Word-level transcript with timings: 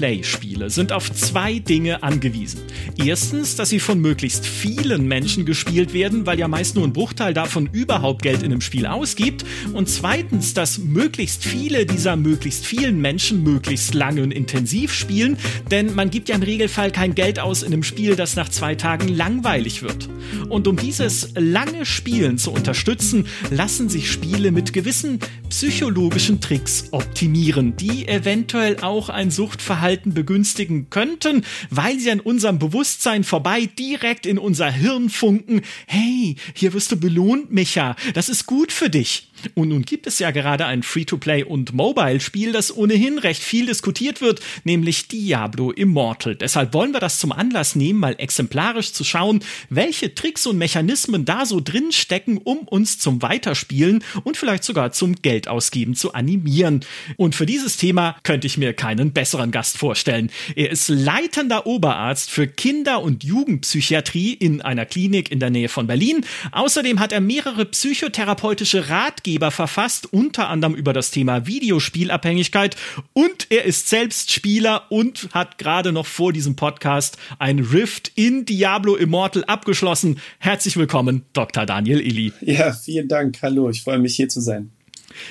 Free-to-Play-Spiele 0.00 0.70
sind 0.70 0.92
auf 0.92 1.12
zwei 1.12 1.58
Dinge 1.58 2.02
angewiesen. 2.02 2.60
Erstens, 2.96 3.56
dass 3.56 3.68
sie 3.68 3.80
von 3.80 4.00
möglichst 4.00 4.46
vielen 4.46 5.06
Menschen 5.06 5.44
gespielt 5.44 5.92
werden, 5.92 6.26
weil 6.26 6.38
ja 6.38 6.48
meist 6.48 6.74
nur 6.74 6.84
ein 6.84 6.92
Bruchteil 6.92 7.34
davon 7.34 7.68
überhaupt 7.70 8.22
Geld 8.22 8.42
in 8.42 8.46
einem 8.46 8.62
Spiel 8.62 8.86
ausgibt. 8.86 9.44
Und 9.74 9.88
zweitens, 9.88 10.54
dass 10.54 10.78
möglichst 10.78 11.44
viele 11.44 11.84
dieser 11.84 12.16
möglichst 12.16 12.64
vielen 12.64 13.00
Menschen 13.00 13.42
möglichst 13.42 13.94
lange 13.94 14.22
und 14.22 14.30
intensiv 14.32 14.92
spielen, 14.92 15.36
denn 15.70 15.94
man 15.94 16.10
gibt 16.10 16.28
ja 16.30 16.36
im 16.36 16.42
Regelfall 16.42 16.90
kein 16.90 17.14
Geld 17.14 17.38
aus 17.38 17.62
in 17.62 17.72
einem 17.72 17.82
Spiel, 17.82 18.16
das 18.16 18.36
nach 18.36 18.48
zwei 18.48 18.74
Tagen 18.74 19.08
langweilig 19.08 19.82
wird. 19.82 20.08
Und 20.48 20.66
um 20.66 20.76
dieses 20.76 21.30
lange 21.34 21.84
Spielen 21.84 22.38
zu 22.38 22.52
unterstützen, 22.52 23.26
lassen 23.50 23.88
sich 23.88 24.10
Spiele 24.10 24.50
mit 24.50 24.72
gewissen 24.72 25.18
psychologischen 25.50 26.40
Tricks 26.40 26.88
optimieren, 26.92 27.76
die 27.76 28.08
eventuell 28.08 28.78
auch 28.80 29.08
ein 29.08 29.30
Suchtverhalten 29.30 29.89
begünstigen 29.96 30.90
könnten, 30.90 31.44
weil 31.70 31.98
sie 31.98 32.10
an 32.10 32.20
unserem 32.20 32.58
Bewusstsein 32.58 33.24
vorbei 33.24 33.66
direkt 33.78 34.26
in 34.26 34.38
unser 34.38 34.70
Hirn 34.70 35.10
funken. 35.10 35.62
Hey, 35.86 36.36
hier 36.54 36.72
wirst 36.72 36.92
du 36.92 36.96
belohnt, 36.96 37.52
Micha. 37.52 37.96
Das 38.14 38.28
ist 38.28 38.46
gut 38.46 38.72
für 38.72 38.90
dich. 38.90 39.30
Und 39.54 39.68
nun 39.68 39.82
gibt 39.82 40.06
es 40.06 40.18
ja 40.18 40.30
gerade 40.30 40.66
ein 40.66 40.82
Free-to-Play- 40.82 41.44
und 41.44 41.72
Mobile-Spiel, 41.72 42.52
das 42.52 42.76
ohnehin 42.76 43.18
recht 43.18 43.42
viel 43.42 43.66
diskutiert 43.66 44.20
wird, 44.20 44.40
nämlich 44.64 45.08
Diablo 45.08 45.70
Immortal. 45.70 46.36
Deshalb 46.36 46.74
wollen 46.74 46.92
wir 46.92 47.00
das 47.00 47.18
zum 47.18 47.32
Anlass 47.32 47.74
nehmen, 47.74 47.98
mal 47.98 48.16
exemplarisch 48.18 48.92
zu 48.92 49.04
schauen, 49.04 49.40
welche 49.68 50.14
Tricks 50.14 50.46
und 50.46 50.58
Mechanismen 50.58 51.24
da 51.24 51.46
so 51.46 51.60
drin 51.60 51.92
stecken, 51.92 52.38
um 52.38 52.60
uns 52.60 52.98
zum 52.98 53.22
Weiterspielen 53.22 54.04
und 54.24 54.36
vielleicht 54.36 54.64
sogar 54.64 54.92
zum 54.92 55.16
Geldausgeben 55.22 55.94
zu 55.94 56.12
animieren. 56.12 56.84
Und 57.16 57.34
für 57.34 57.46
dieses 57.46 57.76
Thema 57.76 58.16
könnte 58.22 58.46
ich 58.46 58.58
mir 58.58 58.74
keinen 58.74 59.12
besseren 59.12 59.50
Gast 59.50 59.78
vorstellen. 59.80 60.30
Er 60.56 60.70
ist 60.70 60.90
leitender 60.90 61.66
Oberarzt 61.66 62.30
für 62.30 62.46
Kinder- 62.46 63.00
und 63.02 63.24
Jugendpsychiatrie 63.24 64.34
in 64.34 64.60
einer 64.60 64.84
Klinik 64.84 65.32
in 65.32 65.40
der 65.40 65.48
Nähe 65.48 65.70
von 65.70 65.86
Berlin. 65.86 66.26
Außerdem 66.52 67.00
hat 67.00 67.12
er 67.12 67.22
mehrere 67.22 67.64
psychotherapeutische 67.64 68.90
Ratgeber 68.90 69.50
verfasst, 69.50 70.12
unter 70.12 70.48
anderem 70.48 70.74
über 70.74 70.92
das 70.92 71.10
Thema 71.10 71.46
Videospielabhängigkeit 71.46 72.76
und 73.14 73.46
er 73.48 73.64
ist 73.64 73.88
selbst 73.88 74.30
Spieler 74.30 74.84
und 74.90 75.30
hat 75.32 75.56
gerade 75.56 75.92
noch 75.92 76.06
vor 76.06 76.34
diesem 76.34 76.56
Podcast 76.56 77.16
ein 77.38 77.58
Rift 77.60 78.12
in 78.16 78.44
Diablo 78.44 78.96
Immortal 78.96 79.44
abgeschlossen. 79.44 80.20
Herzlich 80.40 80.76
willkommen, 80.76 81.22
Dr. 81.32 81.64
Daniel 81.64 82.00
Illy. 82.00 82.34
Ja, 82.42 82.74
vielen 82.74 83.08
Dank. 83.08 83.38
Hallo, 83.40 83.70
ich 83.70 83.82
freue 83.82 83.98
mich 83.98 84.14
hier 84.14 84.28
zu 84.28 84.42
sein. 84.42 84.70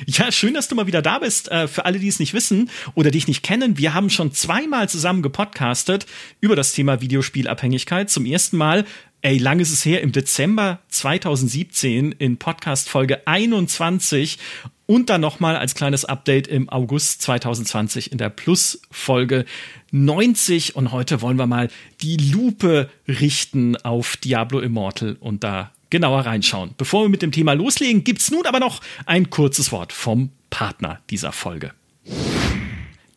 Ja, 0.06 0.32
schön, 0.32 0.54
dass 0.54 0.68
du 0.68 0.76
mal 0.76 0.88
wieder 0.88 1.02
da 1.02 1.20
bist. 1.20 1.50
Äh, 1.50 1.68
für 1.68 1.86
alle, 1.86 2.00
die 2.00 2.08
es 2.08 2.20
nicht 2.20 2.34
wissen 2.34 2.70
oder 2.96 3.12
dich 3.12 3.28
nicht 3.28 3.44
kennen, 3.44 3.78
wir 3.78 3.94
haben 3.94 4.10
schon 4.10 4.32
zweimal 4.32 4.90
zusammen 4.90 5.22
gepodcastet 5.22 6.06
über 6.42 6.56
das 6.56 6.74
Thema 6.74 7.02
Videospielabhängigkeit. 7.02 8.10
Zum 8.10 8.26
ersten 8.26 8.58
Mal 8.58 8.86
Ey, 9.22 9.38
lang 9.38 9.60
ist 9.60 9.74
es 9.74 9.84
her, 9.84 10.02
im 10.02 10.14
Dezember 10.14 10.80
2017 10.88 12.14
in 12.14 12.38
Podcast 12.38 12.88
Folge 12.88 13.28
21 13.28 14.38
und 14.86 15.10
dann 15.10 15.20
nochmal 15.20 15.58
als 15.58 15.76
kleines 15.76 16.06
Update 16.06 16.48
im 16.48 16.70
August 16.70 17.22
2020 17.24 18.14
in 18.14 18.18
der 18.18 18.30
Plus 18.30 18.82
Folge 18.90 19.44
90 19.92 20.78
und 20.78 20.94
heute 20.94 21.22
wollen 21.22 21.38
wir 21.38 21.48
mal 21.48 21.68
die 22.02 22.16
Lupe 22.16 22.90
richten 23.10 23.76
auf 23.76 24.16
Diablo 24.16 24.62
Immortal 24.62 25.18
und 25.20 25.44
da 25.44 25.74
genauer 25.90 26.22
reinschauen. 26.22 26.72
Bevor 26.78 27.04
wir 27.04 27.10
mit 27.10 27.22
dem 27.22 27.32
Thema 27.32 27.54
loslegen, 27.54 28.04
gibt's 28.04 28.32
nun 28.32 28.46
aber 28.46 28.60
noch 28.60 28.82
ein 29.06 29.30
kurzes 29.30 29.72
Wort 29.72 29.94
vom 29.94 30.32
Partner 30.50 31.00
dieser 31.10 31.32
Folge. 31.32 31.72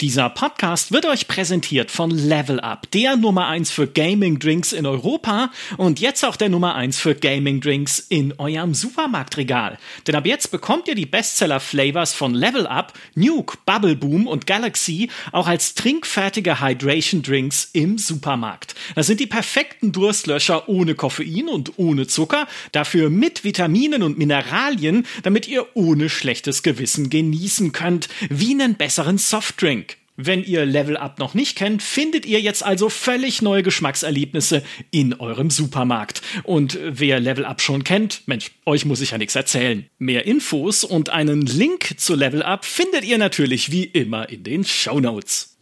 Dieser 0.02 0.30
Podcast 0.30 0.90
wird 0.90 1.06
euch 1.06 1.28
präsentiert 1.28 1.92
von 1.92 2.10
Level 2.10 2.58
Up, 2.58 2.90
der 2.90 3.14
Nummer 3.14 3.46
1 3.46 3.70
für 3.70 3.86
Gaming 3.86 4.40
Drinks 4.40 4.72
in 4.72 4.84
Europa 4.84 5.52
und 5.76 6.00
jetzt 6.00 6.24
auch 6.24 6.34
der 6.34 6.48
Nummer 6.48 6.74
1 6.74 6.98
für 6.98 7.14
Gaming 7.14 7.60
Drinks 7.60 8.00
in 8.00 8.36
eurem 8.36 8.74
Supermarktregal. 8.74 9.78
Denn 10.08 10.16
ab 10.16 10.26
jetzt 10.26 10.50
bekommt 10.50 10.88
ihr 10.88 10.96
die 10.96 11.06
Bestseller 11.06 11.60
Flavors 11.60 12.14
von 12.14 12.34
Level 12.34 12.66
Up, 12.66 12.94
Nuke, 13.14 13.58
Bubble 13.64 13.94
Boom 13.94 14.26
und 14.26 14.48
Galaxy 14.48 15.08
auch 15.30 15.46
als 15.46 15.74
trinkfertige 15.76 16.60
Hydration 16.60 17.22
Drinks 17.22 17.70
im 17.72 17.96
Supermarkt. 17.96 18.74
Das 18.96 19.06
sind 19.06 19.20
die 19.20 19.28
perfekten 19.28 19.92
Durstlöscher 19.92 20.68
ohne 20.68 20.96
Koffein 20.96 21.46
und 21.46 21.78
ohne 21.78 22.08
Zucker, 22.08 22.48
dafür 22.72 23.08
mit 23.08 23.44
Vitaminen 23.44 24.02
und 24.02 24.18
Mineralien, 24.18 25.06
damit 25.22 25.46
ihr 25.46 25.64
ohne 25.74 26.10
schlechtes 26.10 26.64
Gewissen 26.64 27.08
genießen 27.08 27.70
könnt, 27.70 28.08
wie 28.28 28.50
einen 28.50 28.74
besseren 28.74 29.16
Softdrink. 29.16 29.91
Wenn 30.16 30.44
ihr 30.44 30.66
Level 30.66 30.98
Up 30.98 31.18
noch 31.18 31.32
nicht 31.32 31.56
kennt, 31.56 31.82
findet 31.82 32.26
ihr 32.26 32.38
jetzt 32.38 32.62
also 32.62 32.90
völlig 32.90 33.40
neue 33.40 33.62
Geschmackserlebnisse 33.62 34.62
in 34.90 35.14
eurem 35.14 35.48
Supermarkt. 35.48 36.20
Und 36.42 36.78
wer 36.82 37.18
Level 37.18 37.46
Up 37.46 37.62
schon 37.62 37.82
kennt, 37.82 38.20
Mensch, 38.26 38.50
euch 38.66 38.84
muss 38.84 39.00
ich 39.00 39.12
ja 39.12 39.18
nichts 39.18 39.34
erzählen. 39.34 39.86
Mehr 39.98 40.26
Infos 40.26 40.84
und 40.84 41.08
einen 41.08 41.40
Link 41.46 41.94
zu 41.96 42.14
Level 42.14 42.42
Up 42.42 42.66
findet 42.66 43.04
ihr 43.04 43.16
natürlich 43.16 43.72
wie 43.72 43.84
immer 43.84 44.28
in 44.28 44.44
den 44.44 44.64
Show 44.64 45.00
Notes. 45.00 45.56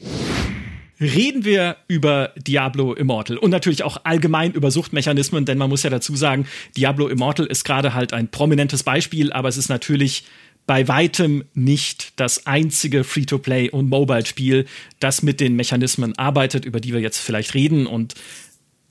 Reden 1.00 1.44
wir 1.44 1.76
über 1.86 2.34
Diablo 2.36 2.92
Immortal 2.92 3.38
und 3.38 3.50
natürlich 3.50 3.84
auch 3.84 3.98
allgemein 4.02 4.52
über 4.52 4.72
Suchtmechanismen, 4.72 5.44
denn 5.44 5.58
man 5.58 5.70
muss 5.70 5.84
ja 5.84 5.90
dazu 5.90 6.16
sagen, 6.16 6.46
Diablo 6.76 7.06
Immortal 7.06 7.46
ist 7.46 7.64
gerade 7.64 7.94
halt 7.94 8.12
ein 8.12 8.28
prominentes 8.28 8.82
Beispiel, 8.82 9.32
aber 9.32 9.48
es 9.48 9.56
ist 9.56 9.68
natürlich 9.68 10.24
bei 10.66 10.86
weitem 10.88 11.44
nicht 11.54 12.12
das 12.16 12.46
einzige 12.46 13.02
Free-to-Play 13.04 13.70
und 13.70 13.88
Mobile-Spiel, 13.88 14.66
das 15.00 15.22
mit 15.22 15.40
den 15.40 15.56
Mechanismen 15.56 16.16
arbeitet, 16.16 16.64
über 16.64 16.80
die 16.80 16.92
wir 16.92 17.00
jetzt 17.00 17.18
vielleicht 17.18 17.54
reden 17.54 17.86
und 17.86 18.14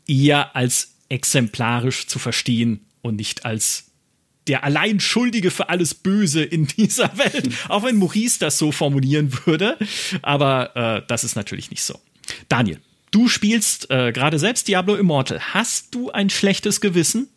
eher 0.07 0.56
als 0.56 0.96
exemplarisch 1.07 2.07
zu 2.07 2.19
verstehen 2.19 2.85
und 3.02 3.16
nicht 3.16 3.46
als 3.46 3.85
der 4.47 4.63
allein 4.63 5.00
Schuldige 5.00 5.52
für 5.52 5.69
alles 5.69 5.94
Böse 5.94 6.44
in 6.44 6.66
dieser 6.66 7.18
Welt. 7.18 7.50
Auch 7.69 7.84
wenn 7.84 7.97
Maurice 7.97 8.40
das 8.40 8.57
so 8.57 8.72
formulieren 8.72 9.31
würde. 9.46 9.78
Aber 10.22 10.75
äh, 10.75 11.07
das 11.07 11.24
ist 11.24 11.36
natürlich 11.36 11.69
nicht 11.69 11.84
so. 11.84 12.00
Daniel, 12.50 12.80
du 13.12 13.28
spielst 13.28 13.90
äh, 13.91 14.12
gerade 14.12 14.40
selbst 14.40 14.68
Diablo 14.68 14.96
Immortal. 14.96 15.40
Hast 15.53 15.94
du 15.94 16.12
ein 16.12 16.30
schlechtes 16.30 16.81
Gewissen? 16.81 17.30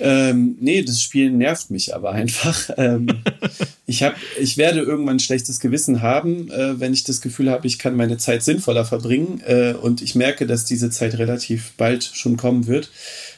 Ähm, 0.00 0.56
nee, 0.60 0.82
das 0.82 1.02
Spiel 1.02 1.30
nervt 1.30 1.70
mich 1.70 1.94
aber 1.94 2.12
einfach. 2.12 2.70
Ähm, 2.76 3.06
ich, 3.86 4.02
hab, 4.02 4.14
ich 4.40 4.56
werde 4.56 4.80
irgendwann 4.80 5.16
ein 5.16 5.20
schlechtes 5.20 5.60
Gewissen 5.60 6.02
haben, 6.02 6.50
äh, 6.50 6.78
wenn 6.80 6.92
ich 6.92 7.04
das 7.04 7.20
Gefühl 7.20 7.50
habe, 7.50 7.66
ich 7.66 7.78
kann 7.78 7.96
meine 7.96 8.18
Zeit 8.18 8.42
sinnvoller 8.42 8.84
verbringen. 8.84 9.40
Äh, 9.46 9.74
und 9.74 10.02
ich 10.02 10.14
merke, 10.14 10.46
dass 10.46 10.64
diese 10.64 10.90
Zeit 10.90 11.18
relativ 11.18 11.72
bald 11.76 12.04
schon 12.04 12.36
kommen 12.36 12.66
wird. 12.66 12.90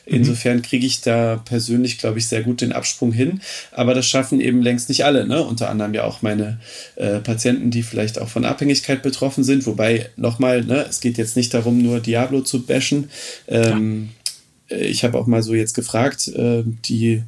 Mhm. 0.07 0.17
Insofern 0.17 0.63
kriege 0.63 0.87
ich 0.87 1.01
da 1.01 1.37
persönlich, 1.45 1.99
glaube 1.99 2.19
ich, 2.19 2.27
sehr 2.27 2.43
gut 2.43 2.61
den 2.61 2.73
Absprung 2.73 3.13
hin. 3.13 3.41
Aber 3.73 3.95
das 3.95 4.07
schaffen 4.07 4.41
eben 4.41 4.63
längst 4.63 4.89
nicht 4.89 5.05
alle. 5.05 5.27
Ne? 5.27 5.43
Unter 5.43 5.71
anderem 5.71 5.95
ja 5.95 6.05
auch 6.05 6.23
meine 6.23 6.61
äh, 6.97 7.21
Patienten, 7.21 7.71
die 7.71 7.83
vielleicht 7.83 8.19
auch 8.19 8.29
von 8.29 8.45
Abhängigkeit 8.45 9.03
betroffen 9.03 9.45
sind. 9.45 9.67
Wobei, 9.67 10.11
nochmal, 10.17 10.65
ne, 10.65 10.87
es 10.89 11.01
geht 11.01 11.19
jetzt 11.19 11.37
nicht 11.37 11.55
darum, 11.55 11.83
nur 11.83 12.01
Diablo 12.01 12.43
zu 12.43 12.67
bashen. 12.67 13.11
Ähm, 13.49 14.09
ja 14.11 14.24
ich 14.69 15.05
habe 15.05 15.19
auch 15.19 15.27
mal 15.27 15.43
so 15.43 15.55
jetzt 15.55 15.75
gefragt, 15.75 16.29
äh, 16.29 16.63
die 16.65 17.23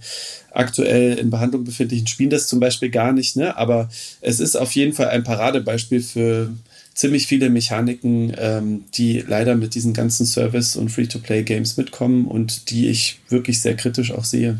aktuell 0.52 1.18
in 1.18 1.30
Behandlung 1.30 1.64
befindlichen 1.64 2.06
spielen 2.06 2.30
das 2.30 2.48
zum 2.48 2.60
Beispiel 2.60 2.90
gar 2.90 3.12
nicht, 3.12 3.36
ne? 3.36 3.56
aber 3.56 3.90
es 4.20 4.40
ist 4.40 4.56
auf 4.56 4.72
jeden 4.72 4.94
Fall 4.94 5.08
ein 5.08 5.24
Paradebeispiel 5.24 6.02
für 6.02 6.50
ziemlich 6.94 7.26
viele 7.26 7.50
Mechaniken, 7.50 8.32
ähm, 8.38 8.84
die 8.94 9.20
leider 9.20 9.54
mit 9.54 9.74
diesen 9.74 9.92
ganzen 9.92 10.24
Service- 10.24 10.76
und 10.76 10.88
Free-to-Play-Games 10.88 11.76
mitkommen 11.76 12.26
und 12.26 12.70
die 12.70 12.88
ich 12.88 13.18
wirklich 13.28 13.60
sehr 13.60 13.76
kritisch 13.76 14.12
auch 14.12 14.24
sehe. 14.24 14.58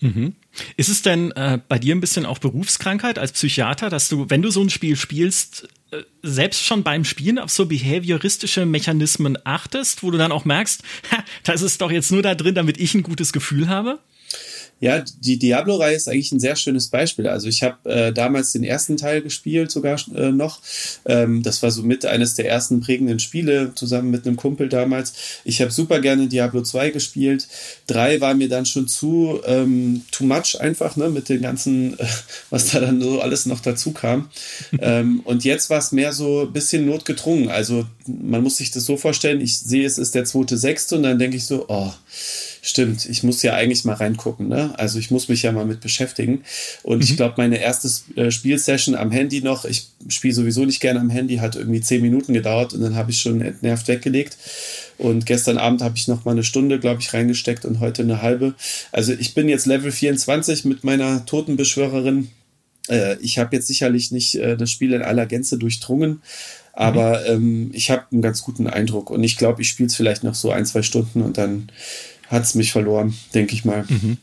Mhm. 0.00 0.34
Ist 0.76 0.88
es 0.88 1.02
denn 1.02 1.30
äh, 1.32 1.60
bei 1.68 1.78
dir 1.78 1.94
ein 1.94 2.00
bisschen 2.00 2.26
auch 2.26 2.38
Berufskrankheit 2.38 3.18
als 3.18 3.30
Psychiater, 3.32 3.90
dass 3.90 4.08
du, 4.08 4.28
wenn 4.28 4.42
du 4.42 4.50
so 4.50 4.60
ein 4.60 4.70
Spiel 4.70 4.96
spielst, 4.96 5.64
äh, 5.64 5.81
selbst 6.22 6.64
schon 6.64 6.82
beim 6.82 7.04
Spielen 7.04 7.38
auf 7.38 7.50
so 7.50 7.66
behavioristische 7.66 8.66
Mechanismen 8.66 9.38
achtest, 9.44 10.02
wo 10.02 10.10
du 10.10 10.18
dann 10.18 10.32
auch 10.32 10.44
merkst, 10.44 10.82
ha, 11.10 11.24
das 11.44 11.62
ist 11.62 11.80
doch 11.80 11.90
jetzt 11.90 12.12
nur 12.12 12.22
da 12.22 12.34
drin, 12.34 12.54
damit 12.54 12.78
ich 12.78 12.94
ein 12.94 13.02
gutes 13.02 13.32
Gefühl 13.32 13.68
habe? 13.68 13.98
Ja, 14.82 15.04
die 15.20 15.38
Diablo-Reihe 15.38 15.94
ist 15.94 16.08
eigentlich 16.08 16.32
ein 16.32 16.40
sehr 16.40 16.56
schönes 16.56 16.88
Beispiel. 16.88 17.28
Also 17.28 17.46
ich 17.46 17.62
habe 17.62 17.88
äh, 17.88 18.12
damals 18.12 18.50
den 18.50 18.64
ersten 18.64 18.96
Teil 18.96 19.22
gespielt, 19.22 19.70
sogar 19.70 19.96
äh, 20.12 20.32
noch. 20.32 20.60
Ähm, 21.04 21.44
das 21.44 21.62
war 21.62 21.70
so 21.70 21.84
mit 21.84 22.04
eines 22.04 22.34
der 22.34 22.48
ersten 22.48 22.80
prägenden 22.80 23.20
Spiele, 23.20 23.70
zusammen 23.76 24.10
mit 24.10 24.26
einem 24.26 24.34
Kumpel 24.34 24.68
damals. 24.68 25.12
Ich 25.44 25.60
habe 25.60 25.70
super 25.70 26.00
gerne 26.00 26.26
Diablo 26.26 26.62
2 26.62 26.90
gespielt. 26.90 27.46
3 27.86 28.20
war 28.20 28.34
mir 28.34 28.48
dann 28.48 28.66
schon 28.66 28.88
zu 28.88 29.40
ähm, 29.46 30.02
too 30.10 30.24
much 30.24 30.60
einfach, 30.60 30.96
ne, 30.96 31.10
mit 31.10 31.28
den 31.28 31.42
ganzen, 31.42 31.96
äh, 32.00 32.06
was 32.50 32.72
da 32.72 32.80
dann 32.80 33.00
so 33.00 33.20
alles 33.20 33.46
noch 33.46 33.60
dazu 33.60 33.92
kam. 33.92 34.30
ähm, 34.80 35.20
und 35.22 35.44
jetzt 35.44 35.70
war 35.70 35.78
es 35.78 35.92
mehr 35.92 36.12
so 36.12 36.40
ein 36.40 36.52
bisschen 36.52 36.86
notgedrungen. 36.86 37.50
Also 37.50 37.86
man 38.08 38.42
muss 38.42 38.56
sich 38.56 38.72
das 38.72 38.84
so 38.84 38.96
vorstellen, 38.96 39.42
ich 39.42 39.58
sehe, 39.58 39.86
es 39.86 39.96
ist 39.96 40.16
der 40.16 40.24
zweite, 40.24 40.56
sechste 40.56 40.96
und 40.96 41.04
dann 41.04 41.20
denke 41.20 41.36
ich 41.36 41.46
so, 41.46 41.66
oh, 41.68 41.92
Stimmt, 42.64 43.06
ich 43.06 43.24
muss 43.24 43.42
ja 43.42 43.54
eigentlich 43.54 43.84
mal 43.84 43.94
reingucken, 43.94 44.46
ne? 44.46 44.72
Also 44.78 45.00
ich 45.00 45.10
muss 45.10 45.28
mich 45.28 45.42
ja 45.42 45.50
mal 45.50 45.66
mit 45.66 45.80
beschäftigen. 45.80 46.44
Und 46.84 46.98
mhm. 46.98 47.02
ich 47.02 47.16
glaube, 47.16 47.34
meine 47.36 47.60
erste 47.60 47.90
äh, 48.14 48.30
Spielsession 48.30 48.94
am 48.94 49.10
Handy 49.10 49.42
noch, 49.42 49.64
ich 49.64 49.88
spiele 50.06 50.32
sowieso 50.32 50.64
nicht 50.64 50.78
gerne 50.78 51.00
am 51.00 51.10
Handy, 51.10 51.38
hat 51.38 51.56
irgendwie 51.56 51.80
zehn 51.80 52.00
Minuten 52.00 52.32
gedauert 52.32 52.72
und 52.72 52.80
dann 52.80 52.94
habe 52.94 53.10
ich 53.10 53.20
schon 53.20 53.40
entnervt 53.40 53.88
weggelegt. 53.88 54.36
Und 54.96 55.26
gestern 55.26 55.58
Abend 55.58 55.82
habe 55.82 55.96
ich 55.96 56.06
noch 56.06 56.24
mal 56.24 56.30
eine 56.30 56.44
Stunde, 56.44 56.78
glaube 56.78 57.00
ich, 57.00 57.12
reingesteckt 57.12 57.64
und 57.64 57.80
heute 57.80 58.02
eine 58.02 58.22
halbe. 58.22 58.54
Also 58.92 59.12
ich 59.12 59.34
bin 59.34 59.48
jetzt 59.48 59.66
Level 59.66 59.90
24 59.90 60.64
mit 60.64 60.84
meiner 60.84 61.26
Totenbeschwörerin. 61.26 62.28
Äh, 62.88 63.16
ich 63.22 63.38
habe 63.38 63.56
jetzt 63.56 63.66
sicherlich 63.66 64.12
nicht 64.12 64.36
äh, 64.36 64.56
das 64.56 64.70
Spiel 64.70 64.92
in 64.92 65.02
aller 65.02 65.26
Gänze 65.26 65.58
durchdrungen, 65.58 66.22
aber 66.72 67.22
mhm. 67.22 67.26
ähm, 67.26 67.70
ich 67.72 67.90
habe 67.90 68.04
einen 68.12 68.22
ganz 68.22 68.42
guten 68.42 68.68
Eindruck 68.68 69.10
und 69.10 69.24
ich 69.24 69.36
glaube, 69.36 69.62
ich 69.62 69.68
spiele 69.68 69.88
es 69.88 69.96
vielleicht 69.96 70.22
noch 70.22 70.36
so 70.36 70.52
ein, 70.52 70.64
zwei 70.64 70.82
Stunden 70.82 71.22
und 71.22 71.38
dann 71.38 71.72
hat 72.32 72.44
es 72.44 72.54
mich 72.54 72.72
verloren, 72.72 73.14
denke 73.34 73.54
ich 73.54 73.64
mal. 73.64 73.84
Mhm. 73.88 74.16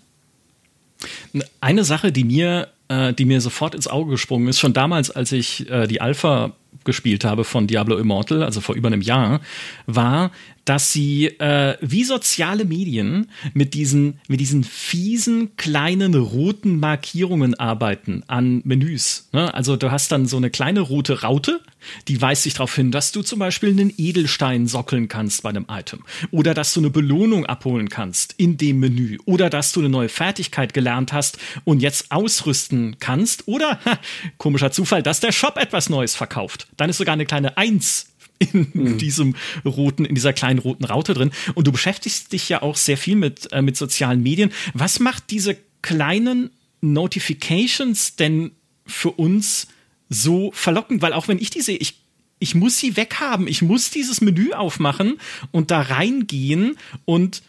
Eine 1.61 1.83
Sache, 1.83 2.11
die 2.11 2.23
mir, 2.23 2.69
äh, 2.89 3.13
die 3.13 3.25
mir 3.25 3.39
sofort 3.39 3.75
ins 3.75 3.87
Auge 3.87 4.11
gesprungen 4.11 4.47
ist, 4.49 4.59
schon 4.59 4.73
damals, 4.73 5.11
als 5.11 5.31
ich 5.31 5.69
äh, 5.69 5.87
die 5.87 6.01
Alpha 6.01 6.53
gespielt 6.85 7.25
habe 7.25 7.43
von 7.43 7.67
Diablo 7.67 7.97
Immortal, 7.97 8.43
also 8.43 8.61
vor 8.61 8.75
über 8.75 8.87
einem 8.87 9.01
Jahr, 9.01 9.41
war, 9.85 10.31
dass 10.69 10.93
sie 10.93 11.25
äh, 11.39 11.77
wie 11.81 12.03
soziale 12.03 12.63
Medien 12.63 13.31
mit 13.55 13.73
diesen, 13.73 14.19
mit 14.27 14.39
diesen 14.39 14.63
fiesen 14.63 15.55
kleinen 15.57 16.13
roten 16.13 16.79
Markierungen 16.79 17.55
arbeiten 17.55 18.23
an 18.27 18.61
Menüs. 18.65 19.29
Ne? 19.31 19.51
Also 19.51 19.77
du 19.77 19.89
hast 19.89 20.11
dann 20.11 20.27
so 20.27 20.37
eine 20.37 20.51
kleine 20.51 20.81
rote 20.81 21.23
Raute, 21.23 21.61
die 22.07 22.21
weist 22.21 22.43
sich 22.43 22.53
darauf 22.53 22.75
hin, 22.75 22.91
dass 22.91 23.11
du 23.11 23.23
zum 23.23 23.39
Beispiel 23.39 23.69
einen 23.69 23.91
Edelstein 23.97 24.67
sockeln 24.67 25.07
kannst 25.07 25.41
bei 25.41 25.49
einem 25.49 25.65
Item 25.69 26.03
oder 26.29 26.53
dass 26.53 26.73
du 26.73 26.81
eine 26.81 26.91
Belohnung 26.91 27.47
abholen 27.47 27.89
kannst 27.89 28.35
in 28.37 28.57
dem 28.57 28.79
Menü 28.79 29.17
oder 29.25 29.49
dass 29.49 29.71
du 29.71 29.79
eine 29.79 29.89
neue 29.89 30.09
Fertigkeit 30.09 30.75
gelernt 30.75 31.13
hast 31.13 31.39
und 31.63 31.81
jetzt 31.81 32.11
ausrüsten 32.11 32.97
kannst 32.99 33.47
oder, 33.47 33.79
ha, 33.85 33.97
komischer 34.37 34.71
Zufall, 34.71 35.01
dass 35.01 35.19
der 35.19 35.31
Shop 35.31 35.57
etwas 35.57 35.89
Neues 35.89 36.15
verkauft. 36.15 36.58
Dann 36.77 36.89
ist 36.89 36.97
sogar 36.97 37.13
eine 37.13 37.25
kleine 37.25 37.57
Eins 37.57 38.07
in 38.39 38.67
mhm. 38.73 38.97
diesem 38.97 39.35
roten, 39.65 40.05
in 40.05 40.15
dieser 40.15 40.33
kleinen 40.33 40.59
roten 40.59 40.85
Raute 40.85 41.13
drin. 41.13 41.31
Und 41.55 41.67
du 41.67 41.71
beschäftigst 41.71 42.31
dich 42.31 42.49
ja 42.49 42.61
auch 42.61 42.75
sehr 42.75 42.97
viel 42.97 43.15
mit, 43.15 43.51
äh, 43.51 43.61
mit 43.61 43.77
sozialen 43.77 44.23
Medien. 44.23 44.51
Was 44.73 44.99
macht 44.99 45.29
diese 45.29 45.57
kleinen 45.81 46.49
Notifications 46.81 48.15
denn 48.15 48.51
für 48.85 49.11
uns 49.11 49.67
so 50.09 50.51
verlockend? 50.53 51.01
Weil 51.01 51.13
auch 51.13 51.27
wenn 51.27 51.39
ich 51.39 51.49
die 51.49 51.61
sehe, 51.61 51.77
ich, 51.77 52.01
ich 52.39 52.55
muss 52.55 52.79
sie 52.79 52.95
weghaben. 52.95 53.47
Ich 53.47 53.61
muss 53.61 53.91
dieses 53.91 54.21
Menü 54.21 54.53
aufmachen 54.53 55.19
und 55.51 55.71
da 55.71 55.81
reingehen 55.81 56.77
und 57.05 57.43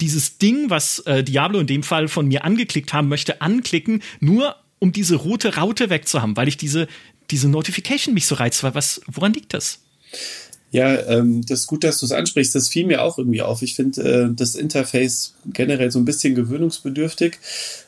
dieses 0.00 0.38
Ding, 0.38 0.68
was 0.68 0.98
äh, 1.00 1.22
Diablo 1.22 1.60
in 1.60 1.68
dem 1.68 1.84
Fall 1.84 2.08
von 2.08 2.26
mir 2.26 2.44
angeklickt 2.44 2.92
haben 2.92 3.08
möchte, 3.08 3.40
anklicken, 3.40 4.02
nur 4.18 4.56
um 4.80 4.90
diese 4.90 5.14
rote 5.14 5.54
Raute 5.54 5.90
wegzuhaben, 5.90 6.36
weil 6.36 6.48
ich 6.48 6.56
diese, 6.56 6.88
diese 7.32 7.48
Notification 7.48 8.14
mich 8.14 8.26
so 8.26 8.36
reizt. 8.36 8.62
Was, 8.62 9.00
woran 9.08 9.32
liegt 9.32 9.54
das? 9.54 9.80
Ja, 10.72 11.06
ähm, 11.06 11.44
das 11.44 11.60
ist 11.60 11.66
gut, 11.66 11.84
dass 11.84 11.98
du 11.98 12.06
es 12.06 12.12
ansprichst. 12.12 12.54
Das 12.54 12.70
fiel 12.70 12.86
mir 12.86 13.02
auch 13.02 13.18
irgendwie 13.18 13.42
auf. 13.42 13.60
Ich 13.60 13.74
finde 13.74 14.02
äh, 14.02 14.34
das 14.34 14.54
Interface 14.54 15.34
generell 15.52 15.90
so 15.90 15.98
ein 15.98 16.06
bisschen 16.06 16.34
gewöhnungsbedürftig. 16.34 17.38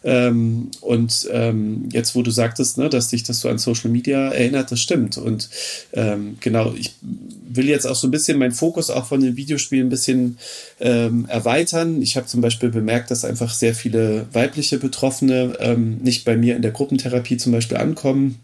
Ähm, 0.04 0.70
und 0.82 1.26
ähm, 1.32 1.88
jetzt, 1.90 2.14
wo 2.14 2.20
du 2.20 2.30
sagtest, 2.30 2.76
ne, 2.76 2.90
dass 2.90 3.08
dich 3.08 3.22
das 3.22 3.40
so 3.40 3.48
an 3.48 3.56
Social 3.56 3.90
Media 3.90 4.28
erinnert, 4.28 4.70
das 4.70 4.80
stimmt. 4.80 5.16
Und 5.16 5.48
ähm, 5.94 6.36
genau, 6.40 6.74
ich 6.74 6.94
will 7.00 7.70
jetzt 7.70 7.86
auch 7.86 7.96
so 7.96 8.06
ein 8.06 8.10
bisschen 8.10 8.38
meinen 8.38 8.52
Fokus 8.52 8.90
auch 8.90 9.06
von 9.06 9.22
den 9.22 9.36
Videospielen 9.36 9.86
ein 9.86 9.90
bisschen 9.90 10.36
ähm, 10.78 11.24
erweitern. 11.26 12.02
Ich 12.02 12.18
habe 12.18 12.26
zum 12.26 12.42
Beispiel 12.42 12.68
bemerkt, 12.68 13.10
dass 13.10 13.24
einfach 13.24 13.54
sehr 13.54 13.74
viele 13.74 14.26
weibliche 14.34 14.78
Betroffene 14.78 15.56
ähm, 15.58 16.02
nicht 16.02 16.26
bei 16.26 16.36
mir 16.36 16.54
in 16.54 16.60
der 16.60 16.72
Gruppentherapie 16.72 17.38
zum 17.38 17.52
Beispiel 17.52 17.78
ankommen 17.78 18.40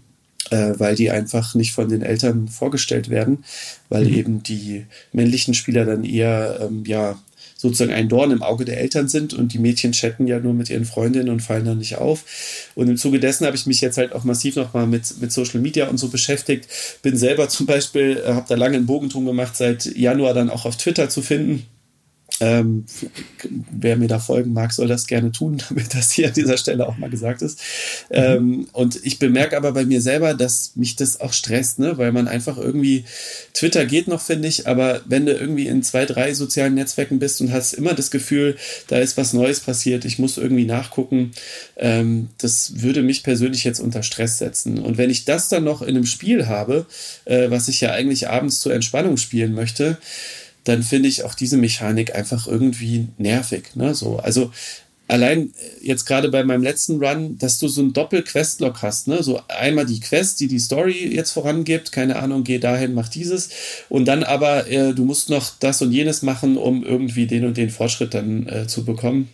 weil 0.79 0.95
die 0.95 1.11
einfach 1.11 1.55
nicht 1.55 1.73
von 1.73 1.89
den 1.89 2.03
Eltern 2.03 2.49
vorgestellt 2.49 3.11
werden, 3.11 3.45
weil 3.89 4.07
mhm. 4.07 4.15
eben 4.15 4.43
die 4.43 4.87
männlichen 5.13 5.55
Spieler 5.55 5.85
dann 5.85 6.05
eher 6.05 6.61
ähm, 6.63 6.85
ja 6.87 7.19
sozusagen 7.57 7.93
ein 7.93 8.09
Dorn 8.09 8.31
im 8.31 8.43
Auge 8.43 8.65
der 8.65 8.81
Eltern 8.81 9.09
sind 9.09 9.35
und 9.35 9.53
die 9.53 9.59
Mädchen 9.59 9.93
chatten 9.93 10.27
ja 10.27 10.41
nur 10.41 10.55
mit 10.55 10.71
ihren 10.71 10.87
Freundinnen 10.87 11.29
und 11.29 11.41
fallen 11.41 11.67
dann 11.67 11.77
nicht 11.77 11.99
auf. 11.99 12.25
Und 12.75 12.89
im 12.89 12.97
Zuge 12.97 13.21
dessen 13.21 13.47
habe 13.47 13.55
ich 13.55 13.67
mich 13.67 13.83
jetzt 13.83 13.99
halt 13.99 14.15
auch 14.15 14.25
massiv 14.25 14.57
nochmal 14.57 14.87
mit, 14.87 15.21
mit 15.21 15.31
Social 15.31 15.61
Media 15.61 15.87
und 15.89 15.99
so 15.99 16.09
beschäftigt. 16.09 16.69
Bin 17.03 17.19
selber 17.19 17.51
zum 17.51 17.67
Beispiel, 17.67 18.23
äh, 18.25 18.33
habe 18.33 18.47
da 18.49 18.55
lange 18.55 18.79
einen 18.79 18.87
Bogentum 18.87 19.27
gemacht, 19.27 19.57
seit 19.57 19.85
Januar 19.95 20.33
dann 20.33 20.49
auch 20.49 20.65
auf 20.65 20.77
Twitter 20.77 21.11
zu 21.11 21.21
finden 21.21 21.67
ähm, 22.41 22.87
wer 23.71 23.97
mir 23.97 24.09
da 24.09 24.19
folgen 24.19 24.53
mag, 24.53 24.73
soll 24.73 24.89
das 24.89 25.07
gerne 25.07 25.31
tun, 25.31 25.63
damit 25.69 25.95
das 25.95 26.11
hier 26.11 26.29
an 26.29 26.35
dieser 26.35 26.57
Stelle 26.57 26.89
auch 26.89 26.97
mal 26.97 27.11
gesagt 27.11 27.43
ist. 27.43 27.61
Ähm, 28.11 28.67
und 28.73 28.99
ich 29.05 29.19
bemerke 29.19 29.57
aber 29.57 29.73
bei 29.73 29.85
mir 29.85 30.01
selber, 30.01 30.35
dass 30.35 30.73
mich 30.75 30.97
das 30.97 31.21
auch 31.21 31.33
stresst, 31.33 31.79
ne? 31.79 31.99
weil 31.99 32.13
man 32.13 32.29
einfach 32.29 32.57
irgendwie, 32.57 33.05
Twitter 33.55 33.85
geht 33.85 34.09
noch, 34.09 34.21
finde 34.21 34.49
ich, 34.49 34.67
aber 34.67 35.03
wenn 35.07 35.27
du 35.27 35.33
irgendwie 35.33 35.67
in 35.67 35.83
zwei, 35.83 36.07
drei 36.07 36.35
sozialen 36.35 36.75
Netzwerken 36.75 37.19
bist 37.19 37.41
und 37.41 37.53
hast 37.53 37.75
immer 37.75 37.95
das 37.95 38.11
Gefühl, 38.11 38.57
da 38.89 38.99
ist 38.99 39.17
was 39.17 39.33
Neues 39.33 39.61
passiert, 39.61 40.05
ich 40.05 40.19
muss 40.19 40.39
irgendwie 40.39 40.65
nachgucken, 40.65 41.33
ähm, 41.77 42.31
das 42.39 42.81
würde 42.81 43.03
mich 43.03 43.23
persönlich 43.23 43.65
jetzt 43.65 43.81
unter 43.81 44.03
Stress 44.03 44.39
setzen. 44.39 44.79
Und 44.79 44.99
wenn 44.99 45.11
ich 45.11 45.25
das 45.25 45.49
dann 45.49 45.65
noch 45.65 45.83
in 45.83 45.91
einem 45.91 46.07
Spiel 46.07 46.47
habe, 46.47 46.87
äh, 47.27 47.51
was 47.51 47.69
ich 47.69 47.81
ja 47.81 47.93
eigentlich 47.93 48.29
abends 48.29 48.61
zur 48.61 48.73
Entspannung 48.73 49.17
spielen 49.17 49.55
möchte, 49.55 49.99
dann 50.65 50.83
finde 50.83 51.09
ich 51.09 51.25
auch 51.25 51.35
diese 51.35 51.57
Mechanik 51.57 52.15
einfach 52.15 52.47
irgendwie 52.47 53.09
nervig. 53.19 53.75
Ne? 53.75 53.95
So, 53.95 54.19
also 54.19 54.53
allein 55.11 55.53
jetzt 55.83 56.07
gerade 56.07 56.29
bei 56.29 56.45
meinem 56.45 56.63
letzten 56.63 57.03
Run, 57.03 57.37
dass 57.39 57.59
du 57.59 57.69
so 57.69 57.83
ein 57.83 57.93
Doppel-Quest-Log 57.93 58.83
hast, 58.83 59.09
ne? 59.09 59.23
So 59.23 59.41
einmal 59.49 59.87
die 59.87 60.01
Quest, 60.01 60.41
die 60.41 60.47
die 60.47 60.59
Story 60.59 61.13
jetzt 61.13 61.33
vorangibt, 61.33 61.93
keine 61.93 62.17
Ahnung, 62.17 62.45
geh 62.45 62.59
dahin, 62.59 62.95
mach 62.95 63.09
dieses. 63.09 63.51
Und 63.89 64.07
dann 64.07 64.23
aber, 64.23 64.69
äh, 64.69 64.95
du 64.95 65.05
musst 65.05 65.29
noch 65.29 65.53
das 65.59 65.83
und 65.83 65.93
jenes 65.93 66.23
machen, 66.23 66.57
um 66.57 66.85
irgendwie 66.85 67.27
den 67.27 67.45
und 67.45 67.57
den 67.57 67.71
Fortschritt 67.71 68.15
dann 68.15 68.47
äh, 68.47 68.67
zu 68.67 68.85
bekommen. 68.85 69.29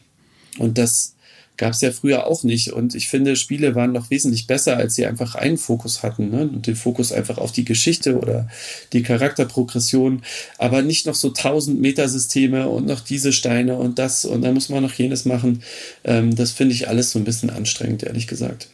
Und 0.59 0.79
das 0.79 1.16
gab 1.57 1.73
es 1.73 1.81
ja 1.81 1.93
früher 1.93 2.27
auch 2.27 2.43
nicht. 2.43 2.73
Und 2.73 2.95
ich 2.95 3.09
finde, 3.09 3.37
Spiele 3.37 3.75
waren 3.75 3.93
noch 3.93 4.11
wesentlich 4.11 4.47
besser, 4.47 4.77
als 4.77 4.95
sie 4.95 5.07
einfach 5.07 5.35
einen 5.35 5.59
Fokus 5.59 6.03
hatten. 6.03 6.31
Ne? 6.31 6.43
Und 6.43 6.67
den 6.67 6.77
Fokus 6.77 7.13
einfach 7.13 7.39
auf 7.39 7.53
die 7.53 7.65
Geschichte 7.65 8.19
oder 8.19 8.49
die 8.93 9.03
Charakterprogression, 9.03 10.23
aber 10.59 10.83
nicht 10.83 11.07
noch 11.07 11.15
so 11.15 11.31
tausend 11.31 11.81
Metasysteme 11.81 12.69
und 12.69 12.87
noch 12.87 13.01
diese 13.01 13.33
Steine 13.33 13.77
und 13.77 13.99
das 13.99 14.25
und 14.25 14.43
dann 14.43 14.55
muss 14.55 14.69
man 14.69 14.83
noch 14.83 14.93
jenes 14.93 15.25
machen. 15.25 15.63
Ähm, 16.05 16.35
das 16.35 16.53
finde 16.53 16.75
ich 16.75 16.89
alles 16.89 17.13
so 17.13 17.19
ein 17.19 17.25
bisschen 17.25 17.51
anstrengend, 17.51 18.03
ehrlich 18.03 18.27
gesagt. 18.27 18.69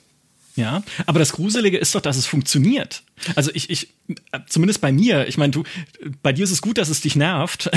Ja, 0.55 0.83
aber 1.07 1.19
das 1.19 1.33
Gruselige 1.33 1.79
ist 1.79 1.95
doch, 1.95 2.03
dass 2.03 2.19
es 2.19 2.27
funktioniert. 2.27 3.03
Also 3.37 3.51
ich, 3.55 3.71
ich, 3.71 3.89
zumindest 4.49 4.83
bei 4.83 4.93
mir, 4.93 5.27
ich 5.27 5.39
meine, 5.39 5.51
du, 5.51 5.63
bei 6.23 6.33
dir 6.33 6.45
ist 6.45 6.51
es 6.51 6.61
gut, 6.61 6.77
dass 6.77 6.91
es 6.91 7.01
dich 7.01 7.17
nervt, 7.17 7.71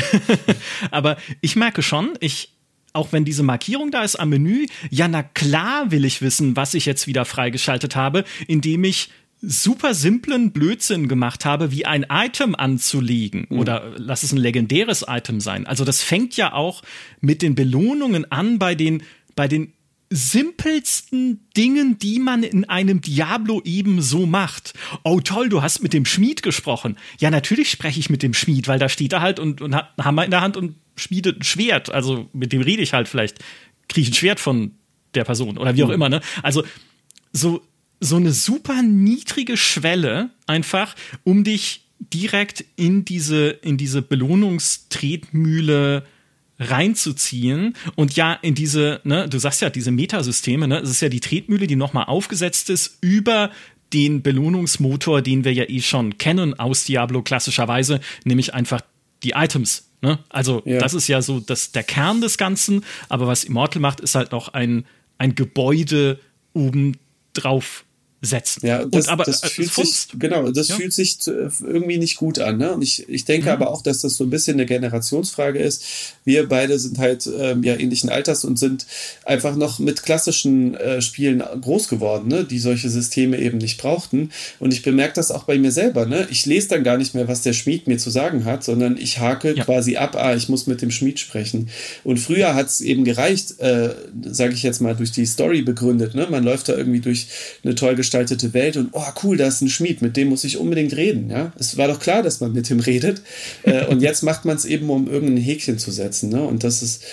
aber 0.91 1.17
ich 1.39 1.55
merke 1.55 1.81
schon, 1.81 2.17
ich, 2.19 2.54
auch 2.95 3.11
wenn 3.11 3.25
diese 3.25 3.43
Markierung 3.43 3.91
da 3.91 4.03
ist 4.03 4.15
am 4.15 4.29
Menü, 4.29 4.67
ja, 4.89 5.07
na 5.07 5.23
klar 5.23 5.91
will 5.91 6.05
ich 6.05 6.21
wissen, 6.21 6.55
was 6.55 6.73
ich 6.73 6.85
jetzt 6.85 7.07
wieder 7.07 7.25
freigeschaltet 7.25 7.95
habe, 7.95 8.23
indem 8.47 8.83
ich 8.83 9.09
super 9.41 9.93
simplen 9.93 10.51
Blödsinn 10.51 11.07
gemacht 11.07 11.45
habe, 11.45 11.71
wie 11.71 11.85
ein 11.85 12.05
Item 12.09 12.55
anzulegen 12.55 13.45
mhm. 13.49 13.59
oder 13.59 13.93
lass 13.97 14.23
es 14.23 14.31
ein 14.31 14.37
legendäres 14.37 15.05
Item 15.07 15.39
sein. 15.39 15.67
Also 15.67 15.85
das 15.85 16.01
fängt 16.01 16.37
ja 16.37 16.53
auch 16.53 16.81
mit 17.21 17.41
den 17.41 17.55
Belohnungen 17.55 18.31
an 18.31 18.59
bei 18.59 18.75
den 18.75 19.03
bei 19.35 19.47
den 19.47 19.73
simpelsten 20.09 21.47
Dingen, 21.57 21.97
die 21.97 22.19
man 22.19 22.43
in 22.43 22.65
einem 22.65 23.01
Diablo 23.01 23.61
eben 23.65 24.01
so 24.01 24.25
macht. 24.25 24.73
Oh 25.03 25.19
toll, 25.19 25.49
du 25.49 25.61
hast 25.61 25.81
mit 25.81 25.93
dem 25.93 26.05
Schmied 26.05 26.43
gesprochen. 26.43 26.97
Ja, 27.19 27.31
natürlich 27.31 27.71
spreche 27.71 27.99
ich 27.99 28.09
mit 28.09 28.23
dem 28.23 28.33
Schmied, 28.33 28.67
weil 28.67 28.79
da 28.79 28.89
steht 28.89 29.13
er 29.13 29.21
halt 29.21 29.39
und, 29.39 29.61
und 29.61 29.75
hat 29.75 29.97
einen 29.97 30.05
Hammer 30.05 30.25
in 30.25 30.31
der 30.31 30.41
Hand 30.41 30.57
und 30.57 30.75
schmiedet 30.95 31.39
ein 31.39 31.43
Schwert. 31.43 31.91
Also 31.91 32.29
mit 32.33 32.53
dem 32.53 32.61
rede 32.61 32.81
ich 32.81 32.93
halt 32.93 33.07
vielleicht, 33.07 33.39
kriege 33.87 34.03
ich 34.03 34.11
ein 34.11 34.15
Schwert 34.15 34.39
von 34.39 34.71
der 35.15 35.23
Person 35.23 35.57
oder 35.57 35.75
wie 35.75 35.83
auch 35.83 35.87
mhm. 35.87 35.93
immer. 35.93 36.09
Ne? 36.09 36.21
Also 36.43 36.63
so, 37.33 37.65
so 37.99 38.17
eine 38.17 38.31
super 38.31 38.83
niedrige 38.83 39.57
Schwelle 39.57 40.29
einfach, 40.45 40.95
um 41.23 41.43
dich 41.43 41.81
direkt 41.99 42.63
in 42.75 43.05
diese, 43.05 43.47
in 43.47 43.77
diese 43.77 44.01
Belohnungstretmühle 44.01 46.05
reinzuziehen 46.59 47.75
und 47.95 48.15
ja 48.15 48.33
in 48.33 48.55
diese, 48.55 49.01
ne, 49.03 49.27
du 49.27 49.39
sagst 49.39 49.61
ja, 49.61 49.69
diese 49.69 49.91
Metasysteme, 49.91 50.67
ne, 50.67 50.79
es 50.79 50.89
ist 50.89 51.01
ja 51.01 51.09
die 51.09 51.19
Tretmühle, 51.19 51.67
die 51.67 51.75
nochmal 51.75 52.05
aufgesetzt 52.05 52.69
ist 52.69 52.97
über 53.01 53.51
den 53.93 54.21
Belohnungsmotor, 54.21 55.21
den 55.21 55.43
wir 55.43 55.53
ja 55.53 55.65
eh 55.67 55.81
schon 55.81 56.17
kennen 56.17 56.57
aus 56.59 56.85
Diablo 56.85 57.21
klassischerweise, 57.21 57.99
nämlich 58.23 58.53
einfach 58.53 58.81
die 59.23 59.31
Items. 59.31 59.89
Ne? 60.01 60.19
Also 60.29 60.61
ja. 60.65 60.79
das 60.79 60.93
ist 60.93 61.07
ja 61.07 61.21
so 61.21 61.39
das, 61.39 61.71
der 61.71 61.83
Kern 61.83 62.21
des 62.21 62.37
Ganzen, 62.37 62.83
aber 63.09 63.27
was 63.27 63.43
Immortal 63.43 63.81
macht, 63.81 63.99
ist 63.99 64.15
halt 64.15 64.31
noch 64.31 64.49
ein, 64.49 64.85
ein 65.17 65.35
Gebäude 65.35 66.19
oben 66.53 66.97
drauf 67.33 67.84
setzen. 68.25 68.65
Ja, 68.65 68.85
das, 68.85 69.05
und 69.05 69.11
aber 69.11 69.23
das 69.23 69.43
äh, 69.43 69.47
fühlt 69.47 69.73
sich, 69.73 70.07
genau, 70.17 70.51
das 70.51 70.69
ja. 70.69 70.75
fühlt 70.75 70.93
sich 70.93 71.17
irgendwie 71.25 71.97
nicht 71.97 72.17
gut 72.17 72.39
an. 72.39 72.57
Ne? 72.57 72.73
Und 72.73 72.81
ich, 72.81 73.07
ich 73.07 73.25
denke 73.25 73.47
mhm. 73.47 73.53
aber 73.53 73.71
auch, 73.71 73.81
dass 73.81 74.01
das 74.01 74.15
so 74.15 74.23
ein 74.23 74.29
bisschen 74.29 74.55
eine 74.55 74.65
Generationsfrage 74.65 75.59
ist. 75.59 75.83
Wir 76.23 76.47
beide 76.47 76.77
sind 76.79 76.97
halt 76.97 77.29
ähm, 77.39 77.63
ja 77.63 77.75
ähnlichen 77.75 78.09
Alters 78.09 78.45
und 78.45 78.57
sind 78.57 78.85
einfach 79.25 79.55
noch 79.55 79.79
mit 79.79 80.03
klassischen 80.03 80.75
äh, 80.75 81.01
Spielen 81.01 81.39
groß 81.61 81.87
geworden, 81.87 82.27
ne? 82.27 82.43
die 82.43 82.59
solche 82.59 82.89
Systeme 82.89 83.39
eben 83.39 83.57
nicht 83.57 83.79
brauchten. 83.79 84.31
Und 84.59 84.73
ich 84.73 84.81
bemerke 84.81 85.13
das 85.13 85.31
auch 85.31 85.43
bei 85.43 85.57
mir 85.57 85.71
selber. 85.71 86.05
Ne? 86.05 86.27
Ich 86.29 86.45
lese 86.45 86.69
dann 86.69 86.83
gar 86.83 86.97
nicht 86.97 87.13
mehr, 87.13 87.27
was 87.27 87.41
der 87.41 87.53
Schmied 87.53 87.87
mir 87.87 87.97
zu 87.97 88.09
sagen 88.09 88.45
hat, 88.45 88.63
sondern 88.63 88.97
ich 88.97 89.19
hake 89.19 89.53
ja. 89.55 89.63
quasi 89.63 89.97
ab, 89.97 90.15
ah, 90.15 90.35
ich 90.35 90.49
muss 90.49 90.67
mit 90.67 90.81
dem 90.81 90.91
Schmied 90.91 91.19
sprechen. 91.19 91.69
Und 92.03 92.19
früher 92.19 92.55
hat 92.55 92.67
es 92.67 92.81
eben 92.81 93.03
gereicht, 93.03 93.59
äh, 93.59 93.89
sage 94.23 94.53
ich 94.53 94.63
jetzt 94.63 94.81
mal, 94.81 94.95
durch 94.95 95.11
die 95.11 95.25
Story 95.25 95.61
begründet. 95.61 96.15
Ne? 96.15 96.27
Man 96.29 96.43
läuft 96.43 96.69
da 96.69 96.75
irgendwie 96.75 96.99
durch 96.99 97.27
eine 97.63 97.75
toll 97.75 97.95
gestaltete 97.95 98.14
Welt 98.53 98.77
und 98.77 98.89
oh 98.93 99.05
cool, 99.23 99.37
da 99.37 99.47
ist 99.47 99.61
ein 99.61 99.69
Schmied, 99.69 100.01
mit 100.01 100.17
dem 100.17 100.29
muss 100.29 100.43
ich 100.43 100.57
unbedingt 100.57 100.95
reden. 100.95 101.29
Ja, 101.29 101.53
es 101.57 101.77
war 101.77 101.87
doch 101.87 101.99
klar, 101.99 102.23
dass 102.23 102.39
man 102.39 102.53
mit 102.53 102.69
ihm 102.69 102.79
redet. 102.79 103.21
Äh, 103.63 103.85
und 103.85 104.01
jetzt 104.01 104.23
macht 104.23 104.45
man 104.45 104.55
es 104.55 104.65
eben, 104.65 104.89
um 104.89 105.09
irgendein 105.09 105.43
Häkchen 105.43 105.77
zu 105.77 105.91
setzen. 105.91 106.29
Ne? 106.29 106.43
Und 106.43 106.63
das 106.63 106.81
ist 106.81 107.03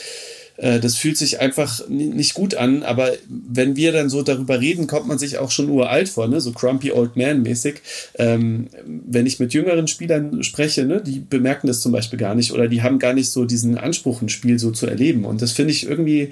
äh, 0.62 0.78
das 0.78 0.95
fühlt 0.95 1.16
sich 1.16 1.40
einfach 1.40 1.88
nicht 1.88 2.35
gut 2.35 2.54
an, 2.54 2.85
aber 2.85 3.12
wenn 3.28 3.75
wir 3.75 3.90
dann 3.90 4.09
so 4.09 4.23
darüber 4.23 4.61
reden, 4.61 4.87
kommt 4.87 5.09
man 5.09 5.19
sich 5.19 5.38
auch 5.38 5.50
schon 5.50 5.69
uralt 5.69 6.09
vor, 6.09 6.28
ne? 6.28 6.40
so 6.40 6.52
Crumpy 6.52 6.92
Old 6.92 7.16
Man 7.16 7.42
mäßig. 7.42 7.81
Ähm, 8.14 8.69
wenn 8.87 9.26
ich 9.26 9.40
mit 9.40 9.52
jüngeren 9.52 9.88
Spielern 9.88 10.45
spreche, 10.45 10.85
ne? 10.85 11.02
die 11.02 11.19
bemerken 11.19 11.66
das 11.66 11.81
zum 11.81 11.90
Beispiel 11.90 12.19
gar 12.19 12.37
nicht 12.37 12.52
oder 12.52 12.69
die 12.69 12.81
haben 12.81 13.00
gar 13.00 13.12
nicht 13.12 13.31
so 13.31 13.45
diesen 13.45 13.76
Anspruch, 13.76 14.23
ein 14.23 14.28
Spiel 14.28 14.61
so 14.61 14.71
zu 14.71 14.87
erleben. 14.87 15.25
Und 15.25 15.42
das 15.42 15.50
finde 15.50 15.73
ich 15.73 15.85
irgendwie 15.85 16.31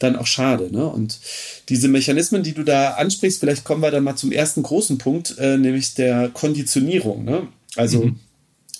dann 0.00 0.16
auch 0.16 0.26
schade. 0.26 0.72
Ne? 0.72 0.84
Und 0.84 1.20
diese 1.68 1.86
Mechanismen, 1.86 2.42
die 2.42 2.54
du 2.54 2.64
da 2.64 2.94
ansprichst, 2.94 3.38
vielleicht 3.38 3.62
kommen 3.62 3.82
wir 3.82 3.92
dann 3.92 4.02
mal 4.02 4.16
zum 4.16 4.32
ersten 4.32 4.64
großen 4.64 4.98
Punkt, 4.98 5.36
äh, 5.38 5.56
nämlich 5.56 5.94
der 5.94 6.30
Konditionierung. 6.30 7.24
Ne? 7.24 7.46
Also 7.76 8.06
mhm. 8.06 8.16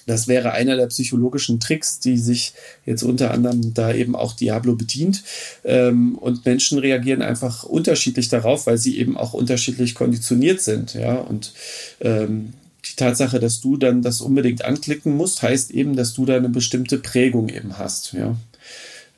Das 0.08 0.26
wäre 0.26 0.52
einer 0.52 0.76
der 0.76 0.86
psychologischen 0.86 1.60
Tricks, 1.60 2.00
die 2.00 2.16
sich 2.16 2.54
jetzt 2.86 3.02
unter 3.02 3.30
anderem 3.30 3.74
da 3.74 3.92
eben 3.92 4.16
auch 4.16 4.32
Diablo 4.34 4.74
bedient. 4.74 5.22
Ähm, 5.64 6.16
und 6.16 6.44
Menschen 6.46 6.78
reagieren 6.78 7.22
einfach 7.22 7.64
unterschiedlich 7.64 8.28
darauf, 8.28 8.66
weil 8.66 8.78
sie 8.78 8.98
eben 8.98 9.16
auch 9.16 9.34
unterschiedlich 9.34 9.94
konditioniert 9.94 10.62
sind. 10.62 10.94
Ja, 10.94 11.16
und 11.16 11.52
ähm, 12.00 12.54
die 12.84 12.96
Tatsache, 12.96 13.38
dass 13.38 13.60
du 13.60 13.76
dann 13.76 14.02
das 14.02 14.20
unbedingt 14.20 14.64
anklicken 14.64 15.16
musst, 15.16 15.42
heißt 15.42 15.70
eben, 15.72 15.94
dass 15.94 16.14
du 16.14 16.24
da 16.24 16.36
eine 16.36 16.48
bestimmte 16.48 16.98
Prägung 16.98 17.50
eben 17.50 17.76
hast. 17.78 18.14
Ja. 18.14 18.34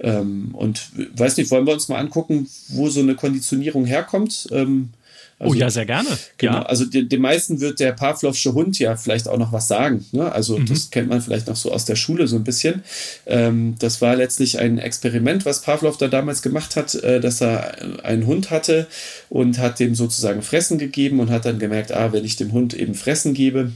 Ähm, 0.00 0.54
und 0.54 0.90
weiß 1.16 1.36
nicht, 1.36 1.50
wollen 1.50 1.66
wir 1.66 1.74
uns 1.74 1.88
mal 1.88 1.98
angucken, 1.98 2.48
wo 2.68 2.88
so 2.88 3.00
eine 3.00 3.14
Konditionierung 3.14 3.84
herkommt? 3.84 4.48
Ähm, 4.50 4.90
also, 5.40 5.54
oh 5.54 5.58
ja, 5.58 5.70
sehr 5.70 5.86
gerne. 5.86 6.10
Genau, 6.36 6.52
ja. 6.52 6.62
also 6.64 6.84
den, 6.84 7.08
den 7.08 7.22
meisten 7.22 7.60
wird 7.60 7.80
der 7.80 7.92
Pavlovsche 7.92 8.52
Hund 8.52 8.78
ja 8.78 8.94
vielleicht 8.96 9.26
auch 9.26 9.38
noch 9.38 9.52
was 9.52 9.68
sagen. 9.68 10.04
Ne? 10.12 10.30
Also 10.30 10.58
mhm. 10.58 10.66
das 10.66 10.90
kennt 10.90 11.08
man 11.08 11.22
vielleicht 11.22 11.46
noch 11.46 11.56
so 11.56 11.72
aus 11.72 11.86
der 11.86 11.96
Schule 11.96 12.28
so 12.28 12.36
ein 12.36 12.44
bisschen. 12.44 12.82
Ähm, 13.24 13.74
das 13.78 14.02
war 14.02 14.16
letztlich 14.16 14.58
ein 14.58 14.76
Experiment, 14.76 15.46
was 15.46 15.62
Pavlov 15.62 15.96
da 15.96 16.08
damals 16.08 16.42
gemacht 16.42 16.76
hat, 16.76 16.94
äh, 16.94 17.20
dass 17.20 17.40
er 17.40 18.04
einen 18.04 18.26
Hund 18.26 18.50
hatte 18.50 18.86
und 19.30 19.58
hat 19.58 19.80
dem 19.80 19.94
sozusagen 19.94 20.42
Fressen 20.42 20.76
gegeben 20.76 21.20
und 21.20 21.30
hat 21.30 21.46
dann 21.46 21.58
gemerkt, 21.58 21.92
ah, 21.92 22.12
wenn 22.12 22.26
ich 22.26 22.36
dem 22.36 22.52
Hund 22.52 22.74
eben 22.74 22.94
Fressen 22.94 23.32
gebe, 23.32 23.72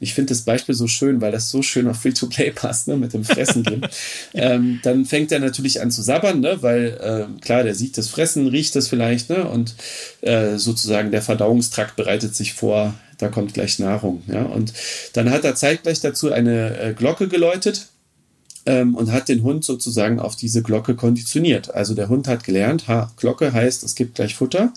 ich 0.00 0.14
finde 0.14 0.30
das 0.30 0.42
Beispiel 0.42 0.74
so 0.74 0.86
schön, 0.86 1.20
weil 1.20 1.32
das 1.32 1.50
so 1.50 1.62
schön 1.62 1.88
auf 1.88 2.00
Free-to-Play 2.00 2.52
passt, 2.52 2.88
ne, 2.88 2.96
mit 2.96 3.12
dem 3.12 3.24
Fressen 3.24 3.62
gehen. 3.62 3.86
ähm, 4.34 4.80
dann 4.82 5.04
fängt 5.04 5.32
er 5.32 5.40
natürlich 5.40 5.80
an 5.80 5.90
zu 5.90 6.02
sabbern, 6.02 6.40
ne, 6.40 6.62
weil 6.62 6.98
äh, 7.00 7.40
klar, 7.40 7.62
der 7.62 7.74
sieht 7.74 7.98
das 7.98 8.08
Fressen, 8.08 8.46
riecht 8.48 8.76
das 8.76 8.88
vielleicht, 8.88 9.30
ne, 9.30 9.48
und 9.48 9.74
äh, 10.20 10.56
sozusagen 10.56 11.10
der 11.10 11.22
Verdauungstrakt 11.22 11.96
bereitet 11.96 12.34
sich 12.34 12.54
vor, 12.54 12.94
da 13.18 13.28
kommt 13.28 13.54
gleich 13.54 13.78
Nahrung, 13.78 14.22
ja. 14.26 14.42
Und 14.42 14.72
dann 15.14 15.30
hat 15.30 15.44
er 15.44 15.54
zeitgleich 15.54 16.00
dazu 16.00 16.32
eine 16.32 16.78
äh, 16.78 16.92
Glocke 16.92 17.28
geläutet 17.28 17.86
ähm, 18.66 18.94
und 18.94 19.12
hat 19.12 19.28
den 19.28 19.42
Hund 19.42 19.64
sozusagen 19.64 20.20
auf 20.20 20.36
diese 20.36 20.62
Glocke 20.62 20.94
konditioniert. 20.94 21.72
Also 21.74 21.94
der 21.94 22.08
Hund 22.08 22.28
hat 22.28 22.44
gelernt, 22.44 22.88
ha, 22.88 23.12
Glocke 23.16 23.52
heißt, 23.52 23.84
es 23.84 23.94
gibt 23.94 24.16
gleich 24.16 24.34
Futter. 24.34 24.72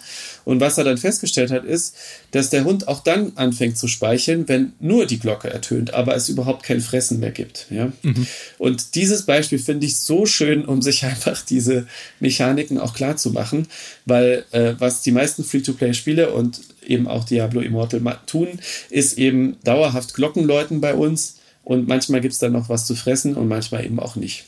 Und 0.49 0.61
was 0.61 0.79
er 0.79 0.83
dann 0.83 0.97
festgestellt 0.97 1.51
hat, 1.51 1.63
ist, 1.63 1.93
dass 2.31 2.49
der 2.49 2.63
Hund 2.63 2.87
auch 2.87 3.03
dann 3.03 3.33
anfängt 3.35 3.77
zu 3.77 3.87
speicheln, 3.87 4.47
wenn 4.47 4.73
nur 4.79 5.05
die 5.05 5.19
Glocke 5.19 5.47
ertönt, 5.47 5.93
aber 5.93 6.15
es 6.15 6.27
überhaupt 6.27 6.63
kein 6.63 6.81
Fressen 6.81 7.19
mehr 7.19 7.29
gibt. 7.29 7.67
Ja? 7.69 7.91
Mhm. 8.01 8.25
Und 8.57 8.95
dieses 8.95 9.27
Beispiel 9.27 9.59
finde 9.59 9.85
ich 9.85 9.99
so 9.99 10.25
schön, 10.25 10.65
um 10.65 10.81
sich 10.81 11.05
einfach 11.05 11.45
diese 11.45 11.85
Mechaniken 12.19 12.79
auch 12.79 12.95
klar 12.95 13.15
zu 13.15 13.29
machen, 13.29 13.67
weil 14.07 14.43
äh, 14.49 14.73
was 14.79 15.03
die 15.03 15.11
meisten 15.11 15.43
Free-to-Play-Spiele 15.43 16.31
und 16.31 16.61
eben 16.83 17.07
auch 17.07 17.25
Diablo 17.25 17.61
Immortal 17.61 18.01
tun, 18.25 18.47
ist 18.89 19.19
eben 19.19 19.57
dauerhaft 19.63 20.15
Glockenläuten 20.15 20.81
bei 20.81 20.95
uns 20.95 21.35
und 21.63 21.87
manchmal 21.87 22.21
gibt 22.21 22.33
es 22.33 22.39
dann 22.39 22.53
noch 22.53 22.69
was 22.69 22.87
zu 22.87 22.95
fressen 22.95 23.35
und 23.35 23.47
manchmal 23.47 23.85
eben 23.85 23.99
auch 23.99 24.15
nicht. 24.15 24.45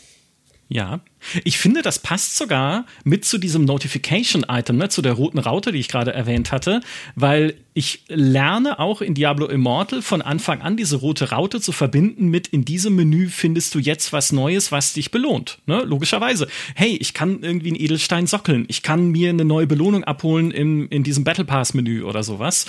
Ja, 0.74 1.02
ich 1.44 1.58
finde, 1.58 1.82
das 1.82 2.00
passt 2.00 2.38
sogar 2.38 2.86
mit 3.04 3.26
zu 3.26 3.38
diesem 3.38 3.66
Notification-Item, 3.66 4.78
ne, 4.78 4.88
zu 4.88 5.02
der 5.02 5.12
roten 5.12 5.38
Raute, 5.38 5.74
die 5.74 5.80
ich 5.80 5.90
gerade 5.90 6.14
erwähnt 6.14 6.54
hatte, 6.54 6.80
weil 7.14 7.56
ich 7.74 8.06
lerne 8.08 8.80
auch 8.80 9.02
in 9.02 9.14
Diablo 9.14 9.48
Immortal 9.48 10.02
von 10.02 10.22
Anfang 10.22 10.62
an 10.62 10.78
diese 10.78 10.96
rote 10.96 11.32
Raute 11.32 11.60
zu 11.60 11.74
verbinden 11.74 12.30
mit 12.30 12.48
in 12.48 12.64
diesem 12.64 12.96
Menü 12.96 13.28
findest 13.28 13.76
du 13.76 13.80
jetzt 13.80 14.14
was 14.14 14.32
Neues, 14.32 14.72
was 14.72 14.94
dich 14.94 15.12
belohnt. 15.12 15.60
Ne? 15.66 15.84
Logischerweise. 15.84 16.48
Hey, 16.74 16.96
ich 16.96 17.14
kann 17.14 17.44
irgendwie 17.44 17.72
einen 17.72 17.82
Edelstein 17.82 18.26
sockeln, 18.26 18.64
ich 18.70 18.82
kann 18.82 19.10
mir 19.10 19.30
eine 19.30 19.44
neue 19.44 19.68
Belohnung 19.68 20.06
abholen 20.06 20.52
im, 20.52 20.88
in 20.88 21.04
diesem 21.04 21.26
Battle 21.26 21.44
Pass-Menü 21.44 22.04
oder 22.04 22.24
sowas. 22.24 22.66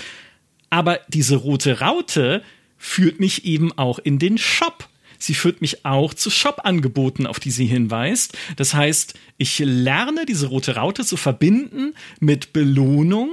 Aber 0.71 0.99
diese 1.07 1.37
rote 1.37 1.79
Raute 1.79 2.43
führt 2.79 3.21
mich 3.21 3.45
eben 3.45 3.71
auch 3.79 4.01
in 4.01 4.19
den 4.19 4.39
Shop. 4.39 4.89
Sie 5.23 5.35
führt 5.35 5.61
mich 5.61 5.85
auch 5.85 6.15
zu 6.15 6.31
Shop-Angeboten, 6.31 7.27
auf 7.27 7.41
die 7.41 7.51
sie 7.51 7.67
hinweist. 7.67 8.37
Das 8.57 8.75
heißt, 8.75 9.15
ich 9.39 9.59
lerne 9.61 10.27
diese 10.27 10.49
rote 10.49 10.77
Raute 10.77 11.05
zu 11.05 11.17
verbinden 11.17 11.95
mit 12.21 12.53
Belohnung 12.53 13.31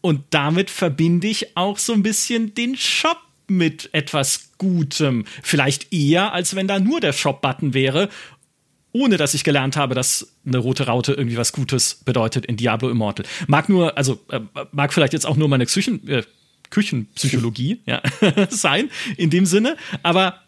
und 0.00 0.22
damit 0.30 0.70
verbinde 0.70 1.28
ich 1.28 1.56
auch 1.56 1.78
so 1.78 1.92
ein 1.92 2.02
bisschen 2.02 2.54
den 2.54 2.76
Shop 2.76 3.18
mit 3.46 3.90
etwas 3.92 4.50
Gutem. 4.58 5.24
Vielleicht 5.42 5.92
eher, 5.92 6.32
als 6.32 6.54
wenn 6.54 6.68
da 6.68 6.78
nur 6.78 7.00
der 7.00 7.12
Shop-Button 7.12 7.74
wäre 7.74 8.08
ohne 8.92 9.16
dass 9.16 9.34
ich 9.34 9.44
gelernt 9.44 9.76
habe, 9.76 9.94
dass 9.94 10.34
eine 10.44 10.58
rote 10.58 10.86
Raute 10.86 11.12
irgendwie 11.12 11.36
was 11.36 11.52
Gutes 11.52 11.94
bedeutet 12.04 12.46
in 12.46 12.56
Diablo 12.56 12.90
Immortal. 12.90 13.24
Mag 13.46 13.68
nur, 13.68 13.96
also 13.96 14.18
äh, 14.30 14.40
mag 14.72 14.92
vielleicht 14.92 15.12
jetzt 15.12 15.26
auch 15.26 15.36
nur 15.36 15.48
meine 15.48 15.66
Psychen, 15.66 16.06
äh, 16.08 16.24
Küchenpsychologie 16.70 17.80
ja, 17.86 18.02
sein, 18.50 18.90
in 19.16 19.30
dem 19.30 19.46
Sinne. 19.46 19.76
Aber 20.02 20.40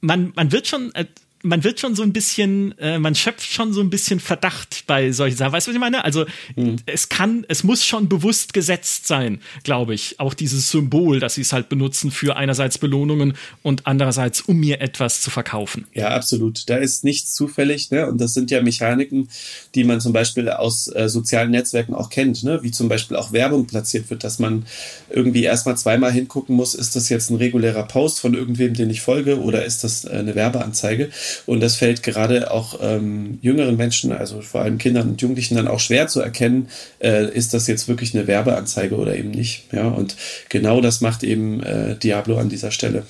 man, 0.00 0.32
man 0.34 0.52
wird 0.52 0.66
schon, 0.66 0.94
äh, 0.94 1.06
man 1.42 1.62
wird 1.62 1.78
schon 1.78 1.94
so 1.94 2.02
ein 2.02 2.12
bisschen, 2.12 2.76
äh, 2.78 2.98
man 2.98 3.14
schöpft 3.14 3.50
schon 3.50 3.72
so 3.72 3.80
ein 3.80 3.90
bisschen 3.90 4.18
Verdacht 4.18 4.84
bei 4.86 5.12
solchen 5.12 5.36
Sachen. 5.36 5.52
Weißt 5.52 5.66
du, 5.66 5.70
was 5.70 5.76
ich 5.76 5.80
meine? 5.80 6.04
Also 6.04 6.26
mhm. 6.56 6.76
es 6.86 7.08
kann, 7.08 7.46
es 7.48 7.62
muss 7.62 7.84
schon 7.84 8.08
bewusst 8.08 8.54
gesetzt 8.54 9.06
sein, 9.06 9.40
glaube 9.62 9.94
ich. 9.94 10.18
Auch 10.18 10.34
dieses 10.34 10.70
Symbol, 10.70 11.20
dass 11.20 11.34
sie 11.34 11.42
es 11.42 11.52
halt 11.52 11.68
benutzen 11.68 12.10
für 12.10 12.36
einerseits 12.36 12.78
Belohnungen 12.78 13.34
und 13.62 13.86
andererseits, 13.86 14.40
um 14.40 14.58
mir 14.58 14.80
etwas 14.80 15.20
zu 15.20 15.30
verkaufen. 15.30 15.86
Ja, 15.94 16.08
absolut. 16.08 16.68
Da 16.68 16.76
ist 16.76 17.04
nichts 17.04 17.34
zufällig, 17.34 17.90
ne? 17.90 18.06
Und 18.06 18.20
das 18.20 18.34
sind 18.34 18.50
ja 18.50 18.60
Mechaniken, 18.62 19.28
die 19.74 19.84
man 19.84 20.00
zum 20.00 20.12
Beispiel 20.12 20.48
aus 20.48 20.88
äh, 20.88 21.08
sozialen 21.08 21.52
Netzwerken 21.52 21.94
auch 21.94 22.10
kennt, 22.10 22.42
ne? 22.42 22.62
Wie 22.62 22.72
zum 22.72 22.88
Beispiel 22.88 23.16
auch 23.16 23.32
Werbung 23.32 23.66
platziert 23.66 24.10
wird, 24.10 24.24
dass 24.24 24.38
man 24.38 24.66
irgendwie 25.10 25.44
erstmal 25.44 25.76
zweimal 25.76 26.12
hingucken 26.12 26.56
muss, 26.56 26.74
ist 26.74 26.96
das 26.96 27.08
jetzt 27.08 27.30
ein 27.30 27.36
regulärer 27.36 27.84
Post 27.84 28.20
von 28.20 28.34
irgendwem, 28.34 28.74
den 28.74 28.90
ich 28.90 29.00
folge, 29.00 29.40
oder 29.40 29.64
ist 29.64 29.84
das 29.84 30.04
äh, 30.04 30.10
eine 30.10 30.34
Werbeanzeige? 30.34 31.10
Und 31.46 31.60
das 31.60 31.76
fällt 31.76 32.02
gerade 32.02 32.50
auch 32.50 32.78
ähm, 32.80 33.38
jüngeren 33.42 33.76
Menschen, 33.76 34.12
also 34.12 34.40
vor 34.40 34.62
allem 34.62 34.78
Kindern 34.78 35.10
und 35.10 35.20
Jugendlichen, 35.20 35.56
dann 35.56 35.68
auch 35.68 35.80
schwer 35.80 36.08
zu 36.08 36.20
erkennen, 36.20 36.68
äh, 37.00 37.30
ist 37.32 37.54
das 37.54 37.66
jetzt 37.66 37.88
wirklich 37.88 38.14
eine 38.14 38.26
Werbeanzeige 38.26 38.96
oder 38.96 39.16
eben 39.16 39.30
nicht. 39.30 39.64
Ja, 39.72 39.88
und 39.88 40.16
genau 40.48 40.80
das 40.80 41.00
macht 41.00 41.22
eben 41.22 41.62
äh, 41.62 41.96
Diablo 41.96 42.38
an 42.38 42.48
dieser 42.48 42.70
Stelle. 42.70 43.04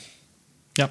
Ja. 0.77 0.91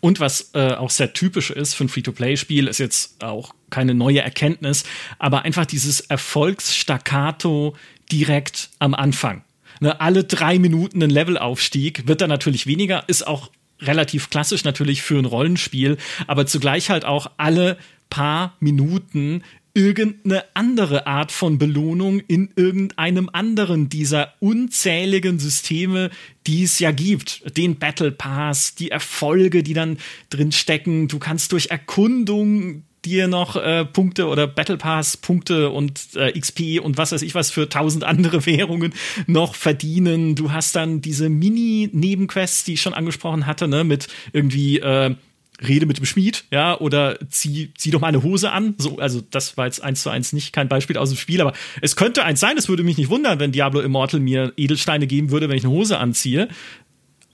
Und 0.00 0.20
was 0.20 0.50
äh, 0.54 0.74
auch 0.74 0.90
sehr 0.90 1.12
typisch 1.12 1.50
ist 1.50 1.74
für 1.74 1.84
ein 1.84 1.88
Free-to-Play-Spiel, 1.88 2.68
ist 2.68 2.78
jetzt 2.78 3.22
auch 3.22 3.54
keine 3.70 3.94
neue 3.94 4.20
Erkenntnis, 4.20 4.84
aber 5.18 5.42
einfach 5.42 5.66
dieses 5.66 6.00
Erfolgsstaccato 6.00 7.74
direkt 8.10 8.70
am 8.78 8.94
Anfang. 8.94 9.42
Ne, 9.80 10.00
alle 10.00 10.22
drei 10.24 10.58
Minuten 10.58 11.02
ein 11.02 11.10
Levelaufstieg 11.10 12.06
wird 12.06 12.20
dann 12.20 12.30
natürlich 12.30 12.66
weniger, 12.66 13.04
ist 13.08 13.26
auch 13.26 13.50
relativ 13.80 14.30
klassisch 14.30 14.64
natürlich 14.64 15.02
für 15.02 15.18
ein 15.18 15.24
Rollenspiel, 15.24 15.96
aber 16.26 16.46
zugleich 16.46 16.90
halt 16.90 17.04
auch 17.04 17.30
alle 17.36 17.76
paar 18.10 18.56
Minuten 18.60 19.42
irgendeine 19.74 20.44
andere 20.54 21.08
Art 21.08 21.32
von 21.32 21.58
Belohnung 21.58 22.20
in 22.20 22.50
irgendeinem 22.54 23.28
anderen 23.32 23.88
dieser 23.88 24.32
unzähligen 24.38 25.40
Systeme, 25.40 26.10
die 26.46 26.62
es 26.62 26.78
ja 26.78 26.92
gibt. 26.92 27.56
Den 27.56 27.76
Battle 27.76 28.12
Pass, 28.12 28.76
die 28.76 28.92
Erfolge, 28.92 29.64
die 29.64 29.74
dann 29.74 29.98
drin 30.30 30.52
stecken. 30.52 31.08
Du 31.08 31.18
kannst 31.18 31.50
durch 31.50 31.66
Erkundung 31.66 32.84
dir 33.04 33.28
noch 33.28 33.56
äh, 33.56 33.84
Punkte 33.84 34.26
oder 34.26 34.46
Battle 34.46 34.76
Pass 34.76 35.16
Punkte 35.16 35.70
und 35.70 36.00
äh, 36.14 36.38
XP 36.38 36.80
und 36.82 36.98
was 36.98 37.12
weiß 37.12 37.22
ich 37.22 37.34
was 37.34 37.50
für 37.50 37.68
tausend 37.68 38.04
andere 38.04 38.46
Währungen 38.46 38.94
noch 39.26 39.54
verdienen. 39.54 40.34
Du 40.34 40.52
hast 40.52 40.76
dann 40.76 41.00
diese 41.00 41.28
Mini-Nebenquests, 41.28 42.64
die 42.64 42.74
ich 42.74 42.82
schon 42.82 42.94
angesprochen 42.94 43.46
hatte, 43.46 43.68
ne, 43.68 43.84
mit 43.84 44.08
irgendwie 44.32 44.78
äh, 44.78 45.14
rede 45.62 45.86
mit 45.86 45.98
dem 45.98 46.04
Schmied, 46.04 46.44
ja, 46.50 46.78
oder 46.78 47.18
zieh, 47.28 47.72
zieh 47.76 47.90
doch 47.90 48.00
mal 48.00 48.08
eine 48.08 48.22
Hose 48.22 48.50
an. 48.50 48.74
So, 48.78 48.98
also 48.98 49.20
das 49.30 49.56
war 49.56 49.66
jetzt 49.66 49.82
eins 49.82 50.02
zu 50.02 50.10
eins 50.10 50.32
nicht 50.32 50.52
kein 50.52 50.68
Beispiel 50.68 50.96
aus 50.96 51.10
dem 51.10 51.18
Spiel, 51.18 51.40
aber 51.40 51.52
es 51.80 51.96
könnte 51.96 52.24
eins 52.24 52.40
sein, 52.40 52.56
es 52.56 52.68
würde 52.68 52.82
mich 52.82 52.98
nicht 52.98 53.10
wundern, 53.10 53.38
wenn 53.38 53.52
Diablo 53.52 53.80
Immortal 53.80 54.20
mir 54.20 54.52
Edelsteine 54.56 55.06
geben 55.06 55.30
würde, 55.30 55.48
wenn 55.48 55.56
ich 55.56 55.64
eine 55.64 55.72
Hose 55.72 55.98
anziehe. 55.98 56.48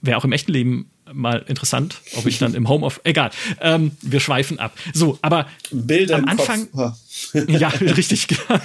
Wäre 0.03 0.19
auch 0.19 0.25
im 0.25 0.33
echten 0.33 0.53
Leben 0.53 0.91
mal 1.12 1.45
interessant, 1.49 2.00
ob 2.17 2.26
ich 2.26 2.38
dann 2.38 2.55
im 2.55 2.69
Home 2.69 2.85
of. 2.85 3.00
Egal, 3.05 3.31
ähm, 3.61 3.93
wir 4.00 4.21
schweifen 4.21 4.59
ab. 4.59 4.76
So, 4.93 5.19
aber 5.23 5.49
Bilder 5.71 6.17
am 6.17 6.26
Anfang. 6.26 6.69
ja, 7.49 7.69
richtig. 7.81 8.29
Genau. 8.29 8.61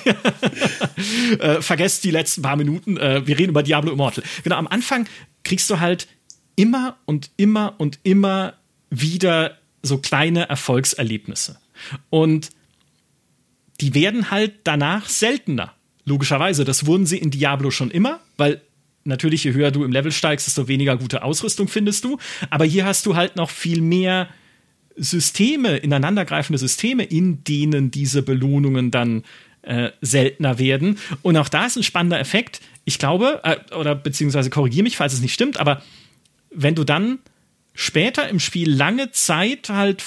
äh, 1.39 1.61
vergesst 1.61 2.03
die 2.03 2.11
letzten 2.11 2.41
paar 2.41 2.55
Minuten. 2.55 2.97
Äh, 2.97 3.25
wir 3.25 3.37
reden 3.37 3.49
über 3.49 3.63
Diablo 3.63 3.91
Immortal. 3.91 4.23
Genau, 4.43 4.55
am 4.55 4.67
Anfang 4.67 5.07
kriegst 5.43 5.69
du 5.69 5.79
halt 5.79 6.07
immer 6.55 6.97
und 7.05 7.29
immer 7.37 7.75
und 7.77 7.99
immer 8.03 8.53
wieder 8.89 9.57
so 9.83 9.97
kleine 9.97 10.49
Erfolgserlebnisse. 10.49 11.57
Und 12.09 12.49
die 13.81 13.93
werden 13.93 14.31
halt 14.31 14.53
danach 14.63 15.09
seltener. 15.09 15.73
Logischerweise, 16.05 16.65
das 16.65 16.85
wurden 16.85 17.05
sie 17.05 17.17
in 17.17 17.31
Diablo 17.31 17.71
schon 17.71 17.91
immer, 17.91 18.19
weil 18.37 18.61
natürlich, 19.05 19.43
je 19.43 19.53
höher 19.53 19.71
du 19.71 19.83
im 19.83 19.91
Level 19.91 20.11
steigst, 20.11 20.47
desto 20.47 20.67
weniger 20.67 20.97
gute 20.97 21.23
Ausrüstung 21.23 21.67
findest 21.67 22.03
du. 22.03 22.17
Aber 22.49 22.65
hier 22.65 22.85
hast 22.85 23.05
du 23.05 23.15
halt 23.15 23.35
noch 23.35 23.49
viel 23.49 23.81
mehr 23.81 24.27
Systeme, 24.97 25.77
ineinandergreifende 25.77 26.57
Systeme, 26.57 27.03
in 27.03 27.43
denen 27.43 27.91
diese 27.91 28.21
Belohnungen 28.23 28.91
dann 28.91 29.23
äh, 29.61 29.91
seltener 30.01 30.59
werden. 30.59 30.97
Und 31.21 31.37
auch 31.37 31.49
da 31.49 31.65
ist 31.65 31.75
ein 31.75 31.83
spannender 31.83 32.19
Effekt. 32.19 32.61
Ich 32.85 32.99
glaube, 32.99 33.41
äh, 33.43 33.57
oder 33.75 33.95
beziehungsweise 33.95 34.49
korrigiere 34.49 34.83
mich, 34.83 34.97
falls 34.97 35.13
es 35.13 35.21
nicht 35.21 35.33
stimmt, 35.33 35.59
aber 35.59 35.81
wenn 36.49 36.75
du 36.75 36.83
dann 36.83 37.19
später 37.73 38.29
im 38.29 38.39
Spiel 38.39 38.71
lange 38.71 39.11
Zeit 39.11 39.69
halt 39.69 40.01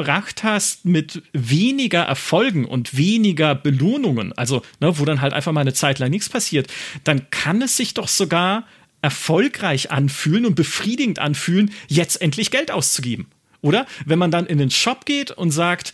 verbracht 0.00 0.44
hast 0.44 0.86
mit 0.86 1.22
weniger 1.34 2.00
Erfolgen 2.00 2.64
und 2.64 2.96
weniger 2.96 3.54
Belohnungen, 3.54 4.32
also 4.32 4.62
ne, 4.80 4.98
wo 4.98 5.04
dann 5.04 5.20
halt 5.20 5.34
einfach 5.34 5.52
mal 5.52 5.60
eine 5.60 5.74
Zeit 5.74 5.98
lang 5.98 6.08
nichts 6.08 6.30
passiert, 6.30 6.68
dann 7.04 7.28
kann 7.28 7.60
es 7.60 7.76
sich 7.76 7.92
doch 7.92 8.08
sogar 8.08 8.66
erfolgreich 9.02 9.90
anfühlen 9.90 10.46
und 10.46 10.54
befriedigend 10.54 11.18
anfühlen, 11.18 11.70
jetzt 11.88 12.22
endlich 12.22 12.50
Geld 12.50 12.70
auszugeben. 12.70 13.26
Oder 13.60 13.84
wenn 14.06 14.18
man 14.18 14.30
dann 14.30 14.46
in 14.46 14.56
den 14.56 14.70
Shop 14.70 15.04
geht 15.04 15.32
und 15.32 15.50
sagt, 15.50 15.92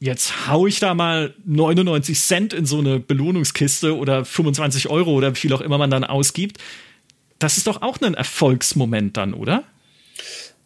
jetzt 0.00 0.48
hau 0.48 0.66
ich 0.66 0.80
da 0.80 0.94
mal 0.94 1.34
99 1.44 2.18
Cent 2.18 2.54
in 2.54 2.64
so 2.64 2.78
eine 2.78 3.00
Belohnungskiste 3.00 3.98
oder 3.98 4.24
25 4.24 4.88
Euro 4.88 5.12
oder 5.12 5.34
wie 5.34 5.40
viel 5.40 5.52
auch 5.52 5.60
immer 5.60 5.76
man 5.76 5.90
dann 5.90 6.04
ausgibt, 6.04 6.56
das 7.38 7.58
ist 7.58 7.66
doch 7.66 7.82
auch 7.82 8.00
ein 8.00 8.14
Erfolgsmoment 8.14 9.18
dann, 9.18 9.34
oder? 9.34 9.64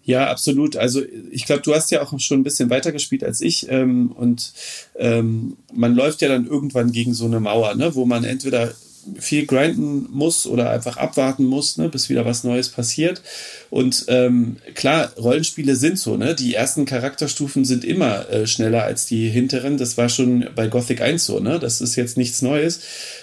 Ja, 0.05 0.31
absolut. 0.31 0.77
Also 0.77 1.03
ich 1.31 1.45
glaube, 1.45 1.63
du 1.63 1.75
hast 1.75 1.91
ja 1.91 2.03
auch 2.03 2.19
schon 2.19 2.41
ein 2.41 2.45
bisschen 2.45 2.71
weiter 2.71 2.91
gespielt 2.91 3.23
als 3.23 3.41
ich 3.41 3.69
ähm, 3.71 4.13
und 4.13 4.53
ähm, 4.97 5.57
man 5.73 5.95
läuft 5.95 6.23
ja 6.23 6.29
dann 6.29 6.47
irgendwann 6.47 6.93
gegen 6.93 7.13
so 7.15 7.27
eine 7.27 7.41
Mauer, 7.41 7.75
ne, 7.75 7.95
wo 7.95 8.07
man 8.07 8.25
entweder 8.25 8.73
viel 9.19 9.47
grinden 9.47 10.09
muss 10.11 10.47
oder 10.47 10.71
einfach 10.71 10.97
abwarten 10.97 11.45
muss, 11.45 11.77
ne, 11.79 11.89
bis 11.89 12.09
wieder 12.09 12.25
was 12.25 12.45
Neues 12.45 12.69
passiert. 12.69 13.23
Und 13.71 14.07
ähm, 14.09 14.57
klar, 14.75 15.13
Rollenspiele 15.17 15.77
sind 15.77 15.99
so, 15.99 16.17
ne? 16.17 16.35
Die 16.35 16.55
ersten 16.55 16.85
Charakterstufen 16.85 17.65
sind 17.65 17.85
immer 17.85 18.29
äh, 18.29 18.47
schneller 18.47 18.83
als 18.83 19.07
die 19.07 19.29
hinteren. 19.29 19.79
Das 19.79 19.97
war 19.97 20.09
schon 20.09 20.49
bei 20.55 20.67
Gothic 20.67 21.01
1 21.01 21.25
so, 21.25 21.39
ne? 21.39 21.59
Das 21.59 21.81
ist 21.81 21.97
jetzt 21.97 22.17
nichts 22.17 22.43
Neues. 22.43 22.81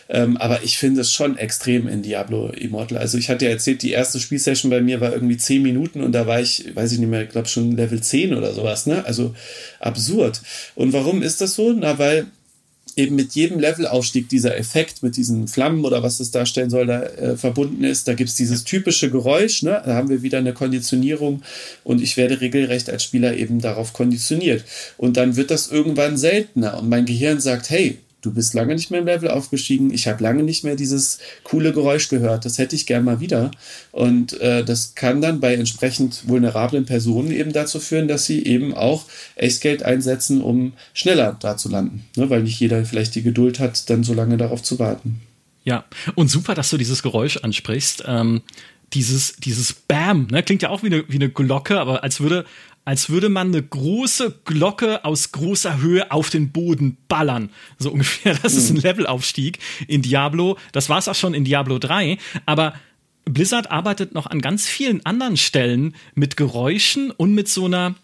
Ähm, 0.10 0.38
aber 0.38 0.64
ich 0.64 0.78
finde 0.78 1.02
es 1.02 1.12
schon 1.12 1.38
extrem 1.38 1.88
in 1.88 2.02
Diablo 2.02 2.48
Immortal. 2.50 2.98
Also 2.98 3.18
ich 3.18 3.30
hatte 3.30 3.46
ja 3.46 3.52
erzählt, 3.52 3.82
die 3.82 3.92
erste 3.92 4.20
Spielsession 4.20 4.70
bei 4.70 4.80
mir 4.80 5.02
war 5.02 5.12
irgendwie 5.12 5.38
10 5.38 5.62
Minuten 5.62 6.02
und 6.02 6.14
da 6.14 6.28
war 6.28 6.40
ich, 6.40 6.74
weiß 6.74 6.94
ich 6.94 7.00
nicht 7.00 7.10
mehr, 7.10 7.26
glaube 7.26 7.50
schon 7.50 7.76
Level 7.76 8.02
10 8.02 8.34
oder 8.34 8.54
sowas, 8.54 8.86
ne? 8.86 9.04
Also 9.06 9.36
absurd. 9.80 10.42
Und 10.76 10.94
warum 10.94 11.22
ist 11.22 11.42
das 11.42 11.56
so? 11.56 11.74
Na, 11.74 12.00
weil 12.00 12.28
eben 12.98 13.16
mit 13.16 13.34
jedem 13.34 13.60
Levelaufstieg 13.60 14.28
dieser 14.28 14.58
Effekt 14.58 15.04
mit 15.04 15.16
diesen 15.16 15.48
Flammen 15.48 15.86
oder 15.86 16.02
was 16.04 16.20
es 16.20 16.32
darstellen 16.32 16.70
soll, 16.70 16.88
da 16.88 17.04
äh, 17.04 17.38
verbunden 17.38 17.84
ist. 17.84 18.08
Da 18.08 18.16
gibt 18.16 18.30
es 18.30 18.36
dieses 18.36 18.64
typische 18.64 19.12
Geräusch, 19.12 19.62
ne? 19.62 19.82
da 19.86 19.94
haben 19.94 20.10
wir 20.10 20.24
wieder 20.24 20.40
eine 20.40 20.54
Konditionierung 20.54 21.44
und 21.84 22.02
ich 22.02 22.18
werde 22.18 22.42
regelrecht 22.42 22.90
als 22.90 23.04
Spieler 23.04 23.38
eben 23.38 23.62
darauf 23.62 23.94
konditioniert. 23.94 24.66
Und 24.98 25.16
dann 25.16 25.36
wird 25.36 25.52
das 25.52 25.70
irgendwann 25.70 26.18
seltener 26.18 26.80
und 26.80 26.90
mein 26.90 27.06
Gehirn 27.06 27.40
sagt, 27.40 27.70
hey, 27.70 28.00
du 28.28 28.34
bist 28.34 28.54
lange 28.54 28.76
nicht 28.76 28.92
mehr 28.92 29.00
im 29.00 29.06
Level 29.06 29.32
aufgestiegen, 29.32 29.94
ich 29.94 30.08
habe 30.08 30.22
lange 30.22 30.44
nicht 30.44 30.64
mehr 30.64 30.76
dieses 30.76 31.20
coole 31.44 31.72
Geräusch 31.72 32.10
gehört, 32.10 32.44
das 32.44 32.58
hätte 32.58 32.76
ich 32.76 32.86
gern 32.86 33.06
mal 33.06 33.20
wieder. 33.22 33.52
Und 33.92 34.40
äh, 34.42 34.66
das 34.66 34.96
kann 34.96 35.22
dann 35.22 35.40
bei 35.40 35.54
entsprechend 35.54 36.28
vulnerablen 36.28 36.86
Personen 36.86 37.32
eben 37.32 37.54
dazu 37.54 37.80
führen, 37.80 38.08
dass 38.08 38.26
sie 38.26 38.44
eben 38.44 38.74
auch 38.74 39.06
Echtgeld 39.36 39.84
einsetzen, 39.84 40.42
um 40.42 40.74
schneller 40.94 41.38
da 41.40 41.56
zu 41.56 41.70
landen, 41.70 42.06
ne? 42.16 42.30
weil 42.30 42.44
nicht 42.44 42.60
jeder 42.60 42.84
vielleicht 42.86 43.16
die 43.16 43.24
Geduld 43.24 43.60
hat, 43.60 43.90
dann 43.90 44.04
so 44.04 44.14
lange 44.14 44.38
darauf 44.38 44.62
zu 44.62 44.78
warten. 44.78 45.22
Ja, 45.64 45.86
und 46.16 46.30
super, 46.30 46.54
dass 46.54 46.70
du 46.70 46.78
dieses 46.78 47.04
Geräusch 47.04 47.38
ansprichst. 47.38 48.04
Ähm, 48.08 48.42
dieses, 48.94 49.36
dieses 49.36 49.74
Bam, 49.74 50.28
ne, 50.32 50.44
klingt 50.44 50.62
ja 50.62 50.70
auch 50.70 50.82
wie 50.82 50.88
eine, 50.88 51.04
wie 51.10 51.16
eine 51.16 51.30
Glocke, 51.30 51.80
aber 51.80 52.04
als 52.04 52.22
würde, 52.22 52.46
als 52.88 53.10
würde 53.10 53.28
man 53.28 53.48
eine 53.48 53.62
große 53.62 54.40
Glocke 54.46 55.04
aus 55.04 55.34
großer 55.34 55.82
Höhe 55.82 56.10
auf 56.10 56.30
den 56.30 56.54
Boden 56.54 56.98
ballern. 57.10 57.50
So 57.78 57.92
ungefähr. 57.92 58.34
Das 58.42 58.54
ist 58.54 58.70
ein 58.70 58.78
mhm. 58.78 58.84
Levelaufstieg 58.84 59.60
in 59.90 60.02
Diablo. 60.02 60.58
Das 60.72 60.88
war 60.88 60.98
es 60.98 61.10
auch 61.10 61.16
schon 61.16 61.34
in 61.34 61.44
Diablo 61.44 61.80
3. 61.80 62.18
Aber 62.46 62.76
Blizzard 63.26 63.72
arbeitet 63.72 64.14
noch 64.14 64.28
an 64.28 64.40
ganz 64.40 64.70
vielen 64.70 65.06
anderen 65.06 65.36
Stellen 65.36 65.96
mit 66.16 66.38
Geräuschen 66.38 67.12
und 67.12 67.36
mit 67.36 67.50
so 67.50 67.66
einer, 67.66 67.96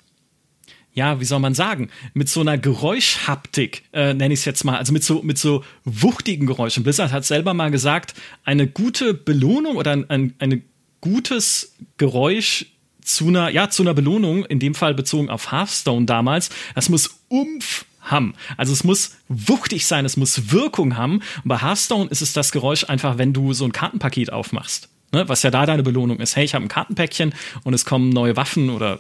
ja, 0.92 1.22
wie 1.22 1.26
soll 1.26 1.40
man 1.40 1.54
sagen, 1.54 1.90
mit 2.14 2.28
so 2.28 2.42
einer 2.42 2.58
Geräuschhaptik, 2.58 3.84
äh, 3.94 4.14
nenne 4.14 4.34
ich 4.34 4.42
es 4.42 4.46
jetzt 4.46 4.66
mal, 4.66 4.78
also 4.78 4.92
mit 4.92 5.06
so, 5.06 5.24
mit 5.24 5.38
so 5.38 5.64
wuchtigen 5.86 6.46
Geräuschen. 6.46 6.84
Blizzard 6.84 7.14
hat 7.14 7.24
selber 7.24 7.54
mal 7.54 7.72
gesagt, 7.72 8.16
eine 8.44 8.68
gute 8.68 9.14
Belohnung 9.14 9.78
oder 9.78 9.94
ein, 9.94 10.10
ein 10.10 10.34
eine 10.40 10.62
gutes 11.00 11.78
Geräusch 11.96 12.66
zu 13.06 13.28
einer, 13.28 13.50
ja, 13.50 13.70
zu 13.70 13.84
einer 13.84 13.94
Belohnung, 13.94 14.46
in 14.46 14.60
dem 14.60 14.76
Fall 14.76 14.94
bezogen 14.94 15.30
auf 15.30 15.52
Hearthstone 15.52 16.06
damals, 16.06 16.50
das 16.76 16.90
muss 16.90 17.20
Umf 17.28 17.86
haben. 18.02 18.36
Also 18.58 18.74
es 18.74 18.84
muss 18.84 19.16
wuchtig 19.30 19.86
sein, 19.86 20.06
es 20.06 20.18
muss 20.18 20.52
Wirkung 20.52 20.98
haben. 20.98 21.16
Und 21.44 21.48
bei 21.48 21.58
Hearthstone 21.58 22.10
ist 22.10 22.22
es 22.22 22.34
das 22.34 22.52
Geräusch 22.52 22.86
einfach, 22.90 23.18
wenn 23.18 23.34
du 23.34 23.54
so 23.54 23.66
ein 23.66 23.72
Kartenpaket 23.72 24.32
aufmachst. 24.32 24.90
Ne? 25.12 25.28
Was 25.30 25.44
ja 25.44 25.52
da 25.52 25.66
deine 25.66 25.84
Belohnung 25.84 26.20
ist. 26.20 26.36
Hey, 26.36 26.44
ich 26.44 26.54
habe 26.54 26.66
ein 26.66 26.70
Kartenpäckchen 26.70 27.34
und 27.64 27.74
es 27.74 27.86
kommen 27.86 28.10
neue 28.10 28.36
Waffen 28.36 28.70
oder 28.70 29.00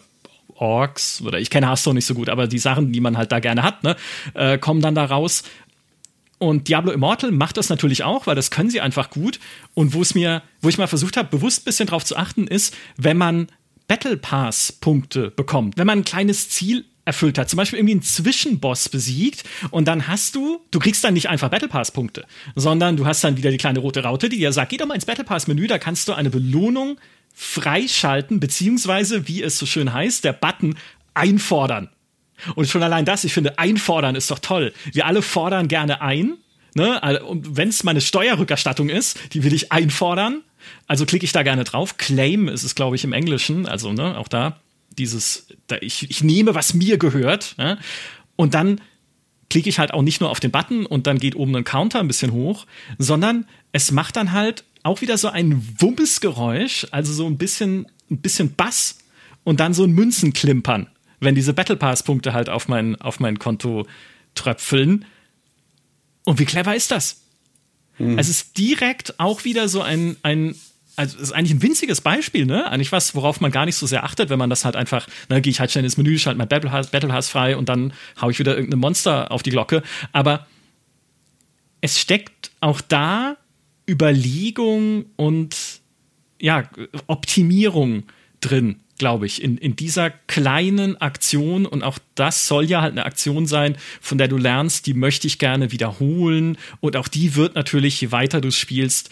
Orks 0.55 1.21
oder 1.21 1.39
ich 1.39 1.49
kenne 1.49 1.67
Hearthstone 1.67 1.95
nicht 1.95 2.05
so 2.05 2.13
gut, 2.13 2.29
aber 2.29 2.47
die 2.47 2.59
Sachen, 2.59 2.91
die 2.91 3.01
man 3.01 3.17
halt 3.17 3.31
da 3.31 3.39
gerne 3.39 3.63
hat, 3.63 3.83
ne, 3.83 3.95
äh, 4.33 4.57
kommen 4.57 4.81
dann 4.81 4.95
da 4.95 5.05
raus. 5.05 5.43
Und 6.37 6.67
Diablo 6.67 6.91
Immortal 6.91 7.31
macht 7.31 7.57
das 7.57 7.69
natürlich 7.69 8.03
auch, 8.03 8.27
weil 8.27 8.35
das 8.35 8.51
können 8.51 8.69
sie 8.69 8.81
einfach 8.81 9.09
gut. 9.09 9.39
Und 9.73 9.93
wo 9.93 10.01
es 10.01 10.13
mir, 10.13 10.43
wo 10.61 10.69
ich 10.69 10.77
mal 10.77 10.87
versucht 10.87 11.15
habe, 11.15 11.29
bewusst 11.29 11.61
ein 11.61 11.65
bisschen 11.65 11.87
drauf 11.87 12.03
zu 12.03 12.17
achten, 12.17 12.47
ist, 12.47 12.75
wenn 12.97 13.17
man 13.17 13.47
Battle 13.87 14.17
Pass 14.17 14.71
Punkte 14.71 15.31
bekommt. 15.31 15.77
Wenn 15.77 15.87
man 15.87 15.99
ein 15.99 16.05
kleines 16.05 16.49
Ziel 16.49 16.85
erfüllt 17.05 17.37
hat, 17.37 17.49
zum 17.49 17.57
Beispiel 17.57 17.79
irgendwie 17.79 17.93
einen 17.93 18.01
Zwischenboss 18.01 18.89
besiegt 18.89 19.43
und 19.71 19.87
dann 19.87 20.07
hast 20.07 20.35
du, 20.35 20.61
du 20.71 20.79
kriegst 20.79 21.03
dann 21.03 21.13
nicht 21.13 21.29
einfach 21.29 21.49
Battle 21.49 21.67
Pass 21.67 21.91
Punkte, 21.91 22.25
sondern 22.55 22.95
du 22.95 23.05
hast 23.05 23.23
dann 23.23 23.35
wieder 23.37 23.51
die 23.51 23.57
kleine 23.57 23.79
rote 23.79 24.03
Raute, 24.03 24.29
die 24.29 24.37
dir 24.37 24.53
sagt, 24.53 24.69
geh 24.69 24.77
doch 24.77 24.85
mal 24.85 24.95
ins 24.95 25.05
Battle 25.05 25.25
Pass 25.25 25.47
Menü, 25.47 25.67
da 25.67 25.79
kannst 25.79 26.07
du 26.07 26.13
eine 26.13 26.29
Belohnung 26.29 26.97
freischalten, 27.33 28.39
beziehungsweise, 28.39 29.27
wie 29.27 29.41
es 29.41 29.57
so 29.57 29.65
schön 29.65 29.91
heißt, 29.91 30.23
der 30.23 30.33
Button 30.33 30.75
einfordern. 31.13 31.89
Und 32.55 32.67
schon 32.67 32.83
allein 32.83 33.05
das, 33.05 33.23
ich 33.23 33.33
finde, 33.33 33.57
einfordern 33.59 34.15
ist 34.15 34.31
doch 34.31 34.39
toll. 34.39 34.73
Wir 34.91 35.05
alle 35.05 35.21
fordern 35.21 35.67
gerne 35.67 36.01
ein, 36.01 36.37
ne? 36.75 37.23
Und 37.23 37.57
wenn 37.57 37.69
es 37.69 37.83
meine 37.83 38.01
Steuerrückerstattung 38.01 38.89
ist, 38.89 39.19
die 39.33 39.43
will 39.43 39.53
ich 39.53 39.71
einfordern 39.71 40.43
also 40.87 41.05
klicke 41.05 41.25
ich 41.25 41.31
da 41.31 41.43
gerne 41.43 41.63
drauf. 41.63 41.97
Claim 41.97 42.47
ist 42.47 42.63
es, 42.63 42.75
glaube 42.75 42.95
ich, 42.95 43.03
im 43.03 43.13
Englischen. 43.13 43.67
Also, 43.67 43.93
ne, 43.93 44.17
auch 44.17 44.27
da 44.27 44.59
dieses, 44.97 45.47
da 45.67 45.77
ich, 45.81 46.09
ich 46.09 46.23
nehme, 46.23 46.55
was 46.55 46.73
mir 46.73 46.97
gehört. 46.97 47.55
Ja? 47.57 47.77
Und 48.35 48.53
dann 48.53 48.81
klicke 49.49 49.69
ich 49.69 49.79
halt 49.79 49.93
auch 49.93 50.01
nicht 50.01 50.21
nur 50.21 50.29
auf 50.29 50.39
den 50.39 50.51
Button 50.51 50.85
und 50.85 51.07
dann 51.07 51.19
geht 51.19 51.35
oben 51.35 51.55
ein 51.55 51.63
Counter 51.63 51.99
ein 51.99 52.07
bisschen 52.07 52.31
hoch, 52.31 52.65
sondern 52.97 53.45
es 53.71 53.91
macht 53.91 54.15
dann 54.15 54.31
halt 54.31 54.63
auch 54.83 55.01
wieder 55.01 55.17
so 55.17 55.29
ein 55.29 55.75
Wumpesgeräusch, 55.79 56.87
also 56.91 57.13
so 57.13 57.25
ein 57.25 57.37
bisschen, 57.37 57.87
ein 58.09 58.17
bisschen 58.17 58.53
Bass 58.55 58.99
und 59.43 59.59
dann 59.59 59.73
so 59.73 59.83
ein 59.83 59.91
Münzenklimpern, 59.91 60.87
wenn 61.19 61.35
diese 61.35 61.53
Battle 61.53 61.77
Pass 61.77 62.03
Punkte 62.03 62.33
halt 62.33 62.49
auf 62.49 62.67
mein, 62.67 62.99
auf 62.99 63.19
mein 63.19 63.39
Konto 63.39 63.87
tröpfeln. 64.35 65.05
Und 66.25 66.39
wie 66.39 66.45
clever 66.45 66.75
ist 66.75 66.91
das? 66.91 67.21
Mhm. 67.97 68.17
Es 68.17 68.29
ist 68.29 68.57
direkt 68.57 69.19
auch 69.19 69.43
wieder 69.43 69.67
so 69.67 69.81
ein, 69.81 70.17
ein 70.23 70.55
also 70.95 71.17
das 71.17 71.29
ist 71.29 71.31
eigentlich 71.31 71.55
ein 71.55 71.61
winziges 71.61 72.01
Beispiel, 72.01 72.45
ne? 72.45 72.69
Eigentlich 72.69 72.91
was, 72.91 73.15
worauf 73.15 73.41
man 73.41 73.51
gar 73.51 73.65
nicht 73.65 73.75
so 73.75 73.87
sehr 73.87 74.03
achtet, 74.03 74.29
wenn 74.29 74.37
man 74.37 74.49
das 74.49 74.63
halt 74.63 74.75
einfach, 74.75 75.07
ne, 75.29 75.41
gehe 75.41 75.51
ich 75.51 75.59
halt 75.59 75.71
schnell 75.71 75.83
ins 75.83 75.97
Menü, 75.97 76.17
schalte 76.19 76.37
mein 76.37 76.47
Battle 76.47 76.69
Pass, 76.69 76.91
Battle 76.91 77.09
Pass 77.09 77.29
frei 77.29 77.57
und 77.57 77.69
dann 77.69 77.93
hau 78.21 78.29
ich 78.29 78.39
wieder 78.39 78.55
irgendein 78.55 78.79
Monster 78.79 79.31
auf 79.31 79.41
die 79.41 79.49
Glocke. 79.49 79.81
Aber 80.11 80.45
es 81.81 81.99
steckt 81.99 82.51
auch 82.59 82.79
da 82.81 83.37
Überlegung 83.89 85.05
und 85.15 85.55
ja, 86.39 86.69
Optimierung 87.07 88.03
drin, 88.39 88.79
glaube 88.97 89.25
ich, 89.25 89.41
in, 89.41 89.57
in 89.57 89.75
dieser 89.75 90.09
kleinen 90.09 90.97
Aktion. 90.97 91.65
Und 91.65 91.83
auch 91.83 91.99
das 92.15 92.47
soll 92.47 92.65
ja 92.65 92.81
halt 92.81 92.91
eine 92.93 93.05
Aktion 93.05 93.47
sein, 93.47 93.77
von 94.01 94.17
der 94.17 94.27
du 94.27 94.37
lernst, 94.37 94.85
die 94.85 94.93
möchte 94.93 95.27
ich 95.27 95.39
gerne 95.39 95.71
wiederholen. 95.71 96.57
Und 96.79 96.95
auch 96.95 97.07
die 97.07 97.35
wird 97.35 97.55
natürlich, 97.55 97.99
je 98.01 98.11
weiter 98.11 98.41
du 98.41 98.51
spielst, 98.51 99.09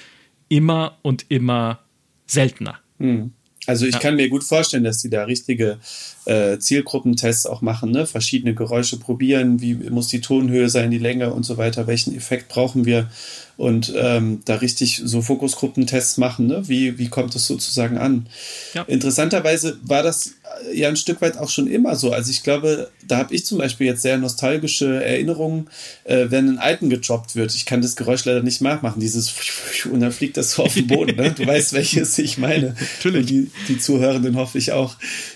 immer 0.49 0.97
und 1.01 1.25
immer 1.29 1.79
seltener. 2.25 2.79
Hm. 2.99 3.33
Also 3.67 3.85
ich 3.85 3.93
ja. 3.93 3.99
kann 3.99 4.15
mir 4.15 4.27
gut 4.27 4.43
vorstellen, 4.43 4.83
dass 4.83 5.01
die 5.01 5.09
da 5.09 5.25
richtige 5.25 5.79
äh, 6.25 6.59
Zielgruppentests 6.59 7.45
auch 7.45 7.61
machen, 7.61 7.91
ne? 7.91 8.05
verschiedene 8.05 8.53
Geräusche 8.53 8.97
probieren, 8.97 9.61
wie 9.61 9.75
muss 9.75 10.07
die 10.07 10.21
Tonhöhe 10.21 10.69
sein, 10.69 10.91
die 10.91 10.97
Länge 10.97 11.33
und 11.33 11.43
so 11.43 11.57
weiter, 11.57 11.87
welchen 11.87 12.15
Effekt 12.15 12.49
brauchen 12.49 12.85
wir 12.85 13.09
und 13.57 13.93
ähm, 13.95 14.41
da 14.45 14.55
richtig 14.55 15.01
so 15.03 15.21
Fokusgruppentests 15.21 16.17
machen, 16.17 16.47
ne? 16.47 16.67
wie, 16.67 16.97
wie 16.97 17.09
kommt 17.09 17.35
es 17.35 17.45
sozusagen 17.45 17.97
an. 17.97 18.27
Ja. 18.73 18.83
Interessanterweise 18.83 19.77
war 19.83 20.03
das 20.03 20.31
ja 20.73 20.89
ein 20.89 20.95
Stück 20.95 21.21
weit 21.21 21.37
auch 21.37 21.49
schon 21.49 21.67
immer 21.67 21.95
so. 21.95 22.11
Also 22.11 22.31
ich 22.31 22.43
glaube, 22.43 22.89
da 23.07 23.17
habe 23.17 23.33
ich 23.33 23.45
zum 23.45 23.57
Beispiel 23.57 23.87
jetzt 23.87 24.01
sehr 24.01 24.17
nostalgische 24.17 25.03
Erinnerungen, 25.03 25.69
äh, 26.03 26.27
wenn 26.29 26.57
ein 26.59 26.73
Item 26.73 26.89
gedroppt 26.89 27.35
wird. 27.35 27.53
Ich 27.55 27.65
kann 27.65 27.81
das 27.81 27.95
Geräusch 27.95 28.25
leider 28.25 28.41
nicht 28.41 28.61
nachmachen, 28.61 28.99
dieses 28.99 29.33
und 29.91 29.99
dann 29.99 30.11
fliegt 30.11 30.37
das 30.37 30.51
so 30.51 30.63
auf 30.63 30.73
den 30.73 30.87
Boden. 30.87 31.15
Ne? 31.15 31.31
Du 31.31 31.45
weißt, 31.45 31.73
welches 31.73 32.17
ich 32.17 32.37
meine. 32.37 32.75
Natürlich. 32.97 33.21
Und 33.21 33.29
die, 33.29 33.51
die 33.67 33.79
Zuhörenden 33.79 34.35
hoffe 34.35 34.57
ich 34.57 34.71
auch. 34.71 34.95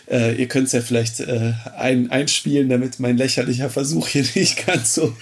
Äh, 0.10 0.36
ihr 0.36 0.48
könnt 0.48 0.68
es 0.68 0.74
ja 0.76 0.82
vielleicht 0.82 1.20
äh, 1.22 1.54
ein, 1.78 2.12
einspielen, 2.12 2.70
damit 2.70 3.00
mein 3.00 3.18
lächerlicher 3.18 3.70
Versuch 3.70 4.08
hier 4.08 4.26
nicht 4.36 4.66
ganz 4.68 4.94
so 4.94 5.16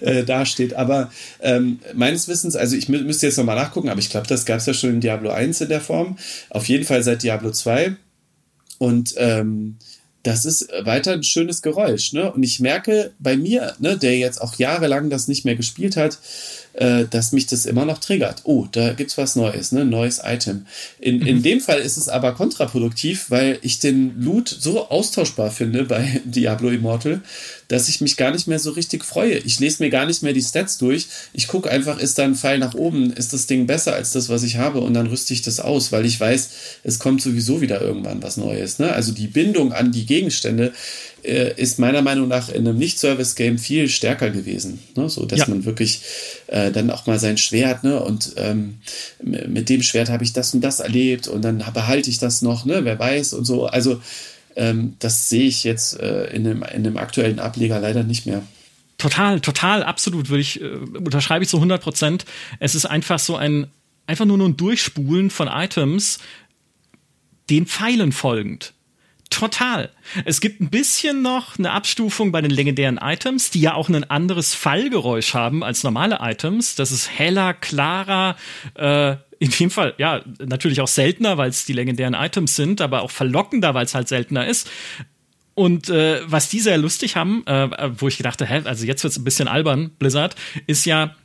äh, 0.00 0.24
dasteht. 0.24 0.74
Aber 0.74 1.10
ähm, 1.40 1.80
meines 1.94 2.28
Wissens, 2.28 2.56
also 2.56 2.76
ich 2.76 2.88
mü 2.88 3.02
müsste 3.02 3.26
jetzt 3.26 3.36
nochmal 3.36 3.56
nachgucken, 3.56 3.88
aber 3.88 4.00
ich 4.00 4.10
glaube, 4.10 4.26
das 4.26 4.46
gab 4.46 4.58
es 4.58 4.66
ja 4.66 4.74
schon 4.74 4.90
in 4.90 5.00
Diablo 5.00 5.30
1 5.30 5.60
in 5.60 5.68
der 5.68 5.80
Form. 5.80 6.16
Auf 6.50 6.68
jeden 6.68 6.84
Fall 6.84 7.02
seit 7.02 7.22
Diablo 7.22 7.50
2 7.50 7.96
und 8.78 9.14
ähm, 9.18 9.76
das 10.22 10.46
ist 10.46 10.68
weiter 10.84 11.12
ein 11.12 11.22
schönes 11.22 11.60
Geräusch. 11.60 12.14
Ne? 12.14 12.32
Und 12.32 12.42
ich 12.42 12.58
merke 12.58 13.12
bei 13.18 13.36
mir, 13.36 13.74
ne, 13.78 13.98
der 13.98 14.16
jetzt 14.16 14.40
auch 14.40 14.56
jahrelang 14.56 15.10
das 15.10 15.28
nicht 15.28 15.44
mehr 15.44 15.54
gespielt 15.54 15.96
hat, 15.96 16.18
äh, 16.74 17.04
dass 17.08 17.32
mich 17.32 17.46
das 17.46 17.66
immer 17.66 17.84
noch 17.84 17.98
triggert. 17.98 18.42
Oh, 18.44 18.66
da 18.70 18.92
gibt 18.92 19.10
es 19.10 19.18
was 19.18 19.36
Neues, 19.36 19.72
ne? 19.72 19.84
Neues 19.84 20.20
Item. 20.24 20.66
In, 20.98 21.24
in 21.24 21.38
mhm. 21.38 21.42
dem 21.42 21.60
Fall 21.60 21.78
ist 21.78 21.96
es 21.96 22.08
aber 22.08 22.32
kontraproduktiv, 22.32 23.26
weil 23.28 23.58
ich 23.62 23.78
den 23.78 24.20
Loot 24.20 24.48
so 24.48 24.88
austauschbar 24.88 25.50
finde 25.50 25.84
bei 25.84 26.20
Diablo 26.24 26.70
Immortal, 26.70 27.20
dass 27.68 27.88
ich 27.88 28.00
mich 28.00 28.16
gar 28.16 28.32
nicht 28.32 28.48
mehr 28.48 28.58
so 28.58 28.72
richtig 28.72 29.04
freue. 29.04 29.38
Ich 29.38 29.60
lese 29.60 29.82
mir 29.82 29.90
gar 29.90 30.06
nicht 30.06 30.22
mehr 30.22 30.32
die 30.32 30.42
Stats 30.42 30.78
durch. 30.78 31.06
Ich 31.32 31.46
gucke 31.46 31.70
einfach, 31.70 31.98
ist 31.98 32.18
da 32.18 32.24
ein 32.24 32.34
Pfeil 32.34 32.58
nach 32.58 32.74
oben, 32.74 33.12
ist 33.12 33.32
das 33.32 33.46
Ding 33.46 33.66
besser 33.66 33.94
als 33.94 34.12
das, 34.12 34.28
was 34.28 34.42
ich 34.42 34.56
habe 34.56 34.80
und 34.80 34.94
dann 34.94 35.06
rüste 35.06 35.32
ich 35.32 35.42
das 35.42 35.60
aus, 35.60 35.92
weil 35.92 36.04
ich 36.04 36.18
weiß, 36.18 36.50
es 36.82 36.98
kommt 36.98 37.22
sowieso 37.22 37.60
wieder 37.60 37.80
irgendwann 37.80 38.22
was 38.22 38.36
Neues. 38.36 38.78
Ne? 38.78 38.92
Also 38.92 39.12
die 39.12 39.28
Bindung 39.28 39.72
an 39.72 39.92
die 39.92 40.06
Gegenstände 40.06 40.72
äh, 41.24 41.54
ist 41.60 41.78
meiner 41.78 42.02
Meinung 42.02 42.28
nach 42.28 42.48
in 42.48 42.66
einem 42.66 42.78
Nicht-Service-Game 42.78 43.58
viel 43.58 43.88
stärker 43.88 44.30
gewesen. 44.30 44.80
Ne? 44.96 45.08
So 45.08 45.24
dass 45.24 45.40
ja. 45.40 45.48
man 45.48 45.64
wirklich 45.64 46.02
äh, 46.48 46.70
dann 46.70 46.90
auch 46.90 47.06
mal 47.06 47.18
sein 47.18 47.38
Schwert, 47.38 47.84
ne, 47.84 48.00
und 48.00 48.34
ähm, 48.36 48.78
mit 49.22 49.68
dem 49.68 49.82
Schwert 49.82 50.10
habe 50.10 50.24
ich 50.24 50.32
das 50.32 50.54
und 50.54 50.60
das 50.60 50.80
erlebt 50.80 51.26
und 51.26 51.42
dann 51.42 51.64
behalte 51.72 52.10
ich 52.10 52.18
das 52.18 52.42
noch, 52.42 52.64
ne, 52.64 52.84
wer 52.84 52.98
weiß 52.98 53.32
und 53.32 53.44
so. 53.44 53.66
Also 53.66 54.00
ähm, 54.56 54.96
das 54.98 55.28
sehe 55.28 55.46
ich 55.46 55.64
jetzt 55.64 55.98
äh, 55.98 56.26
in, 56.26 56.44
dem, 56.44 56.62
in 56.62 56.84
dem 56.84 56.96
aktuellen 56.96 57.38
Ableger 57.38 57.80
leider 57.80 58.04
nicht 58.04 58.26
mehr. 58.26 58.42
Total, 58.98 59.40
total, 59.40 59.82
absolut, 59.82 60.28
würde 60.28 60.42
ich, 60.42 60.60
äh, 60.60 60.66
unterschreibe 60.66 61.42
ich 61.42 61.50
zu 61.50 61.56
100 61.56 61.82
Prozent. 61.82 62.24
Es 62.60 62.74
ist 62.74 62.86
einfach 62.86 63.18
so 63.18 63.36
ein, 63.36 63.66
einfach 64.06 64.24
nur 64.26 64.38
ein 64.38 64.56
Durchspulen 64.56 65.30
von 65.30 65.48
Items, 65.48 66.18
den 67.50 67.66
Pfeilen 67.66 68.12
folgend. 68.12 68.73
Total. 69.34 69.90
Es 70.24 70.40
gibt 70.40 70.60
ein 70.60 70.70
bisschen 70.70 71.20
noch 71.20 71.58
eine 71.58 71.72
Abstufung 71.72 72.30
bei 72.30 72.40
den 72.40 72.52
legendären 72.52 73.00
Items, 73.02 73.50
die 73.50 73.60
ja 73.60 73.74
auch 73.74 73.88
ein 73.88 74.08
anderes 74.08 74.54
Fallgeräusch 74.54 75.34
haben 75.34 75.64
als 75.64 75.82
normale 75.82 76.18
Items. 76.20 76.76
Das 76.76 76.92
ist 76.92 77.10
heller, 77.10 77.52
klarer, 77.52 78.36
äh, 78.76 79.16
in 79.40 79.50
dem 79.50 79.72
Fall, 79.72 79.94
ja, 79.98 80.22
natürlich 80.38 80.80
auch 80.80 80.86
seltener, 80.86 81.36
weil 81.36 81.50
es 81.50 81.64
die 81.64 81.72
legendären 81.72 82.14
Items 82.14 82.54
sind, 82.54 82.80
aber 82.80 83.02
auch 83.02 83.10
verlockender, 83.10 83.74
weil 83.74 83.86
es 83.86 83.96
halt 83.96 84.06
seltener 84.06 84.46
ist. 84.46 84.70
Und 85.54 85.88
äh, 85.88 86.20
was 86.26 86.48
die 86.48 86.60
sehr 86.60 86.78
lustig 86.78 87.16
haben, 87.16 87.44
äh, 87.48 87.90
wo 87.98 88.06
ich 88.06 88.16
gedachte, 88.16 88.46
hä, 88.46 88.62
also 88.64 88.86
jetzt 88.86 89.02
wird 89.02 89.10
es 89.10 89.18
ein 89.18 89.24
bisschen 89.24 89.48
albern, 89.48 89.90
Blizzard, 89.98 90.36
ist 90.68 90.84
ja 90.84 91.16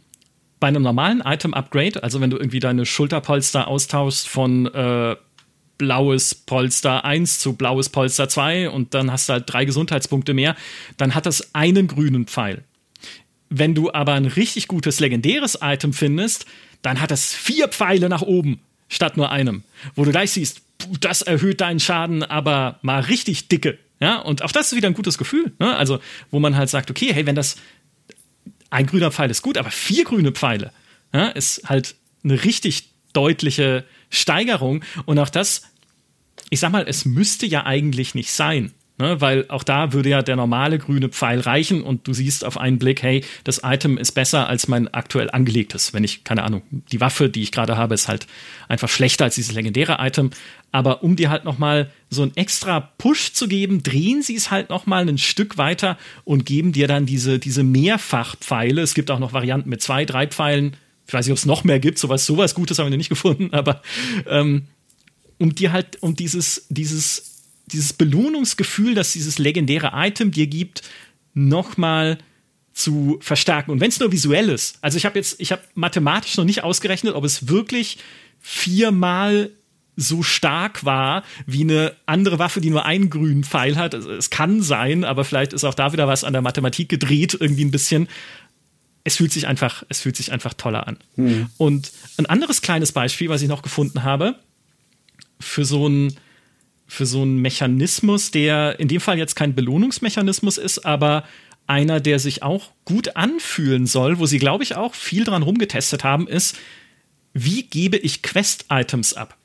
bei 0.60 0.67
einem 0.67 0.82
normalen 0.82 1.22
Item-Upgrade, 1.24 2.02
also 2.02 2.19
wenn 2.22 2.32
du 2.32 2.38
irgendwie 2.38 2.60
deine 2.60 2.88
Schulterpolster 2.88 3.67
austauschst 3.67 4.28
von 4.28 4.65
äh, 4.65 5.15
blaues 5.79 6.35
Polster 6.35 7.03
1 7.03 7.39
zu 7.39 7.53
blaues 7.53 7.89
Polster 7.89 8.29
2 8.29 8.69
und 8.69 8.93
dann 8.93 9.11
hast 9.11 9.27
du 9.27 9.33
halt 9.33 9.51
drei 9.51 9.65
Gesundheitspunkte 9.65 10.35
mehr, 10.35 10.55
dann 10.97 11.15
hat 11.15 11.25
das 11.25 11.55
einen 11.55 11.87
grünen 11.87 12.27
Pfeil. 12.27 12.63
Wenn 13.49 13.73
du 13.73 13.91
aber 13.91 14.13
ein 14.13 14.25
richtig 14.25 14.67
gutes 14.67 14.99
legendäres 14.99 15.57
Item 15.61 15.93
findest, 15.93 16.45
dann 16.83 17.01
hat 17.01 17.11
es 17.11 17.33
vier 17.33 17.67
Pfeile 17.67 18.09
nach 18.09 18.21
oben 18.21 18.59
statt 18.89 19.17
nur 19.17 19.31
einem, 19.31 19.63
wo 19.95 20.05
du 20.05 20.11
gleich 20.11 20.31
siehst, 20.31 20.61
das 20.99 21.21
erhöht 21.21 21.61
deinen 21.61 21.79
Schaden, 21.79 22.23
aber 22.23 22.79
mal 22.81 23.01
richtig 23.01 23.47
dicke. 23.47 23.79
Ja, 23.99 24.17
und 24.17 24.43
auch 24.43 24.51
das 24.51 24.67
ist 24.67 24.75
wieder 24.75 24.87
ein 24.87 24.93
gutes 24.93 25.17
Gefühl. 25.17 25.51
Ne? 25.59 25.75
Also, 25.75 25.99
wo 26.31 26.39
man 26.39 26.55
halt 26.55 26.69
sagt, 26.69 26.89
okay, 26.89 27.13
hey, 27.13 27.25
wenn 27.25 27.35
das 27.35 27.57
ein 28.69 28.85
grüner 28.85 29.11
Pfeil 29.11 29.29
ist 29.29 29.41
gut, 29.41 29.57
aber 29.57 29.71
vier 29.71 30.05
grüne 30.05 30.31
Pfeile 30.31 30.71
ja, 31.13 31.27
ist 31.29 31.67
halt 31.67 31.95
eine 32.23 32.43
richtig 32.43 32.91
deutliche 33.13 33.83
Steigerung. 34.09 34.83
Und 35.05 35.19
auch 35.19 35.29
das, 35.29 35.63
ich 36.49 36.60
sag 36.60 36.71
mal, 36.71 36.86
es 36.88 37.06
müsste 37.06 37.45
ja 37.45 37.65
eigentlich 37.65 38.15
nicht 38.15 38.32
sein. 38.32 38.73
Ne, 39.02 39.21
weil 39.21 39.45
auch 39.47 39.63
da 39.63 39.93
würde 39.93 40.10
ja 40.10 40.21
der 40.21 40.36
normale 40.36 40.78
grüne 40.78 41.08
Pfeil 41.08 41.39
reichen 41.39 41.84
und 41.84 42.06
du 42.06 42.12
siehst 42.12 42.43
auf 42.43 42.58
einen 42.58 42.80
Blick, 42.80 43.02
hey, 43.02 43.23
das 43.45 43.62
Item 43.63 43.97
ist 43.97 44.12
besser 44.12 44.49
als 44.49 44.67
mein 44.67 44.93
aktuell 44.93 45.32
angelegtes. 45.32 45.93
Wenn 45.93 46.04
ich, 46.04 46.25
keine 46.25 46.43
Ahnung, 46.43 46.63
die 46.69 46.99
Waffe, 46.99 47.30
die 47.30 47.41
ich 47.41 47.54
gerade 47.54 47.78
habe, 47.78 47.93
ist 47.93 48.10
halt 48.10 48.28
einfach 48.67 48.89
schlechter 48.89 49.23
als 49.23 49.36
dieses 49.36 49.54
legendäre 49.54 49.99
Item. 50.02 50.32
Aber 50.73 51.02
um 51.02 51.15
dir 51.15 51.30
halt 51.30 51.45
nochmal 51.45 51.93
so 52.10 52.23
einen 52.23 52.36
extra 52.36 52.91
Push 52.97 53.32
zu 53.32 53.47
geben, 53.47 53.84
drehen 53.84 54.21
sie 54.21 54.36
es 54.36 54.52
halt 54.52 54.69
nochmal 54.69 55.08
ein 55.08 55.17
Stück 55.17 55.58
weiter 55.58 55.97
und 56.25 56.45
geben 56.45 56.73
dir 56.73 56.89
dann 56.89 57.06
diese, 57.06 57.39
diese 57.39 57.63
Mehrfachpfeile. 57.63 58.82
Es 58.82 58.95
gibt 58.95 59.12
auch 59.12 59.19
noch 59.19 59.32
Varianten 59.32 59.69
mit 59.69 59.82
zwei, 59.82 60.04
drei 60.04 60.28
Pfeilen. 60.28 60.75
Ich 61.08 61.13
weiß 61.13 61.25
nicht, 61.25 61.32
ob 61.32 61.38
es 61.38 61.45
noch 61.45 61.63
mehr 61.63 61.80
gibt. 61.80 61.99
Sowas, 61.99 62.25
sowas 62.25 62.54
Gutes 62.54 62.78
haben 62.80 62.91
wir 62.91 62.97
nicht 62.97 63.08
gefunden, 63.08 63.54
aber 63.54 63.82
ähm, 64.28 64.67
um 65.39 65.56
dir 65.56 65.71
halt, 65.71 66.02
um 66.02 66.15
dieses, 66.15 66.67
dieses 66.69 67.30
dieses 67.71 67.93
Belohnungsgefühl, 67.93 68.95
das 68.95 69.13
dieses 69.13 69.38
legendäre 69.38 69.91
Item 69.93 70.32
dir 70.32 70.47
gibt, 70.47 70.82
nochmal 71.34 72.17
zu 72.73 73.17
verstärken. 73.21 73.71
Und 73.71 73.80
wenn 73.80 73.89
es 73.89 73.99
nur 73.99 74.12
visuell 74.12 74.49
ist, 74.49 74.78
also 74.82 74.97
ich 74.97 75.06
habe 75.06 75.17
jetzt, 75.17 75.39
ich 75.39 75.52
habe 75.52 75.62
mathematisch 75.75 76.38
noch 76.38 76.45
nicht 76.45 76.63
ausgerechnet, 76.63 77.15
ob 77.15 77.23
es 77.23 77.47
wirklich 77.47 77.97
viermal 78.39 79.52
so 79.95 80.23
stark 80.23 80.86
war 80.86 81.23
wie 81.45 81.62
eine 81.62 81.93
andere 82.06 82.39
Waffe, 82.39 82.62
die 82.62 82.69
nur 82.69 82.86
einen 82.86 83.10
grünen 83.10 83.43
Pfeil 83.43 83.75
hat. 83.75 83.93
Also 83.93 84.12
es 84.12 84.30
kann 84.30 84.62
sein, 84.62 85.04
aber 85.04 85.25
vielleicht 85.25 85.52
ist 85.52 85.65
auch 85.65 85.73
da 85.73 85.91
wieder 85.91 86.08
was 86.08 86.23
an 86.23 86.32
der 86.32 86.41
Mathematik 86.41 86.88
gedreht, 86.88 87.38
irgendwie 87.38 87.65
ein 87.65 87.71
bisschen. 87.71 88.08
Es 89.04 89.17
fühlt 89.17 89.34
sich 89.34 89.47
einfach, 89.47 89.84
es 89.89 89.99
fühlt 89.99 90.15
sich 90.15 90.32
einfach 90.32 90.54
toller 90.54 90.88
an. 90.88 90.97
Mhm. 91.17 91.49
Und 91.58 91.91
ein 92.17 92.28
anderes 92.28 92.62
kleines 92.62 92.93
Beispiel, 92.93 93.28
was 93.28 93.41
ich 93.41 93.49
noch 93.49 93.62
gefunden 93.62 94.04
habe, 94.04 94.36
für 95.39 95.65
so 95.65 95.88
ein 95.88 96.15
für 96.88 97.06
so 97.06 97.21
einen 97.21 97.38
Mechanismus, 97.38 98.32
der 98.32 98.80
in 98.80 98.88
dem 98.88 98.99
Fall 98.99 99.19
jetzt 99.19 99.36
kein 99.36 99.54
Belohnungsmechanismus 99.54 100.58
ist, 100.58 100.88
aber 100.88 101.23
einer, 101.67 101.99
der 101.99 102.17
sich 102.17 102.41
auch 102.41 102.71
gut 102.84 103.15
anfühlen 103.15 103.86
soll, 103.86 104.17
wo 104.17 104.25
sie, 104.25 104.39
glaube 104.39 104.63
ich, 104.63 104.75
auch 104.75 104.95
viel 104.95 105.23
dran 105.23 105.43
rumgetestet 105.43 106.04
haben, 106.04 106.28
ist, 106.28 106.58
wie 107.34 107.62
gebe 107.62 107.97
ich 107.97 108.23
Quest-Items 108.23 109.13
ab? 109.13 109.38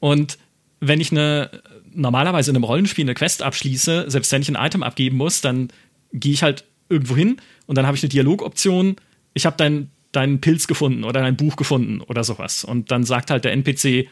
Und 0.00 0.38
wenn 0.80 1.02
ich 1.02 1.10
eine 1.10 1.50
normalerweise 1.92 2.50
in 2.50 2.56
einem 2.56 2.64
Rollenspiel 2.64 3.04
eine 3.04 3.14
Quest 3.14 3.42
abschließe, 3.42 4.06
selbst 4.08 4.32
wenn 4.32 4.40
ich 4.40 4.48
ein 4.48 4.66
Item 4.66 4.82
abgeben 4.82 5.18
muss, 5.18 5.42
dann 5.42 5.68
gehe 6.14 6.32
ich 6.32 6.42
halt 6.42 6.64
irgendwo 6.88 7.14
hin 7.14 7.36
und 7.66 7.76
dann 7.76 7.86
habe 7.86 7.96
ich 7.96 8.02
eine 8.02 8.08
Dialogoption, 8.08 8.96
ich 9.34 9.44
habe 9.44 9.56
deinen 9.56 9.90
deinen 10.12 10.40
Pilz 10.40 10.66
gefunden 10.66 11.04
oder 11.04 11.20
dein 11.20 11.36
Buch 11.36 11.56
gefunden 11.56 12.00
oder 12.00 12.24
sowas. 12.24 12.64
Und 12.64 12.90
dann 12.90 13.04
sagt 13.04 13.30
halt 13.30 13.44
der 13.44 13.52
NPC, 13.52 14.08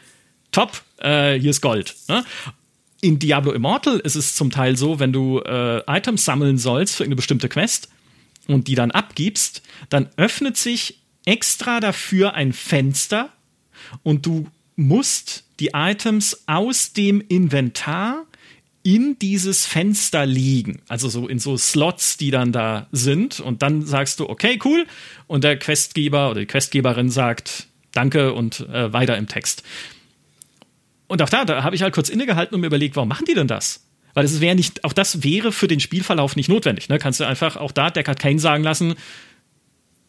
top, 0.51 0.81
äh, 0.97 1.39
hier 1.39 1.51
ist 1.51 1.61
Gold. 1.61 1.95
Ne? 2.07 2.23
in 3.01 3.19
Diablo 3.19 3.51
Immortal 3.51 3.99
ist 3.99 4.15
es 4.15 4.35
zum 4.35 4.51
Teil 4.51 4.75
so, 4.75 4.99
wenn 4.99 5.13
du 5.13 5.39
äh, 5.39 5.81
Items 5.87 6.25
sammeln 6.25 6.57
sollst 6.57 6.95
für 6.95 7.03
eine 7.03 7.15
bestimmte 7.15 7.49
Quest 7.49 7.89
und 8.47 8.67
die 8.67 8.75
dann 8.75 8.91
abgibst, 8.91 9.61
dann 9.89 10.09
öffnet 10.17 10.57
sich 10.57 10.99
extra 11.25 11.79
dafür 11.79 12.33
ein 12.33 12.53
Fenster 12.53 13.29
und 14.03 14.25
du 14.25 14.47
musst 14.75 15.45
die 15.59 15.71
Items 15.73 16.43
aus 16.47 16.93
dem 16.93 17.21
Inventar 17.21 18.25
in 18.81 19.19
dieses 19.19 19.65
Fenster 19.65 20.25
liegen. 20.25 20.81
Also 20.87 21.09
so 21.09 21.27
in 21.27 21.39
so 21.39 21.57
Slots, 21.57 22.17
die 22.17 22.31
dann 22.31 22.53
da 22.53 22.87
sind. 22.93 23.41
Und 23.41 23.61
dann 23.61 23.85
sagst 23.85 24.19
du, 24.19 24.29
okay, 24.29 24.57
cool. 24.63 24.87
Und 25.27 25.43
der 25.43 25.59
Questgeber 25.59 26.31
oder 26.31 26.39
die 26.39 26.45
Questgeberin 26.45 27.09
sagt, 27.09 27.67
danke 27.91 28.33
und 28.33 28.61
äh, 28.69 28.91
weiter 28.93 29.17
im 29.17 29.27
Text. 29.27 29.63
Und 31.09 31.21
auch 31.21 31.29
da, 31.29 31.43
da 31.43 31.63
habe 31.63 31.75
ich 31.75 31.81
halt 31.81 31.93
kurz 31.93 32.07
innegehalten 32.07 32.55
und 32.55 32.61
mir 32.61 32.67
überlegt, 32.67 32.95
warum 32.95 33.09
machen 33.09 33.25
die 33.25 33.33
denn 33.33 33.47
das? 33.47 33.83
Weil 34.13 34.23
das 34.23 34.39
wäre 34.39 34.55
nicht, 34.55 34.83
auch 34.83 34.93
das 34.93 35.23
wäre 35.23 35.51
für 35.51 35.67
den 35.67 35.79
Spielverlauf 35.79 36.35
nicht 36.35 36.49
notwendig. 36.49 36.87
Ne? 36.87 36.99
Kannst 36.99 37.19
du 37.19 37.25
einfach 37.25 37.57
auch 37.57 37.71
da 37.71 37.89
Deckard 37.89 38.19
Kane 38.19 38.39
sagen 38.39 38.63
lassen, 38.63 38.95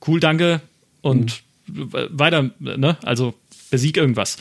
cool, 0.06 0.20
danke 0.20 0.60
und 1.00 1.42
mhm. 1.66 1.90
weiter, 1.92 2.50
ne? 2.58 2.96
Also 3.02 3.34
besieg 3.70 3.96
irgendwas. 3.96 4.36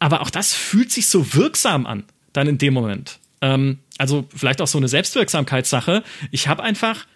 Aber 0.00 0.22
auch 0.22 0.30
das 0.30 0.52
fühlt 0.54 0.90
sich 0.90 1.06
so 1.06 1.34
wirksam 1.34 1.86
an, 1.86 2.04
dann 2.32 2.48
in 2.48 2.58
dem 2.58 2.74
Moment. 2.74 3.18
Ähm, 3.40 3.78
also 3.98 4.26
vielleicht 4.34 4.60
auch 4.60 4.66
so 4.66 4.78
eine 4.78 4.88
Selbstwirksamkeitssache. 4.88 6.02
Ich 6.30 6.48
habe 6.48 6.62
einfach 6.62 7.06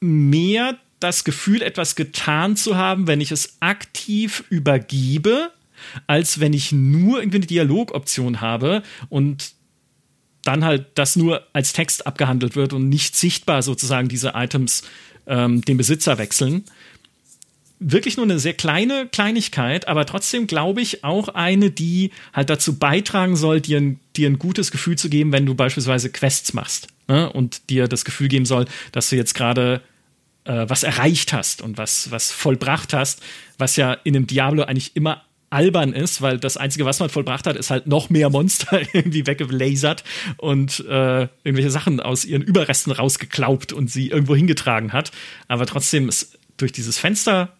mehr 0.00 0.78
das 1.00 1.24
Gefühl, 1.24 1.62
etwas 1.62 1.96
getan 1.96 2.56
zu 2.56 2.76
haben, 2.76 3.06
wenn 3.06 3.20
ich 3.20 3.32
es 3.32 3.56
aktiv 3.60 4.44
übergebe, 4.48 5.50
als 6.06 6.40
wenn 6.40 6.52
ich 6.52 6.72
nur 6.72 7.20
irgendwie 7.20 7.38
eine 7.38 7.46
Dialogoption 7.46 8.40
habe 8.40 8.82
und 9.08 9.52
dann 10.44 10.64
halt 10.64 10.86
das 10.94 11.16
nur 11.16 11.46
als 11.52 11.72
Text 11.72 12.06
abgehandelt 12.06 12.56
wird 12.56 12.72
und 12.72 12.88
nicht 12.88 13.14
sichtbar 13.14 13.62
sozusagen 13.62 14.08
diese 14.08 14.32
Items 14.34 14.82
ähm, 15.26 15.62
den 15.62 15.76
Besitzer 15.76 16.18
wechseln 16.18 16.64
wirklich 17.84 18.16
nur 18.16 18.26
eine 18.26 18.38
sehr 18.38 18.54
kleine 18.54 19.08
Kleinigkeit, 19.10 19.88
aber 19.88 20.06
trotzdem 20.06 20.46
glaube 20.46 20.80
ich 20.80 21.04
auch 21.04 21.28
eine, 21.28 21.70
die 21.70 22.10
halt 22.32 22.50
dazu 22.50 22.78
beitragen 22.78 23.36
soll, 23.36 23.60
dir 23.60 23.80
ein, 23.80 24.00
dir 24.16 24.28
ein 24.28 24.38
gutes 24.38 24.70
Gefühl 24.70 24.96
zu 24.96 25.08
geben, 25.08 25.32
wenn 25.32 25.46
du 25.46 25.54
beispielsweise 25.54 26.10
Quests 26.10 26.54
machst 26.54 26.88
ne? 27.08 27.30
und 27.30 27.70
dir 27.70 27.88
das 27.88 28.04
Gefühl 28.04 28.28
geben 28.28 28.46
soll, 28.46 28.66
dass 28.92 29.10
du 29.10 29.16
jetzt 29.16 29.34
gerade 29.34 29.80
äh, 30.44 30.64
was 30.68 30.82
erreicht 30.82 31.32
hast 31.32 31.62
und 31.62 31.78
was, 31.78 32.10
was 32.10 32.30
vollbracht 32.30 32.92
hast, 32.92 33.22
was 33.58 33.76
ja 33.76 33.92
in 33.92 34.16
einem 34.16 34.26
Diablo 34.26 34.62
eigentlich 34.62 34.94
immer 34.94 35.24
albern 35.52 35.92
ist, 35.92 36.22
weil 36.22 36.38
das 36.38 36.56
Einzige, 36.56 36.84
was 36.84 36.98
man 37.00 37.10
vollbracht 37.10 37.46
hat, 37.46 37.56
ist 37.56 37.70
halt 37.70 37.86
noch 37.86 38.10
mehr 38.10 38.30
Monster 38.30 38.80
irgendwie 38.92 39.26
weggelasert 39.26 40.04
und 40.38 40.80
äh, 40.80 41.28
irgendwelche 41.44 41.70
Sachen 41.70 42.00
aus 42.00 42.24
ihren 42.24 42.42
Überresten 42.42 42.92
rausgeklaubt 42.92 43.72
und 43.72 43.90
sie 43.90 44.08
irgendwo 44.08 44.34
hingetragen 44.34 44.92
hat. 44.92 45.12
Aber 45.48 45.66
trotzdem 45.66 46.08
ist 46.08 46.38
durch 46.56 46.72
dieses 46.72 46.98
Fenster 46.98 47.56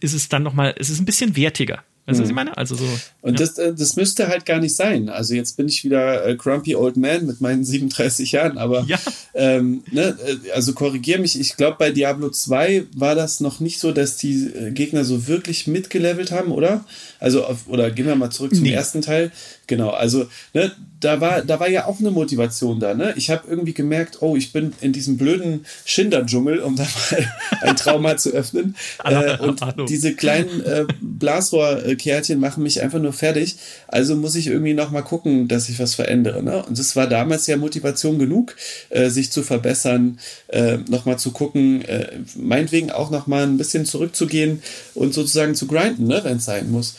ist 0.00 0.14
es 0.14 0.28
dann 0.28 0.42
nochmal, 0.42 0.74
es 0.78 0.90
ist 0.90 1.00
ein 1.00 1.04
bisschen 1.06 1.36
wertiger. 1.36 1.84
Weißt 2.04 2.18
du, 2.18 2.22
was 2.22 2.28
ich 2.28 2.32
mhm. 2.32 2.36
meine? 2.36 2.56
Also 2.56 2.74
so. 2.74 2.84
Und 3.20 3.38
ja. 3.38 3.46
das, 3.46 3.58
äh, 3.58 3.72
das 3.74 3.94
müsste 3.94 4.26
halt 4.26 4.44
gar 4.44 4.58
nicht 4.58 4.74
sein. 4.74 5.08
Also 5.08 5.34
jetzt 5.34 5.56
bin 5.56 5.68
ich 5.68 5.84
wieder 5.84 6.26
äh, 6.26 6.34
Grumpy 6.34 6.74
Old 6.74 6.96
Man 6.96 7.26
mit 7.26 7.40
meinen 7.40 7.64
37 7.64 8.32
Jahren, 8.32 8.58
aber 8.58 8.84
ja. 8.88 8.98
ähm, 9.34 9.84
ne, 9.92 10.16
äh, 10.26 10.50
also 10.50 10.72
korrigier 10.72 11.20
mich, 11.20 11.38
ich 11.38 11.56
glaube 11.56 11.76
bei 11.78 11.92
Diablo 11.92 12.30
2 12.30 12.86
war 12.96 13.14
das 13.14 13.38
noch 13.38 13.60
nicht 13.60 13.78
so, 13.78 13.92
dass 13.92 14.16
die 14.16 14.50
Gegner 14.72 15.04
so 15.04 15.28
wirklich 15.28 15.68
mitgelevelt 15.68 16.32
haben, 16.32 16.50
oder? 16.50 16.84
Also, 17.20 17.44
auf, 17.44 17.68
oder 17.68 17.92
gehen 17.92 18.06
wir 18.06 18.16
mal 18.16 18.30
zurück 18.30 18.52
zum 18.52 18.64
nee. 18.64 18.72
ersten 18.72 19.00
Teil. 19.00 19.30
Genau, 19.72 19.88
also 19.88 20.26
ne, 20.52 20.70
da 21.00 21.22
war, 21.22 21.40
da 21.40 21.58
war 21.58 21.66
ja 21.70 21.86
auch 21.86 21.98
eine 21.98 22.10
Motivation 22.10 22.78
da. 22.78 22.92
Ne? 22.92 23.14
Ich 23.16 23.30
habe 23.30 23.48
irgendwie 23.48 23.72
gemerkt, 23.72 24.20
oh, 24.20 24.36
ich 24.36 24.52
bin 24.52 24.74
in 24.82 24.92
diesem 24.92 25.16
blöden 25.16 25.64
Schinder-Dschungel, 25.86 26.58
um 26.58 26.76
da 26.76 26.82
mal 26.82 27.32
ein 27.62 27.76
Trauma 27.76 28.18
zu 28.18 28.32
öffnen. 28.32 28.76
Äh, 29.04 29.38
und 29.38 29.60
diese 29.88 30.14
kleinen 30.14 30.62
äh, 30.64 30.84
Blasrohrkärtchen 31.00 32.38
machen 32.38 32.62
mich 32.62 32.82
einfach 32.82 33.00
nur 33.00 33.12
fertig. 33.12 33.56
Also 33.88 34.14
muss 34.14 34.36
ich 34.36 34.46
irgendwie 34.46 34.74
noch 34.74 34.90
mal 34.90 35.02
gucken, 35.02 35.48
dass 35.48 35.68
ich 35.68 35.78
was 35.78 35.94
verändere. 35.94 36.42
Ne? 36.42 36.62
Und 36.62 36.78
das 36.78 36.94
war 36.94 37.06
damals 37.06 37.46
ja 37.46 37.56
Motivation 37.56 38.18
genug, 38.18 38.54
äh, 38.90 39.08
sich 39.08 39.32
zu 39.32 39.42
verbessern, 39.42 40.18
äh, 40.48 40.78
noch 40.88 41.06
mal 41.06 41.16
zu 41.16 41.32
gucken, 41.32 41.82
äh, 41.86 42.18
meinetwegen 42.36 42.90
auch 42.90 43.10
noch 43.10 43.26
mal 43.26 43.44
ein 43.44 43.56
bisschen 43.56 43.86
zurückzugehen 43.86 44.62
und 44.94 45.14
sozusagen 45.14 45.54
zu 45.54 45.66
grinden, 45.66 46.06
ne, 46.06 46.20
wenn 46.22 46.36
es 46.36 46.44
sein 46.44 46.70
muss. 46.70 46.94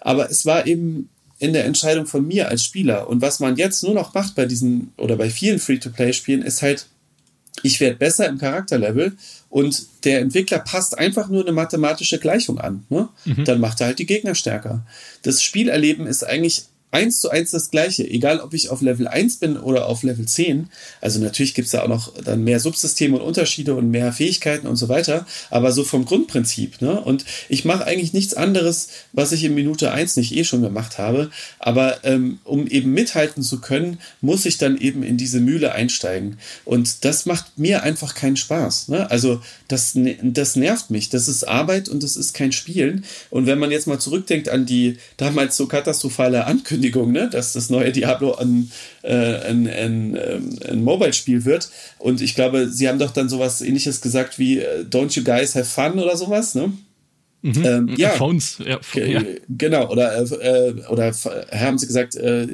Aber 0.00 0.30
es 0.30 0.46
war 0.46 0.66
eben 0.66 1.08
in 1.38 1.52
der 1.52 1.64
Entscheidung 1.64 2.06
von 2.06 2.26
mir 2.26 2.48
als 2.48 2.64
Spieler. 2.64 3.08
Und 3.08 3.22
was 3.22 3.40
man 3.40 3.56
jetzt 3.56 3.82
nur 3.82 3.94
noch 3.94 4.14
macht 4.14 4.34
bei 4.34 4.46
diesen 4.46 4.92
oder 4.96 5.16
bei 5.16 5.30
vielen 5.30 5.58
Free-to-Play-Spielen, 5.58 6.42
ist 6.42 6.62
halt, 6.62 6.86
ich 7.62 7.80
werde 7.80 7.96
besser 7.96 8.28
im 8.28 8.38
Charakterlevel 8.38 9.16
und 9.48 9.86
der 10.04 10.20
Entwickler 10.20 10.58
passt 10.58 10.98
einfach 10.98 11.28
nur 11.28 11.42
eine 11.42 11.52
mathematische 11.52 12.18
Gleichung 12.18 12.58
an. 12.58 12.84
Ne? 12.88 13.08
Mhm. 13.24 13.44
Dann 13.44 13.60
macht 13.60 13.80
er 13.80 13.88
halt 13.88 13.98
die 13.98 14.06
Gegner 14.06 14.34
stärker. 14.34 14.84
Das 15.22 15.42
Spielerleben 15.42 16.06
ist 16.06 16.24
eigentlich 16.24 16.64
eins 16.90 17.20
zu 17.20 17.30
eins 17.30 17.50
das 17.50 17.70
gleiche, 17.70 18.08
egal 18.08 18.40
ob 18.40 18.54
ich 18.54 18.70
auf 18.70 18.80
Level 18.80 19.06
1 19.06 19.36
bin 19.36 19.56
oder 19.56 19.86
auf 19.86 20.02
Level 20.02 20.26
10. 20.26 20.70
Also 21.00 21.20
natürlich 21.20 21.54
gibt 21.54 21.66
es 21.66 21.72
da 21.72 21.82
auch 21.82 21.88
noch 21.88 22.14
dann 22.22 22.44
mehr 22.44 22.60
Subsysteme 22.60 23.16
und 23.16 23.22
Unterschiede 23.22 23.74
und 23.74 23.90
mehr 23.90 24.12
Fähigkeiten 24.12 24.66
und 24.66 24.76
so 24.76 24.88
weiter, 24.88 25.26
aber 25.50 25.72
so 25.72 25.84
vom 25.84 26.04
Grundprinzip. 26.04 26.80
Ne? 26.80 27.00
Und 27.00 27.24
ich 27.48 27.64
mache 27.64 27.84
eigentlich 27.84 28.12
nichts 28.12 28.34
anderes, 28.34 28.88
was 29.12 29.32
ich 29.32 29.44
in 29.44 29.54
Minute 29.54 29.92
1 29.92 30.16
nicht 30.16 30.34
eh 30.34 30.44
schon 30.44 30.62
gemacht 30.62 30.98
habe, 30.98 31.30
aber 31.58 32.04
ähm, 32.04 32.38
um 32.44 32.66
eben 32.66 32.92
mithalten 32.92 33.42
zu 33.42 33.60
können, 33.60 33.98
muss 34.20 34.46
ich 34.46 34.58
dann 34.58 34.78
eben 34.78 35.02
in 35.02 35.16
diese 35.16 35.40
Mühle 35.40 35.72
einsteigen. 35.72 36.38
Und 36.64 37.04
das 37.04 37.26
macht 37.26 37.58
mir 37.58 37.82
einfach 37.82 38.14
keinen 38.14 38.36
Spaß. 38.36 38.88
Ne? 38.88 39.10
Also 39.10 39.42
das, 39.68 39.94
ne, 39.94 40.18
das 40.22 40.56
nervt 40.56 40.90
mich. 40.90 41.10
Das 41.10 41.28
ist 41.28 41.44
Arbeit 41.44 41.88
und 41.88 42.02
das 42.02 42.16
ist 42.16 42.32
kein 42.32 42.52
Spielen. 42.52 43.04
Und 43.30 43.46
wenn 43.46 43.58
man 43.58 43.70
jetzt 43.70 43.86
mal 43.86 43.98
zurückdenkt 43.98 44.48
an 44.48 44.66
die 44.66 44.96
damals 45.16 45.56
so 45.56 45.66
katastrophale 45.66 46.46
Ankündigung, 46.46 47.12
ne, 47.12 47.28
dass 47.30 47.52
das 47.52 47.70
neue 47.70 47.92
Diablo 47.92 48.34
ein, 48.34 48.70
äh, 49.02 49.14
ein, 49.14 49.68
ein, 49.68 50.16
ähm, 50.16 50.58
ein 50.68 50.82
Mobile-Spiel 50.82 51.44
wird. 51.44 51.70
Und 51.98 52.20
ich 52.22 52.34
glaube, 52.34 52.68
sie 52.68 52.88
haben 52.88 52.98
doch 52.98 53.12
dann 53.12 53.28
sowas 53.28 53.60
ähnliches 53.60 54.00
gesagt 54.00 54.38
wie 54.38 54.58
äh, 54.58 54.84
Don't 54.84 55.14
you 55.14 55.22
guys 55.22 55.54
have 55.54 55.66
fun 55.66 55.98
oder 55.98 56.16
sowas, 56.16 56.54
ne? 56.54 56.72
Mhm. 57.40 57.64
Ähm, 57.64 57.94
ja. 57.96 58.10
Phones, 58.10 58.58
ja, 58.58 58.80
ja. 58.94 59.22
Genau, 59.48 59.88
oder, 59.90 60.18
äh, 60.18 60.72
oder 60.88 61.12
haben 61.52 61.78
sie 61.78 61.86
gesagt, 61.86 62.16
äh, 62.16 62.46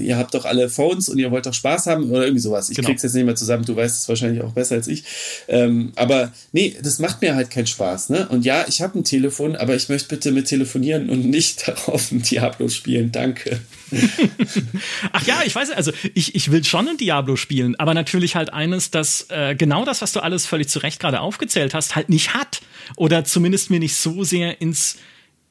ihr 0.00 0.16
habt 0.16 0.34
doch 0.34 0.44
alle 0.44 0.68
Phones 0.68 1.08
und 1.08 1.18
ihr 1.18 1.30
wollt 1.30 1.46
doch 1.46 1.54
Spaß 1.54 1.86
haben 1.86 2.10
oder 2.10 2.24
irgendwie 2.24 2.40
sowas. 2.40 2.68
Ich 2.68 2.76
genau. 2.76 2.88
krieg's 2.88 3.04
jetzt 3.04 3.14
nicht 3.14 3.24
mehr 3.24 3.36
zusammen, 3.36 3.64
du 3.64 3.76
weißt 3.76 4.02
es 4.02 4.08
wahrscheinlich 4.08 4.42
auch 4.42 4.52
besser 4.52 4.74
als 4.74 4.88
ich. 4.88 5.04
Ähm, 5.46 5.92
aber 5.94 6.32
nee, 6.50 6.74
das 6.82 6.98
macht 6.98 7.22
mir 7.22 7.36
halt 7.36 7.50
keinen 7.50 7.68
Spaß. 7.68 8.10
Ne? 8.10 8.28
Und 8.28 8.44
ja, 8.44 8.64
ich 8.66 8.82
habe 8.82 8.98
ein 8.98 9.04
Telefon, 9.04 9.54
aber 9.54 9.76
ich 9.76 9.88
möchte 9.88 10.08
bitte 10.08 10.32
mit 10.32 10.46
telefonieren 10.46 11.08
und 11.08 11.26
nicht 11.26 11.68
darauf 11.68 12.10
ein 12.10 12.22
Diablo 12.22 12.68
spielen. 12.68 13.12
Danke. 13.12 13.60
Ach 15.12 15.26
ja, 15.26 15.42
ich 15.44 15.54
weiß, 15.54 15.70
also 15.70 15.92
ich, 16.14 16.34
ich 16.34 16.50
will 16.50 16.64
schon 16.64 16.88
ein 16.88 16.96
Diablo 16.96 17.36
spielen, 17.36 17.76
aber 17.76 17.94
natürlich 17.94 18.36
halt 18.36 18.52
eines, 18.52 18.90
das 18.90 19.26
äh, 19.30 19.54
genau 19.54 19.84
das, 19.84 20.02
was 20.02 20.12
du 20.12 20.20
alles 20.20 20.46
völlig 20.46 20.68
zu 20.68 20.80
Recht 20.80 21.00
gerade 21.00 21.20
aufgezählt 21.20 21.74
hast, 21.74 21.96
halt 21.96 22.08
nicht 22.08 22.34
hat. 22.34 22.60
Oder 22.96 23.24
zumindest 23.24 23.70
mir 23.70 23.80
nicht 23.80 23.96
so 23.96 24.24
sehr 24.24 24.60
ins, 24.60 24.98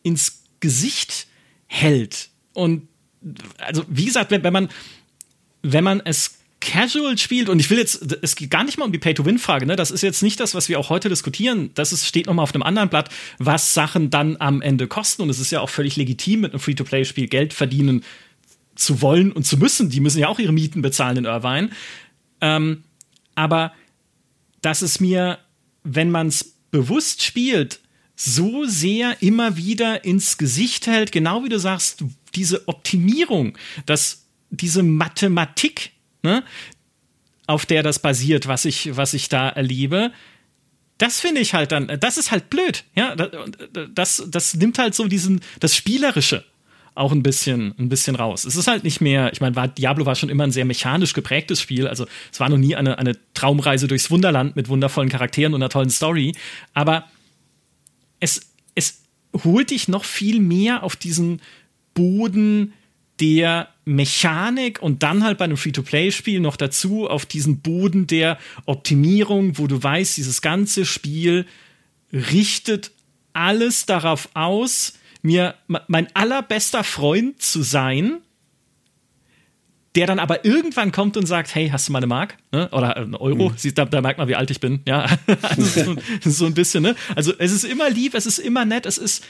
ins 0.04 0.44
Gesicht 0.60 1.28
hält. 1.68 2.30
Und 2.54 2.88
also, 3.58 3.84
wie 3.88 4.06
gesagt, 4.06 4.32
wenn, 4.32 4.44
wenn 4.44 4.54
man, 4.54 4.70
wenn 5.62 5.84
man 5.84 6.02
es 6.04 6.40
casual 6.62 7.18
spielt, 7.18 7.50
und 7.50 7.60
ich 7.60 7.70
will 7.70 7.78
jetzt, 7.78 8.18
es 8.22 8.36
geht 8.36 8.50
gar 8.50 8.64
nicht 8.64 8.78
mal 8.78 8.86
um 8.86 8.92
die 8.92 8.98
Pay-to-Win-Frage, 8.98 9.66
ne? 9.66 9.76
Das 9.76 9.92
ist 9.92 10.02
jetzt 10.02 10.24
nicht 10.24 10.40
das, 10.40 10.56
was 10.56 10.68
wir 10.68 10.80
auch 10.80 10.90
heute 10.90 11.10
diskutieren. 11.10 11.70
Das 11.76 11.94
ist, 11.94 12.06
steht 12.06 12.26
nochmal 12.26 12.44
auf 12.44 12.54
einem 12.54 12.64
anderen 12.64 12.90
Blatt, 12.90 13.10
was 13.38 13.74
Sachen 13.74 14.10
dann 14.10 14.38
am 14.40 14.62
Ende 14.62 14.88
kosten. 14.88 15.22
Und 15.22 15.30
es 15.30 15.40
ist 15.40 15.52
ja 15.52 15.62
auch 15.62 15.70
völlig 15.70 15.96
legitim, 15.96 16.42
mit 16.42 16.54
einem 16.54 16.60
Free-to-Play-Spiel 16.60 17.28
Geld 17.28 17.54
verdienen 17.54 18.04
zu 18.76 19.02
wollen 19.02 19.32
und 19.32 19.46
zu 19.46 19.58
müssen. 19.58 19.90
Die 19.90 20.00
müssen 20.00 20.20
ja 20.20 20.28
auch 20.28 20.40
ihre 20.40 20.54
Mieten 20.54 20.82
bezahlen 20.82 21.18
in 21.18 21.26
Irvine. 21.26 21.70
Ähm, 22.42 22.84
aber 23.36 23.74
dass 24.62 24.82
es 24.82 25.00
mir, 25.00 25.40
wenn 25.84 26.12
man 26.12 26.28
es 26.28 26.56
bewusst 26.72 27.24
spielt, 27.24 27.80
so 28.16 28.66
sehr 28.66 29.22
immer 29.22 29.58
wieder 29.58 30.06
ins 30.06 30.38
Gesicht 30.38 30.88
hält, 30.88 31.12
genau 31.12 31.44
wie 31.44 31.50
du 31.50 31.60
sagst, 31.60 32.04
diese 32.34 32.68
Optimierung, 32.68 33.58
dass 33.86 34.26
diese 34.50 34.84
Mathematik, 34.84 35.92
ne, 36.24 36.44
auf 37.48 37.66
der 37.66 37.84
das 37.84 38.00
basiert, 38.00 38.48
was 38.48 38.66
ich, 38.66 38.96
was 38.96 39.14
ich 39.14 39.30
da 39.30 39.50
erlebe, 39.50 40.12
das 40.98 41.20
finde 41.20 41.42
ich 41.42 41.54
halt 41.54 41.72
dann, 41.74 42.00
das 42.00 42.18
ist 42.18 42.32
halt 42.32 42.50
blöd, 42.50 42.86
ja, 42.96 43.16
das, 43.16 44.24
das 44.28 44.54
nimmt 44.56 44.80
halt 44.80 44.96
so 44.96 45.08
diesen, 45.08 45.42
das 45.60 45.76
Spielerische 45.76 46.46
auch 46.96 47.12
ein 47.12 47.24
bisschen, 47.24 47.76
ein 47.78 47.90
bisschen 47.90 48.16
raus. 48.16 48.46
Es 48.46 48.56
ist 48.56 48.68
halt 48.68 48.84
nicht 48.84 49.02
mehr, 49.02 49.32
ich 49.34 49.42
meine, 49.42 49.70
Diablo 49.70 50.06
war 50.06 50.16
schon 50.16 50.30
immer 50.30 50.46
ein 50.46 50.52
sehr 50.52 50.66
mechanisch 50.66 51.14
geprägtes 51.14 51.62
Spiel, 51.62 51.88
also 51.88 52.08
es 52.32 52.40
war 52.40 52.50
noch 52.50 52.58
nie 52.58 52.76
eine, 52.76 52.98
eine 52.98 53.18
Traumreise 53.34 53.88
durchs 53.88 54.10
Wunderland 54.10 54.56
mit 54.56 54.70
wundervollen 54.70 55.10
Charakteren 55.10 55.54
und 55.54 55.62
einer 55.62 55.70
tollen 55.70 55.90
Story, 55.90 56.34
aber 56.74 57.06
es, 58.20 58.42
es 58.76 59.02
holt 59.44 59.72
dich 59.72 59.88
noch 59.90 60.06
viel 60.06 60.40
mehr 60.40 60.84
auf 60.84 60.96
diesen 60.96 61.42
Boden 61.94 62.74
der 63.20 63.70
Mechanik 63.86 64.82
und 64.82 65.04
dann 65.04 65.24
halt 65.24 65.38
bei 65.38 65.46
einem 65.46 65.58
Free-to-Play-Spiel 65.58 66.40
noch 66.40 66.58
dazu 66.58 67.08
auf 67.08 67.26
diesen 67.26 67.60
Boden 67.60 68.08
der 68.08 68.38
Optimierung, 68.66 69.58
wo 69.58 69.68
du 69.68 69.82
weißt, 69.82 70.18
dieses 70.18 70.42
ganze 70.42 70.86
Spiel 70.86 71.46
richtet 72.12 72.92
alles 73.34 73.86
darauf 73.86 74.30
aus, 74.34 74.94
mir 75.26 75.56
mein 75.88 76.08
allerbester 76.16 76.84
Freund 76.84 77.42
zu 77.42 77.64
sein, 77.64 78.20
der 79.96 80.08
dann 80.08 80.20
aber 80.20 80.46
irgendwann 80.46 80.92
kommt 80.92 81.18
und 81.18 81.26
sagt, 81.26 81.56
hey, 81.56 81.70
hast 81.70 81.88
du 81.88 81.94
mal 81.94 82.00
eine 82.00 82.08
Mark? 82.08 82.38
Ne? 82.52 82.70
Oder 82.72 82.96
einen 82.98 83.16
Euro? 83.16 83.50
Mhm. 83.50 83.74
da, 83.74 83.86
da, 83.86 84.02
merkt 84.02 84.20
man, 84.20 84.28
wie 84.28 84.36
alt 84.36 84.52
ich 84.52 84.60
bin. 84.60 84.82
Ja, 84.86 85.08
also 85.42 85.96
so, 86.22 86.30
so, 86.30 86.46
ein 86.46 86.54
bisschen. 86.54 86.84
Ne? 86.84 86.96
Also 87.16 87.34
es 87.38 87.52
ist 87.52 87.64
immer 87.64 87.90
lieb, 87.90 88.14
es 88.14 88.26
ist 88.26 88.40
immer 88.40 88.66
nett, 88.66 88.86
es 88.86 88.98
ist, 88.98 89.24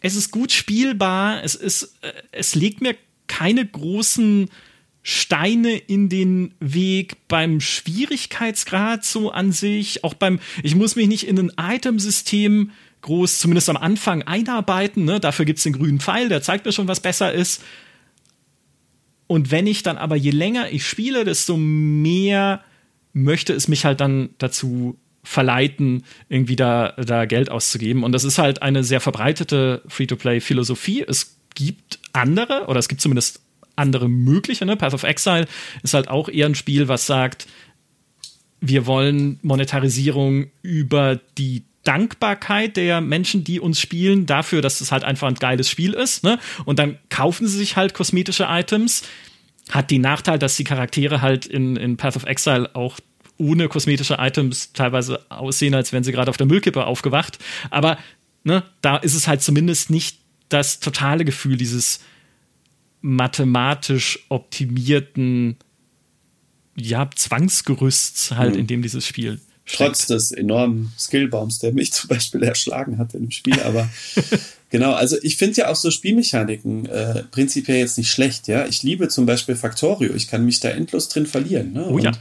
es 0.00 0.14
ist 0.14 0.30
gut 0.30 0.52
spielbar, 0.52 1.42
es 1.42 1.54
ist, 1.54 1.96
äh, 2.02 2.12
es 2.32 2.54
legt 2.54 2.80
mir 2.80 2.96
keine 3.26 3.66
großen 3.66 4.48
Steine 5.02 5.76
in 5.76 6.08
den 6.08 6.54
Weg 6.60 7.28
beim 7.28 7.60
Schwierigkeitsgrad 7.60 9.04
so 9.04 9.30
an 9.30 9.52
sich, 9.52 10.04
auch 10.04 10.14
beim, 10.14 10.38
ich 10.62 10.74
muss 10.74 10.96
mich 10.96 11.08
nicht 11.08 11.26
in 11.26 11.38
ein 11.38 11.52
Itemsystem 11.58 12.70
groß, 13.04 13.38
zumindest 13.38 13.70
am 13.70 13.76
Anfang, 13.76 14.22
einarbeiten. 14.22 15.04
Ne? 15.04 15.20
Dafür 15.20 15.44
gibt 15.44 15.58
es 15.58 15.64
den 15.64 15.74
grünen 15.74 16.00
Pfeil, 16.00 16.28
der 16.28 16.42
zeigt 16.42 16.66
mir 16.66 16.72
schon, 16.72 16.88
was 16.88 17.00
besser 17.00 17.32
ist. 17.32 17.62
Und 19.26 19.50
wenn 19.50 19.66
ich 19.66 19.82
dann 19.82 19.96
aber, 19.96 20.16
je 20.16 20.30
länger 20.30 20.70
ich 20.70 20.86
spiele, 20.86 21.24
desto 21.24 21.56
mehr 21.56 22.62
möchte 23.12 23.52
es 23.52 23.68
mich 23.68 23.84
halt 23.84 24.00
dann 24.00 24.30
dazu 24.38 24.98
verleiten, 25.22 26.04
irgendwie 26.28 26.56
da, 26.56 26.92
da 26.92 27.24
Geld 27.24 27.50
auszugeben. 27.50 28.04
Und 28.04 28.12
das 28.12 28.24
ist 28.24 28.38
halt 28.38 28.60
eine 28.62 28.84
sehr 28.84 29.00
verbreitete 29.00 29.82
Free-to-Play-Philosophie. 29.88 31.04
Es 31.06 31.38
gibt 31.54 31.98
andere, 32.12 32.66
oder 32.66 32.78
es 32.78 32.88
gibt 32.88 33.00
zumindest 33.00 33.40
andere 33.76 34.08
mögliche. 34.08 34.66
Ne? 34.66 34.76
Path 34.76 34.94
of 34.94 35.02
Exile 35.02 35.46
ist 35.82 35.94
halt 35.94 36.08
auch 36.08 36.28
eher 36.28 36.46
ein 36.46 36.54
Spiel, 36.54 36.88
was 36.88 37.06
sagt, 37.06 37.46
wir 38.60 38.86
wollen 38.86 39.38
Monetarisierung 39.42 40.46
über 40.62 41.20
die 41.38 41.64
Dankbarkeit 41.84 42.76
der 42.76 43.00
Menschen, 43.00 43.44
die 43.44 43.60
uns 43.60 43.78
spielen, 43.78 44.26
dafür, 44.26 44.62
dass 44.62 44.80
es 44.80 44.90
halt 44.90 45.04
einfach 45.04 45.28
ein 45.28 45.34
geiles 45.34 45.68
Spiel 45.68 45.92
ist. 45.92 46.24
Ne? 46.24 46.38
Und 46.64 46.78
dann 46.78 46.98
kaufen 47.10 47.46
sie 47.46 47.58
sich 47.58 47.76
halt 47.76 47.94
kosmetische 47.94 48.46
Items. 48.48 49.02
Hat 49.70 49.90
den 49.90 50.00
Nachteil, 50.00 50.38
dass 50.38 50.56
die 50.56 50.64
Charaktere 50.64 51.20
halt 51.20 51.46
in, 51.46 51.76
in 51.76 51.96
Path 51.96 52.16
of 52.16 52.24
Exile 52.24 52.74
auch 52.74 52.98
ohne 53.36 53.68
kosmetische 53.68 54.16
Items 54.18 54.72
teilweise 54.72 55.30
aussehen, 55.30 55.74
als 55.74 55.92
wären 55.92 56.04
sie 56.04 56.12
gerade 56.12 56.30
auf 56.30 56.36
der 56.36 56.46
Müllkippe 56.46 56.84
aufgewacht. 56.84 57.38
Aber 57.70 57.98
ne, 58.44 58.62
da 58.80 58.96
ist 58.96 59.14
es 59.14 59.28
halt 59.28 59.42
zumindest 59.42 59.90
nicht 59.90 60.18
das 60.48 60.80
totale 60.80 61.24
Gefühl 61.24 61.56
dieses 61.56 62.00
mathematisch 63.00 64.24
optimierten 64.28 65.56
ja, 66.76 67.10
Zwangsgerüsts 67.14 68.32
halt, 68.32 68.54
mhm. 68.54 68.60
in 68.60 68.66
dem 68.66 68.82
dieses 68.82 69.06
Spiel 69.06 69.40
Trotz 69.66 70.06
des 70.06 70.30
enormen 70.30 70.92
Skillbaums, 70.98 71.58
der 71.58 71.72
mich 71.72 71.92
zum 71.92 72.08
Beispiel 72.08 72.42
erschlagen 72.42 72.98
hat 72.98 73.14
in 73.14 73.22
dem 73.22 73.30
Spiel. 73.30 73.58
Aber 73.60 73.88
genau, 74.70 74.92
also 74.92 75.16
ich 75.22 75.36
finde 75.36 75.62
ja 75.62 75.68
auch 75.68 75.76
so 75.76 75.90
Spielmechaniken 75.90 76.86
äh, 76.86 77.22
prinzipiell 77.30 77.78
jetzt 77.78 77.96
nicht 77.96 78.10
schlecht. 78.10 78.46
Ja, 78.46 78.66
ich 78.66 78.82
liebe 78.82 79.08
zum 79.08 79.24
Beispiel 79.24 79.56
Factorio. 79.56 80.14
Ich 80.14 80.28
kann 80.28 80.44
mich 80.44 80.60
da 80.60 80.68
endlos 80.68 81.08
drin 81.08 81.26
verlieren. 81.26 81.72
Ne? 81.72 81.86
Oh, 81.88 81.98
ja. 81.98 82.10
Und 82.10 82.18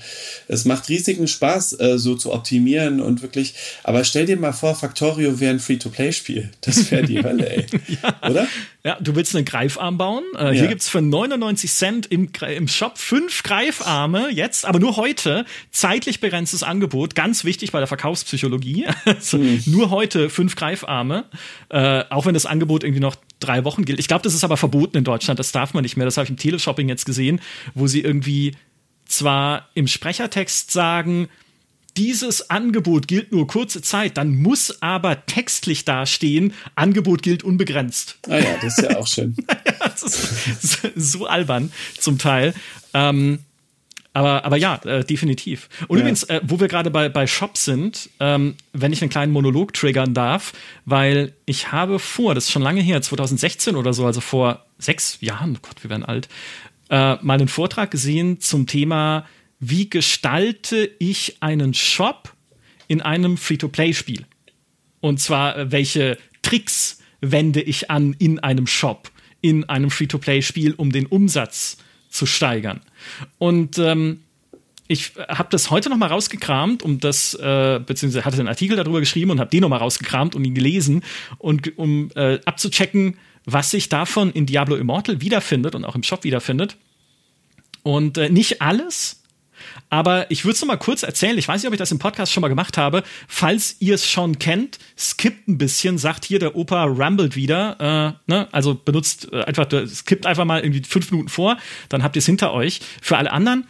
es 0.47 0.63
macht 0.63 0.88
riesigen 0.88 1.27
Spaß, 1.27 1.79
äh, 1.79 1.97
so 1.97 2.15
zu 2.15 2.32
optimieren 2.32 3.01
und 3.01 3.21
wirklich. 3.21 3.56
Aber 3.84 4.06
stell 4.06 4.25
dir 4.25 4.38
mal 4.38 4.53
vor, 4.53 4.75
Factorio 4.75 5.39
wäre 5.41 5.53
ein 5.53 5.60
Free-to-Play-Spiel. 5.60 6.51
Das 6.62 6.91
wäre 6.91 7.03
die 7.03 7.21
Hölle, 7.21 7.49
ey. 7.49 7.65
ja. 8.01 8.29
Oder? 8.29 8.47
Ja, 8.86 8.98
du 9.00 9.15
willst 9.15 9.34
einen 9.34 9.46
Greifarm 9.46 9.98
bauen. 9.98 10.26
Äh, 10.36 10.48
ja. 10.48 10.52
Hier 10.52 10.67
gibt's 10.67 10.89
für 10.89 11.02
99 11.02 11.72
Cent 11.72 12.06
im, 12.08 12.28
im 12.41 12.67
Shop 12.67 12.98
fünf 12.98 13.41
Greifarme 13.43 14.30
jetzt, 14.30 14.65
aber 14.65 14.80
nur 14.80 14.98
heute. 14.98 15.46
Zeitlich 15.72 16.19
begrenztes 16.19 16.63
Angebot. 16.63 17.15
Ganz 17.15 17.46
wichtig 17.46 17.72
bei 17.72 17.80
der 17.80 17.88
Verkaufspsychologie. 17.88 18.88
also 19.06 19.38
mhm. 19.38 19.63
Nur 19.67 19.89
heute 19.89 20.30
fünf 20.30 20.58
Greifarme. 20.58 21.24
Äh, 21.69 22.04
auch 22.10 22.26
wenn 22.26 22.34
das 22.34 22.46
Angebot 22.46 22.84
irgendwie 22.84 23.00
noch 23.00 23.15
drei 23.39 23.63
Wochen 23.63 23.86
gilt. 23.86 24.00
Ich 24.00 24.10
glaube, 24.10 24.24
das 24.24 24.34
ist 24.34 24.43
aber 24.43 24.58
verboten 24.58 24.98
in 24.98 25.06
Deutschland. 25.06 25.39
Das 25.39 25.54
darf 25.54 25.74
man 25.74 25.84
nicht 25.84 25.96
mehr. 25.96 26.06
Das 26.06 26.17
habe 26.17 26.26
ich 26.26 26.32
im 26.32 26.38
Teleshopping 26.38 26.89
jetzt 26.89 27.06
gesehen, 27.06 27.39
wo 27.76 27.88
sie 27.88 28.02
irgendwie 28.02 28.54
zwar 29.06 29.69
im 29.76 29.88
Sprechertext 29.88 30.72
sagen, 30.72 31.30
dieses 31.97 32.49
Angebot 32.49 33.08
gilt 33.08 33.32
nur 33.32 33.47
kurze 33.47 33.82
Zeit, 33.82 34.17
dann 34.17 34.36
muss 34.36 34.82
aber 34.82 35.25
textlich 35.25 35.86
dastehen, 35.86 36.53
Angebot 36.75 37.21
gilt 37.21 37.43
unbegrenzt. 37.43 38.17
Ah 38.27 38.38
ja, 38.38 38.58
das 38.62 38.77
ist 38.77 38.89
ja 38.89 38.97
auch 38.97 39.08
schön. 39.08 39.36
ja, 39.47 39.73
das 39.79 40.03
ist 40.03 40.82
so 40.95 41.25
albern 41.25 41.71
zum 41.99 42.17
Teil. 42.17 42.53
Ähm, 42.93 43.39
aber, 44.13 44.45
aber 44.45 44.58
ja, 44.58 44.75
äh, 44.86 45.03
definitiv. 45.03 45.69
Und 45.88 45.97
ja. 45.97 46.01
übrigens, 46.01 46.23
äh, 46.23 46.39
wo 46.43 46.60
wir 46.60 46.67
gerade 46.67 46.91
bei, 46.91 47.10
bei 47.10 47.25
Shops 47.25 47.65
sind, 47.65 48.10
ähm, 48.19 48.56
wenn 48.71 48.93
ich 48.93 49.01
einen 49.01 49.10
kleinen 49.10 49.32
Monolog 49.32 49.73
triggern 49.73 50.13
darf, 50.13 50.53
weil 50.86 51.34
ich 51.45 51.71
habe 51.71 51.97
vor, 51.97 52.36
das 52.36 52.45
ist 52.45 52.51
schon 52.51 52.62
lange 52.62 52.82
her, 52.82 53.01
2016 53.01 53.75
oder 53.75 53.93
so, 53.93 54.06
also 54.06 54.21
vor 54.21 54.65
sechs 54.77 55.17
Jahren, 55.21 55.56
oh 55.58 55.67
Gott, 55.67 55.84
wir 55.84 55.89
werden 55.89 56.06
alt, 56.06 56.29
äh, 56.89 57.15
mal 57.23 57.39
einen 57.39 57.47
Vortrag 57.47 57.89
gesehen 57.89 58.39
zum 58.39 58.67
Thema 58.67 59.25
wie 59.69 59.89
gestalte 59.89 60.91
ich 60.99 61.38
einen 61.41 61.73
Shop 61.73 62.34
in 62.88 63.02
einem 63.02 63.38
Free-to-Play-Spiel? 63.38 64.26
Und 64.99 65.19
zwar, 65.19 65.58
äh, 65.58 65.71
welche 65.71 66.17
Tricks 66.41 66.99
wende 67.21 67.62
ich 67.62 67.89
an 67.89 68.13
in 68.19 68.39
einem 68.39 68.67
Shop, 68.67 69.10
in 69.41 69.63
einem 69.69 69.89
Free-to-Play-Spiel, 69.89 70.73
um 70.73 70.91
den 70.91 71.06
Umsatz 71.06 71.78
zu 72.10 72.26
steigern? 72.26 72.82
Und 73.38 73.78
ähm, 73.78 74.21
ich 74.89 75.13
habe 75.30 75.47
das 75.49 75.71
heute 75.71 75.89
noch 75.89 75.97
mal 75.97 76.08
rausgekramt, 76.08 76.84
um 76.84 76.99
das, 76.99 77.34
äh, 77.34 77.80
beziehungsweise 77.86 78.26
hatte 78.26 78.39
einen 78.39 78.49
Artikel 78.49 78.76
darüber 78.76 78.99
geschrieben 78.99 79.32
und 79.32 79.39
habe 79.39 79.49
den 79.49 79.62
noch 79.62 79.69
mal 79.69 79.78
rausgekramt 79.78 80.36
und 80.36 80.43
ihn 80.43 80.56
gelesen 80.56 81.04
und 81.38 81.78
um 81.78 82.12
äh, 82.15 82.39
abzuchecken, 82.45 83.17
was 83.45 83.71
sich 83.71 83.88
davon 83.88 84.32
in 84.32 84.45
Diablo 84.45 84.76
Immortal 84.76 85.21
wiederfindet 85.21 85.73
und 85.73 85.86
auch 85.86 85.95
im 85.95 86.04
Shop 86.04 86.26
wiederfindet. 86.26 86.76
Und 87.82 88.17
äh, 88.17 88.30
nicht 88.30 88.62
alles, 88.62 89.22
aber 89.89 90.30
ich 90.32 90.45
würde 90.45 90.56
es 90.56 90.62
noch 90.62 90.67
mal 90.67 90.78
kurz 90.78 91.04
erzählen. 91.04 91.38
Ich 91.38 91.47
weiß 91.47 91.62
nicht, 91.62 91.67
ob 91.67 91.73
ich 91.73 91.80
das 91.80 91.91
im 91.91 91.99
Podcast 91.99 92.32
schon 92.32 92.41
mal 92.41 92.47
gemacht 92.47 92.78
habe. 92.78 93.04
Falls 93.28 93.76
ihr 93.80 93.95
es 93.95 94.10
schon 94.10 94.39
kennt, 94.39 94.80
skippt 94.97 95.47
ein 95.47 95.58
bisschen, 95.58 95.97
sagt 95.97 96.26
hier 96.26 96.39
der 96.39 96.56
Opa 96.56 96.84
Rumbled 96.84 97.36
wieder. 97.36 98.17
Äh, 98.28 98.32
ne? 98.32 98.47
Also 98.52 98.76
benutzt 98.76 99.32
äh, 99.32 99.43
einfach, 99.43 99.67
skippt 99.88 100.26
einfach 100.26 100.45
mal 100.45 100.62
irgendwie 100.62 100.84
fünf 100.84 101.12
Minuten 101.12 101.30
vor, 101.30 101.58
dann 101.89 102.04
habt 102.04 102.15
ihr 102.15 102.19
es 102.19 102.26
hinter 102.26 102.54
euch. 102.54 102.82
Für 103.02 103.17
alle 103.17 103.32
anderen, 103.32 103.67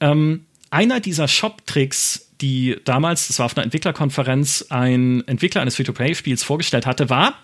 ähm, 0.00 0.46
einer 0.70 1.00
dieser 1.00 1.28
Shop-Tricks, 1.28 2.30
die 2.40 2.76
damals, 2.84 3.26
das 3.26 3.38
war 3.38 3.46
auf 3.46 3.56
einer 3.56 3.64
Entwicklerkonferenz, 3.64 4.66
ein 4.70 5.26
Entwickler 5.26 5.60
eines 5.60 5.76
Free-to-Play-Spiels 5.76 6.42
vorgestellt 6.42 6.86
hatte, 6.86 7.10
war, 7.10 7.34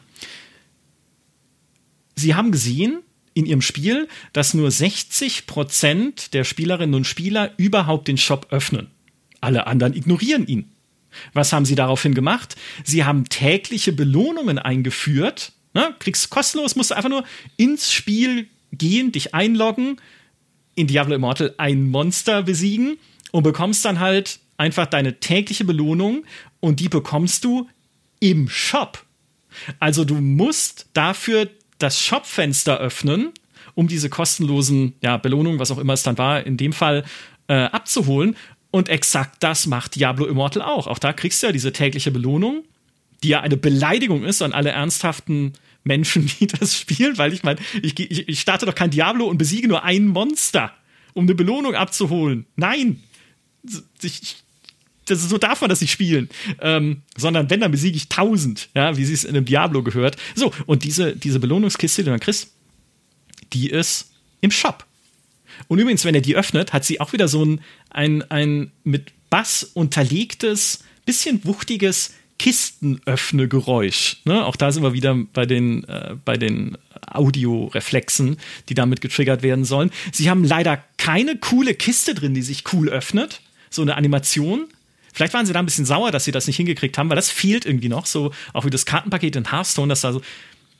sie 2.14 2.34
haben 2.34 2.50
gesehen, 2.50 3.02
in 3.36 3.44
ihrem 3.44 3.60
Spiel, 3.60 4.08
dass 4.32 4.54
nur 4.54 4.70
60 4.70 5.46
Prozent 5.46 6.32
der 6.32 6.44
Spielerinnen 6.44 6.94
und 6.94 7.06
Spieler 7.06 7.52
überhaupt 7.58 8.08
den 8.08 8.16
Shop 8.16 8.46
öffnen. 8.50 8.88
Alle 9.42 9.66
anderen 9.66 9.94
ignorieren 9.94 10.46
ihn. 10.46 10.72
Was 11.34 11.52
haben 11.52 11.66
sie 11.66 11.74
daraufhin 11.74 12.14
gemacht? 12.14 12.56
Sie 12.82 13.04
haben 13.04 13.28
tägliche 13.28 13.92
Belohnungen 13.92 14.58
eingeführt. 14.58 15.52
Ne? 15.74 15.94
Kriegst 15.98 16.30
kostenlos, 16.30 16.76
musst 16.76 16.94
einfach 16.94 17.10
nur 17.10 17.24
ins 17.58 17.92
Spiel 17.92 18.48
gehen, 18.72 19.12
dich 19.12 19.34
einloggen, 19.34 20.00
in 20.74 20.86
Diablo 20.86 21.14
Immortal 21.14 21.54
ein 21.58 21.90
Monster 21.90 22.42
besiegen 22.42 22.96
und 23.32 23.42
bekommst 23.42 23.84
dann 23.84 24.00
halt 24.00 24.40
einfach 24.56 24.86
deine 24.86 25.20
tägliche 25.20 25.66
Belohnung 25.66 26.24
und 26.60 26.80
die 26.80 26.88
bekommst 26.88 27.44
du 27.44 27.68
im 28.18 28.48
Shop. 28.48 29.04
Also 29.78 30.06
du 30.06 30.14
musst 30.14 30.86
dafür 30.94 31.50
das 31.78 32.00
Shopfenster 32.00 32.78
öffnen, 32.78 33.32
um 33.74 33.88
diese 33.88 34.08
kostenlosen 34.08 34.94
ja, 35.02 35.16
Belohnungen, 35.16 35.58
was 35.58 35.70
auch 35.70 35.78
immer 35.78 35.92
es 35.92 36.02
dann 36.02 36.18
war, 36.18 36.44
in 36.44 36.56
dem 36.56 36.72
Fall 36.72 37.04
äh, 37.48 37.54
abzuholen. 37.54 38.36
Und 38.70 38.88
exakt 38.88 39.42
das 39.42 39.66
macht 39.66 39.94
Diablo 39.94 40.26
Immortal 40.26 40.62
auch. 40.62 40.86
Auch 40.86 40.98
da 40.98 41.12
kriegst 41.12 41.42
du 41.42 41.46
ja 41.46 41.52
diese 41.52 41.72
tägliche 41.72 42.10
Belohnung, 42.10 42.64
die 43.22 43.28
ja 43.28 43.40
eine 43.40 43.56
Beleidigung 43.56 44.24
ist 44.24 44.42
an 44.42 44.52
alle 44.52 44.70
ernsthaften 44.70 45.52
Menschen, 45.84 46.30
die 46.40 46.46
das 46.46 46.76
spielen, 46.76 47.16
weil 47.18 47.32
ich 47.32 47.42
meine, 47.42 47.60
ich, 47.82 47.98
ich, 47.98 48.40
starte 48.40 48.66
doch 48.66 48.74
kein 48.74 48.90
Diablo 48.90 49.26
und 49.26 49.38
besiege 49.38 49.68
nur 49.68 49.84
ein 49.84 50.06
Monster, 50.06 50.72
um 51.14 51.24
eine 51.24 51.34
Belohnung 51.34 51.74
abzuholen. 51.74 52.46
Nein! 52.56 53.02
Ich, 54.02 54.36
das 55.06 55.28
so 55.28 55.38
darf 55.38 55.60
man 55.60 55.70
das 55.70 55.80
nicht 55.80 55.92
spielen. 55.92 56.28
Ähm, 56.60 57.02
sondern 57.16 57.48
wenn, 57.50 57.60
dann 57.60 57.70
besiege 57.70 57.96
ich 57.96 58.08
tausend, 58.08 58.68
ja, 58.74 58.96
wie 58.96 59.04
sie 59.04 59.14
es 59.14 59.24
in 59.24 59.36
einem 59.36 59.44
Diablo 59.44 59.82
gehört. 59.82 60.16
So, 60.34 60.52
und 60.66 60.84
diese, 60.84 61.16
diese 61.16 61.40
Belohnungskiste, 61.40 62.02
die 62.02 62.06
du 62.06 62.10
dann 62.10 62.20
kriegst, 62.20 62.52
die 63.52 63.70
ist 63.70 64.12
im 64.40 64.50
Shop. 64.50 64.84
Und 65.68 65.78
übrigens, 65.78 66.04
wenn 66.04 66.14
er 66.14 66.20
die 66.20 66.36
öffnet, 66.36 66.72
hat 66.72 66.84
sie 66.84 67.00
auch 67.00 67.12
wieder 67.12 67.28
so 67.28 67.44
ein, 67.44 67.60
ein, 67.90 68.22
ein 68.30 68.72
mit 68.84 69.12
Bass 69.30 69.64
unterlegtes, 69.74 70.84
bisschen 71.04 71.44
wuchtiges 71.44 72.14
Kistenöffne-Geräusch. 72.38 74.18
Ne? 74.24 74.44
Auch 74.44 74.56
da 74.56 74.70
sind 74.70 74.82
wir 74.82 74.92
wieder 74.92 75.14
bei 75.32 75.46
den, 75.46 75.84
äh, 75.84 76.16
bei 76.24 76.36
den 76.36 76.76
Audioreflexen, 77.06 78.36
die 78.68 78.74
damit 78.74 79.00
getriggert 79.00 79.42
werden 79.42 79.64
sollen. 79.64 79.90
Sie 80.12 80.28
haben 80.28 80.44
leider 80.44 80.82
keine 80.98 81.36
coole 81.36 81.74
Kiste 81.74 82.14
drin, 82.14 82.34
die 82.34 82.42
sich 82.42 82.64
cool 82.72 82.88
öffnet. 82.90 83.40
So 83.70 83.82
eine 83.82 83.96
Animation, 83.96 84.66
Vielleicht 85.16 85.32
waren 85.32 85.46
sie 85.46 85.54
da 85.54 85.60
ein 85.60 85.64
bisschen 85.64 85.86
sauer, 85.86 86.10
dass 86.10 86.24
sie 86.24 86.30
das 86.30 86.46
nicht 86.46 86.56
hingekriegt 86.56 86.98
haben, 86.98 87.08
weil 87.08 87.16
das 87.16 87.30
fehlt 87.30 87.64
irgendwie 87.64 87.88
noch. 87.88 88.04
So, 88.04 88.32
auch 88.52 88.66
wie 88.66 88.70
das 88.70 88.84
Kartenpaket 88.84 89.34
in 89.34 89.50
Hearthstone, 89.50 89.88
das 89.88 90.02
da 90.02 90.12
so 90.12 90.20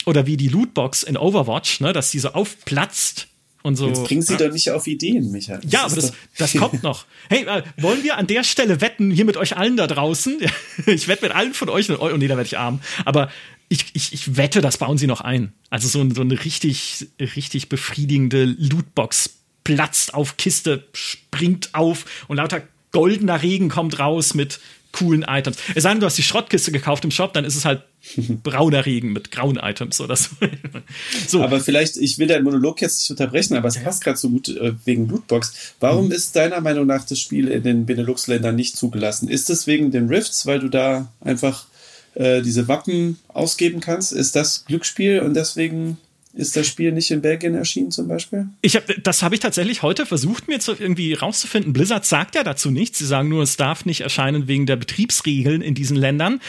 Oder 0.05 0.26
wie 0.26 0.37
die 0.37 0.49
Lootbox 0.49 1.05
in 1.05 1.16
Overwatch, 1.16 1.80
ne, 1.80 1.95
dass 1.95 2.11
die 2.11 2.18
so 2.18 2.28
aufplatzt 2.32 3.28
und 3.62 3.76
so. 3.76 3.89
Jetzt 3.89 4.05
bringen 4.05 4.20
Sie 4.20 4.37
doch 4.37 4.53
nicht 4.53 4.70
auf 4.70 4.87
Ideen, 4.87 5.32
Michael. 5.32 5.61
Das 5.62 5.72
ja, 5.72 5.84
aber 5.87 5.97
das, 5.97 6.12
das 6.37 6.53
kommt 6.53 6.82
noch. 6.82 7.07
Hey, 7.30 7.45
äh, 7.47 7.62
wollen 7.78 8.05
wir 8.05 8.18
an 8.18 8.26
der 8.26 8.45
Stelle 8.45 8.82
wetten, 8.82 9.11
hier 9.11 9.24
mit 9.24 9.39
euch 9.39 9.57
allen 9.57 9.78
da 9.78 9.87
draußen? 9.87 10.39
ich 10.87 11.09
wette 11.09 11.24
mit 11.24 11.34
allen 11.34 11.55
von 11.55 11.70
euch, 11.70 11.89
und, 11.89 11.99
oh 11.99 12.14
nee, 12.14 12.28
da 12.28 12.37
werde 12.37 12.47
ich 12.47 12.59
arm. 12.59 12.80
Aber 13.07 13.30
ich, 13.70 13.87
ich, 13.95 14.12
ich 14.12 14.37
wette, 14.37 14.61
das 14.61 14.76
bauen 14.76 14.99
sie 14.99 15.07
noch 15.07 15.22
ein. 15.22 15.55
Also 15.70 15.89
so, 15.89 16.07
so 16.14 16.20
eine 16.20 16.45
richtig, 16.45 17.09
richtig 17.18 17.70
befriedigende 17.70 18.45
Lootbox 18.45 19.30
platzt 19.64 20.12
auf 20.12 20.37
Kiste, 20.37 20.87
springt 20.93 21.74
auf 21.74 22.05
und 22.28 22.37
lauter 22.37 22.62
goldener 22.97 23.42
Regen 23.42 23.68
kommt 23.68 23.99
raus 23.99 24.32
mit 24.32 24.59
coolen 24.92 25.22
Items. 25.28 25.59
Es 25.74 25.82
sei 25.82 25.90
denn, 25.90 26.01
du 26.01 26.07
hast 26.07 26.16
die 26.16 26.22
Schrottkiste 26.22 26.72
gekauft 26.72 27.05
im 27.05 27.11
Shop, 27.11 27.34
dann 27.34 27.44
ist 27.44 27.55
es 27.55 27.66
halt 27.66 27.82
brauner 28.42 28.86
Regen 28.86 29.12
mit 29.12 29.30
grauen 29.30 29.59
Items 29.59 30.01
oder 30.01 30.16
so. 30.16 30.30
so. 31.28 31.42
Aber 31.42 31.61
vielleicht, 31.61 31.99
ich 31.99 32.18
will 32.18 32.26
deinen 32.26 32.44
Monolog 32.44 32.80
jetzt 32.80 33.01
nicht 33.01 33.11
unterbrechen, 33.11 33.55
aber 33.55 33.68
es 33.68 33.82
passt 33.82 34.03
gerade 34.03 34.16
so 34.16 34.30
gut 34.30 34.49
äh, 34.49 34.72
wegen 34.86 35.09
Lootbox. 35.09 35.74
Warum 35.80 36.07
mhm. 36.07 36.12
ist 36.12 36.34
deiner 36.36 36.62
Meinung 36.62 36.86
nach 36.86 37.05
das 37.05 37.18
Spiel 37.18 37.49
in 37.49 37.62
den 37.62 37.84
Benelux-Ländern 37.84 38.57
nicht 38.57 38.76
zugelassen? 38.76 39.28
Ist 39.28 39.51
es 39.51 39.66
wegen 39.66 39.90
den 39.90 40.09
Rifts, 40.09 40.47
weil 40.47 40.61
du 40.61 40.68
da 40.68 41.12
einfach 41.20 41.66
äh, 42.14 42.40
diese 42.40 42.66
Wappen 42.66 43.18
ausgeben 43.28 43.80
kannst? 43.80 44.14
Ist 44.14 44.34
das 44.34 44.64
Glücksspiel 44.64 45.20
und 45.20 45.34
deswegen 45.34 45.99
ist 46.37 46.55
das 46.57 46.66
Spiel 46.66 46.93
nicht 46.93 47.11
in 47.11 47.22
Belgien 47.22 47.55
erschienen 47.55 47.91
zum 47.91 48.09
Beispiel? 48.09 48.49
Ich 48.61 48.76
hab, 48.76 48.84
das 49.03 49.22
habe 49.22 49.34
ich 49.34 49.41
tatsächlich 49.41 49.82
heute 49.82 50.07
versucht, 50.07 50.49
mir 50.49 50.61
zu, 50.61 50.72
irgendwie 50.72 51.14
rauszufinden. 51.14 51.72
Blizzard 51.72 52.05
sagt 52.05 52.34
ja 52.34 52.45
dazu 52.45 52.70
nichts. 52.70 52.99
Sie 52.99 53.07
sagen 53.07 53.28
nur, 53.28 53.43
es 53.43 53.57
darf 53.57 53.87
nicht 53.87 54.03
erscheinen 54.03 54.47
wegen 54.47 54.66
der 54.66 54.76
Betriebsregeln 54.76 55.62
in 55.62 55.74
diesen 55.74 55.97
Ländern. 55.97 56.41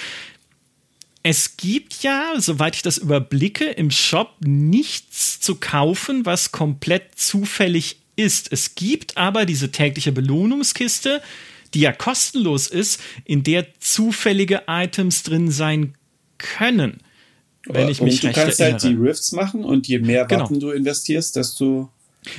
Es 1.24 1.58
gibt 1.58 2.04
ja, 2.04 2.34
soweit 2.38 2.76
ich 2.76 2.82
das 2.82 2.98
überblicke, 2.98 3.66
im 3.66 3.92
Shop 3.92 4.36
nichts 4.42 5.40
zu 5.40 5.56
kaufen, 5.56 6.26
was 6.26 6.52
komplett 6.52 7.16
zufällig 7.16 7.98
ist. 8.16 8.52
Es 8.52 8.76
gibt 8.76 9.18
aber 9.18 9.46
diese 9.46 9.72
tägliche 9.72 10.12
Belohnungskiste, 10.12 11.22
die 11.74 11.82
ja 11.82 11.92
kostenlos 11.92 12.68
ist, 12.68 13.02
in 13.26 13.44
der 13.44 13.68
zufällige 13.80 14.64
Items 14.68 15.24
drin 15.24 15.52
sein 15.52 15.96
können. 16.38 17.02
Wenn 17.70 17.90
ich 17.90 18.02
mich 18.02 18.24
und 18.24 18.32
du 18.32 18.40
kannst 18.40 18.60
erinnere. 18.60 18.82
halt 18.82 18.92
die 18.92 19.02
Rifts 19.02 19.32
machen 19.32 19.64
und 19.64 19.88
je 19.88 20.00
mehr. 20.00 20.30
Waffen 20.30 20.60
genau. 20.60 20.72
du 20.72 20.72
investierst, 20.72 21.36
desto 21.36 21.90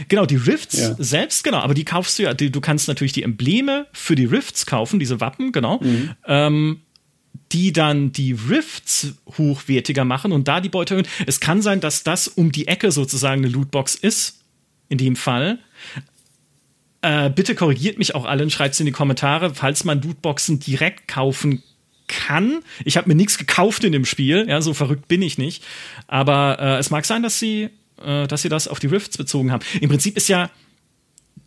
Genau, 0.08 0.26
die 0.26 0.36
Rifts 0.36 0.78
ja. 0.78 0.96
selbst, 0.98 1.44
genau, 1.44 1.58
aber 1.58 1.74
die 1.74 1.84
kaufst 1.84 2.18
du 2.18 2.24
ja, 2.24 2.34
die, 2.34 2.50
du 2.50 2.60
kannst 2.60 2.88
natürlich 2.88 3.12
die 3.12 3.22
Embleme 3.22 3.86
für 3.92 4.14
die 4.14 4.26
Rifts 4.26 4.66
kaufen, 4.66 4.98
diese 4.98 5.20
Wappen, 5.20 5.52
genau, 5.52 5.80
mhm. 5.80 6.10
ähm, 6.26 6.80
die 7.52 7.72
dann 7.72 8.12
die 8.12 8.32
Rifts 8.32 9.14
hochwertiger 9.38 10.04
machen 10.04 10.32
und 10.32 10.48
da 10.48 10.60
die 10.60 10.68
Beute 10.68 10.94
erhöhen. 10.94 11.08
Es 11.26 11.40
kann 11.40 11.62
sein, 11.62 11.80
dass 11.80 12.04
das 12.04 12.28
um 12.28 12.52
die 12.52 12.68
Ecke 12.68 12.90
sozusagen 12.90 13.42
eine 13.42 13.52
Lootbox 13.52 13.94
ist, 13.94 14.40
in 14.88 14.98
dem 14.98 15.16
Fall. 15.16 15.58
Äh, 17.00 17.30
bitte 17.30 17.54
korrigiert 17.54 17.98
mich 17.98 18.14
auch 18.14 18.24
allen, 18.24 18.50
schreibt 18.50 18.74
es 18.74 18.80
in 18.80 18.86
die 18.86 18.92
Kommentare, 18.92 19.54
falls 19.54 19.84
man 19.84 20.02
Lootboxen 20.02 20.58
direkt 20.58 21.08
kaufen 21.08 21.62
kann. 22.08 22.60
Ich 22.84 22.96
habe 22.96 23.08
mir 23.08 23.14
nichts 23.14 23.38
gekauft 23.38 23.84
in 23.84 23.92
dem 23.92 24.04
Spiel, 24.04 24.46
ja, 24.48 24.60
so 24.60 24.74
verrückt 24.74 25.08
bin 25.08 25.22
ich 25.22 25.38
nicht. 25.38 25.62
Aber 26.06 26.58
äh, 26.60 26.78
es 26.78 26.90
mag 26.90 27.04
sein, 27.04 27.22
dass 27.22 27.38
sie, 27.38 27.70
äh, 28.02 28.26
dass 28.26 28.42
sie 28.42 28.48
das 28.48 28.68
auf 28.68 28.80
die 28.80 28.88
Rifts 28.88 29.16
bezogen 29.16 29.52
haben. 29.52 29.64
Im 29.80 29.88
Prinzip 29.88 30.16
ist 30.16 30.28
ja 30.28 30.50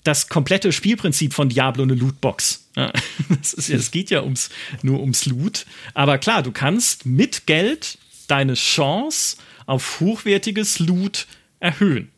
das 0.04 0.30
komplette 0.30 0.72
Spielprinzip 0.72 1.34
von 1.34 1.50
Diablo 1.50 1.84
eine 1.84 1.94
Lootbox. 1.94 2.68
Ja, 2.76 2.92
ist 3.42 3.70
ja, 3.70 3.78
es 3.78 3.92
geht 3.92 4.10
ja 4.10 4.24
ums, 4.24 4.50
nur 4.82 5.00
ums 5.00 5.26
Loot. 5.26 5.66
Aber 5.94 6.18
klar, 6.18 6.44
du 6.44 6.52
kannst 6.52 7.06
mit 7.06 7.46
Geld 7.46 7.98
deine 8.28 8.54
Chance 8.54 9.38
auf 9.66 10.00
hochwertiges 10.00 10.80
Loot 10.80 11.28
erhöhen. 11.60 12.10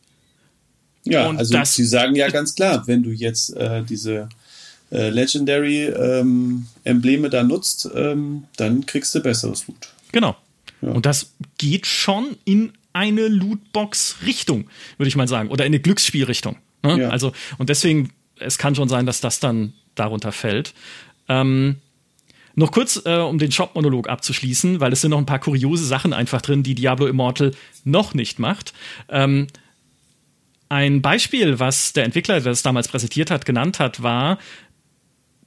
Ja, 1.06 1.28
Und 1.28 1.38
also 1.38 1.62
sie 1.66 1.86
sagen 1.86 2.16
ja 2.16 2.30
ganz 2.30 2.56
klar, 2.56 2.88
wenn 2.88 3.04
du 3.04 3.12
jetzt 3.12 3.56
äh, 3.58 3.84
diese 3.84 4.30
äh, 4.94 5.10
Legendary 5.10 5.86
ähm, 5.86 6.68
Embleme 6.84 7.30
da 7.30 7.44
nutzt, 7.44 7.89
ähm, 7.96 8.46
dann 8.58 8.86
kriegst 8.86 9.14
du 9.16 9.22
besseres 9.22 9.68
Loot. 9.68 9.89
Genau. 10.12 10.36
Ja. 10.82 10.89
Und 10.89 11.06
das 11.06 11.34
geht 11.58 11.88
schon 11.88 12.38
in 12.46 12.74
eine 12.94 13.28
Lootbox-Richtung, 13.28 14.70
würde 14.98 15.08
ich 15.08 15.16
mal 15.16 15.28
sagen, 15.28 15.50
oder 15.50 15.66
in 15.66 15.72
eine 15.72 15.80
Glücksspielrichtung. 15.80 16.58
Ne? 16.84 17.02
Ja. 17.02 17.10
Also, 17.10 17.32
und 17.58 17.70
deswegen, 17.70 18.12
es 18.39 18.58
kann 18.58 18.76
schon 18.76 18.88
sein, 18.88 19.06
dass 19.06 19.20
das 19.20 19.39
dann 19.39 19.74
darunter 19.96 20.32
fällt. 20.32 20.74
Ähm, 21.28 21.78
noch 22.56 22.72
kurz, 22.72 23.02
äh, 23.06 23.18
um 23.18 23.39
den 23.39 23.52
Shop-Monolog 23.52 24.08
abzuschließen, 24.08 24.80
weil 24.80 24.94
es 24.94 25.02
sind 25.02 25.10
noch 25.10 25.18
ein 25.18 25.26
paar 25.26 25.39
kuriose 25.39 25.86
Sachen 25.86 26.14
einfach 26.14 26.41
drin, 26.41 26.62
die 26.62 26.76
Diablo 26.76 27.08
Immortal 27.08 27.52
noch 27.84 28.14
nicht 28.14 28.38
macht. 28.38 28.74
Ähm, 29.10 29.48
ein 30.70 31.02
Beispiel, 31.02 31.60
was 31.60 31.94
der 31.94 32.04
Entwickler, 32.04 32.36
der 32.36 32.52
das 32.52 32.64
damals 32.64 32.88
präsentiert 32.88 33.30
hat, 33.30 33.46
genannt 33.46 33.80
hat, 33.80 34.02
war, 34.02 34.39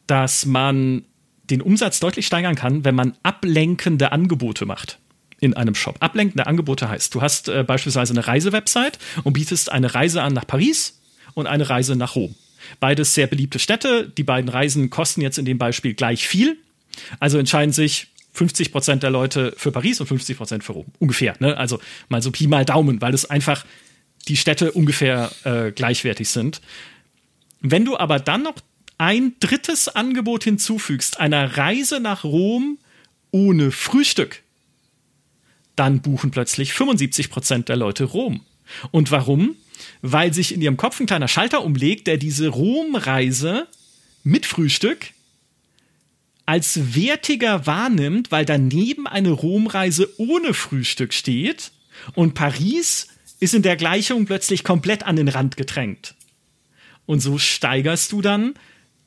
dass 0.07 0.46
man 0.46 1.04
den 1.50 1.61
Umsatz 1.61 2.00
deutlich 2.00 2.26
steigern 2.26 2.54
kann, 2.54 2.84
wenn 2.84 2.94
man 2.94 3.16
ablenkende 3.22 4.12
Angebote 4.12 4.66
macht 4.66 4.98
in 5.40 5.54
einem 5.54 5.74
Shop. 5.74 5.96
Ablenkende 6.00 6.46
Angebote 6.46 6.88
heißt, 6.88 7.14
du 7.14 7.22
hast 7.22 7.48
äh, 7.48 7.62
beispielsweise 7.62 8.12
eine 8.12 8.26
Reisewebsite 8.26 8.98
und 9.22 9.34
bietest 9.34 9.70
eine 9.70 9.94
Reise 9.94 10.22
an 10.22 10.32
nach 10.32 10.46
Paris 10.46 11.00
und 11.34 11.46
eine 11.46 11.68
Reise 11.68 11.94
nach 11.96 12.14
Rom. 12.14 12.34
Beides 12.80 13.14
sehr 13.14 13.26
beliebte 13.26 13.59
Städte. 13.59 14.11
Die 14.16 14.24
beiden 14.24 14.48
Reisen 14.48 14.90
kosten 14.90 15.20
jetzt 15.20 15.38
in 15.38 15.44
dem 15.44 15.59
Beispiel 15.59 15.94
gleich 15.94 16.26
viel. 16.26 16.57
Also 17.20 17.38
entscheiden 17.38 17.72
sich 17.72 18.09
50 18.32 18.72
Prozent 18.72 19.02
der 19.02 19.11
Leute 19.11 19.54
für 19.57 19.70
Paris 19.72 20.00
und 20.00 20.07
50 20.07 20.36
Prozent 20.36 20.64
für 20.64 20.72
Rom. 20.72 20.86
Ungefähr. 20.98 21.34
Ne? 21.38 21.57
Also 21.57 21.80
mal 22.09 22.22
so 22.22 22.30
Pi 22.30 22.46
mal 22.46 22.64
Daumen, 22.64 23.00
weil 23.00 23.14
es 23.14 23.28
einfach 23.28 23.64
die 24.28 24.36
Städte 24.36 24.72
ungefähr 24.72 25.30
äh, 25.44 25.70
gleichwertig 25.70 26.28
sind. 26.28 26.61
Wenn 27.61 27.84
du 27.84 27.96
aber 27.96 28.18
dann 28.18 28.42
noch 28.42 28.57
ein 28.99 29.34
drittes 29.40 29.88
Angebot 29.88 30.44
hinzufügst, 30.44 31.20
einer 31.20 31.57
Reise 31.57 32.01
nach 32.01 32.24
Rom 32.24 32.78
ohne 33.30 33.70
Frühstück, 33.70 34.42
dann 35.74 36.01
buchen 36.01 36.30
plötzlich 36.30 36.72
75 36.72 37.30
Prozent 37.30 37.68
der 37.68 37.76
Leute 37.76 38.05
Rom. 38.05 38.40
Und 38.90 39.11
warum? 39.11 39.57
Weil 40.01 40.32
sich 40.32 40.55
in 40.55 40.62
ihrem 40.62 40.78
Kopf 40.78 40.99
ein 41.01 41.07
kleiner 41.07 41.28
Schalter 41.28 41.62
umlegt, 41.62 42.07
der 42.07 42.16
diese 42.16 42.49
Romreise 42.49 43.68
mit 44.24 44.47
Frühstück 44.47 45.12
als 46.47 46.94
wertiger 46.94 47.66
wahrnimmt, 47.66 48.30
weil 48.30 48.44
daneben 48.44 49.07
eine 49.07 49.30
Romreise 49.30 50.09
ohne 50.16 50.55
Frühstück 50.55 51.12
steht 51.12 51.72
und 52.14 52.34
Paris 52.34 53.09
ist 53.40 53.53
in 53.53 53.62
der 53.62 53.76
Gleichung 53.76 54.26
plötzlich 54.26 54.64
komplett 54.64 55.03
an 55.03 55.16
den 55.16 55.28
Rand 55.28 55.57
gedrängt. 55.57 56.14
Und 57.05 57.20
so 57.20 57.38
steigerst 57.38 58.12
du 58.12 58.22
dann 58.22 58.55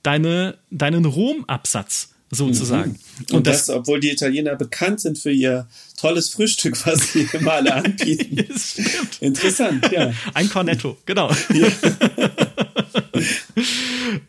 deine, 0.09 0.57
deinen 0.71 1.05
Romabsatz 1.05 2.09
sozusagen. 2.31 2.91
Mhm. 2.91 2.97
Und, 3.19 3.31
und 3.31 3.47
das, 3.47 3.67
das, 3.67 3.75
obwohl 3.75 3.99
die 3.99 4.09
Italiener 4.09 4.55
bekannt 4.55 5.01
sind 5.01 5.19
für 5.19 5.31
ihr 5.31 5.67
tolles 5.97 6.29
Frühstück, 6.29 6.75
was 6.85 7.13
sie 7.13 7.27
immer 7.33 7.53
alle 7.53 7.75
anbieten. 7.75 8.37
Interessant, 9.19 9.91
ja. 9.91 10.11
Ein 10.33 10.49
Cornetto, 10.49 10.97
genau. 11.05 11.31
Ja. 11.53 11.67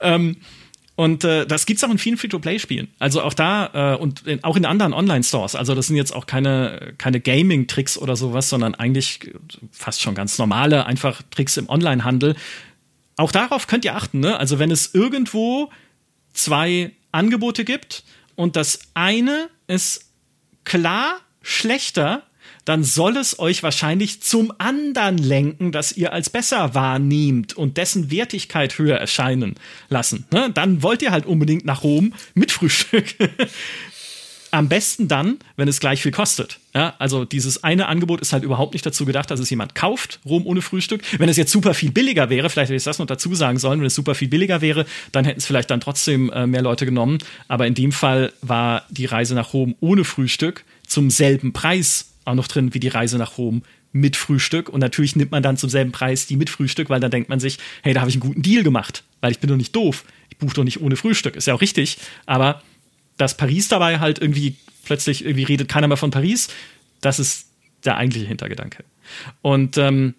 ähm, 0.00 0.36
und 0.96 1.24
äh, 1.24 1.46
das 1.46 1.64
gibt's 1.64 1.82
auch 1.82 1.90
in 1.90 1.96
vielen 1.96 2.18
Free-to-Play-Spielen. 2.18 2.88
Also 2.98 3.22
auch 3.22 3.32
da 3.32 3.94
äh, 3.94 3.96
und 3.96 4.26
in, 4.26 4.44
auch 4.44 4.56
in 4.56 4.66
anderen 4.66 4.92
Online-Stores. 4.92 5.54
Also 5.54 5.74
das 5.74 5.86
sind 5.86 5.96
jetzt 5.96 6.14
auch 6.14 6.26
keine, 6.26 6.92
keine 6.98 7.20
Gaming-Tricks 7.20 7.96
oder 7.96 8.16
sowas, 8.16 8.50
sondern 8.50 8.74
eigentlich 8.74 9.20
fast 9.72 10.02
schon 10.02 10.14
ganz 10.14 10.36
normale, 10.36 10.84
einfach 10.84 11.22
Tricks 11.30 11.56
im 11.56 11.70
Online-Handel, 11.70 12.36
auch 13.20 13.32
darauf 13.32 13.66
könnt 13.66 13.84
ihr 13.84 13.94
achten, 13.94 14.20
ne? 14.20 14.38
Also 14.38 14.58
wenn 14.58 14.70
es 14.70 14.94
irgendwo 14.94 15.70
zwei 16.32 16.92
Angebote 17.12 17.64
gibt 17.64 18.04
und 18.34 18.56
das 18.56 18.80
eine 18.94 19.48
ist 19.66 20.10
klar 20.64 21.20
schlechter, 21.42 22.22
dann 22.64 22.84
soll 22.84 23.16
es 23.16 23.38
euch 23.38 23.62
wahrscheinlich 23.62 24.22
zum 24.22 24.52
anderen 24.58 25.18
lenken, 25.18 25.72
das 25.72 25.92
ihr 25.92 26.12
als 26.12 26.30
besser 26.30 26.74
wahrnehmt 26.74 27.54
und 27.56 27.76
dessen 27.76 28.10
Wertigkeit 28.10 28.78
höher 28.78 28.96
erscheinen 28.96 29.54
lassen. 29.88 30.26
Ne? 30.32 30.50
Dann 30.52 30.82
wollt 30.82 31.02
ihr 31.02 31.10
halt 31.10 31.26
unbedingt 31.26 31.64
nach 31.64 31.82
Rom 31.82 32.14
mit 32.34 32.52
Frühstück. 32.52 33.16
Am 34.52 34.68
besten 34.68 35.06
dann, 35.06 35.38
wenn 35.56 35.68
es 35.68 35.80
gleich 35.80 36.02
viel 36.02 36.12
kostet. 36.12 36.58
Ja, 36.74 36.94
also 36.98 37.24
dieses 37.24 37.62
eine 37.62 37.86
Angebot 37.86 38.20
ist 38.20 38.32
halt 38.32 38.42
überhaupt 38.42 38.74
nicht 38.74 38.84
dazu 38.84 39.04
gedacht, 39.04 39.30
dass 39.30 39.40
es 39.40 39.50
jemand 39.50 39.74
kauft, 39.74 40.20
Rom 40.24 40.46
ohne 40.46 40.62
Frühstück. 40.62 41.02
Wenn 41.18 41.28
es 41.28 41.36
jetzt 41.36 41.52
super 41.52 41.74
viel 41.74 41.90
billiger 41.90 42.30
wäre, 42.30 42.50
vielleicht 42.50 42.68
hätte 42.68 42.76
ich 42.76 42.84
das 42.84 42.98
noch 42.98 43.06
dazu 43.06 43.34
sagen 43.34 43.58
sollen, 43.58 43.80
wenn 43.80 43.86
es 43.86 43.94
super 43.94 44.14
viel 44.14 44.28
billiger 44.28 44.60
wäre, 44.60 44.86
dann 45.12 45.24
hätten 45.24 45.38
es 45.38 45.46
vielleicht 45.46 45.70
dann 45.70 45.80
trotzdem 45.80 46.30
äh, 46.30 46.46
mehr 46.46 46.62
Leute 46.62 46.84
genommen. 46.84 47.18
Aber 47.48 47.66
in 47.66 47.74
dem 47.74 47.92
Fall 47.92 48.32
war 48.42 48.84
die 48.90 49.06
Reise 49.06 49.34
nach 49.34 49.52
Rom 49.52 49.74
ohne 49.80 50.04
Frühstück 50.04 50.64
zum 50.86 51.10
selben 51.10 51.52
Preis 51.52 52.10
auch 52.24 52.34
noch 52.34 52.48
drin 52.48 52.74
wie 52.74 52.80
die 52.80 52.88
Reise 52.88 53.18
nach 53.18 53.38
Rom 53.38 53.62
mit 53.92 54.16
Frühstück. 54.16 54.68
Und 54.68 54.80
natürlich 54.80 55.16
nimmt 55.16 55.30
man 55.30 55.42
dann 55.42 55.56
zum 55.56 55.70
selben 55.70 55.92
Preis 55.92 56.26
die 56.26 56.36
mit 56.36 56.50
Frühstück, 56.50 56.90
weil 56.90 57.00
dann 57.00 57.10
denkt 57.10 57.28
man 57.28 57.40
sich, 57.40 57.58
hey, 57.82 57.94
da 57.94 58.00
habe 58.00 58.10
ich 58.10 58.16
einen 58.16 58.20
guten 58.20 58.42
Deal 58.42 58.62
gemacht, 58.62 59.04
weil 59.20 59.32
ich 59.32 59.40
bin 59.40 59.48
doch 59.48 59.56
nicht 59.56 59.74
doof. 59.74 60.04
Ich 60.28 60.38
buche 60.38 60.54
doch 60.54 60.64
nicht 60.64 60.80
ohne 60.80 60.96
Frühstück. 60.96 61.36
Ist 61.36 61.46
ja 61.46 61.54
auch 61.54 61.60
richtig. 61.60 61.98
Aber 62.26 62.62
dass 63.20 63.36
Paris 63.36 63.68
dabei 63.68 64.00
halt 64.00 64.18
irgendwie 64.18 64.56
plötzlich 64.84 65.24
irgendwie 65.24 65.44
redet 65.44 65.68
keiner 65.68 65.88
mehr 65.88 65.96
von 65.96 66.10
Paris, 66.10 66.48
das 67.00 67.18
ist 67.18 67.48
der 67.84 67.96
eigentliche 67.96 68.26
Hintergedanke. 68.26 68.84
Und 69.42 69.76
ähm, 69.76 70.14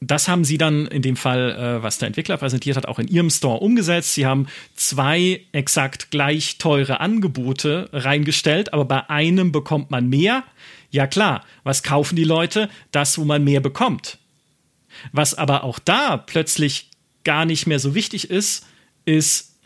das 0.00 0.28
haben 0.28 0.44
sie 0.44 0.58
dann 0.58 0.86
in 0.86 1.00
dem 1.00 1.16
Fall, 1.16 1.52
äh, 1.52 1.82
was 1.82 1.98
der 1.98 2.08
Entwickler 2.08 2.36
präsentiert 2.36 2.76
hat, 2.76 2.86
auch 2.86 2.98
in 2.98 3.08
ihrem 3.08 3.30
Store 3.30 3.60
umgesetzt. 3.60 4.14
Sie 4.14 4.26
haben 4.26 4.46
zwei 4.74 5.40
exakt 5.52 6.10
gleich 6.10 6.58
teure 6.58 7.00
Angebote 7.00 7.88
reingestellt, 7.92 8.74
aber 8.74 8.84
bei 8.84 9.08
einem 9.08 9.50
bekommt 9.50 9.90
man 9.90 10.08
mehr. 10.08 10.44
Ja 10.90 11.06
klar, 11.06 11.44
was 11.62 11.82
kaufen 11.82 12.16
die 12.16 12.24
Leute? 12.24 12.68
Das, 12.92 13.16
wo 13.18 13.24
man 13.24 13.42
mehr 13.42 13.60
bekommt. 13.60 14.18
Was 15.12 15.34
aber 15.34 15.64
auch 15.64 15.78
da 15.78 16.18
plötzlich 16.18 16.90
gar 17.24 17.46
nicht 17.46 17.66
mehr 17.66 17.78
so 17.78 17.94
wichtig 17.94 18.30
ist, 18.30 18.66
ist 19.06 19.56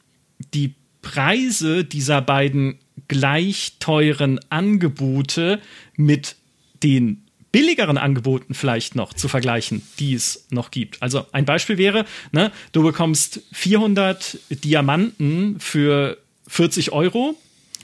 die 0.55 0.75
Preise 1.03 1.85
dieser 1.85 2.21
beiden 2.21 2.79
gleich 3.09 3.75
teuren 3.79 4.41
Angebote 4.51 5.61
mit 5.97 6.37
den 6.83 7.25
billigeren 7.51 7.97
Angeboten 7.97 8.55
vielleicht 8.55 8.95
noch 8.95 9.15
zu 9.15 9.29
vergleichen, 9.29 9.83
die 9.99 10.15
es 10.15 10.47
noch 10.51 10.71
gibt. 10.71 11.03
Also 11.03 11.27
ein 11.33 11.45
Beispiel 11.45 11.79
wäre, 11.79 12.05
ne, 12.33 12.53
du 12.73 12.83
bekommst 12.83 13.41
400 13.53 14.39
Diamanten 14.65 15.59
für 15.59 16.19
40 16.49 16.93
Euro 16.93 17.37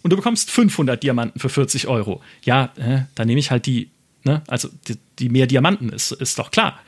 und 0.03 0.13
du 0.13 0.17
bekommst 0.17 0.51
500 0.51 1.03
Diamanten 1.03 1.41
für 1.41 1.49
40 1.49 1.89
Euro. 1.89 2.23
Ja, 2.45 2.73
äh, 2.77 3.03
dann 3.15 3.27
nehme 3.27 3.41
ich 3.41 3.51
halt 3.51 3.65
die, 3.67 3.89
ne, 4.25 4.43
also 4.49 4.69
die, 4.87 4.99
die 5.19 5.31
mehr 5.31 5.47
Diamanten 5.47 5.89
ist, 5.89 6.13
ist 6.13 6.39
doch 6.39 6.51
klar. 6.51 6.79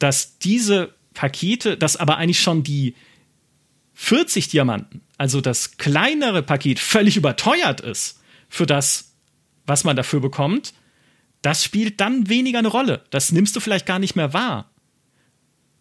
Dass 0.00 0.38
diese 0.38 0.92
Pakete, 1.14 1.76
dass 1.76 1.96
aber 1.96 2.16
eigentlich 2.16 2.40
schon 2.40 2.62
die 2.62 2.94
40 4.00 4.46
Diamanten, 4.46 5.00
also 5.16 5.40
das 5.40 5.76
kleinere 5.76 6.44
Paket, 6.44 6.78
völlig 6.78 7.16
überteuert 7.16 7.80
ist 7.80 8.20
für 8.48 8.64
das, 8.64 9.12
was 9.66 9.82
man 9.82 9.96
dafür 9.96 10.20
bekommt, 10.20 10.72
das 11.42 11.64
spielt 11.64 12.00
dann 12.00 12.28
weniger 12.28 12.60
eine 12.60 12.68
Rolle. 12.68 13.02
Das 13.10 13.32
nimmst 13.32 13.56
du 13.56 13.60
vielleicht 13.60 13.86
gar 13.86 13.98
nicht 13.98 14.14
mehr 14.14 14.32
wahr. 14.32 14.70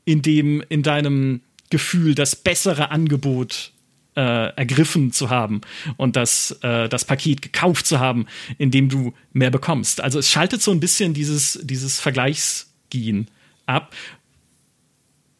In 0.04 0.24
dem, 0.24 0.64
in 0.68 0.82
deinem 0.82 1.42
Gefühl, 1.70 2.16
das 2.16 2.36
bessere 2.36 2.90
Angebot 2.90 3.72
äh, 4.16 4.50
ergriffen 4.56 5.12
zu 5.12 5.30
haben 5.30 5.62
und 5.96 6.16
das, 6.16 6.58
äh, 6.64 6.90
das 6.90 7.06
Paket 7.06 7.44
gekauft 7.44 7.86
zu 7.86 8.00
haben, 8.00 8.26
in 8.58 8.72
dem 8.72 8.90
du 8.90 9.14
mehr 9.32 9.52
bekommst. 9.52 10.02
Also 10.02 10.18
es 10.18 10.32
schaltet 10.32 10.64
so 10.64 10.72
ein 10.72 10.80
bisschen 10.80 11.14
dieses, 11.14 11.60
dieses 11.62 12.00
Vergleichsgehen 12.00 13.30
ab. 13.68 13.94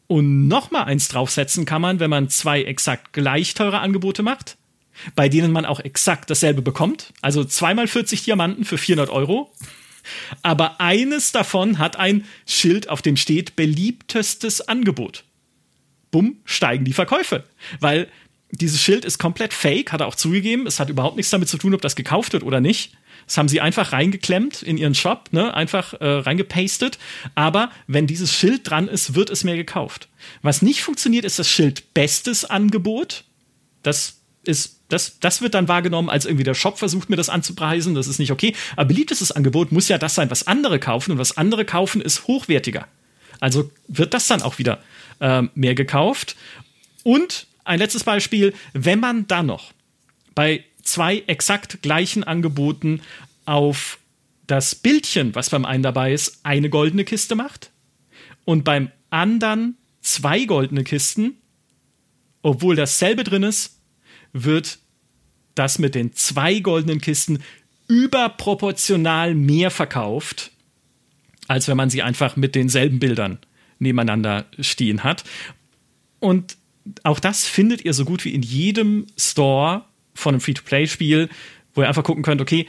Und 0.08 0.48
noch 0.48 0.70
mal 0.70 0.84
eins 0.84 1.08
draufsetzen 1.08 1.64
kann 1.64 1.82
man, 1.82 2.00
wenn 2.00 2.10
man 2.10 2.28
zwei 2.28 2.62
exakt 2.62 3.12
gleich 3.12 3.54
teure 3.54 3.78
Angebote 3.80 4.22
macht, 4.22 4.56
bei 5.14 5.28
denen 5.28 5.52
man 5.52 5.64
auch 5.64 5.80
exakt 5.80 6.30
dasselbe 6.30 6.62
bekommt. 6.62 7.12
Also 7.22 7.44
zweimal 7.44 7.86
40 7.86 8.24
Diamanten 8.24 8.64
für 8.64 8.78
400 8.78 9.10
Euro 9.10 9.52
aber 10.42 10.80
eines 10.80 11.32
davon 11.32 11.78
hat 11.78 11.96
ein 11.96 12.24
Schild, 12.46 12.88
auf 12.88 13.02
dem 13.02 13.16
steht 13.16 13.56
beliebtestes 13.56 14.62
Angebot. 14.62 15.24
Bumm, 16.10 16.38
steigen 16.44 16.84
die 16.84 16.92
Verkäufe. 16.92 17.44
Weil 17.80 18.08
dieses 18.50 18.80
Schild 18.82 19.04
ist 19.04 19.18
komplett 19.18 19.52
fake, 19.52 19.92
hat 19.92 20.00
er 20.00 20.06
auch 20.06 20.14
zugegeben. 20.14 20.66
Es 20.66 20.80
hat 20.80 20.88
überhaupt 20.88 21.16
nichts 21.16 21.30
damit 21.30 21.48
zu 21.48 21.58
tun, 21.58 21.74
ob 21.74 21.82
das 21.82 21.96
gekauft 21.96 22.32
wird 22.32 22.42
oder 22.42 22.60
nicht. 22.60 22.92
Das 23.28 23.36
haben 23.36 23.48
sie 23.48 23.60
einfach 23.60 23.92
reingeklemmt 23.92 24.62
in 24.62 24.78
ihren 24.78 24.94
Shop, 24.94 25.28
ne? 25.32 25.52
einfach 25.52 25.92
äh, 25.92 26.04
reingepastet. 26.04 26.98
Aber 27.34 27.70
wenn 27.86 28.06
dieses 28.06 28.32
Schild 28.32 28.68
dran 28.68 28.88
ist, 28.88 29.14
wird 29.14 29.28
es 29.28 29.44
mehr 29.44 29.56
gekauft. 29.56 30.08
Was 30.42 30.62
nicht 30.62 30.82
funktioniert, 30.82 31.26
ist 31.26 31.38
das 31.38 31.48
Schild 31.48 31.92
bestes 31.92 32.46
Angebot. 32.46 33.24
Das 33.82 34.20
ist 34.44 34.78
das, 34.88 35.20
das 35.20 35.42
wird 35.42 35.52
dann 35.52 35.68
wahrgenommen, 35.68 36.08
als 36.08 36.24
irgendwie 36.24 36.44
der 36.44 36.54
Shop 36.54 36.78
versucht, 36.78 37.10
mir 37.10 37.16
das 37.16 37.28
anzupreisen. 37.28 37.94
Das 37.94 38.06
ist 38.06 38.18
nicht 38.18 38.32
okay. 38.32 38.54
Aber 38.74 38.86
beliebtestes 38.86 39.32
Angebot 39.32 39.70
muss 39.70 39.88
ja 39.88 39.98
das 39.98 40.14
sein, 40.14 40.30
was 40.30 40.46
andere 40.46 40.78
kaufen. 40.78 41.12
Und 41.12 41.18
was 41.18 41.36
andere 41.36 41.66
kaufen, 41.66 42.00
ist 42.00 42.26
hochwertiger. 42.26 42.88
Also 43.40 43.70
wird 43.86 44.14
das 44.14 44.26
dann 44.26 44.40
auch 44.40 44.58
wieder 44.58 44.82
äh, 45.20 45.42
mehr 45.54 45.74
gekauft. 45.74 46.36
Und 47.02 47.46
ein 47.64 47.78
letztes 47.78 48.04
Beispiel, 48.04 48.54
wenn 48.72 49.00
man 49.00 49.26
dann 49.26 49.44
noch 49.44 49.72
bei 50.34 50.64
zwei 50.88 51.22
exakt 51.26 51.82
gleichen 51.82 52.24
Angeboten 52.24 53.00
auf 53.44 53.98
das 54.46 54.74
Bildchen, 54.74 55.34
was 55.34 55.50
beim 55.50 55.64
einen 55.64 55.82
dabei 55.82 56.12
ist, 56.12 56.40
eine 56.42 56.70
goldene 56.70 57.04
Kiste 57.04 57.34
macht 57.34 57.70
und 58.44 58.64
beim 58.64 58.90
anderen 59.10 59.76
zwei 60.00 60.44
goldene 60.44 60.84
Kisten, 60.84 61.34
obwohl 62.42 62.76
dasselbe 62.76 63.24
drin 63.24 63.42
ist, 63.42 63.78
wird 64.32 64.78
das 65.54 65.78
mit 65.78 65.94
den 65.94 66.14
zwei 66.14 66.60
goldenen 66.60 67.00
Kisten 67.00 67.42
überproportional 67.88 69.34
mehr 69.34 69.70
verkauft, 69.70 70.50
als 71.46 71.68
wenn 71.68 71.76
man 71.76 71.90
sie 71.90 72.02
einfach 72.02 72.36
mit 72.36 72.54
denselben 72.54 72.98
Bildern 72.98 73.38
nebeneinander 73.78 74.46
stehen 74.60 75.04
hat. 75.04 75.24
Und 76.20 76.56
auch 77.02 77.20
das 77.20 77.46
findet 77.46 77.84
ihr 77.84 77.92
so 77.92 78.04
gut 78.04 78.24
wie 78.24 78.34
in 78.34 78.42
jedem 78.42 79.06
Store 79.16 79.84
von 80.18 80.34
einem 80.34 80.40
Free-to-Play-Spiel, 80.40 81.28
wo 81.74 81.82
ihr 81.82 81.88
einfach 81.88 82.04
gucken 82.04 82.22
könnt, 82.22 82.40
okay, 82.40 82.66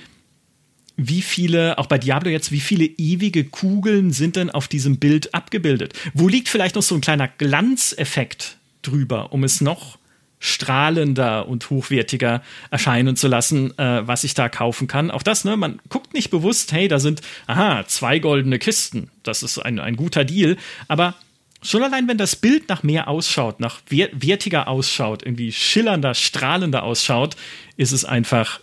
wie 0.95 1.21
viele, 1.21 1.77
auch 1.77 1.85
bei 1.85 1.97
Diablo 1.97 2.29
jetzt, 2.29 2.51
wie 2.51 2.59
viele 2.59 2.85
ewige 2.85 3.45
Kugeln 3.45 4.11
sind 4.11 4.35
denn 4.35 4.49
auf 4.49 4.67
diesem 4.67 4.99
Bild 4.99 5.33
abgebildet? 5.33 5.93
Wo 6.13 6.27
liegt 6.27 6.49
vielleicht 6.49 6.75
noch 6.75 6.83
so 6.83 6.95
ein 6.95 7.01
kleiner 7.01 7.27
Glanzeffekt 7.27 8.57
drüber, 8.81 9.31
um 9.31 9.43
es 9.43 9.61
noch 9.61 9.97
strahlender 10.39 11.47
und 11.47 11.69
hochwertiger 11.69 12.41
erscheinen 12.71 13.15
zu 13.15 13.27
lassen, 13.27 13.77
äh, 13.77 14.07
was 14.07 14.23
ich 14.23 14.33
da 14.35 14.47
kaufen 14.47 14.87
kann. 14.87 15.11
Auch 15.11 15.23
das, 15.23 15.43
ne, 15.43 15.57
man 15.57 15.81
guckt 15.89 16.13
nicht 16.13 16.29
bewusst, 16.29 16.71
hey, 16.71 16.87
da 16.87 16.99
sind, 16.99 17.21
aha, 17.45 17.83
zwei 17.87 18.19
goldene 18.19 18.57
Kisten. 18.57 19.11
Das 19.23 19.43
ist 19.43 19.57
ein, 19.59 19.79
ein 19.79 19.97
guter 19.97 20.23
Deal. 20.23 20.55
Aber 20.87 21.15
schon 21.61 21.83
allein, 21.83 22.07
wenn 22.07 22.17
das 22.17 22.35
Bild 22.35 22.69
nach 22.69 22.83
mehr 22.83 23.07
ausschaut, 23.07 23.59
nach 23.59 23.81
wertiger 23.89 24.67
ausschaut, 24.67 25.23
irgendwie 25.23 25.51
schillernder, 25.51 26.13
strahlender 26.13 26.83
ausschaut, 26.83 27.35
ist 27.77 27.91
es 27.91 28.05
einfach 28.05 28.59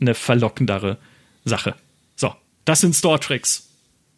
eine 0.00 0.14
verlockendere 0.14 0.98
Sache. 1.44 1.74
So, 2.16 2.34
das 2.64 2.80
sind 2.80 2.94
Store-Tricks. 2.94 3.68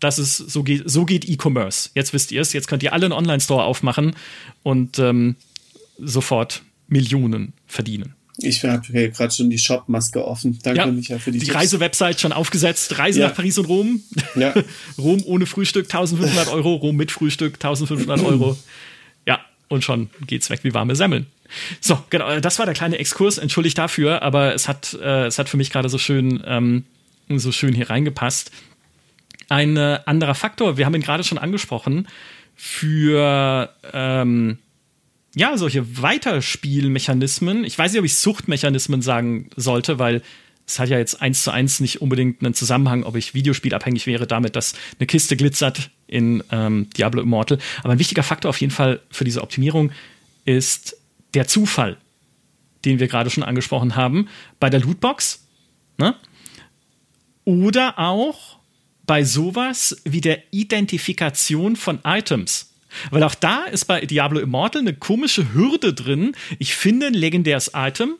Das 0.00 0.18
ist, 0.18 0.36
so 0.36 0.62
geht, 0.62 0.88
so 0.88 1.04
geht 1.04 1.28
E-Commerce. 1.28 1.90
Jetzt 1.94 2.12
wisst 2.12 2.32
ihr 2.32 2.40
es, 2.40 2.52
jetzt 2.52 2.68
könnt 2.68 2.82
ihr 2.82 2.92
alle 2.92 3.06
einen 3.06 3.12
Online-Store 3.12 3.62
aufmachen 3.62 4.14
und 4.62 4.98
ähm, 4.98 5.36
sofort 5.98 6.62
Millionen 6.88 7.52
verdienen. 7.66 8.14
Ich 8.42 8.64
habe 8.64 9.10
gerade 9.10 9.34
schon 9.34 9.50
die 9.50 9.58
Shop-Maske 9.58 10.24
offen. 10.24 10.58
Danke, 10.62 10.80
ja, 10.80 10.86
Micha, 10.86 11.18
für 11.18 11.30
die 11.30 11.38
Die 11.38 11.50
Reisewebsite 11.50 12.18
schon 12.18 12.32
aufgesetzt. 12.32 12.98
Reise 12.98 13.20
ja. 13.20 13.28
nach 13.28 13.34
Paris 13.34 13.58
und 13.58 13.66
Rom. 13.66 14.02
Ja. 14.34 14.54
Rom 14.98 15.22
ohne 15.24 15.46
Frühstück 15.46 15.84
1500 15.84 16.48
Euro, 16.52 16.74
Rom 16.74 16.96
mit 16.96 17.10
Frühstück 17.10 17.54
1500 17.54 18.22
Euro. 18.24 18.58
Ja, 19.26 19.40
und 19.68 19.84
schon 19.84 20.10
geht's 20.26 20.50
weg 20.50 20.60
wie 20.62 20.74
warme 20.74 20.96
Semmeln. 20.96 21.26
So, 21.80 21.98
genau, 22.10 22.40
das 22.40 22.58
war 22.58 22.66
der 22.66 22.74
kleine 22.74 22.98
Exkurs. 22.98 23.38
Entschuldigt 23.38 23.76
dafür, 23.76 24.22
aber 24.22 24.54
es 24.54 24.68
hat, 24.68 24.96
äh, 25.00 25.26
es 25.26 25.38
hat 25.38 25.48
für 25.48 25.56
mich 25.56 25.70
gerade 25.70 25.88
so 25.88 25.98
schön, 25.98 26.42
ähm, 26.46 26.84
so 27.28 27.52
schön 27.52 27.74
hier 27.74 27.90
reingepasst. 27.90 28.50
Ein 29.48 29.76
äh, 29.76 30.00
anderer 30.06 30.34
Faktor, 30.34 30.76
wir 30.76 30.86
haben 30.86 30.94
ihn 30.94 31.02
gerade 31.02 31.24
schon 31.24 31.38
angesprochen, 31.38 32.06
für 32.54 33.70
ähm, 33.92 34.58
ja, 35.34 35.56
solche 35.56 36.02
Weiterspielmechanismen. 36.02 37.64
Ich 37.64 37.78
weiß 37.78 37.92
nicht, 37.92 38.00
ob 38.00 38.04
ich 38.04 38.16
Suchtmechanismen 38.16 39.02
sagen 39.02 39.50
sollte, 39.56 39.98
weil 39.98 40.22
es 40.66 40.78
hat 40.78 40.88
ja 40.88 40.98
jetzt 40.98 41.20
eins 41.20 41.42
zu 41.42 41.50
eins 41.50 41.80
nicht 41.80 42.00
unbedingt 42.00 42.42
einen 42.42 42.54
Zusammenhang, 42.54 43.02
ob 43.02 43.16
ich 43.16 43.34
Videospielabhängig 43.34 44.06
wäre 44.06 44.26
damit, 44.26 44.56
dass 44.56 44.74
eine 44.98 45.06
Kiste 45.06 45.36
glitzert 45.36 45.90
in 46.06 46.42
ähm, 46.50 46.88
Diablo 46.96 47.22
Immortal. 47.22 47.58
Aber 47.82 47.92
ein 47.92 47.98
wichtiger 47.98 48.22
Faktor 48.22 48.50
auf 48.50 48.60
jeden 48.60 48.72
Fall 48.72 49.00
für 49.10 49.24
diese 49.24 49.42
Optimierung 49.42 49.92
ist 50.44 50.96
der 51.34 51.46
Zufall, 51.46 51.96
den 52.84 52.98
wir 52.98 53.08
gerade 53.08 53.30
schon 53.30 53.42
angesprochen 53.42 53.96
haben, 53.96 54.28
bei 54.58 54.70
der 54.70 54.80
Lootbox. 54.80 55.46
Ne? 55.98 56.14
Oder 57.44 57.98
auch 57.98 58.58
bei 59.06 59.24
sowas 59.24 59.96
wie 60.04 60.20
der 60.20 60.42
Identifikation 60.52 61.74
von 61.74 61.98
Items. 62.04 62.69
Weil 63.10 63.22
auch 63.22 63.34
da 63.34 63.64
ist 63.64 63.86
bei 63.86 64.04
Diablo 64.04 64.40
Immortal 64.40 64.82
eine 64.82 64.94
komische 64.94 65.52
Hürde 65.52 65.94
drin. 65.94 66.32
Ich 66.58 66.74
finde 66.74 67.06
ein 67.06 67.14
legendäres 67.14 67.72
Item 67.74 68.16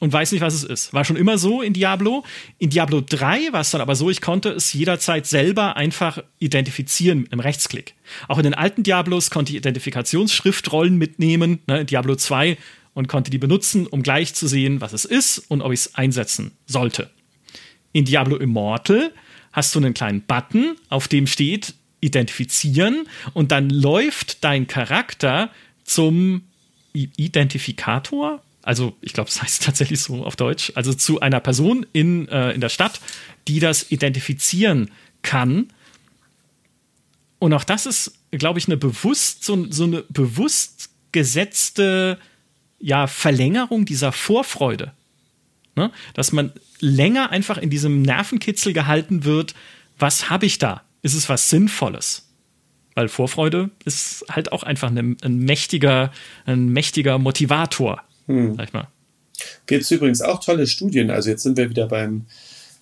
und 0.00 0.12
weiß 0.12 0.32
nicht, 0.32 0.40
was 0.40 0.54
es 0.54 0.64
ist. 0.64 0.92
War 0.92 1.04
schon 1.04 1.16
immer 1.16 1.38
so 1.38 1.62
in 1.62 1.72
Diablo. 1.72 2.24
In 2.58 2.70
Diablo 2.70 3.00
3 3.00 3.52
war 3.52 3.60
es 3.60 3.70
dann 3.70 3.80
aber 3.80 3.96
so, 3.96 4.10
ich 4.10 4.20
konnte 4.20 4.50
es 4.50 4.72
jederzeit 4.72 5.26
selber 5.26 5.76
einfach 5.76 6.22
identifizieren 6.38 7.28
im 7.30 7.40
Rechtsklick. 7.40 7.94
Auch 8.28 8.38
in 8.38 8.44
den 8.44 8.54
alten 8.54 8.82
Diablos 8.82 9.30
konnte 9.30 9.52
ich 9.52 9.58
Identifikationsschriftrollen 9.58 10.96
mitnehmen, 10.96 11.60
ne, 11.66 11.80
in 11.80 11.86
Diablo 11.86 12.14
2, 12.14 12.56
und 12.94 13.08
konnte 13.08 13.30
die 13.30 13.38
benutzen, 13.38 13.86
um 13.86 14.02
gleich 14.02 14.34
zu 14.34 14.46
sehen, 14.46 14.80
was 14.80 14.92
es 14.92 15.04
ist 15.04 15.38
und 15.48 15.62
ob 15.62 15.72
ich 15.72 15.80
es 15.80 15.94
einsetzen 15.94 16.52
sollte. 16.66 17.10
In 17.92 18.04
Diablo 18.04 18.36
Immortal 18.36 19.12
hast 19.52 19.74
du 19.74 19.78
einen 19.78 19.94
kleinen 19.94 20.22
Button, 20.22 20.76
auf 20.88 21.08
dem 21.08 21.26
steht 21.26 21.74
identifizieren 22.00 23.08
und 23.34 23.52
dann 23.52 23.70
läuft 23.70 24.44
dein 24.44 24.66
Charakter 24.66 25.50
zum 25.84 26.42
Identifikator. 26.92 28.42
also 28.62 28.96
ich 29.00 29.12
glaube, 29.12 29.30
es 29.30 29.42
heißt 29.42 29.62
tatsächlich 29.64 30.00
so 30.00 30.24
auf 30.24 30.36
Deutsch, 30.36 30.72
also 30.74 30.92
zu 30.92 31.20
einer 31.20 31.40
Person 31.40 31.86
in, 31.92 32.28
äh, 32.28 32.52
in 32.52 32.60
der 32.60 32.68
Stadt, 32.68 33.00
die 33.46 33.60
das 33.60 33.90
identifizieren 33.90 34.90
kann. 35.22 35.68
Und 37.38 37.52
auch 37.52 37.64
das 37.64 37.86
ist, 37.86 38.12
glaube 38.30 38.58
ich, 38.58 38.66
eine 38.66 38.76
bewusst, 38.76 39.44
so, 39.44 39.70
so 39.70 39.84
eine 39.84 40.02
bewusst 40.08 40.90
gesetzte 41.12 42.18
ja, 42.80 43.06
Verlängerung 43.06 43.84
dieser 43.84 44.12
Vorfreude. 44.12 44.92
Ne? 45.74 45.90
Dass 46.14 46.32
man 46.32 46.52
länger 46.80 47.30
einfach 47.30 47.58
in 47.58 47.70
diesem 47.70 48.02
Nervenkitzel 48.02 48.72
gehalten 48.72 49.24
wird, 49.24 49.54
was 49.98 50.30
habe 50.30 50.46
ich 50.46 50.58
da? 50.58 50.82
Ist 51.02 51.14
es 51.14 51.28
was 51.28 51.50
Sinnvolles? 51.50 52.28
Weil 52.94 53.08
Vorfreude 53.08 53.70
ist 53.84 54.24
halt 54.28 54.50
auch 54.50 54.64
einfach 54.64 54.90
ein, 54.90 55.16
ein 55.22 55.38
mächtiger, 55.38 56.12
ein 56.46 56.68
mächtiger 56.68 57.18
Motivator, 57.18 58.02
hm. 58.26 58.56
sag 58.56 58.66
ich 58.66 58.72
mal. 58.72 58.88
Gibt 59.66 59.82
es 59.82 59.90
übrigens 59.90 60.20
auch 60.20 60.42
tolle 60.42 60.66
Studien. 60.66 61.10
Also 61.10 61.30
jetzt 61.30 61.44
sind 61.44 61.56
wir 61.56 61.70
wieder 61.70 61.86
beim 61.86 62.26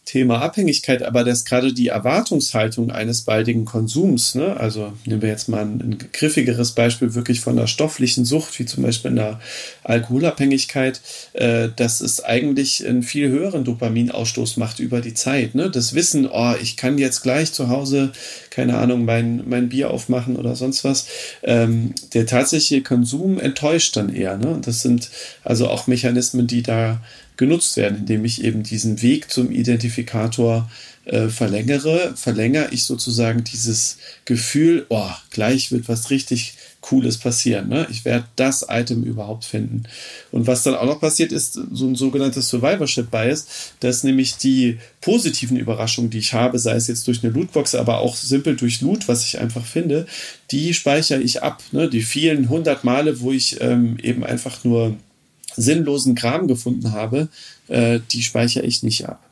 Thema 0.06 0.40
Abhängigkeit, 0.40 1.02
aber 1.02 1.24
dass 1.24 1.44
gerade 1.44 1.72
die 1.72 1.88
Erwartungshaltung 1.88 2.92
eines 2.92 3.22
baldigen 3.22 3.64
Konsums, 3.64 4.36
ne, 4.36 4.56
also 4.56 4.92
nehmen 5.04 5.20
wir 5.20 5.28
jetzt 5.28 5.48
mal 5.48 5.62
ein, 5.62 5.98
griffigeres 6.12 6.72
Beispiel 6.72 7.14
wirklich 7.14 7.40
von 7.40 7.58
einer 7.58 7.66
stofflichen 7.66 8.24
Sucht, 8.24 8.56
wie 8.60 8.66
zum 8.66 8.84
Beispiel 8.84 9.10
in 9.10 9.16
der 9.16 9.40
Alkoholabhängigkeit, 9.82 11.00
äh, 11.32 11.70
dass 11.74 12.00
es 12.00 12.22
eigentlich 12.22 12.86
einen 12.86 13.02
viel 13.02 13.28
höheren 13.30 13.64
Dopaminausstoß 13.64 14.58
macht 14.58 14.78
über 14.78 15.00
die 15.00 15.14
Zeit. 15.14 15.56
Ne? 15.56 15.70
Das 15.70 15.92
Wissen, 15.92 16.28
oh, 16.30 16.54
ich 16.62 16.76
kann 16.76 16.98
jetzt 16.98 17.22
gleich 17.22 17.52
zu 17.52 17.68
Hause, 17.68 18.12
keine 18.50 18.78
Ahnung, 18.78 19.04
mein, 19.04 19.42
mein 19.48 19.68
Bier 19.68 19.90
aufmachen 19.90 20.36
oder 20.36 20.54
sonst 20.54 20.84
was. 20.84 21.08
Ähm, 21.42 21.94
der 22.14 22.26
tatsächliche 22.26 22.84
Konsum 22.84 23.40
enttäuscht 23.40 23.96
dann 23.96 24.14
eher. 24.14 24.36
Ne? 24.38 24.60
Das 24.64 24.82
sind 24.82 25.10
also 25.42 25.68
auch 25.68 25.88
Mechanismen, 25.88 26.46
die 26.46 26.62
da 26.62 27.00
genutzt 27.36 27.76
werden, 27.76 27.98
indem 27.98 28.24
ich 28.24 28.44
eben 28.44 28.62
diesen 28.62 29.02
Weg 29.02 29.30
zum 29.30 29.50
Identifikator 29.50 30.70
äh, 31.06 31.28
verlängere, 31.28 32.14
verlängere 32.16 32.68
ich 32.72 32.84
sozusagen 32.84 33.44
dieses 33.44 33.98
Gefühl, 34.24 34.86
oh, 34.88 35.10
gleich 35.30 35.70
wird 35.70 35.88
was 35.88 36.10
richtig 36.10 36.54
Cooles 36.80 37.18
passieren. 37.18 37.68
Ne? 37.68 37.86
Ich 37.90 38.04
werde 38.04 38.26
das 38.36 38.66
Item 38.68 39.02
überhaupt 39.02 39.44
finden. 39.44 39.84
Und 40.30 40.46
was 40.46 40.62
dann 40.62 40.74
auch 40.74 40.86
noch 40.86 41.00
passiert, 41.00 41.32
ist 41.32 41.54
so 41.72 41.86
ein 41.86 41.96
sogenanntes 41.96 42.48
Survivorship 42.48 43.10
Bias, 43.10 43.46
dass 43.80 44.04
nämlich 44.04 44.36
die 44.36 44.78
positiven 45.00 45.56
Überraschungen, 45.56 46.10
die 46.10 46.18
ich 46.18 46.32
habe, 46.32 46.58
sei 46.58 46.74
es 46.74 46.86
jetzt 46.86 47.06
durch 47.06 47.24
eine 47.24 47.32
Lootbox, 47.32 47.74
aber 47.74 47.98
auch 47.98 48.14
simpel 48.16 48.56
durch 48.56 48.80
Loot, 48.80 49.08
was 49.08 49.24
ich 49.24 49.40
einfach 49.40 49.64
finde, 49.64 50.06
die 50.50 50.74
speichere 50.74 51.20
ich 51.20 51.42
ab. 51.42 51.62
Ne? 51.72 51.90
Die 51.90 52.02
vielen 52.02 52.48
hundert 52.48 52.84
Male, 52.84 53.20
wo 53.20 53.32
ich 53.32 53.60
ähm, 53.60 53.96
eben 54.00 54.24
einfach 54.24 54.62
nur 54.64 54.96
sinnlosen 55.56 56.14
Kram 56.14 56.48
gefunden 56.48 56.92
habe, 56.92 57.28
äh, 57.68 58.00
die 58.12 58.22
speichere 58.22 58.64
ich 58.64 58.82
nicht 58.82 59.06
ab. 59.08 59.22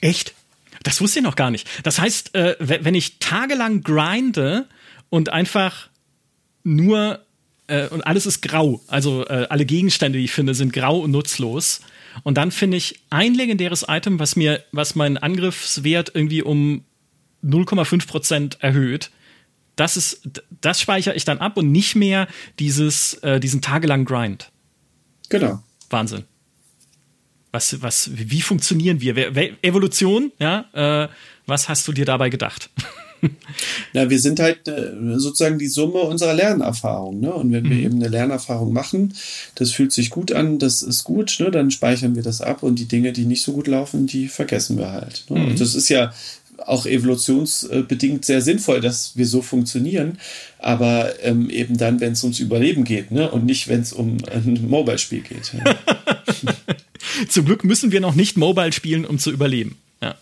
Echt? 0.00 0.34
Das 0.82 1.00
wusste 1.00 1.20
ich 1.20 1.24
noch 1.24 1.36
gar 1.36 1.50
nicht. 1.50 1.66
Das 1.82 1.98
heißt, 1.98 2.34
äh, 2.34 2.56
wenn 2.58 2.94
ich 2.94 3.18
tagelang 3.18 3.82
grinde 3.82 4.66
und 5.08 5.30
einfach 5.30 5.88
nur 6.62 7.20
äh, 7.66 7.88
und 7.88 8.02
alles 8.06 8.26
ist 8.26 8.42
grau, 8.42 8.80
also 8.86 9.26
äh, 9.26 9.46
alle 9.48 9.64
Gegenstände, 9.64 10.18
die 10.18 10.24
ich 10.26 10.32
finde, 10.32 10.54
sind 10.54 10.72
grau 10.72 10.98
und 10.98 11.10
nutzlos. 11.10 11.80
Und 12.22 12.36
dann 12.36 12.52
finde 12.52 12.76
ich 12.76 13.00
ein 13.10 13.34
legendäres 13.34 13.86
Item, 13.88 14.18
was 14.18 14.36
mir, 14.36 14.62
was 14.72 14.94
meinen 14.94 15.16
Angriffswert 15.16 16.12
irgendwie 16.14 16.42
um 16.42 16.84
0,5 17.42 18.06
Prozent 18.06 18.58
erhöht. 18.60 19.10
Das 19.76 19.96
ist, 19.96 20.28
das 20.60 20.80
speichere 20.80 21.14
ich 21.14 21.24
dann 21.24 21.38
ab 21.38 21.56
und 21.56 21.72
nicht 21.72 21.96
mehr 21.96 22.28
dieses, 22.60 23.14
äh, 23.14 23.40
diesen 23.40 23.60
tagelangen 23.60 24.06
Grind. 24.06 24.50
Genau. 25.34 25.62
Wahnsinn. 25.90 26.24
Was, 27.50 27.80
was, 27.82 28.10
wie 28.12 28.40
funktionieren 28.40 29.00
wir? 29.00 29.16
Evolution, 29.62 30.32
ja, 30.38 30.64
äh, 30.72 31.08
was 31.46 31.68
hast 31.68 31.86
du 31.86 31.92
dir 31.92 32.04
dabei 32.04 32.30
gedacht? 32.30 32.70
Na, 33.92 34.10
wir 34.10 34.18
sind 34.18 34.38
halt 34.38 34.68
äh, 34.68 34.92
sozusagen 35.16 35.58
die 35.58 35.68
Summe 35.68 36.00
unserer 36.00 36.34
Lernerfahrung. 36.34 37.20
Ne? 37.20 37.32
Und 37.32 37.52
wenn 37.52 37.64
mhm. 37.64 37.70
wir 37.70 37.78
eben 37.78 37.94
eine 37.96 38.08
Lernerfahrung 38.08 38.72
machen, 38.72 39.14
das 39.54 39.70
fühlt 39.70 39.92
sich 39.92 40.10
gut 40.10 40.32
an, 40.32 40.58
das 40.58 40.82
ist 40.82 41.04
gut, 41.04 41.36
ne? 41.38 41.50
dann 41.50 41.70
speichern 41.70 42.16
wir 42.16 42.22
das 42.22 42.40
ab 42.40 42.62
und 42.62 42.78
die 42.78 42.86
Dinge, 42.86 43.12
die 43.12 43.24
nicht 43.24 43.42
so 43.42 43.52
gut 43.52 43.66
laufen, 43.66 44.06
die 44.06 44.28
vergessen 44.28 44.78
wir 44.78 44.92
halt. 44.92 45.24
Ne? 45.28 45.40
Mhm. 45.40 45.46
Und 45.48 45.60
das 45.60 45.74
ist 45.74 45.88
ja 45.88 46.12
auch 46.58 46.86
evolutionsbedingt 46.86 48.24
sehr 48.24 48.40
sinnvoll, 48.40 48.80
dass 48.80 49.16
wir 49.16 49.26
so 49.26 49.42
funktionieren, 49.42 50.18
aber 50.58 51.22
ähm, 51.22 51.50
eben 51.50 51.76
dann, 51.76 52.00
wenn 52.00 52.12
es 52.12 52.22
ums 52.22 52.40
Überleben 52.40 52.84
geht 52.84 53.10
ne? 53.10 53.30
und 53.30 53.44
nicht, 53.44 53.68
wenn 53.68 53.80
es 53.80 53.92
um 53.92 54.18
ein 54.30 54.66
Mobile-Spiel 54.68 55.20
geht. 55.20 55.52
Ja. 55.54 55.76
Zum 57.28 57.44
Glück 57.44 57.64
müssen 57.64 57.92
wir 57.92 58.00
noch 58.00 58.14
nicht 58.14 58.36
Mobile 58.36 58.72
spielen, 58.72 59.04
um 59.04 59.18
zu 59.18 59.30
überleben. 59.30 59.76
Ja. 60.02 60.16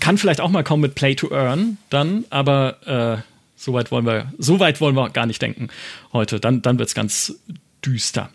Kann 0.00 0.18
vielleicht 0.18 0.40
auch 0.40 0.50
mal 0.50 0.64
kommen 0.64 0.82
mit 0.82 0.94
Play 0.94 1.14
to 1.14 1.30
Earn 1.30 1.78
dann, 1.90 2.24
aber 2.30 3.22
äh, 3.22 3.22
so 3.56 3.72
weit 3.72 3.90
wollen 3.90 4.06
wir, 4.06 4.32
so 4.38 4.60
weit 4.60 4.80
wollen 4.80 4.94
wir 4.94 5.10
gar 5.10 5.26
nicht 5.26 5.42
denken 5.42 5.68
heute. 6.12 6.40
Dann, 6.40 6.62
dann 6.62 6.78
wird 6.78 6.88
es 6.88 6.94
ganz 6.94 7.34
düster. 7.84 8.30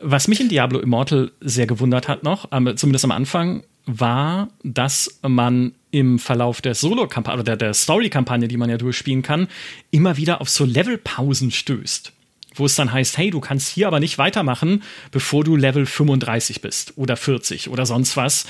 Was 0.00 0.28
mich 0.28 0.40
in 0.40 0.48
Diablo 0.48 0.78
Immortal 0.78 1.32
sehr 1.40 1.66
gewundert 1.66 2.08
hat 2.08 2.22
noch, 2.22 2.48
zumindest 2.76 3.04
am 3.04 3.10
Anfang, 3.10 3.64
war, 3.88 4.50
dass 4.62 5.18
man 5.26 5.72
im 5.90 6.18
Verlauf 6.18 6.60
der 6.60 6.74
Solo-Kampagne 6.74 7.40
oder 7.40 7.44
der, 7.44 7.56
der 7.56 7.74
Story-Kampagne, 7.74 8.46
die 8.46 8.58
man 8.58 8.70
ja 8.70 8.76
durchspielen 8.76 9.22
kann, 9.22 9.48
immer 9.90 10.16
wieder 10.16 10.40
auf 10.40 10.50
so 10.50 10.64
Levelpausen 10.64 11.50
stößt. 11.50 12.12
Wo 12.54 12.66
es 12.66 12.74
dann 12.74 12.92
heißt, 12.92 13.16
hey, 13.18 13.30
du 13.30 13.40
kannst 13.40 13.68
hier 13.68 13.86
aber 13.86 14.00
nicht 14.00 14.18
weitermachen, 14.18 14.82
bevor 15.10 15.44
du 15.44 15.56
Level 15.56 15.86
35 15.86 16.60
bist 16.60 16.92
oder 16.96 17.16
40 17.16 17.70
oder 17.70 17.86
sonst 17.86 18.16
was. 18.16 18.46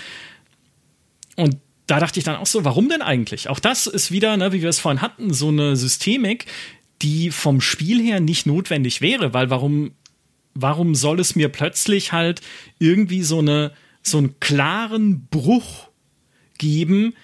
Und 1.36 1.56
da 1.86 2.00
dachte 2.00 2.18
ich 2.18 2.24
dann 2.24 2.36
auch 2.36 2.46
so, 2.46 2.64
warum 2.64 2.88
denn 2.88 3.02
eigentlich? 3.02 3.48
Auch 3.48 3.60
das 3.60 3.86
ist 3.86 4.10
wieder, 4.10 4.36
ne, 4.36 4.52
wie 4.52 4.62
wir 4.62 4.68
es 4.68 4.80
vorhin 4.80 5.00
hatten, 5.00 5.32
so 5.32 5.48
eine 5.48 5.76
Systemik, 5.76 6.46
die 7.02 7.30
vom 7.30 7.60
Spiel 7.60 8.02
her 8.02 8.20
nicht 8.20 8.46
notwendig 8.46 9.00
wäre, 9.00 9.32
weil 9.34 9.50
warum, 9.50 9.92
warum 10.54 10.94
soll 10.94 11.20
es 11.20 11.36
mir 11.36 11.48
plötzlich 11.48 12.12
halt 12.12 12.40
irgendwie 12.78 13.22
so 13.22 13.38
eine, 13.38 13.72
so 14.10 14.18
einen 14.18 14.40
klaren 14.40 15.26
Bruch 15.26 15.88
geben 16.58 17.14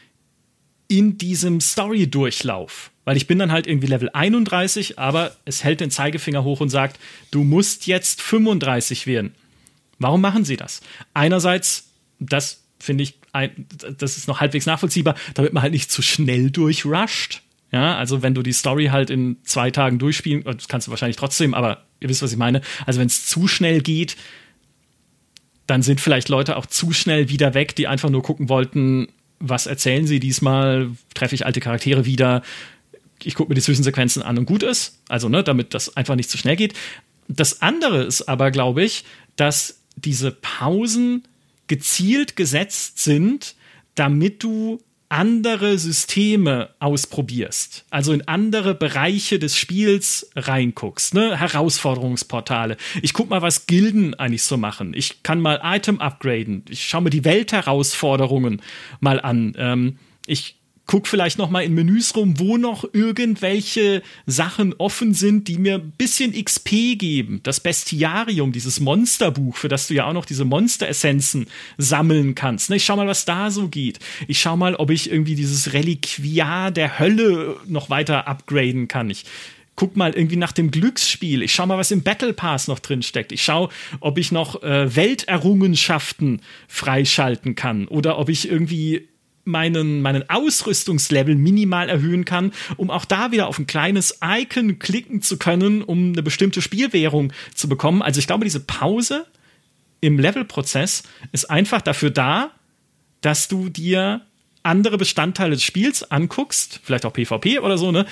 in 0.89 1.19
diesem 1.19 1.61
Story-Durchlauf? 1.61 2.91
Weil 3.05 3.17
ich 3.17 3.27
bin 3.27 3.39
dann 3.39 3.53
halt 3.53 3.67
irgendwie 3.67 3.87
Level 3.87 4.11
31, 4.13 4.99
aber 4.99 5.37
es 5.45 5.63
hält 5.63 5.81
den 5.81 5.91
Zeigefinger 5.91 6.43
hoch 6.45 6.61
und 6.61 6.71
sagt, 6.71 6.99
du 7.31 7.45
musst 7.45 7.87
jetzt 7.87 8.23
35 8.23 9.07
werden. 9.07 9.35
Warum 9.99 10.21
machen 10.21 10.45
sie 10.45 10.57
das? 10.57 10.81
Einerseits, 11.13 11.91
das 12.19 12.63
finde 12.79 13.05
ich, 13.05 13.19
das 13.99 14.17
ist 14.17 14.29
noch 14.29 14.41
halbwegs 14.41 14.67
nachvollziehbar, 14.67 15.17
damit 15.35 15.53
man 15.53 15.63
halt 15.63 15.73
nicht 15.73 15.91
zu 15.91 16.03
schnell 16.03 16.51
durchrusht. 16.51 17.43
Ja, 17.73 17.97
also 17.97 18.23
wenn 18.23 18.35
du 18.35 18.43
die 18.43 18.53
Story 18.53 18.87
halt 18.87 19.11
in 19.11 19.39
zwei 19.43 19.71
Tagen 19.71 19.99
durchspielen, 19.99 20.45
das 20.45 20.69
kannst 20.69 20.87
du 20.87 20.93
wahrscheinlich 20.93 21.17
trotzdem, 21.17 21.55
aber 21.55 21.85
ihr 21.99 22.09
wisst, 22.09 22.23
was 22.23 22.31
ich 22.31 22.39
meine. 22.39 22.61
Also 22.87 23.01
wenn 23.01 23.09
es 23.09 23.27
zu 23.27 23.49
schnell 23.49 23.81
geht, 23.81 24.17
dann 25.67 25.83
sind 25.83 26.01
vielleicht 26.01 26.29
Leute 26.29 26.57
auch 26.57 26.67
zu 26.67 26.93
schnell 26.93 27.29
wieder 27.29 27.55
weg, 27.55 27.75
die 27.77 27.87
einfach 27.87 28.11
nur 28.11 28.23
gucken 28.23 28.49
wollten, 28.49 29.09
was 29.41 29.67
erzählen 29.67 30.07
sie 30.07 30.21
diesmal, 30.21 30.91
treffe 31.15 31.35
ich 31.35 31.47
alte 31.47 31.61
Charaktere 31.61 32.05
wieder, 32.05 32.43
ich 33.23 33.35
gucke 33.35 33.51
mir 33.51 33.55
die 33.55 33.63
Zwischensequenzen 33.63 34.23
an 34.23 34.39
und 34.39 34.47
gut 34.47 34.63
ist, 34.63 35.01
also 35.09 35.29
ne, 35.29 35.43
damit 35.43 35.75
das 35.75 35.97
einfach 35.97 36.17
nicht 36.17 36.31
zu 36.31 36.39
schnell 36.39 36.57
geht. 36.57 36.75
Das 37.29 37.63
andere 37.63 38.03
ist 38.03 38.23
aber, 38.23 38.51
glaube 38.51 38.85
ich, 38.85 39.05
dass 39.37 39.81
diese 39.97 40.31
Pausen 40.31 41.25
gezielt 41.67 42.37
gesetzt 42.37 42.99
sind, 42.99 43.55
damit 43.95 44.43
du 44.43 44.81
andere 45.15 45.79
Systeme 45.79 46.71
ausprobierst, 46.81 47.85
also 47.91 48.13
in 48.13 48.27
andere 48.27 48.75
Bereiche 48.75 49.39
des 49.39 49.57
Spiels 49.57 50.29
reinguckst, 50.35 51.15
ne? 51.15 51.39
Herausforderungsportale. 51.39 52.77
Ich 53.01 53.13
guck 53.13 53.31
mal, 53.31 53.41
was 53.41 53.67
Gilden 53.67 54.15
eigentlich 54.15 54.43
so 54.43 54.57
machen. 54.57 54.93
Ich 54.93 55.23
kann 55.23 55.41
mal 55.41 55.61
Item 55.63 56.01
upgraden. 56.01 56.65
Ich 56.69 56.85
schaue 56.85 57.03
mir 57.03 57.11
die 57.11 57.25
Weltherausforderungen 57.25 58.61
mal 58.99 59.21
an. 59.21 59.55
Ähm, 59.57 59.99
ich 60.27 60.57
guck 60.87 61.07
vielleicht 61.07 61.39
noch 61.39 61.51
mal 61.51 61.63
in 61.63 61.75
Menüs 61.75 62.15
rum, 62.15 62.39
wo 62.39 62.57
noch 62.57 62.85
irgendwelche 62.93 64.03
Sachen 64.27 64.75
offen 64.75 65.15
sind, 65.15 65.49
die 65.49 65.59
mir 65.59 65.77
ein 65.77 65.93
bisschen 65.93 66.33
XP 66.33 66.99
geben. 66.99 67.41
Das 67.43 67.61
Bestiarium, 67.61 68.53
dieses 68.53 68.81
Monsterbuch, 68.81 69.57
für 69.57 69.69
das 69.69 69.89
du 69.89 69.95
ja 69.95 70.07
auch 70.07 70.13
noch 70.13 70.27
diese 70.27 70.45
Monsteressenzen 70.45 71.47
sammeln 71.79 72.35
kannst. 72.35 72.71
Ne, 72.71 72.77
ich 72.77 72.85
schau 72.85 72.97
mal, 72.97 73.07
was 73.07 73.25
da 73.25 73.51
so 73.51 73.69
geht. 73.69 73.99
Ich 74.29 74.41
schau 74.41 74.57
mal, 74.57 74.75
ob 74.75 74.91
ich 74.91 75.11
irgendwie 75.11 75.35
dieses 75.35 75.73
Reliquiar 75.73 76.71
der 76.71 76.99
Hölle 76.99 77.57
noch 77.67 77.89
weiter 77.89 78.29
upgraden 78.29 78.89
kann. 78.89 79.09
Ich 79.09 79.25
guck 79.77 79.97
mal 79.97 80.15
irgendwie 80.15 80.37
nach 80.37 80.53
dem 80.53 80.71
Glücksspiel. 80.71 81.43
Ich 81.43 81.53
schau 81.53 81.67
mal, 81.67 81.79
was 81.79 81.91
im 81.91 82.03
Battle 82.03 82.33
Pass 82.33 82.69
noch 82.69 82.79
drin 82.79 83.03
steckt. 83.03 83.33
Ich 83.33 83.43
schau, 83.43 83.71
ob 84.01 84.19
ich 84.19 84.33
noch 84.33 84.63
äh, 84.63 84.95
Welterrungenschaften 84.95 86.43
freischalten 86.69 87.55
kann 87.55 87.89
oder 87.89 88.19
ob 88.19 88.29
ich 88.29 88.49
irgendwie 88.49 89.09
meinen, 89.45 90.03
meinen 90.03 90.29
Ausrüstungslevel 90.29 91.35
minimal 91.37 91.89
erhöhen 91.89 92.25
kann, 92.25 92.53
um 92.77 92.91
auch 92.91 93.05
da 93.05 93.33
wieder 93.33 93.47
auf 93.47 93.59
ein 93.59 93.67
kleines 93.67 94.19
Icon 94.23 94.79
klicken 94.79 95.23
zu 95.23 95.39
können, 95.39 95.83
um 95.83 96.13
eine 96.13 96.23
bestimmte 96.23 96.63
Spielwährung 96.63 97.33
zu 97.55 97.69
bekommen. 97.69 98.03
Also 98.03 98.19
ich 98.19 98.27
glaube, 98.27 98.45
diese 98.45 98.61
Pause 98.61 99.27
im 100.01 100.19
Levelprozess 100.19 101.03
ist 101.33 101.51
einfach 101.51 101.81
dafür 101.81 102.11
da, 102.11 102.51
dass 103.21 103.49
du 103.49 103.69
dir 103.69 104.23
andere 104.63 104.99
Bestandteile 104.99 105.55
des 105.55 105.63
Spiels 105.63 106.11
anguckst, 106.11 106.81
vielleicht 106.83 107.05
auch 107.05 107.13
PvP 107.13 107.59
oder 107.61 107.79
so, 107.79 107.93
ne, 107.93 108.07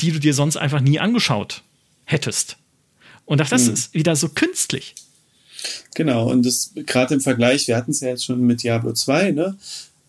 die 0.00 0.12
du 0.12 0.18
dir 0.18 0.34
sonst 0.34 0.56
einfach 0.56 0.80
nie 0.80 0.98
angeschaut 0.98 1.62
hättest. 2.04 2.56
Und 3.24 3.40
auch 3.40 3.48
das 3.48 3.66
hm. 3.66 3.74
ist 3.74 3.94
wieder 3.94 4.16
so 4.16 4.28
künstlich. 4.28 4.94
Genau, 5.94 6.28
und 6.30 6.44
das 6.44 6.72
gerade 6.74 7.14
im 7.14 7.20
Vergleich, 7.20 7.68
wir 7.68 7.76
hatten 7.76 7.92
es 7.92 8.00
ja 8.00 8.08
jetzt 8.08 8.24
schon 8.24 8.40
mit 8.40 8.62
Diablo 8.62 8.92
2, 8.92 9.30
ne? 9.32 9.56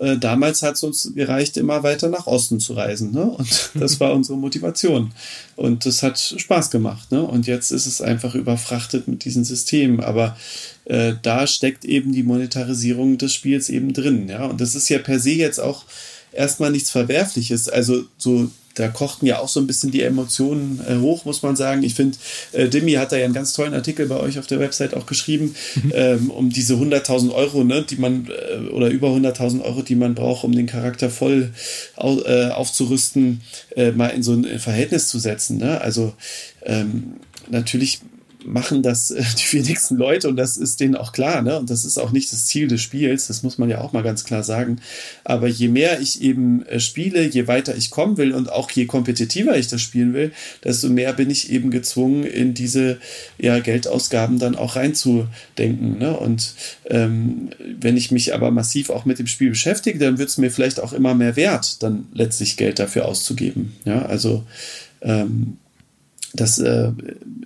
Äh, 0.04 0.18
damals 0.18 0.62
hat 0.64 0.76
es 0.76 0.84
uns 0.84 1.14
gereicht, 1.16 1.56
immer 1.56 1.82
weiter 1.82 2.10
nach 2.10 2.28
Osten 2.28 2.60
zu 2.60 2.74
reisen. 2.74 3.14
Ne? 3.14 3.24
Und 3.24 3.72
das 3.76 4.02
war 4.02 4.14
unsere 4.14 4.38
Motivation. 4.38 5.12
Und 5.56 5.86
das 5.86 6.04
hat 6.04 6.20
Spaß 6.20 6.72
gemacht. 6.72 7.12
Ne? 7.12 7.24
Und 7.24 7.48
jetzt 7.48 7.72
ist 7.72 7.86
es 7.86 8.02
einfach 8.02 8.36
überfrachtet 8.36 9.08
mit 9.08 9.24
diesen 9.24 9.46
Systemen. 9.46 10.02
Aber 10.02 10.36
äh, 10.86 11.14
da 11.22 11.48
steckt 11.48 11.86
eben 11.86 12.12
die 12.12 12.24
Monetarisierung 12.24 13.18
des 13.18 13.34
Spiels 13.34 13.70
eben 13.70 13.94
drin. 13.94 14.28
Ja? 14.28 14.46
Und 14.46 14.60
das 14.60 14.76
ist 14.76 14.90
ja 14.90 15.00
per 15.00 15.20
se 15.20 15.32
jetzt 15.32 15.60
auch 15.60 15.86
erstmal 16.34 16.72
nichts 16.72 16.90
Verwerfliches. 16.90 17.70
Also 17.70 18.04
so 18.18 18.52
da 18.76 18.88
kochten 18.88 19.26
ja 19.26 19.40
auch 19.40 19.48
so 19.48 19.60
ein 19.60 19.68
bisschen 19.68 19.92
die 19.92 20.02
Emotionen 20.02 20.82
äh, 20.88 20.98
hoch, 20.98 21.26
muss 21.26 21.44
man 21.44 21.56
sagen. 21.56 21.84
Ich 21.84 21.94
finde, 21.94 22.18
äh, 22.54 22.68
Dimi 22.68 22.94
hat 22.94 23.12
da 23.12 23.18
ja 23.18 23.26
einen 23.26 23.34
ganz 23.34 23.54
tollen 23.54 23.74
Artikel 23.74 24.08
bei 24.08 24.18
euch 24.20 24.40
auf 24.40 24.48
der 24.48 24.60
Website 24.60 24.96
auch 24.96 25.06
geschrieben, 25.06 25.56
mhm. 25.76 25.92
ähm, 25.94 26.32
um 26.32 26.50
diese 26.50 26.76
100.000 26.76 27.34
Euro, 27.34 27.64
ne, 27.64 27.84
die 27.88 27.98
man, 27.98 28.28
äh, 28.28 28.70
oder 28.70 28.90
über 28.90 29.10
100.000 29.10 29.62
Euro, 29.62 29.82
die 29.84 29.96
man 29.96 30.16
braucht, 30.16 30.44
um 30.44 30.54
den 30.54 30.66
Charakter 30.66 31.10
voll 31.10 31.52
au, 31.96 32.22
äh, 32.22 32.50
aufzurüsten, 32.50 33.42
äh, 33.76 33.92
mal 33.92 34.08
in 34.08 34.24
so 34.24 34.34
ein 34.34 34.60
Verhältnis 34.60 35.08
zu 35.08 35.20
setzen. 35.20 35.58
Ne? 35.58 35.80
Also 35.80 36.14
ähm, 36.64 37.14
natürlich 37.50 38.00
machen 38.46 38.84
das 38.84 39.12
äh, 39.12 39.24
die 39.38 39.58
wenigsten 39.58 39.96
Leute 39.96 40.30
und 40.30 40.36
das 40.36 40.58
ist 40.58 40.80
denen 40.80 40.96
auch 40.96 41.12
klar, 41.12 41.42
ne? 41.42 41.60
Und 41.60 41.70
das 41.70 41.86
ist 41.86 41.98
auch 41.98 42.12
nicht 42.12 42.32
das 42.32 42.46
Ziel 42.46 42.68
des 42.68 42.82
Spiels, 42.82 43.28
das 43.28 43.44
muss 43.44 43.58
man 43.58 43.70
ja 43.70 43.82
auch 43.82 43.94
mal 43.94 44.04
ganz 44.04 44.24
klar 44.24 44.44
sagen. 44.44 44.78
Aber 45.24 45.48
je 45.48 45.68
mehr 45.68 46.00
ich 46.00 46.22
eben 46.22 46.66
äh, 46.66 46.80
spiele, 46.80 47.24
je 47.24 47.48
weiter 47.48 47.76
ich 47.76 47.90
kommen 47.90 48.18
will 48.18 48.34
und 48.34 48.52
auch 48.52 48.70
je 48.72 48.86
kompetitiver 48.86 49.58
ich 49.58 49.68
das 49.68 49.82
spielen 49.82 50.14
will, 50.14 50.32
desto 50.64 50.90
mehr 50.90 51.14
bin 51.14 51.30
ich 51.30 51.52
eben 51.52 51.72
gezwungen, 51.72 52.24
in 52.24 52.54
diese 52.54 53.00
ja, 53.38 53.60
Geldausgaben 53.60 54.40
dann 54.40 54.56
auch 54.56 54.76
reinzudenken. 54.76 55.98
Ne? 55.98 56.18
Und 56.18 56.56
ähm, 56.90 57.50
wenn 57.80 57.98
ich 57.98 58.12
mich 58.12 58.34
aber 58.34 58.52
massiv 58.52 58.90
auch 58.90 59.06
mit 59.06 59.20
dem 59.20 59.28
Spiel 59.28 59.50
beschäftige, 59.50 60.00
dann 60.00 60.18
wird 60.18 60.30
es 60.30 60.38
mir 60.38 60.52
vielleicht 60.52 60.80
auch 60.80 60.94
immer 60.94 61.16
mehr 61.16 61.36
wert, 61.36 61.82
dann 61.84 62.08
letztlich 62.14 62.58
Geld 62.58 62.80
dafür 62.80 63.06
auszugeben. 63.06 63.74
Ja, 63.86 64.06
also 64.06 64.44
ähm, 65.02 65.58
das 66.34 66.58
äh, 66.58 66.92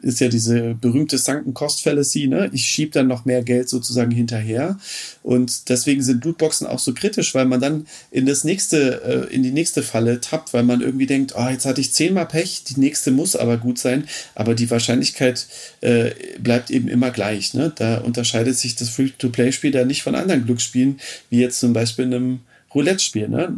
ist 0.01 0.21
ja 0.21 0.29
diese 0.29 0.73
berühmte 0.73 1.17
Sunken 1.17 1.53
Cost 1.53 1.83
Fallacy, 1.83 2.27
ne? 2.27 2.49
Ich 2.53 2.65
schiebe 2.65 2.91
dann 2.91 3.07
noch 3.07 3.25
mehr 3.25 3.43
Geld 3.43 3.67
sozusagen 3.67 4.11
hinterher. 4.11 4.79
Und 5.23 5.67
deswegen 5.69 6.01
sind 6.01 6.23
Lootboxen 6.23 6.65
auch 6.65 6.79
so 6.79 6.93
kritisch, 6.93 7.35
weil 7.35 7.45
man 7.45 7.59
dann 7.59 7.87
in 8.11 8.25
das 8.25 8.45
nächste, 8.45 9.27
äh, 9.29 9.33
in 9.33 9.43
die 9.43 9.51
nächste 9.51 9.83
Falle 9.83 10.21
tappt, 10.21 10.53
weil 10.53 10.63
man 10.63 10.81
irgendwie 10.81 11.05
denkt, 11.05 11.33
oh, 11.35 11.47
jetzt 11.49 11.65
hatte 11.65 11.81
ich 11.81 11.93
zehnmal 11.93 12.27
Pech, 12.27 12.63
die 12.63 12.79
nächste 12.79 13.11
muss 13.11 13.35
aber 13.35 13.57
gut 13.57 13.77
sein. 13.77 14.05
Aber 14.35 14.55
die 14.55 14.71
Wahrscheinlichkeit 14.71 15.47
äh, 15.81 16.11
bleibt 16.39 16.71
eben 16.71 16.87
immer 16.87 17.11
gleich. 17.11 17.53
Ne? 17.53 17.73
Da 17.75 17.97
unterscheidet 17.97 18.57
sich 18.57 18.75
das 18.75 18.89
Free-to-Play-Spiel 18.89 19.71
da 19.71 19.83
nicht 19.83 20.03
von 20.03 20.15
anderen 20.15 20.45
Glücksspielen, 20.45 20.99
wie 21.29 21.41
jetzt 21.41 21.59
zum 21.59 21.73
Beispiel 21.73 22.05
einem 22.05 22.39
Roulette-Spiel. 22.77 23.27
Ne? 23.27 23.53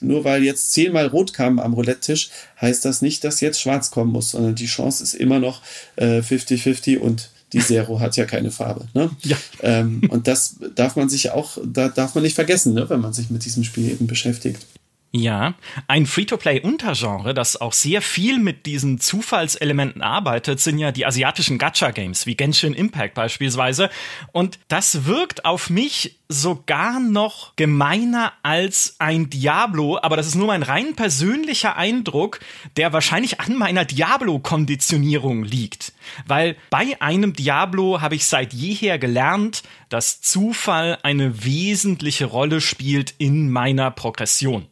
Nur 0.00 0.24
weil 0.24 0.44
jetzt 0.44 0.72
zehnmal 0.72 1.08
rot 1.08 1.32
kam 1.32 1.58
am 1.58 1.74
Roulette-Tisch, 1.74 2.30
heißt 2.60 2.84
das 2.84 3.02
nicht, 3.02 3.24
dass 3.24 3.40
jetzt 3.40 3.60
schwarz 3.60 3.90
kommen 3.90 4.12
muss, 4.12 4.30
sondern 4.30 4.54
die 4.54 4.66
Chance 4.66 5.02
ist 5.02 5.14
immer 5.14 5.40
noch 5.40 5.60
50-50 5.98 6.94
äh, 6.94 6.96
und 6.98 7.30
die 7.52 7.58
Zero 7.58 7.98
hat 7.98 8.16
ja 8.16 8.26
keine 8.26 8.52
Farbe. 8.52 8.86
Ne? 8.94 9.10
Ja. 9.22 9.36
Ähm, 9.62 10.02
und 10.08 10.28
das 10.28 10.56
darf 10.76 10.94
man 10.94 11.08
sich 11.08 11.30
auch, 11.30 11.58
da 11.64 11.88
darf 11.88 12.14
man 12.14 12.22
nicht 12.22 12.36
vergessen, 12.36 12.74
ne, 12.74 12.88
wenn 12.88 13.00
man 13.00 13.12
sich 13.12 13.28
mit 13.30 13.44
diesem 13.44 13.64
Spiel 13.64 13.90
eben 13.90 14.06
beschäftigt. 14.06 14.64
Ja, 15.12 15.54
ein 15.88 16.06
Free-to-Play-Untergenre, 16.06 17.34
das 17.34 17.60
auch 17.60 17.72
sehr 17.72 18.00
viel 18.00 18.38
mit 18.38 18.64
diesen 18.64 19.00
Zufallselementen 19.00 20.02
arbeitet, 20.02 20.60
sind 20.60 20.78
ja 20.78 20.92
die 20.92 21.04
asiatischen 21.04 21.58
Gacha-Games, 21.58 22.26
wie 22.26 22.36
Genshin 22.36 22.74
Impact 22.74 23.14
beispielsweise. 23.14 23.90
Und 24.30 24.60
das 24.68 25.06
wirkt 25.06 25.44
auf 25.44 25.68
mich 25.68 26.20
sogar 26.28 27.00
noch 27.00 27.56
gemeiner 27.56 28.34
als 28.44 28.94
ein 29.00 29.28
Diablo, 29.28 29.98
aber 30.00 30.16
das 30.16 30.28
ist 30.28 30.36
nur 30.36 30.46
mein 30.46 30.62
rein 30.62 30.94
persönlicher 30.94 31.76
Eindruck, 31.76 32.38
der 32.76 32.92
wahrscheinlich 32.92 33.40
an 33.40 33.56
meiner 33.56 33.84
Diablo-Konditionierung 33.84 35.42
liegt. 35.42 35.92
Weil 36.24 36.54
bei 36.70 36.96
einem 37.00 37.32
Diablo 37.32 38.00
habe 38.00 38.14
ich 38.14 38.26
seit 38.26 38.52
jeher 38.52 39.00
gelernt, 39.00 39.64
dass 39.88 40.20
Zufall 40.20 40.98
eine 41.02 41.44
wesentliche 41.44 42.26
Rolle 42.26 42.60
spielt 42.60 43.12
in 43.18 43.50
meiner 43.50 43.90
Progression. 43.90 44.69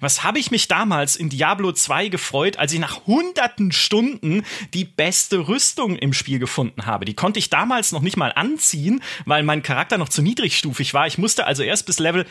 Was 0.00 0.24
habe 0.24 0.38
ich 0.38 0.50
mich 0.50 0.68
damals 0.68 1.16
in 1.16 1.28
Diablo 1.28 1.72
2 1.72 2.08
gefreut, 2.08 2.58
als 2.58 2.72
ich 2.72 2.78
nach 2.78 3.06
hunderten 3.06 3.72
Stunden 3.72 4.44
die 4.74 4.84
beste 4.84 5.48
Rüstung 5.48 5.96
im 5.96 6.12
Spiel 6.12 6.38
gefunden 6.38 6.86
habe. 6.86 7.04
Die 7.04 7.14
konnte 7.14 7.38
ich 7.38 7.50
damals 7.50 7.92
noch 7.92 8.02
nicht 8.02 8.16
mal 8.16 8.32
anziehen, 8.34 9.02
weil 9.24 9.42
mein 9.42 9.62
Charakter 9.62 9.98
noch 9.98 10.08
zu 10.08 10.22
niedrigstufig 10.22 10.94
war. 10.94 11.06
Ich 11.06 11.18
musste 11.18 11.46
also 11.46 11.62
erst 11.62 11.86
bis 11.86 11.98
Level 11.98 12.26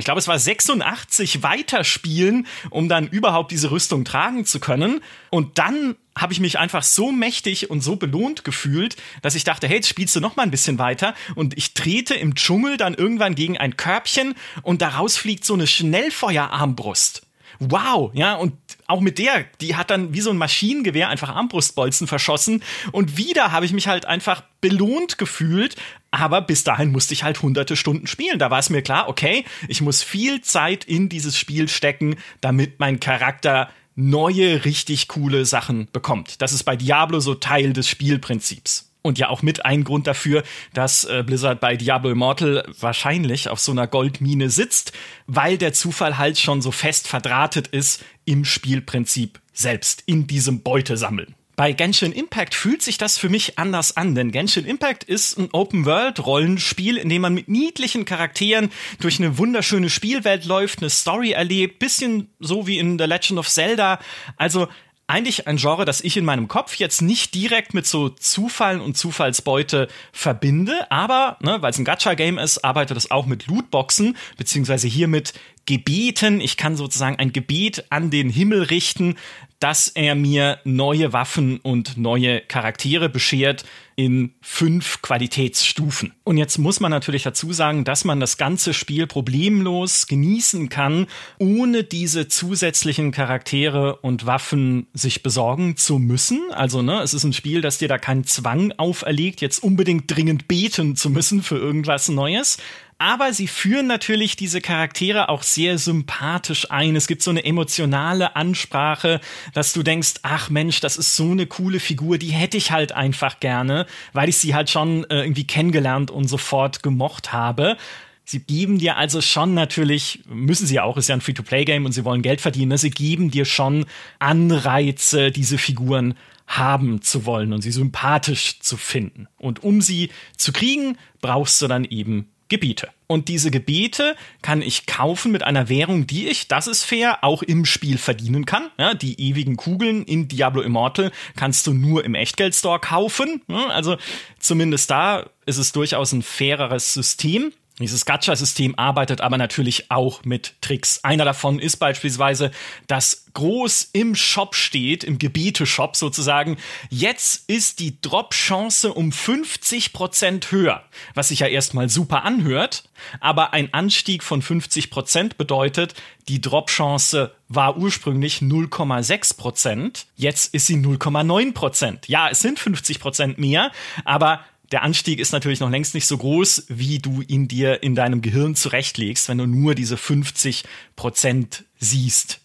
ich 0.00 0.04
glaube, 0.04 0.20
es 0.20 0.28
war 0.28 0.38
86 0.38 1.42
weiterspielen, 1.42 2.46
um 2.70 2.88
dann 2.88 3.08
überhaupt 3.08 3.52
diese 3.52 3.70
Rüstung 3.70 4.04
tragen 4.04 4.44
zu 4.44 4.60
können. 4.60 5.00
Und 5.30 5.58
dann 5.58 5.96
habe 6.16 6.32
ich 6.32 6.40
mich 6.40 6.58
einfach 6.58 6.82
so 6.82 7.12
mächtig 7.12 7.70
und 7.70 7.80
so 7.82 7.96
belohnt 7.96 8.44
gefühlt, 8.44 8.96
dass 9.22 9.34
ich 9.34 9.44
dachte, 9.44 9.68
hey, 9.68 9.76
jetzt 9.76 9.88
spielst 9.88 10.16
du 10.16 10.20
noch 10.20 10.36
mal 10.36 10.42
ein 10.42 10.50
bisschen 10.50 10.78
weiter. 10.78 11.14
Und 11.34 11.56
ich 11.56 11.74
trete 11.74 12.14
im 12.14 12.34
Dschungel 12.34 12.76
dann 12.76 12.94
irgendwann 12.94 13.34
gegen 13.34 13.56
ein 13.58 13.76
Körbchen 13.76 14.34
und 14.62 14.82
daraus 14.82 15.16
fliegt 15.16 15.44
so 15.44 15.54
eine 15.54 15.66
Schnellfeuerarmbrust 15.66 17.22
wow, 17.60 18.10
ja, 18.14 18.34
und 18.34 18.54
auch 18.86 19.00
mit 19.00 19.18
der, 19.18 19.44
die 19.60 19.76
hat 19.76 19.90
dann 19.90 20.14
wie 20.14 20.20
so 20.20 20.30
ein 20.30 20.38
Maschinengewehr 20.38 21.08
einfach 21.08 21.28
Armbrustbolzen 21.28 22.06
verschossen 22.06 22.62
und 22.90 23.16
wieder 23.16 23.52
habe 23.52 23.66
ich 23.66 23.72
mich 23.72 23.86
halt 23.86 24.06
einfach 24.06 24.42
belohnt 24.60 25.18
gefühlt, 25.18 25.76
aber 26.10 26.40
bis 26.40 26.64
dahin 26.64 26.90
musste 26.90 27.14
ich 27.14 27.22
halt 27.22 27.40
hunderte 27.42 27.76
Stunden 27.76 28.06
spielen. 28.06 28.38
Da 28.38 28.50
war 28.50 28.58
es 28.58 28.70
mir 28.70 28.82
klar, 28.82 29.08
okay, 29.08 29.44
ich 29.68 29.80
muss 29.80 30.02
viel 30.02 30.40
Zeit 30.40 30.84
in 30.84 31.08
dieses 31.08 31.38
Spiel 31.38 31.68
stecken, 31.68 32.16
damit 32.40 32.80
mein 32.80 32.98
Charakter 32.98 33.70
neue, 33.94 34.64
richtig 34.64 35.08
coole 35.08 35.44
Sachen 35.44 35.88
bekommt. 35.92 36.40
Das 36.42 36.52
ist 36.52 36.64
bei 36.64 36.76
Diablo 36.76 37.20
so 37.20 37.34
Teil 37.34 37.72
des 37.72 37.88
Spielprinzips. 37.88 38.89
Und 39.02 39.18
ja 39.18 39.28
auch 39.28 39.42
mit 39.42 39.64
ein 39.64 39.84
Grund 39.84 40.06
dafür, 40.06 40.42
dass 40.74 41.04
äh, 41.04 41.22
Blizzard 41.24 41.60
bei 41.60 41.76
Diablo 41.76 42.10
Immortal 42.10 42.66
wahrscheinlich 42.78 43.48
auf 43.48 43.58
so 43.58 43.72
einer 43.72 43.86
Goldmine 43.86 44.50
sitzt, 44.50 44.92
weil 45.26 45.56
der 45.56 45.72
Zufall 45.72 46.18
halt 46.18 46.38
schon 46.38 46.60
so 46.60 46.70
fest 46.70 47.08
verdrahtet 47.08 47.68
ist 47.68 48.04
im 48.26 48.44
Spielprinzip 48.44 49.40
selbst, 49.52 50.02
in 50.06 50.26
diesem 50.26 50.62
Beutesammeln. 50.62 51.34
Bei 51.60 51.72
Genshin 51.72 52.12
Impact 52.12 52.54
fühlt 52.54 52.80
sich 52.80 52.96
das 52.96 53.18
für 53.18 53.28
mich 53.28 53.58
anders 53.58 53.94
an, 53.94 54.14
denn 54.14 54.32
Genshin 54.32 54.64
Impact 54.64 55.04
ist 55.04 55.36
ein 55.36 55.50
Open-World-Rollenspiel, 55.52 56.96
in 56.96 57.10
dem 57.10 57.20
man 57.20 57.34
mit 57.34 57.48
niedlichen 57.48 58.06
Charakteren 58.06 58.70
durch 58.98 59.18
eine 59.18 59.36
wunderschöne 59.36 59.90
Spielwelt 59.90 60.46
läuft, 60.46 60.78
eine 60.78 60.88
Story 60.88 61.32
erlebt, 61.32 61.78
bisschen 61.78 62.30
so 62.38 62.66
wie 62.66 62.78
in 62.78 62.98
The 62.98 63.04
Legend 63.04 63.38
of 63.38 63.46
Zelda. 63.46 63.98
Also 64.38 64.68
eigentlich 65.10 65.46
ein 65.46 65.56
Genre, 65.56 65.84
das 65.84 66.00
ich 66.00 66.16
in 66.16 66.24
meinem 66.24 66.48
Kopf 66.48 66.76
jetzt 66.76 67.02
nicht 67.02 67.34
direkt 67.34 67.74
mit 67.74 67.86
so 67.86 68.08
Zufall 68.08 68.80
und 68.80 68.96
Zufallsbeute 68.96 69.88
verbinde, 70.12 70.90
aber 70.90 71.36
ne, 71.40 71.60
weil 71.60 71.70
es 71.70 71.78
ein 71.78 71.84
Gacha-Game 71.84 72.38
ist, 72.38 72.64
arbeitet 72.64 72.96
es 72.96 73.10
auch 73.10 73.26
mit 73.26 73.46
Lootboxen, 73.46 74.16
beziehungsweise 74.36 74.88
hier 74.88 75.08
mit 75.08 75.34
Gebeten. 75.70 76.40
Ich 76.40 76.56
kann 76.56 76.76
sozusagen 76.76 77.20
ein 77.20 77.32
Gebet 77.32 77.84
an 77.90 78.10
den 78.10 78.28
Himmel 78.28 78.64
richten, 78.64 79.14
dass 79.60 79.86
er 79.86 80.16
mir 80.16 80.58
neue 80.64 81.12
Waffen 81.12 81.58
und 81.58 81.96
neue 81.96 82.40
Charaktere 82.40 83.08
beschert 83.08 83.64
in 83.94 84.32
fünf 84.40 85.00
Qualitätsstufen. 85.00 86.12
Und 86.24 86.38
jetzt 86.38 86.58
muss 86.58 86.80
man 86.80 86.90
natürlich 86.90 87.22
dazu 87.22 87.52
sagen, 87.52 87.84
dass 87.84 88.04
man 88.04 88.18
das 88.18 88.36
ganze 88.36 88.74
Spiel 88.74 89.06
problemlos 89.06 90.08
genießen 90.08 90.70
kann, 90.70 91.06
ohne 91.38 91.84
diese 91.84 92.26
zusätzlichen 92.26 93.12
Charaktere 93.12 93.96
und 93.96 94.26
Waffen 94.26 94.88
sich 94.92 95.22
besorgen 95.22 95.76
zu 95.76 96.00
müssen. 96.00 96.50
Also, 96.50 96.82
ne, 96.82 97.00
es 97.00 97.14
ist 97.14 97.22
ein 97.22 97.32
Spiel, 97.32 97.60
das 97.60 97.78
dir 97.78 97.86
da 97.88 97.98
keinen 97.98 98.24
Zwang 98.24 98.72
auferlegt, 98.76 99.40
jetzt 99.40 99.62
unbedingt 99.62 100.10
dringend 100.10 100.48
beten 100.48 100.96
zu 100.96 101.10
müssen 101.10 101.44
für 101.44 101.58
irgendwas 101.58 102.08
Neues 102.08 102.58
aber 103.00 103.32
sie 103.32 103.48
führen 103.48 103.86
natürlich 103.86 104.36
diese 104.36 104.60
Charaktere 104.60 105.30
auch 105.30 105.42
sehr 105.42 105.78
sympathisch 105.78 106.70
ein. 106.70 106.94
Es 106.96 107.06
gibt 107.06 107.22
so 107.22 107.30
eine 107.30 107.46
emotionale 107.46 108.36
Ansprache, 108.36 109.22
dass 109.54 109.72
du 109.72 109.82
denkst, 109.82 110.16
ach 110.20 110.50
Mensch, 110.50 110.80
das 110.80 110.98
ist 110.98 111.16
so 111.16 111.30
eine 111.30 111.46
coole 111.46 111.80
Figur, 111.80 112.18
die 112.18 112.28
hätte 112.28 112.58
ich 112.58 112.72
halt 112.72 112.92
einfach 112.92 113.40
gerne, 113.40 113.86
weil 114.12 114.28
ich 114.28 114.36
sie 114.36 114.54
halt 114.54 114.68
schon 114.68 115.04
äh, 115.04 115.22
irgendwie 115.22 115.46
kennengelernt 115.46 116.10
und 116.10 116.28
sofort 116.28 116.82
gemocht 116.82 117.32
habe. 117.32 117.78
Sie 118.26 118.40
geben 118.40 118.78
dir 118.78 118.98
also 118.98 119.22
schon 119.22 119.54
natürlich, 119.54 120.20
müssen 120.28 120.66
sie 120.66 120.78
auch, 120.78 120.98
ist 120.98 121.08
ja 121.08 121.14
ein 121.14 121.22
Free-to-Play-Game 121.22 121.86
und 121.86 121.92
sie 121.92 122.04
wollen 122.04 122.20
Geld 122.20 122.42
verdienen, 122.42 122.68
ne? 122.68 122.78
sie 122.78 122.90
geben 122.90 123.30
dir 123.30 123.46
schon 123.46 123.86
Anreize, 124.18 125.30
diese 125.30 125.56
Figuren 125.56 126.14
haben 126.46 127.00
zu 127.00 127.24
wollen 127.24 127.54
und 127.54 127.62
sie 127.62 127.72
sympathisch 127.72 128.60
zu 128.60 128.76
finden. 128.76 129.26
Und 129.38 129.64
um 129.64 129.80
sie 129.80 130.10
zu 130.36 130.52
kriegen, 130.52 130.98
brauchst 131.22 131.62
du 131.62 131.66
dann 131.66 131.86
eben 131.86 132.28
Gebiete. 132.50 132.90
Und 133.06 133.28
diese 133.28 133.50
Gebiete 133.50 134.14
kann 134.42 134.60
ich 134.60 134.84
kaufen 134.84 135.32
mit 135.32 135.42
einer 135.42 135.70
Währung, 135.70 136.06
die 136.06 136.28
ich, 136.28 136.48
das 136.48 136.66
ist 136.66 136.84
fair, 136.84 137.24
auch 137.24 137.42
im 137.42 137.64
Spiel 137.64 137.96
verdienen 137.96 138.44
kann. 138.44 138.70
Ja, 138.78 138.92
die 138.92 139.18
ewigen 139.20 139.56
Kugeln 139.56 140.04
in 140.04 140.28
Diablo 140.28 140.60
Immortal 140.60 141.10
kannst 141.36 141.66
du 141.66 141.72
nur 141.72 142.04
im 142.04 142.14
Echtgeldstore 142.14 142.80
kaufen. 142.80 143.40
Also 143.48 143.96
zumindest 144.38 144.90
da 144.90 145.30
ist 145.46 145.56
es 145.56 145.72
durchaus 145.72 146.12
ein 146.12 146.22
faireres 146.22 146.92
System. 146.92 147.52
Dieses 147.80 148.04
Gacha-System 148.04 148.78
arbeitet 148.78 149.20
aber 149.22 149.38
natürlich 149.38 149.90
auch 149.90 150.24
mit 150.24 150.54
Tricks. 150.60 151.02
Einer 151.02 151.24
davon 151.24 151.58
ist 151.58 151.78
beispielsweise, 151.78 152.50
dass 152.86 153.24
groß 153.32 153.90
im 153.92 154.14
Shop 154.14 154.54
steht, 154.54 155.02
im 155.02 155.18
Gebiete-Shop 155.18 155.96
sozusagen, 155.96 156.58
jetzt 156.90 157.48
ist 157.48 157.78
die 157.80 158.00
Drop-Chance 158.00 158.92
um 158.92 159.10
50% 159.10 160.50
höher. 160.50 160.82
Was 161.14 161.28
sich 161.28 161.40
ja 161.40 161.46
erstmal 161.46 161.88
super 161.88 162.24
anhört, 162.24 162.84
aber 163.20 163.52
ein 163.52 163.72
Anstieg 163.72 164.22
von 164.22 164.42
50% 164.42 165.36
bedeutet, 165.36 165.94
die 166.28 166.40
Drop-Chance 166.40 167.34
war 167.48 167.76
ursprünglich 167.76 168.38
0,6%, 168.38 170.04
jetzt 170.16 170.54
ist 170.54 170.66
sie 170.66 170.76
0,9%. 170.76 172.00
Ja, 172.06 172.28
es 172.28 172.40
sind 172.40 172.58
50% 172.60 173.40
mehr, 173.40 173.72
aber 174.04 174.44
der 174.70 174.82
Anstieg 174.82 175.18
ist 175.18 175.32
natürlich 175.32 175.60
noch 175.60 175.70
längst 175.70 175.94
nicht 175.94 176.06
so 176.06 176.16
groß, 176.16 176.66
wie 176.68 176.98
du 176.98 177.22
ihn 177.22 177.48
dir 177.48 177.82
in 177.82 177.94
deinem 177.94 178.22
Gehirn 178.22 178.54
zurechtlegst, 178.54 179.28
wenn 179.28 179.38
du 179.38 179.46
nur 179.46 179.74
diese 179.74 179.96
50 179.96 180.64
Prozent 180.96 181.64
siehst. 181.78 182.39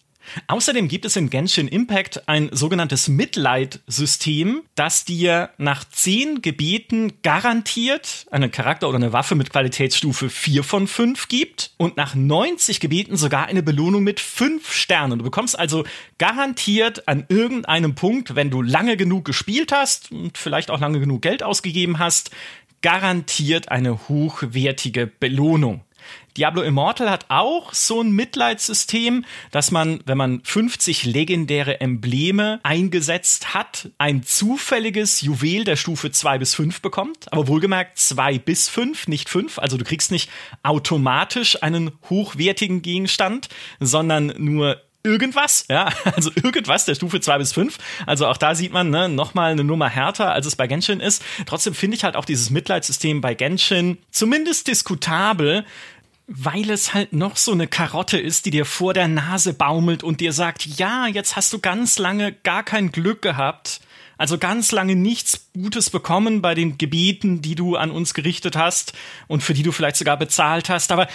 Außerdem 0.48 0.88
gibt 0.88 1.04
es 1.04 1.16
in 1.16 1.30
Genshin 1.30 1.68
Impact 1.68 2.28
ein 2.28 2.48
sogenanntes 2.52 3.08
Mitleid-System, 3.08 4.62
das 4.74 5.04
dir 5.04 5.50
nach 5.58 5.84
zehn 5.84 6.42
Gebeten 6.42 7.22
garantiert 7.22 8.26
einen 8.30 8.50
Charakter 8.50 8.88
oder 8.88 8.96
eine 8.96 9.12
Waffe 9.12 9.34
mit 9.34 9.50
Qualitätsstufe 9.50 10.28
4 10.28 10.64
von 10.64 10.86
5 10.86 11.28
gibt 11.28 11.72
und 11.76 11.96
nach 11.96 12.14
90 12.14 12.80
Gebeten 12.80 13.16
sogar 13.16 13.46
eine 13.46 13.62
Belohnung 13.62 14.02
mit 14.02 14.20
5 14.20 14.72
Sternen. 14.72 15.18
Du 15.18 15.24
bekommst 15.24 15.58
also 15.58 15.84
garantiert 16.18 17.08
an 17.08 17.24
irgendeinem 17.28 17.94
Punkt, 17.94 18.34
wenn 18.34 18.50
du 18.50 18.62
lange 18.62 18.96
genug 18.96 19.24
gespielt 19.24 19.72
hast 19.72 20.12
und 20.12 20.38
vielleicht 20.38 20.70
auch 20.70 20.80
lange 20.80 21.00
genug 21.00 21.22
Geld 21.22 21.42
ausgegeben 21.42 21.98
hast, 21.98 22.30
garantiert 22.82 23.70
eine 23.70 24.08
hochwertige 24.08 25.06
Belohnung. 25.06 25.85
Diablo 26.36 26.62
Immortal 26.62 27.10
hat 27.10 27.26
auch 27.28 27.72
so 27.72 28.02
ein 28.02 28.10
Mitleidssystem, 28.10 29.24
dass 29.50 29.70
man, 29.70 30.00
wenn 30.04 30.18
man 30.18 30.40
50 30.44 31.04
legendäre 31.04 31.80
Embleme 31.80 32.60
eingesetzt 32.62 33.54
hat, 33.54 33.90
ein 33.98 34.22
zufälliges 34.22 35.22
Juwel 35.22 35.64
der 35.64 35.76
Stufe 35.76 36.10
2 36.10 36.38
bis 36.38 36.54
5 36.54 36.82
bekommt. 36.82 37.32
Aber 37.32 37.48
wohlgemerkt 37.48 37.98
2 37.98 38.38
bis 38.38 38.68
5, 38.68 39.08
nicht 39.08 39.28
5. 39.28 39.58
Also 39.58 39.76
du 39.76 39.84
kriegst 39.84 40.10
nicht 40.10 40.30
automatisch 40.62 41.62
einen 41.62 41.92
hochwertigen 42.10 42.82
Gegenstand, 42.82 43.48
sondern 43.80 44.34
nur 44.36 44.82
irgendwas, 45.06 45.64
ja, 45.70 45.88
also 46.16 46.30
irgendwas 46.34 46.84
der 46.84 46.96
Stufe 46.96 47.20
2 47.20 47.38
bis 47.38 47.52
5. 47.52 47.78
Also 48.04 48.26
auch 48.26 48.36
da 48.36 48.54
sieht 48.54 48.72
man, 48.72 48.90
ne, 48.90 49.08
nochmal 49.08 49.52
eine 49.52 49.64
Nummer 49.64 49.88
härter, 49.88 50.32
als 50.32 50.46
es 50.46 50.56
bei 50.56 50.66
Genshin 50.66 51.00
ist. 51.00 51.22
Trotzdem 51.46 51.74
finde 51.74 51.96
ich 51.96 52.04
halt 52.04 52.16
auch 52.16 52.24
dieses 52.24 52.50
Mitleidssystem 52.50 53.20
bei 53.20 53.34
Genshin 53.34 53.98
zumindest 54.10 54.68
diskutabel, 54.68 55.64
weil 56.26 56.70
es 56.70 56.92
halt 56.92 57.12
noch 57.12 57.36
so 57.36 57.52
eine 57.52 57.68
Karotte 57.68 58.18
ist, 58.18 58.46
die 58.46 58.50
dir 58.50 58.64
vor 58.64 58.94
der 58.94 59.08
Nase 59.08 59.54
baumelt 59.54 60.02
und 60.02 60.20
dir 60.20 60.32
sagt, 60.32 60.66
ja, 60.66 61.06
jetzt 61.06 61.36
hast 61.36 61.52
du 61.52 61.60
ganz 61.60 61.98
lange 61.98 62.32
gar 62.32 62.64
kein 62.64 62.90
Glück 62.90 63.22
gehabt. 63.22 63.80
Also 64.18 64.38
ganz 64.38 64.72
lange 64.72 64.96
nichts 64.96 65.50
Gutes 65.52 65.90
bekommen 65.90 66.40
bei 66.40 66.54
den 66.54 66.78
Gebieten, 66.78 67.42
die 67.42 67.54
du 67.54 67.76
an 67.76 67.90
uns 67.90 68.14
gerichtet 68.14 68.56
hast 68.56 68.94
und 69.28 69.42
für 69.42 69.54
die 69.54 69.62
du 69.62 69.72
vielleicht 69.72 69.96
sogar 69.96 70.16
bezahlt 70.16 70.68
hast. 70.70 70.90
Aber 70.90 71.06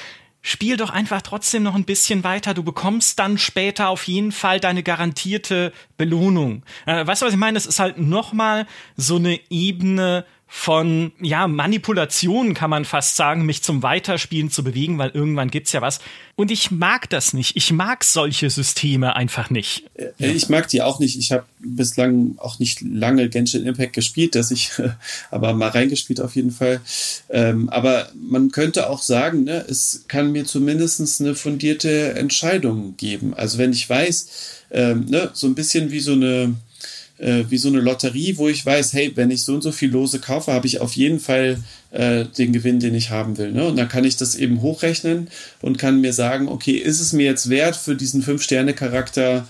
spiel 0.42 0.78
doch 0.78 0.92
einfach 0.92 1.22
trotzdem 1.22 1.64
noch 1.64 1.76
ein 1.76 1.84
bisschen 1.84 2.24
weiter. 2.24 2.54
Du 2.54 2.64
bekommst 2.64 3.20
dann 3.20 3.38
später 3.38 3.90
auf 3.90 4.08
jeden 4.08 4.32
Fall 4.32 4.60
deine 4.60 4.84
garantierte 4.84 5.74
Belohnung. 5.98 6.64
Äh, 6.86 7.06
weißt 7.06 7.22
du, 7.22 7.26
was 7.26 7.34
ich 7.34 7.40
meine? 7.40 7.56
Das 7.56 7.66
ist 7.66 7.80
halt 7.80 7.98
nochmal 7.98 8.68
so 8.98 9.18
eine 9.18 9.40
Ebene 9.50 10.26
von 10.54 11.14
ja 11.22 11.48
Manipulation 11.48 12.54
kann 12.54 12.70
man 12.70 12.84
fast 12.84 13.16
sagen, 13.16 13.46
mich 13.46 13.64
zum 13.64 13.84
Weiterspielen 13.84 14.52
zu 14.52 14.66
bewegen, 14.66 14.98
weil 14.98 15.10
irgendwann 15.12 15.50
gibt's 15.50 15.72
ja 15.72 15.82
was. 15.82 16.02
Und 16.36 16.52
ich 16.52 16.72
mag 16.72 17.10
das 17.10 17.32
nicht. 17.32 17.56
Ich 17.56 17.72
mag 17.72 18.04
solche 18.04 18.50
Systeme 18.50 19.16
einfach 19.16 19.50
nicht. 19.50 19.86
Ja. 19.98 20.28
Ich 20.28 20.50
mag 20.50 20.68
die 20.68 20.82
auch 20.82 21.00
nicht. 21.00 21.18
Ich 21.18 21.32
habe 21.32 21.46
bislang 21.60 22.36
auch 22.38 22.60
nicht 22.60 22.82
lange 22.82 23.30
Genshin 23.30 23.66
Impact 23.66 23.94
gespielt, 23.94 24.36
dass 24.36 24.52
ich 24.52 24.72
aber 25.32 25.54
mal 25.54 25.70
reingespielt 25.70 26.20
auf 26.20 26.36
jeden 26.36 26.52
Fall. 26.52 26.82
Ähm, 27.30 27.70
aber 27.70 28.12
man 28.14 28.52
könnte 28.52 28.90
auch 28.90 29.02
sagen, 29.02 29.46
ne, 29.46 29.66
es 29.70 30.04
kann 30.10 30.34
mir 30.34 30.44
zumindest 30.44 31.22
eine 31.22 31.34
fundierte 31.34 32.16
Entscheidung 32.16 32.98
geben. 32.98 33.34
Also 33.34 33.58
wenn 33.58 33.72
ich 33.72 33.90
weiß, 33.90 34.30
ähm, 34.72 35.06
ne, 35.06 35.30
so 35.32 35.48
ein 35.48 35.56
bisschen 35.56 35.92
wie 35.92 36.02
so 36.02 36.12
eine 36.12 36.56
äh, 37.22 37.46
wie 37.50 37.58
so 37.58 37.70
eine 37.70 37.80
Lotterie, 37.80 38.38
wo 38.38 38.50
ich 38.50 38.66
weiß, 38.66 38.94
hey, 38.94 39.12
wenn 39.16 39.32
ich 39.32 39.44
so 39.44 39.54
und 39.54 39.62
so 39.62 39.72
viel 39.72 39.92
Lose 39.92 40.20
kaufe, 40.20 40.52
habe 40.52 40.68
ich 40.68 40.82
auf 40.82 40.94
jeden 40.94 41.20
Fall 41.20 41.60
äh, 41.92 42.26
den 42.26 42.52
Gewinn, 42.52 42.80
den 42.80 42.96
ich 42.96 43.12
haben 43.12 43.38
will. 43.38 43.52
Ne? 43.52 43.66
Und 43.66 43.78
dann 43.78 43.88
kann 43.88 44.04
ich 44.04 44.18
das 44.18 44.36
eben 44.36 44.62
hochrechnen 44.62 45.30
und 45.62 45.78
kann 45.78 46.02
mir 46.02 46.14
sagen, 46.14 46.48
okay, 46.48 46.74
ist 46.74 47.00
es 47.00 47.14
mir 47.14 47.26
jetzt 47.26 47.50
wert 47.50 47.76
für 47.76 47.96
diesen 47.96 48.24
Fünf-Sterne-Charakter, 48.24 49.48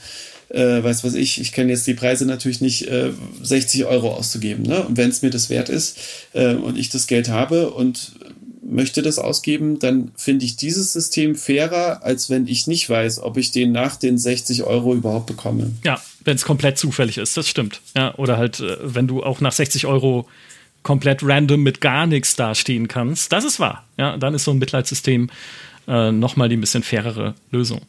äh, 0.50 0.84
weiß 0.84 1.06
was 1.06 1.14
ich, 1.14 1.40
ich 1.40 1.54
kenne 1.54 1.72
jetzt 1.72 1.88
die 1.88 1.94
Preise 1.94 2.26
natürlich 2.26 2.60
nicht, 2.60 2.88
äh, 2.88 3.12
60 3.42 3.86
Euro 3.86 4.14
auszugeben. 4.14 4.64
Ne? 4.64 4.84
Und 4.84 4.98
wenn 4.98 5.10
es 5.10 5.22
mir 5.22 5.30
das 5.30 5.50
wert 5.50 5.70
ist 5.70 5.98
äh, 6.34 6.56
und 6.56 6.78
ich 6.78 6.90
das 6.90 7.08
Geld 7.08 7.30
habe 7.30 7.72
und 7.72 8.12
möchte 8.64 9.02
das 9.02 9.18
ausgeben, 9.18 9.80
dann 9.80 10.12
finde 10.16 10.46
ich 10.46 10.56
dieses 10.56 10.94
System 10.94 11.36
fairer, 11.36 12.04
als 12.04 12.30
wenn 12.30 12.48
ich 12.48 12.68
nicht 12.68 12.90
weiß, 12.90 13.20
ob 13.20 13.38
ich 13.38 13.52
den 13.52 13.72
nach 13.72 13.96
den 13.96 14.18
60 14.18 14.64
Euro 14.64 14.94
überhaupt 14.94 15.26
bekomme. 15.26 15.72
Ja, 15.84 16.02
wenn 16.24 16.36
es 16.36 16.46
komplett 16.46 16.78
zufällig 16.78 17.18
ist, 17.18 17.38
das 17.38 17.48
stimmt. 17.48 17.82
Ja, 17.96 18.16
oder 18.16 18.38
halt, 18.38 18.60
äh, 18.60 18.78
wenn 18.82 19.08
du 19.08 19.24
auch 19.24 19.42
nach 19.42 19.52
60 19.52 19.86
Euro 19.86 20.28
komplett 20.84 21.22
random 21.24 21.62
mit 21.62 21.82
gar 21.82 22.08
nichts 22.08 22.36
dastehen 22.36 22.88
kannst, 22.88 23.32
das 23.32 23.46
ist 23.46 23.60
wahr. 23.60 23.86
Ja, 23.98 24.18
dann 24.18 24.34
ist 24.34 24.46
so 24.46 24.52
ein 24.52 24.58
Mitleidssystem 24.58 25.30
äh, 25.88 26.12
nochmal 26.12 26.50
die 26.50 26.58
ein 26.58 26.62
bisschen 26.62 26.84
fairere 26.84 27.36
Lösung. 27.52 27.82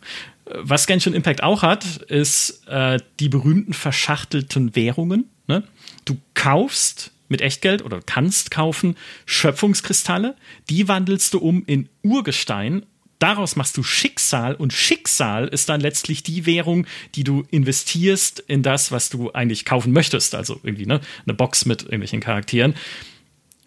Was 0.44 0.86
Genshin 0.86 1.14
Impact 1.14 1.42
auch 1.42 1.62
hat, 1.62 1.84
ist 2.08 2.66
äh, 2.66 2.98
die 3.20 3.28
berühmten 3.28 3.72
verschachtelten 3.72 4.74
Währungen. 4.74 5.30
Ne? 5.46 5.62
Du 6.04 6.16
kaufst 6.34 7.12
mit 7.28 7.40
Echtgeld 7.40 7.82
oder 7.84 8.00
kannst 8.04 8.50
kaufen 8.50 8.96
Schöpfungskristalle, 9.24 10.36
die 10.68 10.88
wandelst 10.88 11.34
du 11.34 11.38
um 11.38 11.64
in 11.66 11.88
Urgestein 12.02 12.84
Daraus 13.22 13.54
machst 13.54 13.76
du 13.76 13.84
Schicksal 13.84 14.56
und 14.56 14.72
Schicksal 14.72 15.46
ist 15.46 15.68
dann 15.68 15.80
letztlich 15.80 16.24
die 16.24 16.44
Währung, 16.44 16.88
die 17.14 17.22
du 17.22 17.44
investierst 17.52 18.40
in 18.40 18.64
das, 18.64 18.90
was 18.90 19.10
du 19.10 19.30
eigentlich 19.30 19.64
kaufen 19.64 19.92
möchtest. 19.92 20.34
Also 20.34 20.58
irgendwie 20.64 20.86
ne, 20.86 21.00
eine 21.24 21.32
Box 21.32 21.64
mit 21.64 21.84
irgendwelchen 21.84 22.18
Charakteren. 22.18 22.74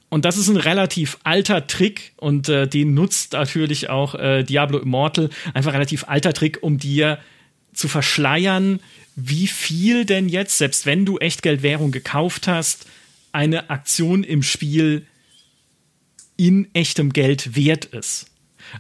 Und 0.10 0.26
das 0.26 0.36
ist 0.36 0.50
ein 0.50 0.58
relativ 0.58 1.20
alter 1.24 1.68
Trick 1.68 2.12
und 2.18 2.50
äh, 2.50 2.68
den 2.68 2.96
nutzt 2.96 3.32
natürlich 3.32 3.90
auch 3.90 4.16
äh, 4.16 4.44
Diablo 4.44 4.78
Immortal. 4.78 5.30
Einfach 5.54 5.72
relativ 5.72 6.04
alter 6.10 6.34
Trick, 6.34 6.62
um 6.62 6.78
dir 6.78 7.18
zu 7.72 7.88
verschleiern, 7.88 8.82
wie 9.16 9.48
viel 9.48 10.04
denn 10.04 10.28
jetzt, 10.28 10.58
selbst 10.58 10.86
wenn 10.86 11.06
du 11.06 11.18
Echtgeldwährung 11.18 11.94
gekauft 11.94 12.50
hast, 12.50 12.88
eine 13.32 13.70
Aktion 13.70 14.26
im 14.26 14.44
Spiel 14.44 15.06
in 16.36 16.68
echtem 16.74 17.14
Geld 17.14 17.56
wert 17.56 17.86
ist. 17.86 18.26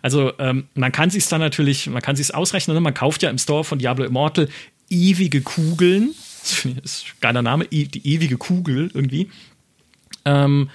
Also 0.01 0.33
ähm, 0.39 0.67
man 0.73 0.91
kann 0.91 1.09
sich 1.09 1.27
dann 1.27 1.41
natürlich, 1.41 1.87
man 1.87 2.01
kann 2.01 2.15
sich 2.15 2.33
ausrechnen, 2.33 2.75
ne? 2.75 2.81
man 2.81 2.93
kauft 2.93 3.23
ja 3.23 3.29
im 3.29 3.37
Store 3.37 3.63
von 3.63 3.79
Diablo 3.79 4.05
Immortal 4.05 4.49
ewige 4.89 5.41
Kugeln. 5.41 6.13
Das 6.41 6.65
ist 6.65 7.05
ein 7.07 7.21
geiler 7.21 7.41
Name, 7.41 7.65
die 7.65 8.07
ewige 8.07 8.37
Kugel 8.37 8.91
irgendwie. 8.93 9.29
Ähm, 10.25 10.69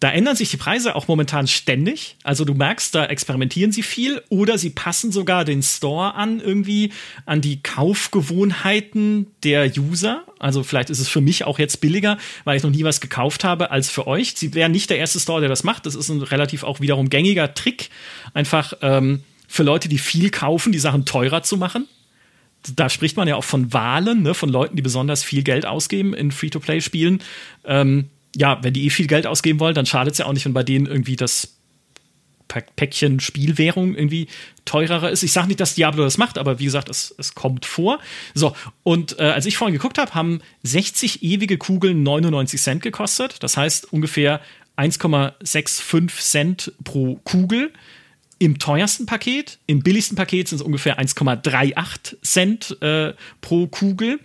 da 0.00 0.10
ändern 0.10 0.36
sich 0.36 0.50
die 0.50 0.56
Preise 0.56 0.94
auch 0.94 1.08
momentan 1.08 1.48
ständig. 1.48 2.16
Also 2.22 2.44
du 2.44 2.54
merkst, 2.54 2.94
da 2.94 3.06
experimentieren 3.06 3.72
sie 3.72 3.82
viel 3.82 4.22
oder 4.28 4.56
sie 4.56 4.70
passen 4.70 5.10
sogar 5.10 5.44
den 5.44 5.62
Store 5.62 6.14
an, 6.14 6.40
irgendwie 6.40 6.92
an 7.26 7.40
die 7.40 7.62
Kaufgewohnheiten 7.62 9.26
der 9.42 9.70
User. 9.76 10.22
Also 10.38 10.62
vielleicht 10.62 10.90
ist 10.90 11.00
es 11.00 11.08
für 11.08 11.20
mich 11.20 11.44
auch 11.44 11.58
jetzt 11.58 11.80
billiger, 11.80 12.16
weil 12.44 12.56
ich 12.56 12.62
noch 12.62 12.70
nie 12.70 12.84
was 12.84 13.00
gekauft 13.00 13.42
habe, 13.42 13.72
als 13.72 13.90
für 13.90 14.06
euch. 14.06 14.34
Sie 14.36 14.54
wären 14.54 14.70
nicht 14.70 14.88
der 14.88 14.98
erste 14.98 15.18
Store, 15.18 15.40
der 15.40 15.48
das 15.48 15.64
macht. 15.64 15.84
Das 15.84 15.96
ist 15.96 16.08
ein 16.10 16.22
relativ 16.22 16.62
auch 16.62 16.80
wiederum 16.80 17.10
gängiger 17.10 17.54
Trick, 17.54 17.90
einfach 18.34 18.74
ähm, 18.82 19.24
für 19.48 19.64
Leute, 19.64 19.88
die 19.88 19.98
viel 19.98 20.30
kaufen, 20.30 20.70
die 20.70 20.78
Sachen 20.78 21.06
teurer 21.06 21.42
zu 21.42 21.56
machen 21.56 21.88
da 22.74 22.88
spricht 22.88 23.16
man 23.16 23.28
ja 23.28 23.36
auch 23.36 23.44
von 23.44 23.72
Wahlen, 23.72 24.22
ne, 24.22 24.34
von 24.34 24.48
Leuten, 24.48 24.76
die 24.76 24.82
besonders 24.82 25.22
viel 25.22 25.42
Geld 25.44 25.64
ausgeben 25.64 26.12
in 26.12 26.32
Free-to-Play-Spielen. 26.32 27.22
Ähm, 27.64 28.10
ja, 28.38 28.58
wenn 28.62 28.72
die 28.72 28.86
eh 28.86 28.90
viel 28.90 29.08
Geld 29.08 29.26
ausgeben 29.26 29.58
wollen, 29.58 29.74
dann 29.74 29.84
schadet 29.84 30.12
es 30.12 30.18
ja 30.18 30.26
auch 30.26 30.32
nicht, 30.32 30.44
wenn 30.44 30.54
bei 30.54 30.62
denen 30.62 30.86
irgendwie 30.86 31.16
das 31.16 31.56
Päckchen 32.46 33.20
Spielwährung 33.20 33.94
irgendwie 33.94 34.28
teurer 34.64 35.10
ist. 35.10 35.22
Ich 35.22 35.32
sage 35.32 35.48
nicht, 35.48 35.60
dass 35.60 35.74
Diablo 35.74 36.04
das 36.04 36.18
macht, 36.18 36.38
aber 36.38 36.60
wie 36.60 36.64
gesagt, 36.64 36.88
es, 36.88 37.14
es 37.18 37.34
kommt 37.34 37.66
vor. 37.66 37.98
So, 38.34 38.54
und 38.84 39.18
äh, 39.18 39.24
als 39.24 39.44
ich 39.44 39.56
vorhin 39.56 39.74
geguckt 39.74 39.98
habe, 39.98 40.14
haben 40.14 40.40
60 40.62 41.22
ewige 41.22 41.58
Kugeln 41.58 42.04
99 42.04 42.62
Cent 42.62 42.82
gekostet. 42.82 43.42
Das 43.42 43.56
heißt 43.56 43.92
ungefähr 43.92 44.40
1,65 44.76 46.20
Cent 46.20 46.72
pro 46.84 47.16
Kugel 47.24 47.72
im 48.38 48.60
teuersten 48.60 49.04
Paket. 49.04 49.58
Im 49.66 49.82
billigsten 49.82 50.16
Paket 50.16 50.48
sind 50.48 50.56
es 50.56 50.62
ungefähr 50.62 50.98
1,38 51.00 52.22
Cent 52.22 52.80
äh, 52.80 53.14
pro 53.40 53.66
Kugel. 53.66 54.20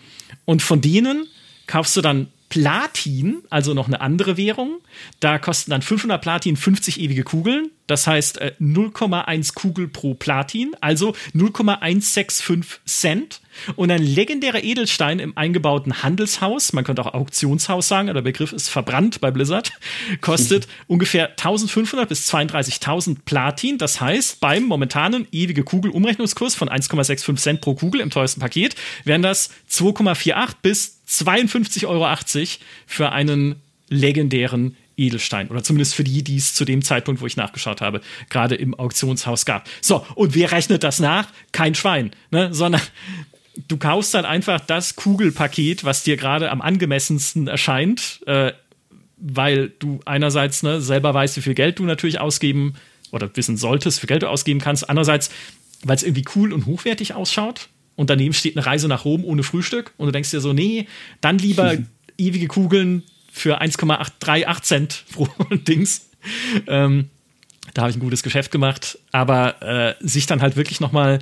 Und 0.46 0.62
von 0.62 0.82
denen 0.82 1.28
kaufst 1.66 1.98
du 1.98 2.02
dann 2.02 2.28
Platin, 2.54 3.42
also 3.50 3.74
noch 3.74 3.88
eine 3.88 4.00
andere 4.00 4.38
Währung. 4.38 4.78
Da 5.20 5.40
kosten 5.40 5.72
dann 5.72 5.82
500 5.82 6.22
Platin 6.22 6.56
50 6.56 7.00
ewige 7.00 7.24
Kugeln. 7.24 7.72
Das 7.88 8.06
heißt 8.06 8.38
äh, 8.38 8.54
0,1 8.62 9.56
Kugel 9.56 9.88
pro 9.88 10.14
Platin, 10.14 10.76
also 10.80 11.16
0,165 11.34 12.80
Cent. 12.86 13.42
Und 13.76 13.90
ein 13.90 14.04
legendärer 14.04 14.64
Edelstein 14.64 15.18
im 15.18 15.36
eingebauten 15.36 16.04
Handelshaus, 16.04 16.74
man 16.74 16.84
könnte 16.84 17.04
auch 17.04 17.14
Auktionshaus 17.16 17.88
sagen, 17.88 18.14
der 18.14 18.22
Begriff 18.22 18.54
ist 18.54 18.70
verbrannt 18.70 19.20
bei 19.20 19.32
Blizzard, 19.32 19.72
kostet 20.22 20.68
ungefähr 20.88 21.32
1500 21.32 22.08
bis 22.08 22.32
32.000 22.32 23.18
Platin. 23.26 23.80
Das 23.80 24.00
heißt, 24.00 24.40
beim 24.42 24.64
momentanen 24.66 25.28
ewige 25.32 25.64
Kugel 25.64 25.90
Umrechnungskurs 25.90 26.54
von 26.54 26.70
1,65 26.70 27.36
Cent 27.38 27.62
pro 27.62 27.74
Kugel 27.74 28.00
im 28.00 28.12
teuersten 28.12 28.40
Paket 28.40 28.76
wären 29.06 29.24
das 29.24 29.50
2,48 29.72 30.50
bis 30.62 31.03
52,80 31.14 31.88
Euro 31.88 32.08
für 32.88 33.12
einen 33.12 33.56
legendären 33.90 34.76
Edelstein. 34.98 35.50
Oder 35.50 35.64
zumindest 35.64 35.96
für 35.96 36.04
die, 36.04 36.24
die 36.24 36.38
es 36.38 36.54
zu 36.54 36.66
dem 36.66 36.82
Zeitpunkt, 36.82 37.22
wo 37.22 37.26
ich 37.26 37.38
nachgeschaut 37.38 37.82
habe, 37.82 38.02
gerade 38.30 38.56
im 38.56 38.76
Auktionshaus 38.76 39.46
gab. 39.46 39.68
So, 39.82 40.06
und 40.16 40.36
wer 40.36 40.52
rechnet 40.52 40.84
das 40.84 41.00
nach? 41.00 41.28
Kein 41.52 41.76
Schwein, 41.76 42.12
ne? 42.32 42.54
sondern 42.54 42.82
du 43.68 43.78
kaufst 43.78 44.14
dann 44.14 44.26
einfach 44.26 44.60
das 44.60 44.96
Kugelpaket, 44.96 45.84
was 45.84 46.04
dir 46.04 46.18
gerade 46.18 46.52
am 46.52 46.62
angemessensten 46.62 47.48
erscheint, 47.48 48.22
äh, 48.28 48.54
weil 49.18 49.70
du 49.80 50.00
einerseits 50.06 50.64
ne, 50.64 50.82
selber 50.82 51.14
weißt, 51.14 51.38
wie 51.38 51.42
viel 51.42 51.54
Geld 51.54 51.80
du 51.80 51.84
natürlich 51.84 52.20
ausgeben 52.20 52.76
oder 53.12 53.30
wissen 53.36 53.58
solltest, 53.58 53.98
wie 53.98 54.02
viel 54.02 54.08
Geld 54.08 54.24
du 54.24 54.30
ausgeben 54.30 54.60
kannst. 54.60 54.90
Andererseits, 54.90 55.30
weil 55.84 55.96
es 55.96 56.04
irgendwie 56.04 56.26
cool 56.36 56.52
und 56.52 56.66
hochwertig 56.66 57.14
ausschaut. 57.14 57.70
Und 57.96 58.10
daneben 58.10 58.34
steht 58.34 58.58
eine 58.58 58.66
Reise 58.66 58.88
nach 58.88 59.06
Rom 59.06 59.24
ohne 59.24 59.44
Frühstück. 59.44 59.94
Und 59.98 60.08
du 60.08 60.12
denkst 60.12 60.32
dir 60.32 60.42
so, 60.42 60.54
nee, 60.54 60.88
dann 61.22 61.38
lieber 61.38 61.78
ewige 62.18 62.48
Kugeln 62.48 63.04
für 63.32 63.60
1,838 63.62 64.64
Cent 64.64 65.06
pro 65.12 65.28
Dings. 65.52 66.10
Ähm, 66.68 67.10
da 67.74 67.84
habe 67.84 67.92
ich 67.92 67.98
ein 67.98 68.02
gutes 68.02 68.24
Geschäft 68.24 68.52
gemacht. 68.52 69.00
Aber 69.12 69.62
äh, 69.62 69.96
sich 70.00 70.26
dann 70.26 70.42
halt 70.42 70.56
wirklich 70.56 70.80
noch 70.80 70.92
mal 70.92 71.20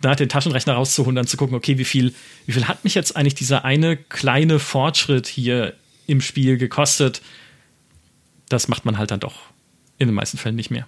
da 0.00 0.14
den 0.14 0.28
Taschenrechner 0.28 0.74
rauszuholen, 0.74 1.16
dann 1.16 1.26
zu 1.26 1.36
gucken, 1.36 1.56
okay, 1.56 1.78
wie 1.78 1.84
viel, 1.84 2.14
wie 2.44 2.52
viel 2.52 2.68
hat 2.68 2.84
mich 2.84 2.94
jetzt 2.94 3.16
eigentlich 3.16 3.34
dieser 3.34 3.64
eine 3.64 3.96
kleine 3.96 4.58
Fortschritt 4.58 5.26
hier 5.26 5.74
im 6.06 6.20
Spiel 6.20 6.58
gekostet? 6.58 7.22
Das 8.48 8.68
macht 8.68 8.84
man 8.84 8.98
halt 8.98 9.10
dann 9.10 9.20
doch 9.20 9.40
in 9.98 10.08
den 10.08 10.14
meisten 10.14 10.36
Fällen 10.36 10.56
nicht 10.56 10.70
mehr. 10.70 10.86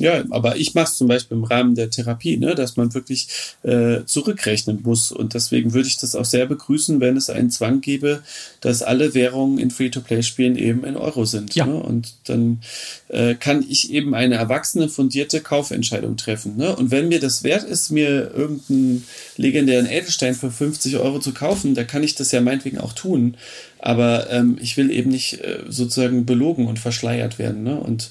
Ja, 0.00 0.24
aber 0.30 0.56
ich 0.56 0.74
mache 0.74 0.86
es 0.86 0.96
zum 0.96 1.06
Beispiel 1.06 1.36
im 1.36 1.44
Rahmen 1.44 1.76
der 1.76 1.88
Therapie, 1.88 2.36
ne, 2.36 2.56
dass 2.56 2.76
man 2.76 2.94
wirklich 2.94 3.28
äh, 3.62 4.04
zurückrechnen 4.04 4.80
muss. 4.82 5.12
Und 5.12 5.34
deswegen 5.34 5.72
würde 5.72 5.86
ich 5.86 5.98
das 5.98 6.16
auch 6.16 6.24
sehr 6.24 6.46
begrüßen, 6.46 6.98
wenn 7.00 7.16
es 7.16 7.30
einen 7.30 7.50
Zwang 7.50 7.80
gäbe, 7.80 8.22
dass 8.60 8.82
alle 8.82 9.14
Währungen 9.14 9.58
in 9.58 9.70
Free-to-Play-Spielen 9.70 10.56
eben 10.56 10.82
in 10.82 10.96
Euro 10.96 11.24
sind. 11.26 11.54
Ja. 11.54 11.66
Ne? 11.66 11.76
Und 11.76 12.14
dann 12.24 12.60
äh, 13.08 13.36
kann 13.36 13.64
ich 13.68 13.92
eben 13.92 14.16
eine 14.16 14.34
erwachsene, 14.34 14.88
fundierte 14.88 15.40
Kaufentscheidung 15.40 16.16
treffen. 16.16 16.56
Ne? 16.56 16.74
Und 16.74 16.90
wenn 16.90 17.06
mir 17.06 17.20
das 17.20 17.44
wert 17.44 17.62
ist, 17.62 17.90
mir 17.90 18.32
irgendeinen 18.34 19.04
legendären 19.36 19.86
Edelstein 19.86 20.34
für 20.34 20.50
50 20.50 20.96
Euro 20.96 21.20
zu 21.20 21.32
kaufen, 21.32 21.76
da 21.76 21.84
kann 21.84 22.02
ich 22.02 22.16
das 22.16 22.32
ja 22.32 22.40
meinetwegen 22.40 22.78
auch 22.78 22.94
tun. 22.94 23.36
Aber 23.78 24.30
ähm, 24.30 24.56
ich 24.60 24.76
will 24.76 24.90
eben 24.90 25.10
nicht 25.10 25.40
äh, 25.44 25.60
sozusagen 25.68 26.24
belogen 26.24 26.66
und 26.66 26.78
verschleiert 26.78 27.38
werden. 27.38 27.62
Ne? 27.62 27.78
Und 27.78 28.10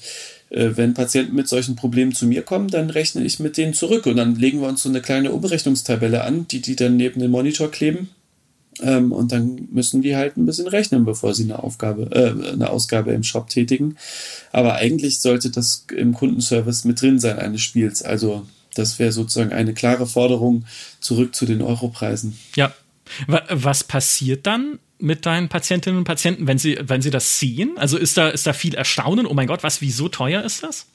wenn 0.50 0.94
Patienten 0.94 1.34
mit 1.34 1.48
solchen 1.48 1.76
Problemen 1.76 2.12
zu 2.12 2.26
mir 2.26 2.42
kommen, 2.42 2.68
dann 2.68 2.90
rechne 2.90 3.24
ich 3.24 3.40
mit 3.40 3.56
denen 3.56 3.74
zurück 3.74 4.06
und 4.06 4.16
dann 4.16 4.36
legen 4.36 4.60
wir 4.60 4.68
uns 4.68 4.82
so 4.82 4.88
eine 4.88 5.00
kleine 5.00 5.32
Umrechnungstabelle 5.32 6.22
an, 6.22 6.46
die 6.48 6.60
die 6.60 6.76
dann 6.76 6.96
neben 6.96 7.20
den 7.20 7.30
Monitor 7.30 7.70
kleben. 7.70 8.10
Ähm, 8.80 9.12
und 9.12 9.32
dann 9.32 9.68
müssen 9.70 10.02
die 10.02 10.16
halt 10.16 10.36
ein 10.36 10.46
bisschen 10.46 10.66
rechnen, 10.66 11.04
bevor 11.04 11.34
sie 11.34 11.44
eine 11.44 11.62
Aufgabe, 11.62 12.10
äh, 12.12 12.52
eine 12.52 12.70
Ausgabe 12.70 13.12
im 13.12 13.22
Shop 13.22 13.48
tätigen. 13.48 13.96
Aber 14.52 14.74
eigentlich 14.74 15.20
sollte 15.20 15.50
das 15.50 15.86
im 15.94 16.14
Kundenservice 16.14 16.84
mit 16.84 17.00
drin 17.00 17.18
sein 17.18 17.38
eines 17.38 17.62
Spiels. 17.62 18.02
Also 18.02 18.46
das 18.74 18.98
wäre 18.98 19.12
sozusagen 19.12 19.52
eine 19.52 19.74
klare 19.74 20.06
Forderung 20.06 20.64
zurück 21.00 21.34
zu 21.34 21.46
den 21.46 21.62
Europreisen. 21.62 22.36
Ja. 22.56 22.72
Was 23.26 23.84
passiert 23.84 24.46
dann, 24.46 24.78
mit 25.04 25.26
deinen 25.26 25.48
Patientinnen 25.48 25.98
und 25.98 26.04
Patienten, 26.04 26.46
wenn 26.46 26.58
sie, 26.58 26.78
wenn 26.82 27.02
sie 27.02 27.10
das 27.10 27.38
sehen? 27.38 27.72
Also 27.76 27.96
ist 27.98 28.16
da, 28.16 28.30
ist 28.30 28.46
da 28.46 28.52
viel 28.52 28.74
Erstaunen? 28.74 29.26
Oh 29.26 29.34
mein 29.34 29.46
Gott, 29.46 29.62
was, 29.62 29.80
wie 29.80 29.90
so 29.90 30.08
teuer 30.08 30.42
ist 30.42 30.62
das? 30.62 30.86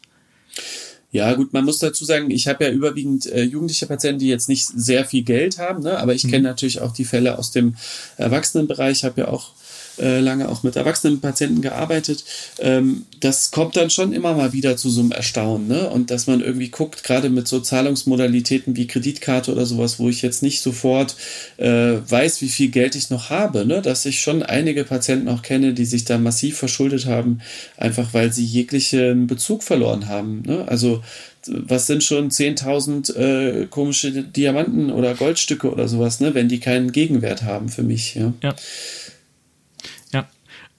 Ja, 1.11 1.33
gut, 1.33 1.53
man 1.53 1.65
muss 1.65 1.79
dazu 1.79 2.05
sagen, 2.05 2.29
ich 2.29 2.47
habe 2.47 2.65
ja 2.65 2.71
überwiegend 2.71 3.25
äh, 3.27 3.43
jugendliche 3.43 3.87
Patienten, 3.87 4.19
die 4.19 4.27
jetzt 4.27 4.49
nicht 4.49 4.65
sehr 4.65 5.05
viel 5.05 5.23
Geld 5.23 5.57
haben, 5.57 5.81
ne? 5.81 5.97
aber 5.97 6.13
ich 6.13 6.23
mhm. 6.23 6.31
kenne 6.31 6.43
natürlich 6.49 6.81
auch 6.81 6.91
die 6.91 7.05
Fälle 7.05 7.39
aus 7.39 7.51
dem 7.51 7.75
Erwachsenenbereich, 8.17 9.03
habe 9.03 9.21
ja 9.21 9.27
auch 9.29 9.53
äh, 9.99 10.19
lange 10.19 10.49
auch 10.49 10.63
mit 10.63 10.75
erwachsenen 10.75 11.21
Patienten 11.21 11.61
gearbeitet. 11.61 12.23
Ähm, 12.59 13.05
das 13.19 13.51
kommt 13.51 13.75
dann 13.75 13.89
schon 13.89 14.13
immer 14.13 14.33
mal 14.33 14.53
wieder 14.53 14.77
zu 14.77 14.89
so 14.89 15.01
einem 15.01 15.11
Erstaunen. 15.11 15.67
Ne? 15.67 15.89
Und 15.89 16.11
dass 16.11 16.27
man 16.27 16.41
irgendwie 16.41 16.69
guckt, 16.69 17.03
gerade 17.03 17.29
mit 17.29 17.47
so 17.47 17.59
Zahlungsmodalitäten 17.59 18.75
wie 18.75 18.87
Kreditkarte 18.87 19.51
oder 19.51 19.65
sowas, 19.65 19.99
wo 19.99 20.09
ich 20.09 20.21
jetzt 20.21 20.43
nicht 20.43 20.61
sofort 20.61 21.15
äh, 21.57 21.97
weiß, 22.07 22.41
wie 22.41 22.49
viel 22.49 22.69
Geld 22.69 22.95
ich 22.95 23.09
noch 23.09 23.29
habe, 23.29 23.65
ne? 23.65 23.81
dass 23.81 24.05
ich 24.05 24.21
schon 24.21 24.43
einige 24.43 24.83
Patienten 24.83 25.27
auch 25.27 25.41
kenne, 25.41 25.73
die 25.73 25.85
sich 25.85 26.05
da 26.05 26.17
massiv 26.17 26.57
verschuldet 26.57 27.05
haben, 27.05 27.41
einfach 27.77 28.13
weil 28.13 28.31
sie 28.31 28.45
jeglichen 28.45 29.27
Bezug 29.27 29.63
verloren 29.63 30.07
haben. 30.07 30.43
Ne? 30.45 30.65
Also 30.67 31.01
was 31.47 31.87
sind 31.87 32.03
schon 32.03 32.29
10.000 32.29 33.15
äh, 33.15 33.65
komische 33.67 34.11
Diamanten 34.11 34.91
oder 34.91 35.15
Goldstücke 35.15 35.71
oder 35.71 35.87
sowas, 35.87 36.19
ne, 36.19 36.33
wenn 36.33 36.49
die 36.49 36.59
keinen 36.59 36.91
Gegenwert 36.91 37.43
haben 37.43 37.69
für 37.69 37.83
mich. 37.83 38.15
Ja. 38.15 38.33
ja. 38.43 38.55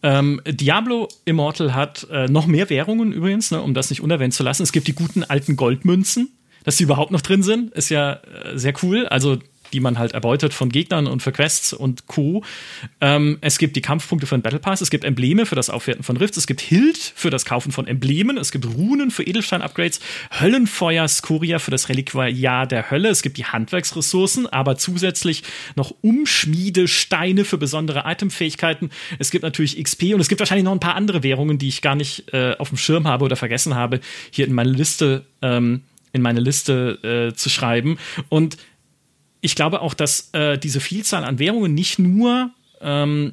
Ähm, 0.02 0.40
Diablo 0.46 1.08
Immortal 1.24 1.74
hat 1.74 2.06
äh, 2.10 2.26
noch 2.28 2.46
mehr 2.46 2.70
Währungen 2.70 3.12
übrigens, 3.12 3.50
ne, 3.50 3.60
um 3.60 3.74
das 3.74 3.90
nicht 3.90 4.02
unerwähnt 4.02 4.34
zu 4.34 4.42
lassen. 4.42 4.62
Es 4.62 4.72
gibt 4.72 4.88
die 4.88 4.94
guten 4.94 5.24
alten 5.24 5.56
Goldmünzen. 5.56 6.30
Dass 6.62 6.76
sie 6.76 6.84
überhaupt 6.84 7.10
noch 7.10 7.22
drin 7.22 7.42
sind, 7.42 7.72
ist 7.72 7.88
ja 7.88 8.14
äh, 8.14 8.58
sehr 8.58 8.74
cool. 8.82 9.06
Also 9.06 9.38
die 9.72 9.80
man 9.80 9.98
halt 9.98 10.12
erbeutet 10.12 10.54
von 10.54 10.70
Gegnern 10.70 11.06
und 11.06 11.22
für 11.22 11.32
Quests 11.32 11.72
und 11.72 12.06
Co. 12.06 12.42
Ähm, 13.00 13.38
es 13.40 13.58
gibt 13.58 13.76
die 13.76 13.80
Kampfpunkte 13.80 14.26
für 14.26 14.36
den 14.36 14.42
Battle 14.42 14.58
Pass, 14.58 14.80
es 14.80 14.90
gibt 14.90 15.04
Embleme 15.04 15.46
für 15.46 15.54
das 15.54 15.70
Aufwerten 15.70 16.02
von 16.02 16.16
Rifts, 16.16 16.36
es 16.36 16.46
gibt 16.46 16.60
Hild 16.60 16.98
für 16.98 17.30
das 17.30 17.44
Kaufen 17.44 17.72
von 17.72 17.86
Emblemen, 17.86 18.36
es 18.38 18.52
gibt 18.52 18.66
Runen 18.66 19.10
für 19.10 19.22
Edelstein-Upgrades, 19.22 20.00
Höllenfeuer 20.40 21.08
Skuria 21.08 21.58
für 21.58 21.70
das 21.70 21.88
Reliquiar 21.88 22.66
der 22.66 22.90
Hölle, 22.90 23.08
es 23.08 23.22
gibt 23.22 23.36
die 23.36 23.44
Handwerksressourcen, 23.44 24.46
aber 24.46 24.76
zusätzlich 24.76 25.42
noch 25.76 25.94
Umschmiedesteine 26.02 27.44
für 27.44 27.58
besondere 27.58 28.04
Itemfähigkeiten. 28.06 28.90
Es 29.18 29.30
gibt 29.30 29.42
natürlich 29.42 29.82
XP 29.82 30.14
und 30.14 30.20
es 30.20 30.28
gibt 30.28 30.40
wahrscheinlich 30.40 30.64
noch 30.64 30.72
ein 30.72 30.80
paar 30.80 30.94
andere 30.94 31.22
Währungen, 31.22 31.58
die 31.58 31.68
ich 31.68 31.82
gar 31.82 31.94
nicht 31.94 32.32
äh, 32.32 32.56
auf 32.58 32.68
dem 32.68 32.78
Schirm 32.78 33.06
habe 33.06 33.24
oder 33.24 33.36
vergessen 33.36 33.74
habe, 33.74 34.00
hier 34.30 34.46
in 34.46 34.52
meine 34.52 34.72
Liste 34.72 35.24
ähm, 35.42 35.82
in 36.12 36.22
meine 36.22 36.40
Liste 36.40 37.30
äh, 37.30 37.34
zu 37.36 37.48
schreiben. 37.48 37.98
Und 38.28 38.56
ich 39.40 39.54
glaube 39.54 39.80
auch, 39.80 39.94
dass 39.94 40.30
äh, 40.32 40.58
diese 40.58 40.80
Vielzahl 40.80 41.24
an 41.24 41.38
Währungen 41.38 41.74
nicht 41.74 41.98
nur 41.98 42.50
ähm, 42.80 43.32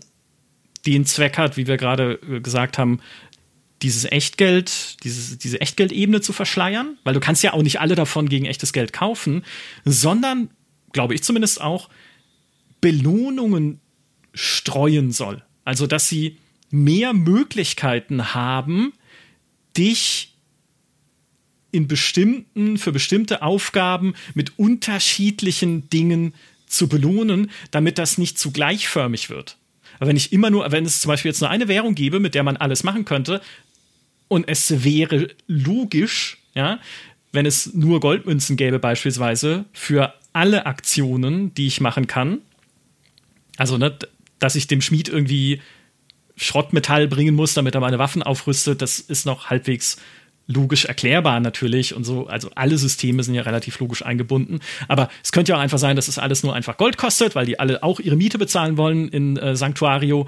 den 0.86 1.06
Zweck 1.06 1.38
hat, 1.38 1.58
wie 1.58 1.68
wir 1.68 1.78
gerade 1.78 2.20
äh, 2.30 2.40
gesagt 2.40 2.78
haben, 2.78 3.00
dieses 3.82 4.06
Echtgeld, 4.06 5.04
dieses, 5.04 5.38
diese 5.38 5.62
Echtgeldebene 5.62 6.22
zu 6.22 6.34
verschleiern, 6.34 6.98
weil 7.04 7.14
du 7.14 7.20
kannst 7.20 7.44
ja 7.44 7.54
auch 7.54 7.62
nicht 7.62 7.80
alle 7.80 7.96
davon 7.96 8.28
gegen 8.28 8.46
echtes 8.46 8.74
Geld 8.74 8.92
kaufen, 8.92 9.44
sondern, 9.86 10.50
glaube 10.94 11.14
ich 11.14 11.24
zumindest 11.24 11.62
auch, 11.62 11.90
Belohnungen 12.82 13.80
streuen 14.34 15.12
soll. 15.12 15.44
Also, 15.64 15.86
dass 15.86 16.10
sie 16.10 16.38
mehr 16.70 17.14
Möglichkeiten 17.14 18.34
haben, 18.34 18.94
dich 19.76 20.37
in 21.72 21.88
bestimmten, 21.88 22.78
für 22.78 22.92
bestimmte 22.92 23.42
Aufgaben 23.42 24.14
mit 24.34 24.58
unterschiedlichen 24.58 25.90
Dingen 25.90 26.34
zu 26.66 26.88
belohnen, 26.88 27.52
damit 27.72 27.98
das 27.98 28.18
nicht 28.18 28.38
zu 28.38 28.52
gleichförmig 28.52 29.30
wird. 29.30 29.58
Aber 30.00 30.10
wenn 30.10 30.18
ich 30.18 30.34
immer 30.34 30.50
nur, 30.50 30.72
wenn 30.72 30.86
es 30.86 31.02
zum 31.02 31.10
Beispiel 31.10 31.30
jetzt 31.30 31.42
nur 31.42 31.50
eine 31.50 31.68
Währung 31.68 31.96
gäbe, 31.96 32.20
mit 32.20 32.36
der 32.36 32.44
man 32.44 32.58
alles 32.58 32.84
machen 32.84 33.06
könnte, 33.06 33.42
und 34.28 34.48
es 34.48 34.84
wäre 34.84 35.30
logisch, 35.48 36.38
ja, 36.54 36.80
wenn 37.32 37.46
es 37.46 37.74
nur 37.74 38.00
Goldmünzen 38.00 38.58
gäbe, 38.58 38.80
beispielsweise, 38.80 39.66
für 39.74 40.14
alle 40.34 40.66
Aktionen, 40.66 41.54
die 41.54 41.68
ich 41.68 41.82
machen 41.82 42.08
kann. 42.08 42.40
Also, 43.58 43.78
ne, 43.78 43.98
dass 44.40 44.56
ich 44.56 44.68
dem 44.68 44.82
Schmied 44.82 45.10
irgendwie 45.10 45.62
Schrottmetall 46.36 47.08
bringen 47.08 47.36
muss, 47.36 47.54
damit 47.54 47.74
er 47.74 47.82
meine 47.82 48.00
Waffen 48.00 48.22
aufrüstet, 48.22 48.82
das 48.82 49.00
ist 49.00 49.26
noch 49.26 49.50
halbwegs 49.50 49.98
logisch 50.48 50.86
erklärbar 50.86 51.40
natürlich 51.40 51.94
und 51.94 52.04
so. 52.04 52.28
Also 52.28 52.50
alle 52.56 52.78
Systeme 52.78 53.22
sind 53.24 53.36
ja 53.36 53.44
relativ 53.44 53.80
logisch 53.80 54.04
eingebunden. 54.04 54.60
Aber 54.88 55.10
es 55.24 55.32
könnte 55.32 55.52
ja 55.52 55.58
auch 55.58 55.62
einfach 55.62 55.78
sein, 55.78 55.96
dass 55.96 56.08
es 56.08 56.18
alles 56.18 56.44
nur 56.44 56.56
einfach 56.56 56.78
Gold 56.78 56.98
kostet, 56.98 57.36
weil 57.36 57.46
die 57.46 57.60
alle 57.60 57.84
auch 57.84 58.00
ihre 58.00 58.16
Miete 58.16 58.38
bezahlen 58.38 58.78
wollen 58.78 59.10
in 59.10 59.38
äh, 59.38 59.56
Sanctuario. 59.56 60.28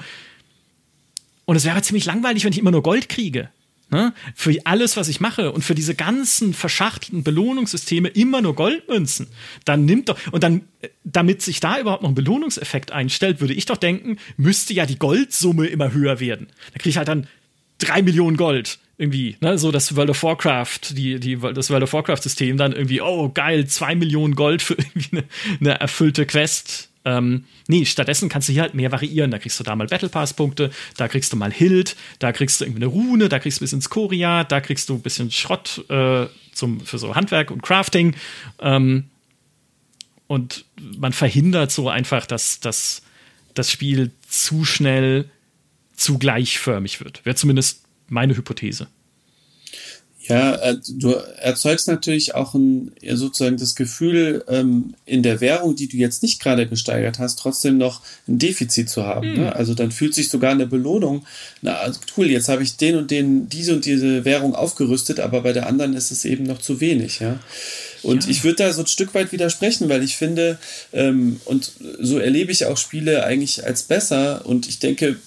Und 1.46 1.56
es 1.56 1.66
wäre 1.66 1.82
ziemlich 1.82 2.06
langweilig, 2.06 2.44
wenn 2.44 2.52
ich 2.52 2.60
immer 2.60 2.72
nur 2.72 2.84
Gold 2.84 3.10
kriege. 3.10 3.50
Ne? 3.92 4.14
Für 4.36 4.56
alles, 4.66 4.98
was 4.98 5.08
ich 5.08 5.20
mache 5.20 5.52
und 5.52 5.64
für 5.64 5.74
diese 5.74 5.96
ganzen 5.96 6.54
verschachtelten 6.54 7.24
Belohnungssysteme 7.24 8.10
immer 8.10 8.40
nur 8.42 8.54
Goldmünzen. 8.54 9.28
Dann 9.66 9.86
nimmt 9.86 10.10
doch, 10.10 10.20
und 10.32 10.44
dann, 10.44 10.62
äh, 10.82 10.90
damit 11.04 11.42
sich 11.42 11.60
da 11.60 11.80
überhaupt 11.80 12.04
noch 12.04 12.10
ein 12.10 12.16
Belohnungseffekt 12.16 12.92
einstellt, 12.92 13.42
würde 13.42 13.56
ich 13.56 13.66
doch 13.66 13.78
denken, 13.78 14.18
müsste 14.38 14.74
ja 14.74 14.86
die 14.86 15.00
Goldsumme 15.00 15.66
immer 15.66 15.92
höher 15.92 16.20
werden. 16.20 16.48
Da 16.74 16.78
kriege 16.78 16.90
ich 16.90 16.98
halt 16.98 17.08
dann 17.08 17.28
drei 17.80 18.02
Millionen 18.02 18.38
Gold 18.38 18.80
irgendwie, 19.00 19.38
ne, 19.40 19.58
so 19.58 19.72
das 19.72 19.96
World 19.96 20.10
of 20.10 20.22
Warcraft, 20.24 20.80
die, 20.92 21.20
die, 21.20 21.38
das 21.38 21.70
World 21.70 21.84
of 21.84 21.94
Warcraft-System 21.94 22.58
dann 22.58 22.74
irgendwie, 22.74 23.00
oh 23.00 23.30
geil, 23.30 23.66
zwei 23.66 23.96
Millionen 23.96 24.36
Gold 24.36 24.62
für 24.62 24.74
irgendwie 24.78 25.18
eine, 25.18 25.24
eine 25.62 25.80
erfüllte 25.80 26.26
Quest. 26.26 26.90
Ähm, 27.06 27.46
nee, 27.68 27.86
stattdessen 27.86 28.28
kannst 28.28 28.50
du 28.50 28.54
hier 28.54 28.64
halt 28.64 28.74
mehr 28.74 28.92
variieren. 28.92 29.32
Da 29.32 29.40
kriegst 29.40 29.58
du 29.58 29.64
da 29.64 29.74
mal 29.76 29.88
Battle 29.88 30.10
Pass-Punkte, 30.10 30.70
da 30.98 31.08
kriegst 31.08 31.32
du 31.32 31.38
mal 31.38 31.52
Hild, 31.52 31.96
da 32.20 32.34
kriegst 32.34 32.60
du 32.60 32.66
irgendwie 32.66 32.84
eine 32.84 32.92
Rune, 32.92 33.30
da 33.30 33.40
kriegst 33.40 33.60
du 33.60 33.64
ein 33.64 33.66
bisschen 33.66 33.82
Skoria, 33.82 34.44
da 34.44 34.60
kriegst 34.60 34.90
du 34.90 34.96
ein 34.96 35.02
bisschen 35.02 35.32
Schrott 35.32 35.86
äh, 35.90 36.28
zum, 36.52 36.82
für 36.82 36.98
so 36.98 37.16
Handwerk 37.16 37.52
und 37.52 37.64
Crafting. 37.64 38.16
Ähm, 38.60 39.06
und 40.28 40.66
man 40.98 41.14
verhindert 41.14 41.72
so 41.72 41.88
einfach, 41.88 42.26
dass, 42.26 42.60
dass 42.60 43.02
das 43.54 43.72
Spiel 43.72 44.12
zu 44.28 44.66
schnell 44.66 45.30
zu 46.00 46.18
gleichförmig 46.18 47.04
wird. 47.04 47.26
Wäre 47.26 47.36
zumindest 47.36 47.82
meine 48.08 48.36
Hypothese. 48.36 48.88
Ja, 50.30 50.56
äh, 50.58 50.78
du 50.88 51.14
erzeugst 51.42 51.88
natürlich 51.88 52.36
auch 52.36 52.54
ein, 52.54 52.92
sozusagen 53.14 53.58
das 53.58 53.74
Gefühl, 53.74 54.44
ähm, 54.48 54.94
in 55.08 55.24
der 55.24 55.42
Währung, 55.42 55.76
die 55.76 55.88
du 55.88 55.98
jetzt 55.98 56.22
nicht 56.22 56.40
gerade 56.40 56.68
gesteigert 56.68 57.18
hast, 57.18 57.40
trotzdem 57.40 57.80
noch 57.80 58.02
ein 58.28 58.38
Defizit 58.38 58.90
zu 58.92 59.06
haben. 59.06 59.40
Mhm. 59.40 59.48
Also 59.48 59.74
dann 59.74 59.92
fühlt 59.92 60.14
sich 60.14 60.30
sogar 60.30 60.52
eine 60.52 60.68
Belohnung, 60.68 61.26
na 61.64 61.78
also 61.78 62.00
cool, 62.16 62.28
jetzt 62.28 62.48
habe 62.48 62.62
ich 62.62 62.78
den 62.78 62.96
und 62.96 63.10
den, 63.10 63.50
diese 63.50 63.74
und 63.74 63.86
diese 63.86 64.24
Währung 64.24 64.54
aufgerüstet, 64.54 65.20
aber 65.20 65.42
bei 65.42 65.52
der 65.52 65.66
anderen 65.66 65.96
ist 65.96 66.12
es 66.12 66.24
eben 66.26 66.44
noch 66.44 66.60
zu 66.60 66.80
wenig. 66.80 67.22
Ja. 67.22 67.40
Und 68.04 68.26
ja. 68.26 68.30
ich 68.30 68.44
würde 68.44 68.58
da 68.58 68.72
so 68.72 68.82
ein 68.82 68.88
Stück 68.88 69.16
weit 69.16 69.32
widersprechen, 69.32 69.90
weil 69.90 70.04
ich 70.04 70.16
finde, 70.16 70.60
ähm, 70.94 71.42
und 71.46 71.72
so 72.00 72.20
erlebe 72.20 72.52
ich 72.52 72.66
auch 72.66 72.78
Spiele 72.78 73.24
eigentlich 73.24 73.66
als 73.66 73.82
besser. 73.82 74.46
Und 74.46 74.70
ich 74.70 74.78
denke, 74.78 75.18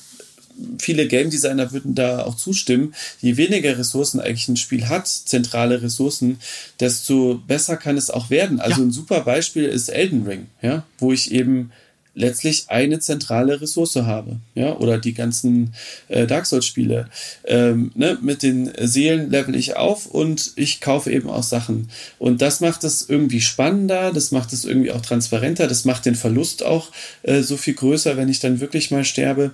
viele 0.79 1.09
Game 1.09 1.31
Designer 1.31 1.73
würden 1.73 1.95
da 1.95 2.25
auch 2.25 2.37
zustimmen. 2.37 2.95
Je 3.21 3.37
weniger 3.37 3.79
Ressourcen 3.79 4.21
eigentlich 4.21 4.49
ein 4.49 4.57
Spiel 4.57 4.89
hat, 4.89 5.09
zentrale 5.09 5.83
Ressourcen, 5.83 6.39
desto 6.81 7.41
besser 7.47 7.77
kann 7.77 7.97
es 7.97 8.11
auch 8.11 8.31
werden. 8.31 8.61
Also 8.61 8.81
ja. 8.81 8.87
ein 8.87 8.93
super 8.93 9.21
Beispiel 9.21 9.65
ist 9.65 9.89
Elden 9.89 10.27
Ring, 10.27 10.47
ja, 10.61 10.85
wo 10.99 11.13
ich 11.13 11.33
eben 11.33 11.71
letztlich 12.15 12.65
eine 12.69 12.99
zentrale 12.99 13.61
Ressource 13.61 13.97
habe, 13.97 14.37
ja, 14.55 14.77
oder 14.77 14.99
die 14.99 15.15
ganzen 15.15 15.75
äh, 16.09 16.27
Dark 16.27 16.47
Souls 16.47 16.67
Spiele. 16.67 17.09
Ähm, 17.45 17.91
ne, 17.95 18.19
mit 18.21 18.43
den 18.43 18.71
Seelen 18.81 19.31
level 19.31 19.57
ich 19.57 19.77
auf 19.77 20.07
und 20.07 20.53
ich 20.57 20.81
kaufe 20.81 21.11
eben 21.11 21.31
auch 21.31 21.43
Sachen. 21.43 21.89
Und 22.19 22.43
das 22.43 22.61
macht 22.61 22.85
es 22.85 23.09
irgendwie 23.09 23.41
spannender, 23.41 24.13
das 24.13 24.31
macht 24.31 24.53
es 24.53 24.65
irgendwie 24.65 24.93
auch 24.93 25.01
transparenter, 25.01 25.67
das 25.67 25.85
macht 25.85 26.05
den 26.05 26.15
Verlust 26.15 26.63
auch 26.63 26.91
äh, 27.23 27.43
so 27.43 27.57
viel 27.57 27.75
größer, 27.75 28.17
wenn 28.17 28.29
ich 28.29 28.41
dann 28.41 28.61
wirklich 28.61 28.91
mal 28.91 29.05
sterbe. 29.05 29.53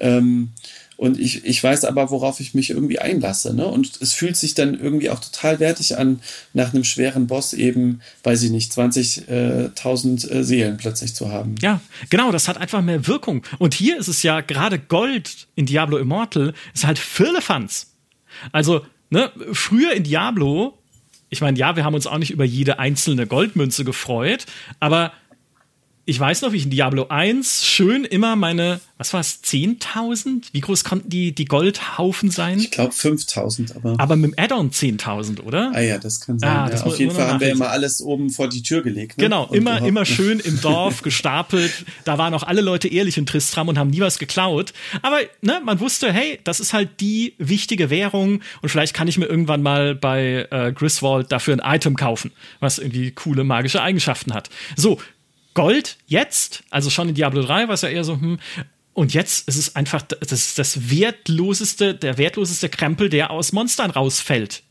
Ähm, 0.00 0.50
und 1.00 1.18
ich, 1.18 1.46
ich 1.46 1.64
weiß 1.64 1.86
aber, 1.86 2.10
worauf 2.10 2.40
ich 2.40 2.52
mich 2.52 2.68
irgendwie 2.68 2.98
einlasse. 2.98 3.54
Ne? 3.54 3.66
Und 3.66 4.02
es 4.02 4.12
fühlt 4.12 4.36
sich 4.36 4.52
dann 4.52 4.78
irgendwie 4.78 5.08
auch 5.08 5.18
total 5.18 5.58
wertig 5.58 5.96
an, 5.96 6.20
nach 6.52 6.74
einem 6.74 6.84
schweren 6.84 7.26
Boss 7.26 7.54
eben, 7.54 8.02
weiß 8.22 8.42
ich 8.42 8.50
nicht, 8.50 8.70
20.000 8.72 10.30
äh, 10.30 10.44
Seelen 10.44 10.76
plötzlich 10.76 11.14
zu 11.14 11.30
haben. 11.30 11.54
Ja, 11.62 11.80
genau, 12.10 12.32
das 12.32 12.48
hat 12.48 12.58
einfach 12.58 12.82
mehr 12.82 13.06
Wirkung. 13.06 13.44
Und 13.58 13.72
hier 13.72 13.98
ist 13.98 14.08
es 14.08 14.22
ja 14.22 14.42
gerade 14.42 14.78
Gold 14.78 15.46
in 15.54 15.64
Diablo 15.64 15.96
Immortal, 15.96 16.52
ist 16.74 16.86
halt 16.86 16.98
Firlefanz. 16.98 17.86
Also, 18.52 18.84
ne, 19.08 19.32
früher 19.52 19.94
in 19.94 20.04
Diablo, 20.04 20.76
ich 21.30 21.40
meine, 21.40 21.58
ja, 21.58 21.76
wir 21.76 21.84
haben 21.84 21.94
uns 21.94 22.06
auch 22.06 22.18
nicht 22.18 22.30
über 22.30 22.44
jede 22.44 22.78
einzelne 22.78 23.26
Goldmünze 23.26 23.84
gefreut, 23.84 24.44
aber 24.80 25.14
ich 26.10 26.18
weiß 26.18 26.42
noch, 26.42 26.50
wie 26.50 26.56
ich 26.56 26.64
in 26.64 26.70
Diablo 26.70 27.06
1 27.08 27.64
schön 27.64 28.04
immer 28.04 28.34
meine, 28.34 28.80
was 28.98 29.12
war 29.12 29.20
es, 29.20 29.44
10.000? 29.44 30.48
Wie 30.50 30.60
groß 30.60 30.82
konnten 30.82 31.08
die, 31.08 31.32
die 31.32 31.44
Goldhaufen 31.44 32.32
sein? 32.32 32.58
Ich 32.58 32.72
glaube 32.72 32.92
5.000, 32.92 33.76
aber. 33.76 33.94
Aber 33.96 34.16
mit 34.16 34.32
dem 34.32 34.34
Add-on 34.36 34.72
10.000, 34.72 35.40
oder? 35.42 35.70
Ah 35.72 35.80
ja, 35.80 35.98
das 35.98 36.20
kann 36.20 36.40
sein. 36.40 36.50
Ah, 36.50 36.68
ja. 36.68 36.82
Auf 36.82 36.98
jeden 36.98 37.12
Fall 37.12 37.28
haben 37.28 37.40
wir 37.40 37.50
immer 37.50 37.70
alles 37.70 38.02
oben 38.02 38.30
vor 38.30 38.48
die 38.48 38.64
Tür 38.64 38.82
gelegt. 38.82 39.18
Ne? 39.18 39.24
Genau, 39.24 39.44
und 39.44 39.56
immer, 39.56 39.70
überhaupt. 39.70 39.88
immer 39.88 40.04
schön 40.04 40.40
im 40.40 40.60
Dorf 40.62 41.02
gestapelt. 41.02 41.70
Da 42.04 42.18
waren 42.18 42.34
auch 42.34 42.42
alle 42.42 42.60
Leute 42.60 42.88
ehrlich 42.88 43.16
in 43.16 43.24
Tristram 43.24 43.68
und 43.68 43.78
haben 43.78 43.90
nie 43.90 44.00
was 44.00 44.18
geklaut. 44.18 44.72
Aber 45.02 45.18
ne, 45.42 45.62
man 45.64 45.78
wusste, 45.78 46.12
hey, 46.12 46.40
das 46.42 46.58
ist 46.58 46.72
halt 46.72 47.00
die 47.00 47.34
wichtige 47.38 47.88
Währung 47.88 48.40
und 48.62 48.68
vielleicht 48.68 48.94
kann 48.94 49.06
ich 49.06 49.16
mir 49.16 49.26
irgendwann 49.26 49.62
mal 49.62 49.94
bei 49.94 50.48
äh, 50.50 50.72
Griswold 50.72 51.30
dafür 51.30 51.54
ein 51.54 51.76
Item 51.76 51.94
kaufen, 51.94 52.32
was 52.58 52.78
irgendwie 52.78 53.12
coole 53.12 53.44
magische 53.44 53.80
Eigenschaften 53.80 54.34
hat. 54.34 54.50
So, 54.74 54.98
Gold 55.54 55.98
jetzt, 56.06 56.62
also 56.70 56.90
schon 56.90 57.08
in 57.08 57.14
Diablo 57.14 57.42
3 57.42 57.68
war 57.68 57.74
es 57.74 57.82
ja 57.82 57.88
eher 57.88 58.04
so, 58.04 58.14
hm, 58.14 58.38
und 58.92 59.14
jetzt 59.14 59.48
ist 59.48 59.56
es 59.56 59.76
einfach 59.76 60.02
das, 60.02 60.54
das 60.54 60.90
wertloseste, 60.90 61.94
der 61.94 62.18
wertloseste 62.18 62.68
Krempel, 62.68 63.08
der 63.08 63.30
aus 63.30 63.52
Monstern 63.52 63.90
rausfällt. 63.90 64.62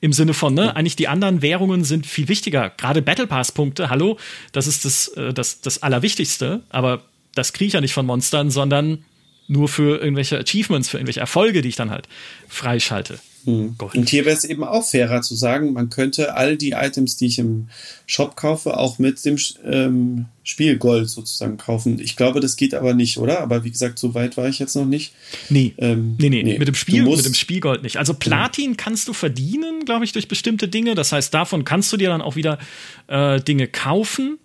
Im 0.00 0.12
Sinne 0.12 0.34
von, 0.34 0.52
ne, 0.54 0.74
eigentlich 0.74 0.96
die 0.96 1.08
anderen 1.08 1.42
Währungen 1.42 1.84
sind 1.84 2.06
viel 2.06 2.28
wichtiger. 2.28 2.70
Gerade 2.70 3.02
Battle 3.02 3.28
Pass-Punkte, 3.28 3.88
hallo, 3.88 4.18
das 4.50 4.66
ist 4.66 4.84
das, 4.84 5.08
äh, 5.08 5.32
das, 5.32 5.60
das 5.60 5.82
Allerwichtigste, 5.82 6.62
aber 6.70 7.04
das 7.34 7.52
kriege 7.52 7.68
ich 7.68 7.72
ja 7.74 7.80
nicht 7.80 7.94
von 7.94 8.04
Monstern, 8.04 8.50
sondern 8.50 9.04
nur 9.46 9.68
für 9.68 10.00
irgendwelche 10.00 10.38
Achievements, 10.38 10.88
für 10.88 10.96
irgendwelche 10.96 11.20
Erfolge, 11.20 11.62
die 11.62 11.68
ich 11.68 11.76
dann 11.76 11.90
halt 11.90 12.08
freischalte. 12.48 13.20
Mhm. 13.44 13.76
Und 13.78 14.08
hier 14.08 14.24
wäre 14.24 14.36
es 14.36 14.44
eben 14.44 14.64
auch 14.64 14.86
fairer 14.88 15.22
zu 15.22 15.34
sagen, 15.34 15.72
man 15.72 15.90
könnte 15.90 16.34
all 16.34 16.56
die 16.56 16.70
Items, 16.70 17.16
die 17.16 17.26
ich 17.26 17.38
im 17.38 17.68
Shop 18.06 18.36
kaufe, 18.36 18.76
auch 18.76 18.98
mit 18.98 19.24
dem 19.24 19.36
ähm, 19.64 20.26
Spielgold 20.44 21.08
sozusagen 21.08 21.56
kaufen. 21.56 21.98
Ich 21.98 22.16
glaube, 22.16 22.40
das 22.40 22.56
geht 22.56 22.74
aber 22.74 22.94
nicht, 22.94 23.18
oder? 23.18 23.40
Aber 23.40 23.64
wie 23.64 23.70
gesagt, 23.70 23.98
so 23.98 24.14
weit 24.14 24.36
war 24.36 24.48
ich 24.48 24.58
jetzt 24.58 24.76
noch 24.76 24.84
nicht. 24.84 25.12
Nee, 25.48 25.74
ähm, 25.78 26.16
nee, 26.18 26.28
nee, 26.28 26.42
nee, 26.42 26.58
mit 26.58 26.68
dem 26.68 26.74
Spiel, 26.74 27.04
mit 27.04 27.24
dem 27.24 27.34
Spielgold 27.34 27.82
nicht. 27.82 27.96
Also 27.96 28.14
Platin 28.14 28.76
kannst 28.76 29.08
du 29.08 29.12
verdienen, 29.12 29.84
glaube 29.84 30.04
ich, 30.04 30.12
durch 30.12 30.28
bestimmte 30.28 30.68
Dinge. 30.68 30.94
Das 30.94 31.12
heißt, 31.12 31.32
davon 31.34 31.64
kannst 31.64 31.92
du 31.92 31.96
dir 31.96 32.08
dann 32.08 32.22
auch 32.22 32.36
wieder 32.36 32.58
äh, 33.08 33.40
Dinge 33.40 33.68
kaufen. 33.68 34.38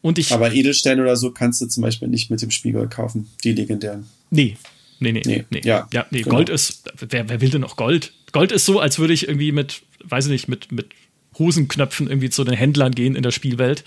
Und 0.00 0.18
ich, 0.18 0.32
aber 0.32 0.52
Edelsteine 0.52 1.02
oder 1.02 1.16
so 1.16 1.32
kannst 1.32 1.60
du 1.60 1.66
zum 1.66 1.82
Beispiel 1.82 2.08
nicht 2.08 2.30
mit 2.30 2.40
dem 2.40 2.50
Spielgold 2.50 2.90
kaufen, 2.90 3.28
die 3.42 3.52
legendären. 3.52 4.06
Nee, 4.30 4.56
Nee, 5.00 5.12
nee, 5.12 5.22
nee. 5.24 5.44
nee. 5.50 5.60
Ja, 5.64 5.88
ja 5.92 6.06
nee, 6.10 6.22
genau. 6.22 6.36
Gold 6.36 6.48
ist, 6.48 6.90
wer, 7.08 7.28
wer 7.28 7.40
will 7.40 7.50
denn 7.50 7.60
noch 7.60 7.76
Gold? 7.76 8.12
Gold 8.32 8.52
ist 8.52 8.66
so, 8.66 8.80
als 8.80 8.98
würde 8.98 9.12
ich 9.12 9.26
irgendwie 9.26 9.52
mit, 9.52 9.82
weiß 10.04 10.26
ich 10.26 10.30
nicht, 10.30 10.48
mit, 10.48 10.72
mit 10.72 10.90
Hosenknöpfen 11.38 12.08
irgendwie 12.08 12.30
zu 12.30 12.44
den 12.44 12.54
Händlern 12.54 12.92
gehen 12.92 13.14
in 13.14 13.22
der 13.22 13.30
Spielwelt 13.30 13.84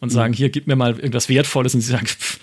und 0.00 0.10
mhm. 0.10 0.14
sagen, 0.14 0.32
hier, 0.32 0.50
gib 0.50 0.66
mir 0.66 0.76
mal 0.76 0.96
irgendwas 0.96 1.28
Wertvolles 1.28 1.74
und 1.74 1.80
sie 1.80 1.92
sagen, 1.92 2.06
pff, 2.06 2.38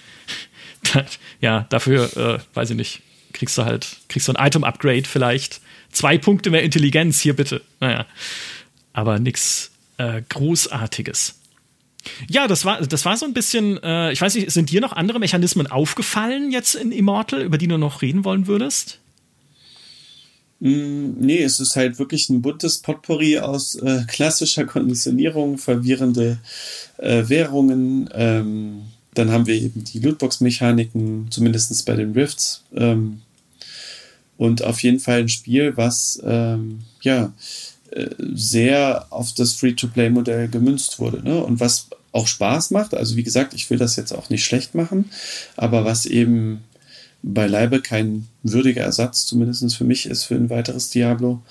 ja, 1.41 1.65
dafür, 1.69 2.15
äh, 2.17 2.39
weiß 2.55 2.71
ich 2.71 2.75
nicht, 2.75 3.01
kriegst 3.33 3.57
du 3.57 3.65
halt, 3.65 3.97
kriegst 4.09 4.27
du 4.27 4.33
ein 4.33 4.47
Item-Upgrade 4.47 5.03
vielleicht. 5.03 5.61
Zwei 5.91 6.17
Punkte 6.17 6.49
mehr 6.49 6.63
Intelligenz, 6.63 7.21
hier 7.21 7.35
bitte. 7.35 7.61
Naja. 7.79 8.05
Aber 8.93 9.19
nichts 9.19 9.71
äh, 9.97 10.21
Großartiges. 10.27 11.39
Ja, 12.29 12.47
das 12.47 12.65
war, 12.65 12.81
das 12.81 13.05
war 13.05 13.17
so 13.17 13.25
ein 13.25 13.33
bisschen, 13.33 13.81
äh, 13.83 14.11
ich 14.11 14.21
weiß 14.21 14.35
nicht, 14.35 14.51
sind 14.51 14.71
dir 14.71 14.81
noch 14.81 14.93
andere 14.93 15.19
Mechanismen 15.19 15.67
aufgefallen 15.67 16.51
jetzt 16.51 16.75
in 16.75 16.91
Immortal, 16.91 17.41
über 17.41 17.57
die 17.57 17.67
du 17.67 17.77
noch 17.77 18.01
reden 18.01 18.23
wollen 18.23 18.47
würdest? 18.47 18.99
Mm, 20.59 21.11
nee, 21.19 21.43
es 21.43 21.59
ist 21.59 21.75
halt 21.75 21.99
wirklich 21.99 22.29
ein 22.29 22.41
buntes 22.41 22.79
Potpourri 22.79 23.39
aus 23.39 23.75
äh, 23.75 24.03
klassischer 24.07 24.65
Konditionierung, 24.65 25.57
verwirrende 25.57 26.39
äh, 26.97 27.23
Währungen. 27.27 28.09
Ähm, 28.13 28.81
dann 29.13 29.31
haben 29.31 29.47
wir 29.47 29.55
eben 29.55 29.83
die 29.83 29.99
Lootbox-Mechaniken, 29.99 31.27
zumindest 31.29 31.85
bei 31.85 31.95
den 31.95 32.13
Rifts. 32.13 32.63
Ähm, 32.75 33.21
und 34.37 34.63
auf 34.63 34.83
jeden 34.83 34.99
Fall 34.99 35.21
ein 35.21 35.29
Spiel, 35.29 35.75
was 35.75 36.21
ähm, 36.23 36.79
ja 37.01 37.33
äh, 37.91 38.09
sehr 38.33 39.07
auf 39.09 39.33
das 39.33 39.53
Free-to-Play-Modell 39.53 40.47
gemünzt 40.47 40.99
wurde. 40.99 41.23
Ne? 41.23 41.43
Und 41.43 41.59
was 41.59 41.87
auch 42.11 42.27
Spaß 42.27 42.71
macht. 42.71 42.93
Also 42.93 43.15
wie 43.15 43.23
gesagt, 43.23 43.53
ich 43.53 43.69
will 43.69 43.77
das 43.77 43.95
jetzt 43.95 44.11
auch 44.11 44.29
nicht 44.29 44.43
schlecht 44.43 44.75
machen, 44.75 45.11
aber 45.55 45.85
was 45.85 46.05
eben 46.05 46.63
beileibe 47.33 47.81
kein 47.81 48.27
würdiger 48.43 48.83
Ersatz, 48.83 49.25
zumindest 49.25 49.75
für 49.75 49.83
mich, 49.83 50.05
ist 50.05 50.23
für 50.23 50.35
ein 50.35 50.49
weiteres 50.49 50.89
Diablo. 50.89 51.41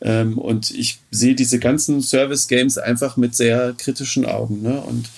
Ähm, 0.00 0.38
und 0.38 0.70
ich 0.70 0.98
sehe 1.10 1.34
diese 1.34 1.58
ganzen 1.58 2.00
Service-Games 2.00 2.78
einfach 2.78 3.16
mit 3.16 3.34
sehr 3.34 3.74
kritischen 3.76 4.26
Augen. 4.26 4.62
Ne? 4.62 4.80
Und 4.80 5.08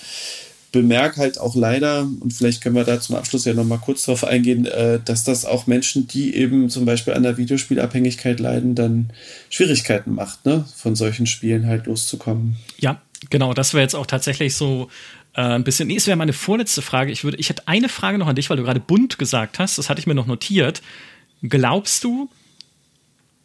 bemerke 0.71 1.17
halt 1.19 1.39
auch 1.39 1.55
leider, 1.55 2.07
und 2.19 2.33
vielleicht 2.33 2.61
können 2.61 2.75
wir 2.75 2.83
da 2.83 2.99
zum 2.99 3.15
Abschluss 3.15 3.45
ja 3.45 3.53
nochmal 3.53 3.79
kurz 3.79 4.05
drauf 4.05 4.23
eingehen, 4.23 4.65
äh, 4.65 4.99
dass 5.03 5.23
das 5.23 5.45
auch 5.45 5.67
Menschen, 5.67 6.07
die 6.07 6.35
eben 6.35 6.69
zum 6.69 6.85
Beispiel 6.85 7.13
an 7.13 7.23
der 7.23 7.37
Videospielabhängigkeit 7.37 8.39
leiden, 8.39 8.75
dann 8.75 9.11
Schwierigkeiten 9.49 10.15
macht, 10.15 10.45
ne? 10.45 10.65
von 10.75 10.95
solchen 10.95 11.27
Spielen 11.27 11.67
halt 11.67 11.87
loszukommen. 11.87 12.55
Ja, 12.79 13.01
genau, 13.29 13.53
das 13.53 13.73
wäre 13.73 13.83
jetzt 13.83 13.95
auch 13.95 14.05
tatsächlich 14.05 14.55
so 14.55 14.89
äh, 15.33 15.41
ein 15.41 15.63
bisschen. 15.63 15.87
Nee, 15.87 15.95
es 15.95 16.07
wäre 16.07 16.17
meine 16.17 16.33
vorletzte 16.33 16.81
Frage. 16.81 17.11
Ich 17.11 17.23
würde, 17.23 17.37
ich 17.37 17.49
hätte 17.49 17.67
eine 17.67 17.89
Frage 17.89 18.17
noch 18.17 18.27
an 18.27 18.35
dich, 18.35 18.49
weil 18.49 18.57
du 18.57 18.63
gerade 18.63 18.79
bunt 18.79 19.17
gesagt 19.17 19.59
hast. 19.59 19.77
Das 19.77 19.89
hatte 19.89 19.99
ich 19.99 20.07
mir 20.07 20.15
noch 20.15 20.27
notiert. 20.27 20.81
Glaubst 21.41 22.03
du, 22.03 22.29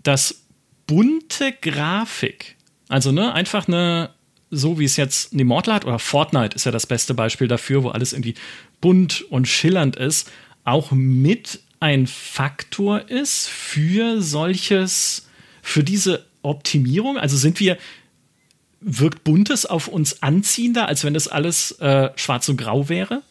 dass 0.02 0.46
bunte 0.86 1.52
Grafik, 1.60 2.56
also 2.88 3.12
ne, 3.12 3.32
einfach 3.32 3.66
eine, 3.68 4.10
so 4.50 4.78
wie 4.78 4.84
es 4.84 4.96
jetzt 4.96 5.34
ein 5.34 5.40
Immortal 5.40 5.74
hat, 5.74 5.84
oder 5.84 5.98
Fortnite 5.98 6.54
ist 6.54 6.64
ja 6.64 6.72
das 6.72 6.86
beste 6.86 7.14
Beispiel 7.14 7.48
dafür, 7.48 7.82
wo 7.82 7.88
alles 7.88 8.12
irgendwie 8.12 8.34
bunt 8.80 9.22
und 9.30 9.48
schillernd 9.48 9.96
ist, 9.96 10.30
auch 10.64 10.92
mit 10.92 11.60
ein 11.80 12.06
Faktor 12.06 13.08
ist 13.10 13.48
für 13.48 14.22
solches, 14.22 15.28
für 15.62 15.82
diese 15.82 16.26
Optimierung? 16.42 17.18
Also 17.18 17.36
sind 17.36 17.60
wir, 17.60 17.76
wirkt 18.80 19.24
Buntes 19.24 19.66
auf 19.66 19.88
uns 19.88 20.22
anziehender, 20.22 20.88
als 20.88 21.04
wenn 21.04 21.14
das 21.14 21.28
alles 21.28 21.72
äh, 21.80 22.10
schwarz 22.16 22.48
und 22.48 22.56
grau 22.56 22.88
wäre? 22.88 23.22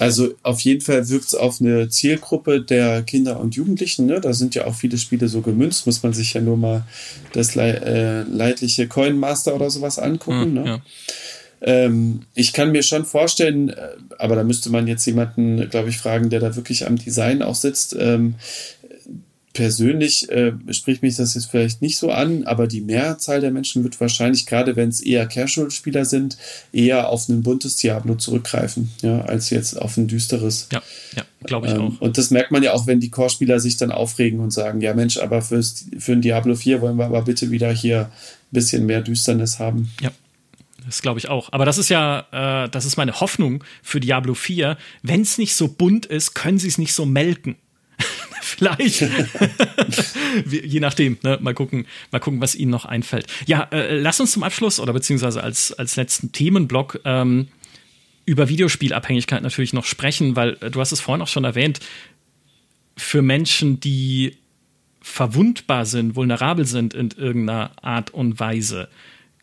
Also 0.00 0.32
auf 0.42 0.60
jeden 0.60 0.80
Fall 0.80 1.06
wirkt 1.10 1.26
es 1.26 1.34
auf 1.34 1.60
eine 1.60 1.90
Zielgruppe 1.90 2.62
der 2.62 3.02
Kinder 3.02 3.38
und 3.38 3.54
Jugendlichen. 3.54 4.06
Ne? 4.06 4.18
Da 4.18 4.32
sind 4.32 4.54
ja 4.54 4.64
auch 4.66 4.74
viele 4.74 4.96
Spiele 4.96 5.28
so 5.28 5.42
gemünzt. 5.42 5.84
Muss 5.84 6.02
man 6.02 6.14
sich 6.14 6.32
ja 6.32 6.40
nur 6.40 6.56
mal 6.56 6.84
das 7.34 7.54
äh, 7.54 8.22
leidliche 8.22 8.88
Coin 8.88 9.18
Master 9.18 9.54
oder 9.54 9.68
sowas 9.68 9.98
angucken. 9.98 10.48
Mhm, 10.48 10.54
ne? 10.54 10.64
ja. 10.64 10.82
ähm, 11.60 12.22
ich 12.34 12.54
kann 12.54 12.72
mir 12.72 12.82
schon 12.82 13.04
vorstellen, 13.04 13.68
äh, 13.68 13.88
aber 14.18 14.36
da 14.36 14.42
müsste 14.42 14.70
man 14.70 14.86
jetzt 14.86 15.04
jemanden, 15.04 15.68
glaube 15.68 15.90
ich, 15.90 15.98
fragen, 15.98 16.30
der 16.30 16.40
da 16.40 16.56
wirklich 16.56 16.86
am 16.86 16.96
Design 16.96 17.42
auch 17.42 17.54
sitzt. 17.54 17.94
Ähm, 17.98 18.36
persönlich 19.52 20.30
äh, 20.30 20.52
spricht 20.70 21.02
mich 21.02 21.16
das 21.16 21.34
jetzt 21.34 21.50
vielleicht 21.50 21.82
nicht 21.82 21.98
so 21.98 22.10
an, 22.10 22.44
aber 22.44 22.68
die 22.68 22.80
Mehrzahl 22.80 23.40
der 23.40 23.50
Menschen 23.50 23.82
wird 23.82 24.00
wahrscheinlich, 24.00 24.46
gerade 24.46 24.76
wenn 24.76 24.88
es 24.88 25.00
eher 25.00 25.26
Casual-Spieler 25.26 26.04
sind, 26.04 26.36
eher 26.72 27.08
auf 27.08 27.28
ein 27.28 27.42
buntes 27.42 27.76
Diablo 27.76 28.14
zurückgreifen, 28.14 28.90
ja, 29.02 29.22
als 29.22 29.50
jetzt 29.50 29.80
auf 29.80 29.96
ein 29.96 30.06
düsteres. 30.06 30.68
Ja, 30.72 30.82
ja 31.16 31.24
glaube 31.44 31.66
ich 31.66 31.72
ähm, 31.72 31.80
auch. 31.80 32.00
Und 32.00 32.16
das 32.16 32.30
merkt 32.30 32.52
man 32.52 32.62
ja 32.62 32.72
auch, 32.72 32.86
wenn 32.86 33.00
die 33.00 33.10
Core-Spieler 33.10 33.58
sich 33.58 33.76
dann 33.76 33.90
aufregen 33.90 34.38
und 34.38 34.52
sagen, 34.52 34.80
ja 34.80 34.94
Mensch, 34.94 35.18
aber 35.18 35.42
fürs, 35.42 35.84
für 35.98 36.12
ein 36.12 36.22
Diablo 36.22 36.54
4 36.54 36.80
wollen 36.80 36.96
wir 36.96 37.06
aber 37.06 37.22
bitte 37.22 37.50
wieder 37.50 37.72
hier 37.72 38.02
ein 38.02 38.10
bisschen 38.52 38.86
mehr 38.86 39.00
Düsternis 39.00 39.58
haben. 39.58 39.90
Ja. 40.00 40.10
Das 40.86 41.02
glaube 41.02 41.18
ich 41.18 41.28
auch. 41.28 41.52
Aber 41.52 41.66
das 41.66 41.76
ist 41.76 41.88
ja, 41.90 42.64
äh, 42.64 42.68
das 42.70 42.84
ist 42.84 42.96
meine 42.96 43.20
Hoffnung 43.20 43.62
für 43.82 44.00
Diablo 44.00 44.34
4. 44.34 44.76
Wenn 45.02 45.20
es 45.20 45.38
nicht 45.38 45.54
so 45.54 45.68
bunt 45.68 46.06
ist, 46.06 46.34
können 46.34 46.58
sie 46.58 46.68
es 46.68 46.78
nicht 46.78 46.94
so 46.94 47.04
melken. 47.04 47.56
Vielleicht. 48.42 49.00
Je 50.46 50.80
nachdem, 50.80 51.18
ne? 51.22 51.38
Mal 51.40 51.54
gucken, 51.54 51.86
mal 52.10 52.18
gucken, 52.18 52.40
was 52.40 52.54
Ihnen 52.54 52.70
noch 52.70 52.84
einfällt. 52.84 53.26
Ja, 53.46 53.68
äh, 53.70 53.98
lass 53.98 54.20
uns 54.20 54.32
zum 54.32 54.42
Abschluss 54.42 54.80
oder 54.80 54.92
beziehungsweise 54.92 55.42
als, 55.42 55.72
als 55.72 55.96
letzten 55.96 56.32
Themenblock 56.32 57.00
ähm, 57.04 57.48
über 58.26 58.48
Videospielabhängigkeit 58.48 59.42
natürlich 59.42 59.72
noch 59.72 59.84
sprechen, 59.84 60.36
weil 60.36 60.56
äh, 60.60 60.70
du 60.70 60.80
hast 60.80 60.92
es 60.92 61.00
vorhin 61.00 61.22
auch 61.22 61.28
schon 61.28 61.44
erwähnt, 61.44 61.80
für 62.96 63.22
Menschen, 63.22 63.80
die 63.80 64.36
verwundbar 65.00 65.86
sind, 65.86 66.14
vulnerabel 66.16 66.66
sind 66.66 66.92
in 66.92 67.10
irgendeiner 67.10 67.72
Art 67.82 68.12
und 68.12 68.38
Weise, 68.38 68.88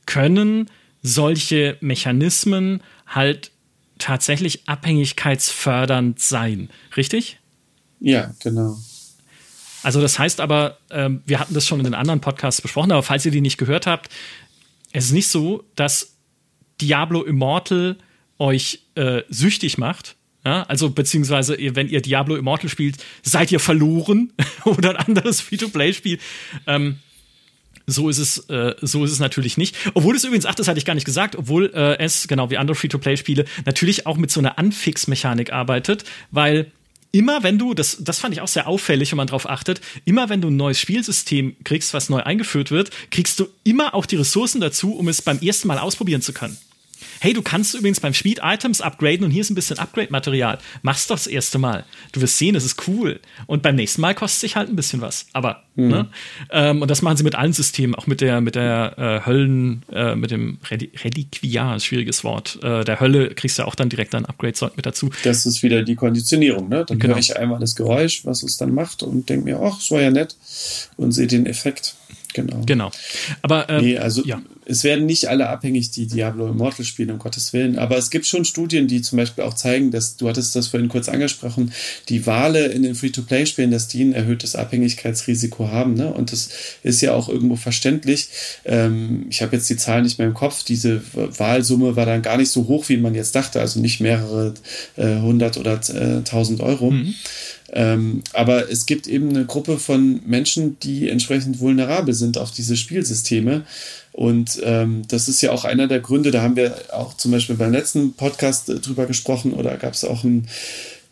können 0.06 0.70
solche 1.02 1.78
Mechanismen 1.82 2.82
halt 3.08 3.52
tatsächlich 3.98 4.68
abhängigkeitsfördernd 4.68 6.20
sein. 6.20 6.70
Richtig? 6.96 7.40
Ja, 8.00 8.34
genau. 8.40 8.78
Also 9.84 10.02
das 10.02 10.20
heißt 10.20 10.42
aber, 10.42 10.78
ähm, 10.90 11.22
wir 11.26 11.40
hatten 11.40 11.54
das 11.54 11.66
schon 11.66 11.80
in 11.80 11.86
den 11.86 11.94
anderen 11.94 12.20
Podcasts 12.20 12.62
besprochen, 12.62 12.92
aber 12.92 13.04
falls 13.04 13.26
ihr 13.26 13.32
die 13.32 13.42
nicht 13.42 13.58
gehört 13.58 13.88
habt, 13.88 14.10
es 14.92 15.06
ist 15.06 15.12
nicht 15.12 15.28
so, 15.28 15.64
dass 15.76 16.16
Diablo 16.82 17.24
Immortal 17.24 17.98
euch 18.40 18.82
äh, 18.96 19.22
süchtig 19.30 19.78
macht. 19.78 20.16
Ja, 20.46 20.64
also 20.64 20.90
beziehungsweise 20.90 21.58
wenn 21.76 21.90
ihr 21.90 22.02
Diablo 22.02 22.36
Immortal 22.36 22.70
spielt, 22.70 23.04
seid 23.22 23.52
ihr 23.52 23.60
verloren 23.60 24.32
oder 24.64 24.92
ein 24.92 24.96
anderes 24.96 25.42
Free-to-Play-Spiel. 25.42 26.20
Ähm, 26.68 27.00
so 27.86 28.10
ist 28.10 28.18
es, 28.18 28.50
äh, 28.50 28.76
so 28.82 29.04
ist 29.06 29.12
es 29.12 29.20
natürlich 29.20 29.58
nicht. 29.58 29.76
Obwohl 29.94 30.16
es 30.16 30.24
übrigens, 30.24 30.46
ach, 30.46 30.56
das 30.56 30.68
hatte 30.68 30.78
ich 30.78 30.86
gar 30.86 30.94
nicht 30.94 31.06
gesagt, 31.06 31.36
obwohl 31.36 31.72
äh, 31.74 31.98
es, 32.00 32.28
genau 32.28 32.50
wie 32.50 32.58
andere 32.58 32.76
Free-to-Play-Spiele, 32.76 33.46
natürlich 33.66 34.06
auch 34.06 34.18
mit 34.18 34.32
so 34.32 34.42
einer 34.42 34.60
Anfix-Mechanik 34.60 35.54
arbeitet, 35.54 36.04
weil 36.32 36.72
immer 37.18 37.42
wenn 37.42 37.58
du, 37.58 37.74
das, 37.74 37.98
das 38.00 38.20
fand 38.20 38.36
ich 38.36 38.42
auch 38.42 38.48
sehr 38.48 38.68
auffällig, 38.68 39.12
wenn 39.12 39.18
man 39.18 39.28
darauf 39.28 39.50
achtet, 39.50 39.82
immer 40.06 40.30
wenn 40.30 40.40
du 40.40 40.50
ein 40.50 40.56
neues 40.56 40.80
Spielsystem 40.80 41.56
kriegst, 41.64 41.94
was 41.96 42.10
neu 42.10 42.22
eingeführt 42.22 42.70
wird, 42.70 42.92
kriegst 43.10 43.40
du 43.40 43.48
immer 43.64 43.96
auch 43.96 44.06
die 44.06 44.18
Ressourcen 44.18 44.62
dazu, 44.62 44.94
um 44.94 45.08
es 45.08 45.22
beim 45.24 45.40
ersten 45.40 45.68
Mal 45.68 45.80
ausprobieren 45.80 46.22
zu 46.22 46.32
können 46.32 46.58
hey, 47.20 47.34
du 47.34 47.42
kannst 47.42 47.76
übrigens 47.76 48.00
beim 48.00 48.14
Speed 48.14 48.40
Items 48.44 48.82
upgraden 48.82 49.26
und 49.26 49.32
hier 49.32 49.42
ist 49.42 49.50
ein 49.50 49.56
bisschen 49.56 49.80
Upgrade-Material. 49.80 50.58
Mach's 50.82 51.08
doch 51.08 51.16
das 51.16 51.28
erste 51.28 51.58
Mal. 51.58 51.84
Du 52.12 52.22
wirst 52.22 52.38
sehen, 52.38 52.56
es 52.56 52.66
ist 52.66 52.88
cool. 52.88 53.20
Und 53.46 53.64
beim 53.64 53.76
nächsten 53.76 54.02
Mal 54.02 54.16
kostet 54.16 54.36
es 54.36 54.42
sich 54.42 54.56
halt 54.56 54.70
ein 54.70 54.76
bisschen 54.76 55.02
was. 55.02 55.26
Aber, 55.34 55.64
mhm. 55.76 55.88
ne? 55.88 56.10
Ähm, 56.52 56.82
und 56.82 56.92
das 56.92 57.02
machen 57.02 57.18
sie 57.18 57.24
mit 57.24 57.36
allen 57.36 57.54
Systemen, 57.54 57.96
auch 57.96 58.08
mit 58.08 58.22
der, 58.22 58.42
mit 58.42 58.56
der 58.56 58.94
äh, 58.98 59.28
Höllen, 59.28 59.84
äh, 59.92 60.16
mit 60.16 60.32
dem 60.32 60.60
Reliquiar, 60.70 61.80
schwieriges 61.80 62.24
Wort. 62.24 62.60
Äh, 62.64 62.84
der 62.84 63.00
Hölle 63.00 63.34
kriegst 63.34 63.58
du 63.58 63.64
ja 63.64 63.68
auch 63.68 63.76
dann 63.76 63.90
direkt 63.90 64.16
ein 64.16 64.26
Upgrade-Zeug 64.26 64.76
mit 64.76 64.86
dazu. 64.86 65.10
Das 65.24 65.46
ist 65.46 65.64
wieder 65.64 65.84
die 65.84 65.96
Konditionierung, 65.96 66.70
ne? 66.70 66.86
Dann 66.86 67.00
genau. 67.00 67.14
höre 67.14 67.20
ich 67.20 67.38
einmal 67.38 67.60
das 67.60 67.76
Geräusch, 67.76 68.26
was 68.26 68.44
es 68.44 68.58
dann 68.58 68.74
macht 68.74 69.04
und 69.04 69.30
denke 69.30 69.46
mir, 69.46 69.60
ach, 69.62 69.80
es 69.80 69.92
war 69.92 70.02
ja 70.02 70.12
nett 70.12 70.36
und 70.98 71.12
sehe 71.12 71.28
den 71.28 71.46
Effekt. 71.46 71.96
Genau. 72.34 72.62
Genau. 72.66 72.92
Aber 73.42 73.70
ähm, 73.70 73.84
nee, 73.84 73.98
also 73.98 74.24
ja. 74.24 74.42
Es 74.70 74.84
werden 74.84 75.06
nicht 75.06 75.28
alle 75.30 75.48
abhängig, 75.48 75.92
die 75.92 76.08
Diablo 76.08 76.48
Immortal 76.48 76.84
spielen, 76.84 77.12
um 77.12 77.20
Gottes 77.20 77.54
Willen. 77.54 77.80
Aber 77.80 77.98
es 77.98 78.10
gibt 78.10 78.26
schon 78.26 78.44
Studien, 78.44 78.88
die 78.88 79.02
zum 79.02 79.18
Beispiel 79.18 79.46
auch 79.46 79.54
zeigen, 79.54 79.92
dass, 79.92 80.18
du 80.18 80.28
hattest 80.28 80.56
das 80.58 80.68
vorhin 80.68 80.90
kurz 80.90 81.08
angesprochen, 81.08 81.72
die 82.10 82.26
Wale 82.26 82.66
in 82.66 82.84
den 82.84 82.94
Free-to-Play-Spielen, 82.94 83.72
dass 83.72 83.88
die 83.88 84.04
ein 84.04 84.14
erhöhtes 84.14 84.56
Abhängigkeitsrisiko 84.56 85.70
haben. 85.70 85.94
Ne? 85.94 86.14
Und 86.14 86.34
das 86.34 86.50
ist 86.84 87.00
ja 87.02 87.14
auch 87.14 87.30
irgendwo 87.30 87.56
verständlich. 87.56 88.28
Ähm, 88.66 89.28
ich 89.30 89.42
habe 89.42 89.56
jetzt 89.56 89.70
die 89.70 89.78
Zahlen 89.78 90.04
nicht 90.04 90.18
mehr 90.18 90.28
im 90.28 90.34
Kopf. 90.34 90.66
Diese 90.66 91.02
Wahlsumme 91.14 91.96
war 91.96 92.06
dann 92.06 92.22
gar 92.22 92.36
nicht 92.36 92.52
so 92.52 92.68
hoch, 92.68 92.90
wie 92.90 92.98
man 92.98 93.16
jetzt 93.16 93.36
dachte. 93.36 93.62
Also 93.62 93.80
nicht 93.80 94.02
mehrere 94.02 94.54
äh, 94.98 95.22
hundert 95.22 95.56
oder 95.56 95.80
äh, 95.90 96.24
tausend 96.24 96.60
Euro. 96.60 96.92
Mhm. 96.92 97.16
Ähm, 97.74 98.24
aber 98.34 98.72
es 98.72 98.86
gibt 98.86 99.08
eben 99.08 99.30
eine 99.30 99.46
Gruppe 99.46 99.78
von 99.78 100.22
Menschen, 100.26 100.80
die 100.80 101.10
entsprechend 101.10 101.60
vulnerabel 101.60 102.14
sind 102.14 102.38
auf 102.38 102.52
diese 102.52 102.78
Spielsysteme. 102.78 103.66
Und 104.18 104.60
ähm, 104.64 105.04
das 105.08 105.28
ist 105.28 105.44
ja 105.44 105.52
auch 105.52 105.64
einer 105.64 105.86
der 105.86 106.00
Gründe, 106.00 106.32
da 106.32 106.42
haben 106.42 106.56
wir 106.56 106.76
auch 106.92 107.16
zum 107.16 107.30
Beispiel 107.30 107.56
beim 107.56 107.72
letzten 107.72 108.14
Podcast 108.14 108.68
äh, 108.68 108.80
drüber 108.80 109.06
gesprochen 109.06 109.54
oder 109.54 109.78
gab 109.78 109.94
es 109.94 110.04
auch 110.04 110.24
einen 110.24 110.48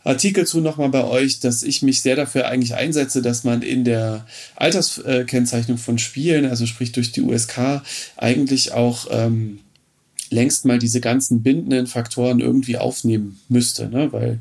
Artikel 0.03 0.47
zu 0.47 0.59
nochmal 0.59 0.89
bei 0.89 1.03
euch, 1.03 1.39
dass 1.39 1.61
ich 1.61 1.83
mich 1.83 2.01
sehr 2.01 2.15
dafür 2.15 2.47
eigentlich 2.47 2.73
einsetze, 2.73 3.21
dass 3.21 3.43
man 3.43 3.61
in 3.61 3.83
der 3.83 4.25
Alterskennzeichnung 4.55 5.77
von 5.77 5.99
Spielen, 5.99 6.47
also 6.47 6.65
sprich 6.65 6.93
durch 6.93 7.11
die 7.11 7.21
USK, 7.21 7.83
eigentlich 8.17 8.71
auch 8.71 9.05
ähm, 9.11 9.59
längst 10.31 10.65
mal 10.65 10.79
diese 10.79 10.99
ganzen 10.99 11.43
bindenden 11.43 11.85
Faktoren 11.85 12.39
irgendwie 12.39 12.77
aufnehmen 12.77 13.39
müsste, 13.49 13.87
ne? 13.87 14.11
weil 14.13 14.39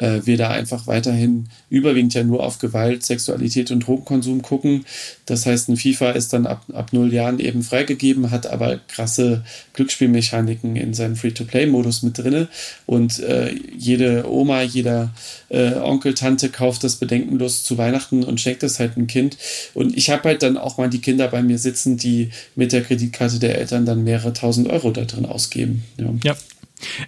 äh, 0.00 0.20
wir 0.24 0.36
da 0.36 0.48
einfach 0.48 0.86
weiterhin 0.86 1.48
überwiegend 1.68 2.14
ja 2.14 2.24
nur 2.24 2.42
auf 2.42 2.58
Gewalt, 2.58 3.04
Sexualität 3.04 3.70
und 3.70 3.86
Drogenkonsum 3.86 4.42
gucken. 4.42 4.86
Das 5.26 5.46
heißt, 5.46 5.68
ein 5.68 5.76
FIFA 5.76 6.12
ist 6.12 6.32
dann 6.32 6.46
ab, 6.46 6.64
ab 6.72 6.92
null 6.92 7.12
Jahren 7.12 7.38
eben 7.38 7.62
freigegeben, 7.62 8.30
hat 8.30 8.46
aber 8.46 8.80
krasse 8.88 9.44
Glücksspielmechaniken 9.74 10.76
in 10.76 10.94
seinem 10.94 11.16
Free-to-Play-Modus 11.16 12.02
mit 12.02 12.18
drinne 12.18 12.48
und 12.86 13.20
äh, 13.20 13.54
jede 13.76 14.30
Oma, 14.30 14.62
jeder 14.62 15.12
äh, 15.50 15.74
Onkel, 15.74 16.14
Tante 16.14 16.48
kauft 16.48 16.82
das 16.82 16.96
bedenkenlos 16.96 17.62
zu 17.62 17.76
Weihnachten 17.76 18.24
und 18.24 18.40
schenkt 18.40 18.62
es 18.62 18.78
halt 18.78 18.96
ein 18.96 19.06
Kind. 19.06 19.36
Und 19.74 19.96
ich 19.96 20.10
habe 20.10 20.24
halt 20.24 20.42
dann 20.42 20.56
auch 20.56 20.78
mal 20.78 20.88
die 20.88 21.00
Kinder 21.00 21.28
bei 21.28 21.42
mir 21.42 21.58
sitzen, 21.58 21.96
die 21.96 22.30
mit 22.54 22.72
der 22.72 22.82
Kreditkarte 22.82 23.38
der 23.38 23.58
Eltern 23.58 23.84
dann 23.84 24.04
mehrere 24.04 24.32
tausend 24.32 24.68
Euro 24.68 24.90
da 24.90 25.04
drin 25.04 25.26
ausgeben. 25.26 25.84
Ja. 25.98 26.14
ja. 26.24 26.36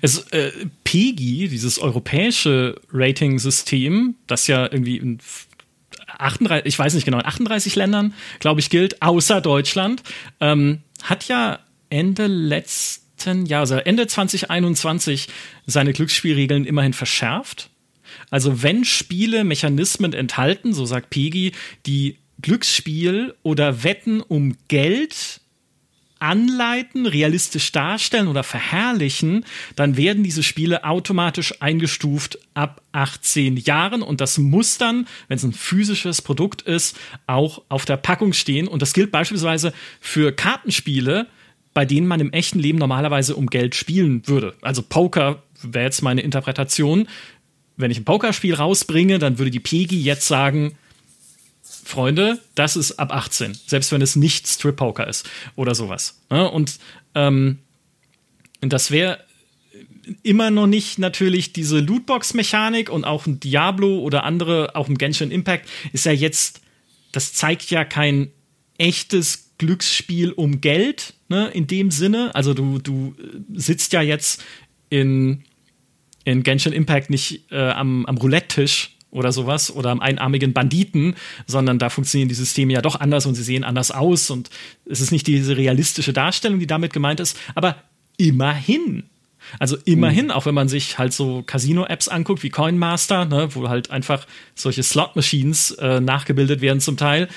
Es, 0.01 0.19
äh, 0.29 0.53
PEGI, 0.85 1.49
dieses 1.49 1.79
europäische 1.79 2.81
Rating-System, 2.93 4.17
das 4.27 4.47
ja 4.47 4.65
irgendwie 4.65 4.97
in 4.97 5.19
38, 6.19 6.67
ich 6.67 6.79
weiß 6.79 6.95
nicht 6.95 7.05
genau, 7.05 7.19
in 7.19 7.27
38 7.27 7.75
Ländern, 7.77 8.15
glaube 8.39 8.61
ich, 8.61 8.71
gilt, 8.71 9.03
außer 9.03 9.41
Deutschland, 9.41 10.03
ähm, 10.41 10.83
hat 11.03 11.29
ja 11.29 11.59
Ende 11.91 12.27
letzten 12.27 13.47
Jahr, 13.47 13.61
also 13.61 13.77
Ende 13.77 14.07
2021, 14.07 15.29
seine 15.67 15.93
Glücksspielregeln 15.93 16.65
immerhin 16.65 16.93
verschärft. 16.93 17.71
Also 18.31 18.63
wenn 18.63 18.85
Spiele 18.85 19.45
Mechanismen 19.45 20.13
enthalten, 20.13 20.73
so 20.73 20.87
sagt 20.87 21.11
PEGI, 21.11 21.53
die 21.87 22.19
Glücksspiel 22.41 23.35
oder 23.43 23.85
Wetten 23.85 24.21
um 24.21 24.57
Geld 24.69 25.42
anleiten, 26.23 27.05
realistisch 27.05 27.73
darstellen 27.73 28.29
oder 28.29 28.45
verherrlichen, 28.45 29.45
dann 29.75 29.97
werden 29.97 30.23
diese 30.23 30.43
Spiele 30.43 30.85
automatisch 30.85 31.61
eingestuft 31.61 32.39
ab 32.55 32.81
18 32.93 33.57
Jahren 33.57 34.03
und 34.03 34.21
das 34.21 34.39
muss 34.39 34.79
dann, 34.79 35.07
wenn 35.29 35.37
es 35.37 35.43
ein 35.43 35.53
physisches 35.53 36.23
Produkt 36.23 36.63
ist, 36.63 36.97
auch 37.27 37.63
auf 37.69 37.85
der 37.85 37.97
Packung 37.97 38.33
stehen 38.33 38.69
und 38.69 38.81
das 38.81 38.93
gilt 38.93 39.11
beispielsweise 39.11 39.73
für 40.01 40.33
Kartenspiele, 40.33 41.27
bei 41.75 41.85
denen 41.85 42.07
man 42.07 42.21
im 42.21 42.33
echten 42.33 42.61
Leben 42.61 42.79
normalerweise 42.79 43.35
um 43.35 43.49
Geld 43.49 43.75
spielen 43.75 44.27
würde. 44.29 44.55
Also 44.63 44.83
Poker 44.83 45.43
wäre 45.63 45.87
jetzt 45.87 46.03
meine 46.03 46.21
Interpretation. 46.21 47.09
Wenn 47.77 47.91
ich 47.91 47.99
ein 47.99 48.05
Pokerspiel 48.05 48.55
rausbringe, 48.55 49.19
dann 49.19 49.39
würde 49.39 49.51
die 49.51 49.61
PEGI 49.61 50.01
jetzt 50.01 50.29
sagen, 50.29 50.77
Freunde, 51.85 52.41
das 52.55 52.77
ist 52.77 52.99
ab 52.99 53.13
18, 53.13 53.55
selbst 53.67 53.93
wenn 53.93 54.03
es 54.03 54.17
nicht 54.17 54.47
Strip 54.47 54.77
Poker 54.77 55.07
ist 55.07 55.29
oder 55.57 55.75
sowas. 55.75 56.23
Und 56.29 56.79
ähm, 57.15 57.59
das 58.61 58.91
wäre 58.91 59.25
immer 60.23 60.51
noch 60.51 60.67
nicht 60.67 60.99
natürlich 60.99 61.53
diese 61.53 61.81
Lootbox-Mechanik 61.81 62.91
und 62.91 63.05
auch 63.05 63.27
ein 63.27 63.41
Diablo 63.41 63.99
oder 63.99 64.25
andere, 64.25 64.75
auch 64.75 64.89
ein 64.89 64.99
Genshin 64.99 65.31
Impact, 65.31 65.69
ist 65.93 66.07
ja 66.07 66.13
jetzt, 66.13 66.61
das 67.13 67.33
zeigt 67.33 67.71
ja 67.71 67.85
kein 67.85 68.31
echtes 68.79 69.51
Glücksspiel 69.59 70.33
um 70.33 70.61
Geld, 70.61 71.15
ne, 71.29 71.49
in 71.49 71.67
dem 71.67 71.91
Sinne. 71.91 72.35
Also 72.35 72.55
du, 72.55 72.79
du 72.79 73.15
sitzt 73.55 73.93
ja 73.93 74.03
jetzt 74.03 74.43
in, 74.89 75.45
in 76.25 76.43
Genshin 76.43 76.73
Impact 76.73 77.11
nicht 77.11 77.51
äh, 77.53 77.71
am, 77.71 78.07
am 78.07 78.17
Roulette-Tisch 78.17 78.97
oder 79.13 79.31
sowas 79.31 79.75
oder 79.75 79.91
am 79.91 80.01
einarmigen 80.01 80.53
Banditen, 80.53 81.15
sondern 81.47 81.79
da 81.79 81.91
funktionieren 81.91 82.29
die 82.29 82.35
Systeme 82.35 82.73
ja 82.73 82.83
doch 82.83 82.99
anders 82.99 83.27
und 83.27 83.35
sie 83.35 83.45
sehen 83.45 83.63
anders 83.63 83.93
aus 83.93 84.31
und 84.31 84.51
es 84.87 85.01
ist 85.01 85.13
nicht 85.13 85.27
diese 85.27 85.57
realistische 85.57 86.13
Darstellung, 86.13 86.59
die 86.59 86.67
damit 86.67 86.93
gemeint 86.93 87.21
ist, 87.21 87.39
aber 87.55 87.77
immerhin. 88.17 89.05
Also 89.59 89.77
immerhin, 89.85 90.27
mhm. 90.27 90.31
auch 90.31 90.47
wenn 90.47 90.55
man 90.55 90.69
sich 90.69 90.99
halt 90.99 91.13
so 91.13 91.43
Casino-Apps 91.43 92.09
anguckt 92.09 92.43
wie 92.43 92.51
Coinmaster, 92.51 93.25
ne, 93.25 93.49
wo 93.55 93.69
halt 93.69 93.91
einfach 93.91 94.27
solche 94.55 94.83
Slot-Machines 94.83 95.73
äh, 95.73 96.01
nachgebildet 96.01 96.61
werden 96.61 96.81
zum 96.81 96.97
Teil, 96.97 97.29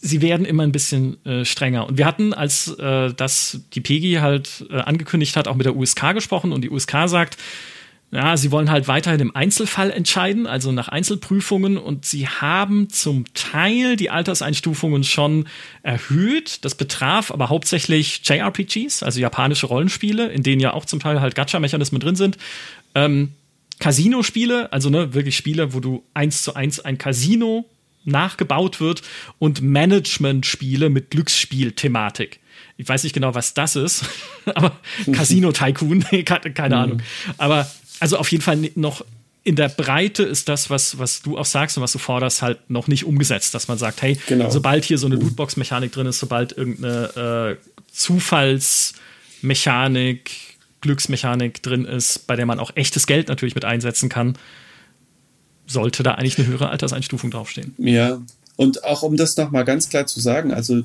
sie 0.00 0.20
werden 0.20 0.44
immer 0.44 0.64
ein 0.64 0.72
bisschen 0.72 1.24
äh, 1.24 1.44
strenger. 1.44 1.86
Und 1.86 1.96
wir 1.96 2.06
hatten, 2.06 2.34
als 2.34 2.68
äh, 2.78 3.14
das 3.14 3.60
die 3.72 3.80
PEGI 3.80 4.14
halt 4.14 4.66
äh, 4.70 4.78
angekündigt 4.78 5.36
hat, 5.36 5.48
auch 5.48 5.54
mit 5.54 5.66
der 5.66 5.76
USK 5.76 6.14
gesprochen 6.14 6.52
und 6.52 6.62
die 6.62 6.70
USK 6.70 7.06
sagt, 7.06 7.36
ja, 8.12 8.36
sie 8.36 8.50
wollen 8.50 8.70
halt 8.70 8.88
weiterhin 8.88 9.20
im 9.20 9.34
Einzelfall 9.34 9.90
entscheiden, 9.90 10.46
also 10.46 10.70
nach 10.70 10.88
Einzelprüfungen 10.88 11.78
und 11.78 12.04
sie 12.04 12.28
haben 12.28 12.90
zum 12.90 13.24
Teil 13.32 13.96
die 13.96 14.10
Alterseinstufungen 14.10 15.02
schon 15.02 15.48
erhöht. 15.82 16.62
Das 16.66 16.74
betraf 16.74 17.30
aber 17.30 17.48
hauptsächlich 17.48 18.20
JRPGs, 18.22 19.02
also 19.02 19.18
japanische 19.18 19.66
Rollenspiele, 19.66 20.30
in 20.30 20.42
denen 20.42 20.60
ja 20.60 20.74
auch 20.74 20.84
zum 20.84 21.00
Teil 21.00 21.22
halt 21.22 21.34
Gacha-Mechanismen 21.34 22.00
drin 22.00 22.14
sind. 22.14 22.36
Ähm, 22.94 23.32
Casino-Spiele, 23.78 24.70
also 24.72 24.90
ne, 24.90 25.14
wirklich 25.14 25.36
Spiele, 25.36 25.72
wo 25.72 25.80
du 25.80 26.04
eins 26.12 26.42
zu 26.42 26.54
eins 26.54 26.80
ein 26.80 26.98
Casino 26.98 27.64
nachgebaut 28.04 28.78
wird 28.78 29.00
und 29.38 29.62
Management-Spiele 29.62 30.90
mit 30.90 31.10
Glücksspiel-Thematik. 31.10 32.40
Ich 32.76 32.88
weiß 32.88 33.04
nicht 33.04 33.12
genau, 33.12 33.34
was 33.34 33.54
das 33.54 33.74
ist, 33.76 34.04
aber 34.54 34.76
Casino 35.12 35.50
Tycoon, 35.52 36.04
keine 36.54 36.76
Ahnung. 36.76 37.02
Aber 37.38 37.66
also 38.02 38.18
auf 38.18 38.30
jeden 38.32 38.42
Fall 38.42 38.58
noch 38.74 39.04
in 39.44 39.54
der 39.54 39.68
Breite 39.68 40.24
ist 40.24 40.48
das, 40.48 40.70
was, 40.70 40.98
was 40.98 41.22
du 41.22 41.38
auch 41.38 41.44
sagst 41.44 41.76
und 41.76 41.84
was 41.84 41.92
du 41.92 41.98
forderst, 41.98 42.42
halt 42.42 42.68
noch 42.68 42.88
nicht 42.88 43.04
umgesetzt, 43.04 43.54
dass 43.54 43.68
man 43.68 43.78
sagt, 43.78 44.02
hey, 44.02 44.18
genau. 44.26 44.50
sobald 44.50 44.84
hier 44.84 44.98
so 44.98 45.06
eine 45.06 45.14
Lootbox-Mechanik 45.16 45.92
drin 45.92 46.06
ist, 46.06 46.18
sobald 46.18 46.56
irgendeine 46.56 47.58
äh, 47.58 47.64
Zufallsmechanik, 47.92 50.32
Glücksmechanik 50.80 51.62
drin 51.62 51.84
ist, 51.84 52.26
bei 52.26 52.34
der 52.34 52.46
man 52.46 52.58
auch 52.58 52.72
echtes 52.74 53.06
Geld 53.06 53.28
natürlich 53.28 53.54
mit 53.54 53.64
einsetzen 53.64 54.08
kann, 54.08 54.36
sollte 55.66 56.02
da 56.02 56.14
eigentlich 56.14 56.38
eine 56.38 56.48
höhere 56.48 56.70
Alterseinstufung 56.70 57.30
draufstehen. 57.30 57.76
Ja, 57.78 58.20
und 58.62 58.84
auch 58.84 59.02
um 59.02 59.16
das 59.16 59.36
nochmal 59.36 59.64
ganz 59.64 59.88
klar 59.88 60.06
zu 60.06 60.20
sagen, 60.20 60.52
also 60.52 60.82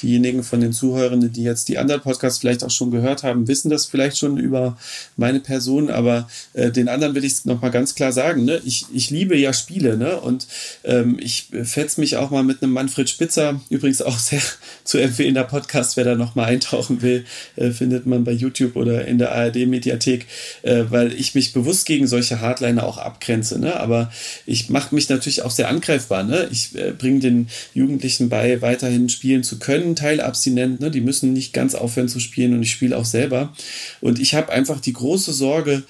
diejenigen 0.00 0.44
von 0.44 0.60
den 0.60 0.72
Zuhörenden, 0.72 1.32
die 1.32 1.42
jetzt 1.42 1.66
die 1.68 1.76
anderen 1.76 2.00
Podcasts 2.00 2.38
vielleicht 2.38 2.62
auch 2.62 2.70
schon 2.70 2.92
gehört 2.92 3.24
haben, 3.24 3.48
wissen 3.48 3.68
das 3.68 3.84
vielleicht 3.84 4.18
schon 4.18 4.36
über 4.38 4.78
meine 5.16 5.40
Person, 5.40 5.90
aber 5.90 6.28
äh, 6.52 6.70
den 6.70 6.88
anderen 6.88 7.16
will 7.16 7.24
ich 7.24 7.32
es 7.32 7.44
nochmal 7.44 7.72
ganz 7.72 7.96
klar 7.96 8.12
sagen. 8.12 8.44
Ne? 8.44 8.60
Ich, 8.64 8.86
ich 8.94 9.10
liebe 9.10 9.36
ja 9.36 9.52
Spiele 9.52 9.96
ne? 9.96 10.20
und 10.20 10.46
ähm, 10.84 11.18
ich 11.20 11.48
fetze 11.64 12.00
mich 12.00 12.16
auch 12.16 12.30
mal 12.30 12.44
mit 12.44 12.62
einem 12.62 12.70
Manfred 12.70 13.10
Spitzer, 13.10 13.60
übrigens 13.70 14.02
auch 14.02 14.20
sehr 14.20 14.42
zu 14.84 14.98
empfehlender 14.98 15.42
Podcast, 15.42 15.96
wer 15.96 16.04
da 16.04 16.14
nochmal 16.14 16.46
eintauchen 16.46 17.02
will, 17.02 17.24
äh, 17.56 17.70
findet 17.70 18.06
man 18.06 18.22
bei 18.22 18.30
YouTube 18.30 18.76
oder 18.76 19.04
in 19.04 19.18
der 19.18 19.32
ARD-Mediathek, 19.32 20.26
äh, 20.62 20.84
weil 20.90 21.12
ich 21.12 21.34
mich 21.34 21.52
bewusst 21.52 21.86
gegen 21.86 22.06
solche 22.06 22.40
Hardliner 22.40 22.84
auch 22.84 22.98
abgrenze. 22.98 23.58
Ne? 23.58 23.74
Aber 23.80 24.12
ich 24.46 24.70
mache 24.70 24.94
mich 24.94 25.08
natürlich 25.08 25.42
auch 25.42 25.50
sehr 25.50 25.68
angreifbar. 25.68 26.22
Ne? 26.22 26.46
Ich 26.52 26.72
äh, 26.76 26.92
bringen 27.20 27.20
den 27.20 27.48
Jugendlichen 27.74 28.28
bei, 28.28 28.60
weiterhin 28.62 29.08
spielen 29.08 29.42
zu 29.42 29.58
können, 29.58 29.96
teilabstinent. 29.96 30.80
Ne? 30.80 30.90
Die 30.90 31.00
müssen 31.00 31.32
nicht 31.32 31.52
ganz 31.52 31.74
aufhören 31.74 32.08
zu 32.08 32.20
spielen 32.20 32.54
und 32.54 32.62
ich 32.62 32.70
spiele 32.70 32.96
auch 32.96 33.04
selber. 33.04 33.52
Und 34.00 34.18
ich 34.18 34.34
habe 34.34 34.52
einfach 34.52 34.80
die 34.80 34.92
große 34.92 35.32
Sorge, 35.32 35.82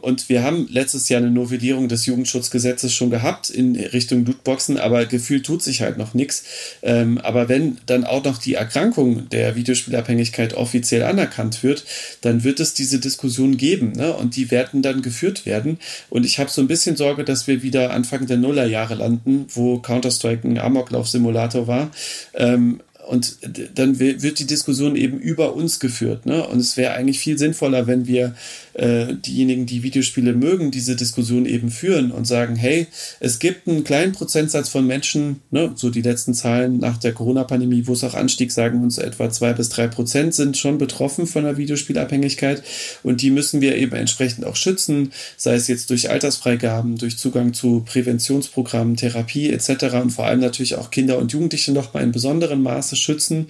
und 0.00 0.28
wir 0.30 0.42
haben 0.42 0.66
letztes 0.70 1.08
Jahr 1.10 1.20
eine 1.20 1.30
Novellierung 1.30 1.88
des 1.88 2.06
Jugendschutzgesetzes 2.06 2.94
schon 2.94 3.10
gehabt 3.10 3.50
in 3.50 3.76
Richtung 3.76 4.24
Lootboxen, 4.24 4.78
aber 4.78 5.04
gefühlt 5.04 5.44
tut 5.44 5.62
sich 5.62 5.82
halt 5.82 5.98
noch 5.98 6.14
nichts. 6.14 6.44
Ähm, 6.82 7.18
aber 7.18 7.50
wenn 7.50 7.76
dann 7.86 8.04
auch 8.04 8.24
noch 8.24 8.38
die 8.38 8.54
Erkrankung 8.54 9.28
der 9.28 9.54
Videospielabhängigkeit 9.54 10.54
offiziell 10.54 11.02
anerkannt 11.02 11.62
wird, 11.62 11.84
dann 12.22 12.44
wird 12.44 12.60
es 12.60 12.72
diese 12.72 12.98
Diskussion 12.98 13.58
geben 13.58 13.92
ne? 13.92 14.14
und 14.14 14.36
die 14.36 14.50
werden 14.50 14.80
dann 14.80 15.02
geführt 15.02 15.44
werden. 15.44 15.78
Und 16.08 16.24
ich 16.24 16.38
habe 16.38 16.50
so 16.50 16.62
ein 16.62 16.68
bisschen 16.68 16.96
Sorge, 16.96 17.24
dass 17.24 17.46
wir 17.46 17.62
wieder 17.62 17.92
Anfang 17.92 18.26
der 18.26 18.38
Nullerjahre 18.38 18.94
landen, 18.94 19.46
wo 19.52 19.78
Counter-Strike 19.80 20.48
ein 20.48 20.58
Amoklauf-Simulator 20.58 21.66
war. 21.66 21.90
Ähm, 22.34 22.80
und 23.06 23.38
dann 23.74 23.98
wird 23.98 24.38
die 24.38 24.46
Diskussion 24.46 24.96
eben 24.96 25.18
über 25.18 25.54
uns 25.54 25.80
geführt. 25.80 26.24
Ne? 26.24 26.46
Und 26.46 26.60
es 26.60 26.76
wäre 26.76 26.94
eigentlich 26.94 27.18
viel 27.18 27.36
sinnvoller, 27.36 27.86
wenn 27.86 28.06
wir 28.06 28.34
äh, 28.74 29.14
diejenigen, 29.14 29.66
die 29.66 29.82
Videospiele 29.82 30.32
mögen, 30.32 30.70
diese 30.70 30.96
Diskussion 30.96 31.44
eben 31.44 31.70
führen 31.70 32.10
und 32.10 32.26
sagen, 32.26 32.56
hey, 32.56 32.86
es 33.20 33.38
gibt 33.38 33.68
einen 33.68 33.84
kleinen 33.84 34.12
Prozentsatz 34.12 34.68
von 34.68 34.86
Menschen, 34.86 35.40
ne, 35.50 35.72
so 35.74 35.90
die 35.90 36.02
letzten 36.02 36.32
Zahlen 36.32 36.78
nach 36.78 36.96
der 36.96 37.12
Corona-Pandemie, 37.12 37.86
wo 37.86 37.92
es 37.92 38.04
auch 38.04 38.14
anstieg, 38.14 38.52
sagen 38.52 38.82
uns 38.82 38.98
etwa 38.98 39.30
zwei 39.30 39.52
bis 39.52 39.68
drei 39.68 39.88
Prozent 39.88 40.34
sind 40.34 40.56
schon 40.56 40.78
betroffen 40.78 41.26
von 41.26 41.44
der 41.44 41.56
Videospielabhängigkeit 41.56 42.62
und 43.02 43.20
die 43.20 43.30
müssen 43.30 43.60
wir 43.60 43.76
eben 43.76 43.94
entsprechend 43.94 44.46
auch 44.46 44.56
schützen, 44.56 45.12
sei 45.36 45.54
es 45.54 45.68
jetzt 45.68 45.90
durch 45.90 46.10
Altersfreigaben, 46.10 46.96
durch 46.96 47.18
Zugang 47.18 47.52
zu 47.52 47.80
Präventionsprogrammen, 47.80 48.96
Therapie 48.96 49.50
etc. 49.50 49.96
und 50.02 50.10
vor 50.10 50.26
allem 50.26 50.40
natürlich 50.40 50.76
auch 50.76 50.90
Kinder 50.90 51.18
und 51.18 51.32
Jugendliche 51.32 51.72
noch 51.72 51.92
mal 51.92 52.02
in 52.02 52.12
besonderem 52.12 52.62
Maße 52.62 52.96
schützen, 53.02 53.48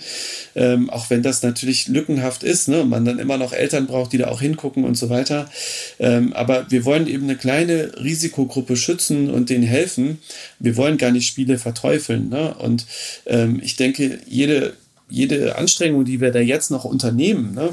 ähm, 0.54 0.90
auch 0.90 1.10
wenn 1.10 1.22
das 1.22 1.42
natürlich 1.42 1.88
lückenhaft 1.88 2.42
ist 2.42 2.68
ne, 2.68 2.82
und 2.82 2.88
man 2.88 3.04
dann 3.04 3.18
immer 3.18 3.38
noch 3.38 3.52
Eltern 3.52 3.86
braucht, 3.86 4.12
die 4.12 4.18
da 4.18 4.28
auch 4.28 4.40
hingucken 4.40 4.84
und 4.84 4.96
so 4.96 5.10
weiter. 5.10 5.50
Ähm, 5.98 6.32
aber 6.32 6.70
wir 6.70 6.84
wollen 6.84 7.06
eben 7.06 7.24
eine 7.24 7.36
kleine 7.36 7.92
Risikogruppe 8.02 8.76
schützen 8.76 9.30
und 9.30 9.50
denen 9.50 9.64
helfen. 9.64 10.18
Wir 10.58 10.76
wollen 10.76 10.98
gar 10.98 11.10
nicht 11.10 11.26
Spiele 11.26 11.58
verteufeln. 11.58 12.28
Ne? 12.28 12.54
Und 12.54 12.86
ähm, 13.26 13.60
ich 13.62 13.76
denke, 13.76 14.18
jede, 14.26 14.74
jede 15.08 15.56
Anstrengung, 15.56 16.04
die 16.04 16.20
wir 16.20 16.32
da 16.32 16.40
jetzt 16.40 16.70
noch 16.70 16.84
unternehmen, 16.84 17.54
ne, 17.54 17.70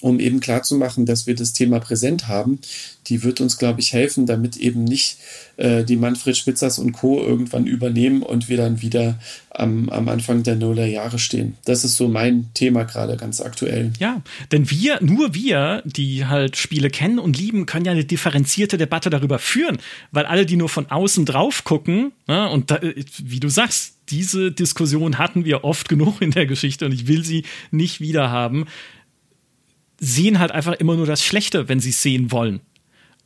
um 0.00 0.20
eben 0.20 0.40
klarzumachen, 0.40 1.06
dass 1.06 1.26
wir 1.26 1.34
das 1.34 1.52
Thema 1.52 1.80
präsent 1.80 2.28
haben, 2.28 2.60
die 3.08 3.24
wird 3.24 3.40
uns, 3.40 3.58
glaube 3.58 3.80
ich, 3.80 3.92
helfen, 3.92 4.26
damit 4.26 4.56
eben 4.56 4.84
nicht 4.84 5.16
äh, 5.56 5.82
die 5.82 5.96
Manfred 5.96 6.36
Spitzers 6.36 6.78
und 6.78 6.92
Co. 6.92 7.20
irgendwann 7.20 7.66
übernehmen 7.66 8.22
und 8.22 8.48
wir 8.48 8.56
dann 8.56 8.80
wieder 8.80 9.18
am, 9.50 9.88
am 9.88 10.08
Anfang 10.08 10.42
der 10.44 10.54
Nuller-Jahre 10.56 11.18
stehen. 11.18 11.56
Das 11.64 11.84
ist 11.84 11.96
so 11.96 12.06
mein 12.06 12.48
Thema 12.54 12.84
gerade 12.84 13.16
ganz 13.16 13.40
aktuell. 13.40 13.92
Ja, 13.98 14.22
denn 14.52 14.70
wir, 14.70 15.02
nur 15.02 15.34
wir, 15.34 15.82
die 15.84 16.26
halt 16.26 16.56
Spiele 16.56 16.90
kennen 16.90 17.18
und 17.18 17.36
lieben, 17.36 17.66
können 17.66 17.86
ja 17.86 17.92
eine 17.92 18.04
differenzierte 18.04 18.78
Debatte 18.78 19.10
darüber 19.10 19.38
führen, 19.38 19.78
weil 20.12 20.26
alle, 20.26 20.46
die 20.46 20.56
nur 20.56 20.68
von 20.68 20.86
außen 20.86 21.24
drauf 21.24 21.64
gucken, 21.64 22.12
ne, 22.28 22.48
und 22.50 22.70
da, 22.70 22.80
wie 23.24 23.40
du 23.40 23.48
sagst, 23.48 23.94
diese 24.10 24.52
Diskussion 24.52 25.18
hatten 25.18 25.44
wir 25.44 25.64
oft 25.64 25.88
genug 25.88 26.22
in 26.22 26.30
der 26.30 26.46
Geschichte 26.46 26.86
und 26.86 26.92
ich 26.92 27.06
will 27.06 27.24
sie 27.24 27.44
nicht 27.70 28.00
wieder 28.00 28.30
haben 28.30 28.66
sehen 29.98 30.38
halt 30.38 30.52
einfach 30.52 30.74
immer 30.74 30.96
nur 30.96 31.06
das 31.06 31.24
Schlechte, 31.24 31.68
wenn 31.68 31.80
sie 31.80 31.90
es 31.90 32.02
sehen 32.02 32.30
wollen. 32.30 32.60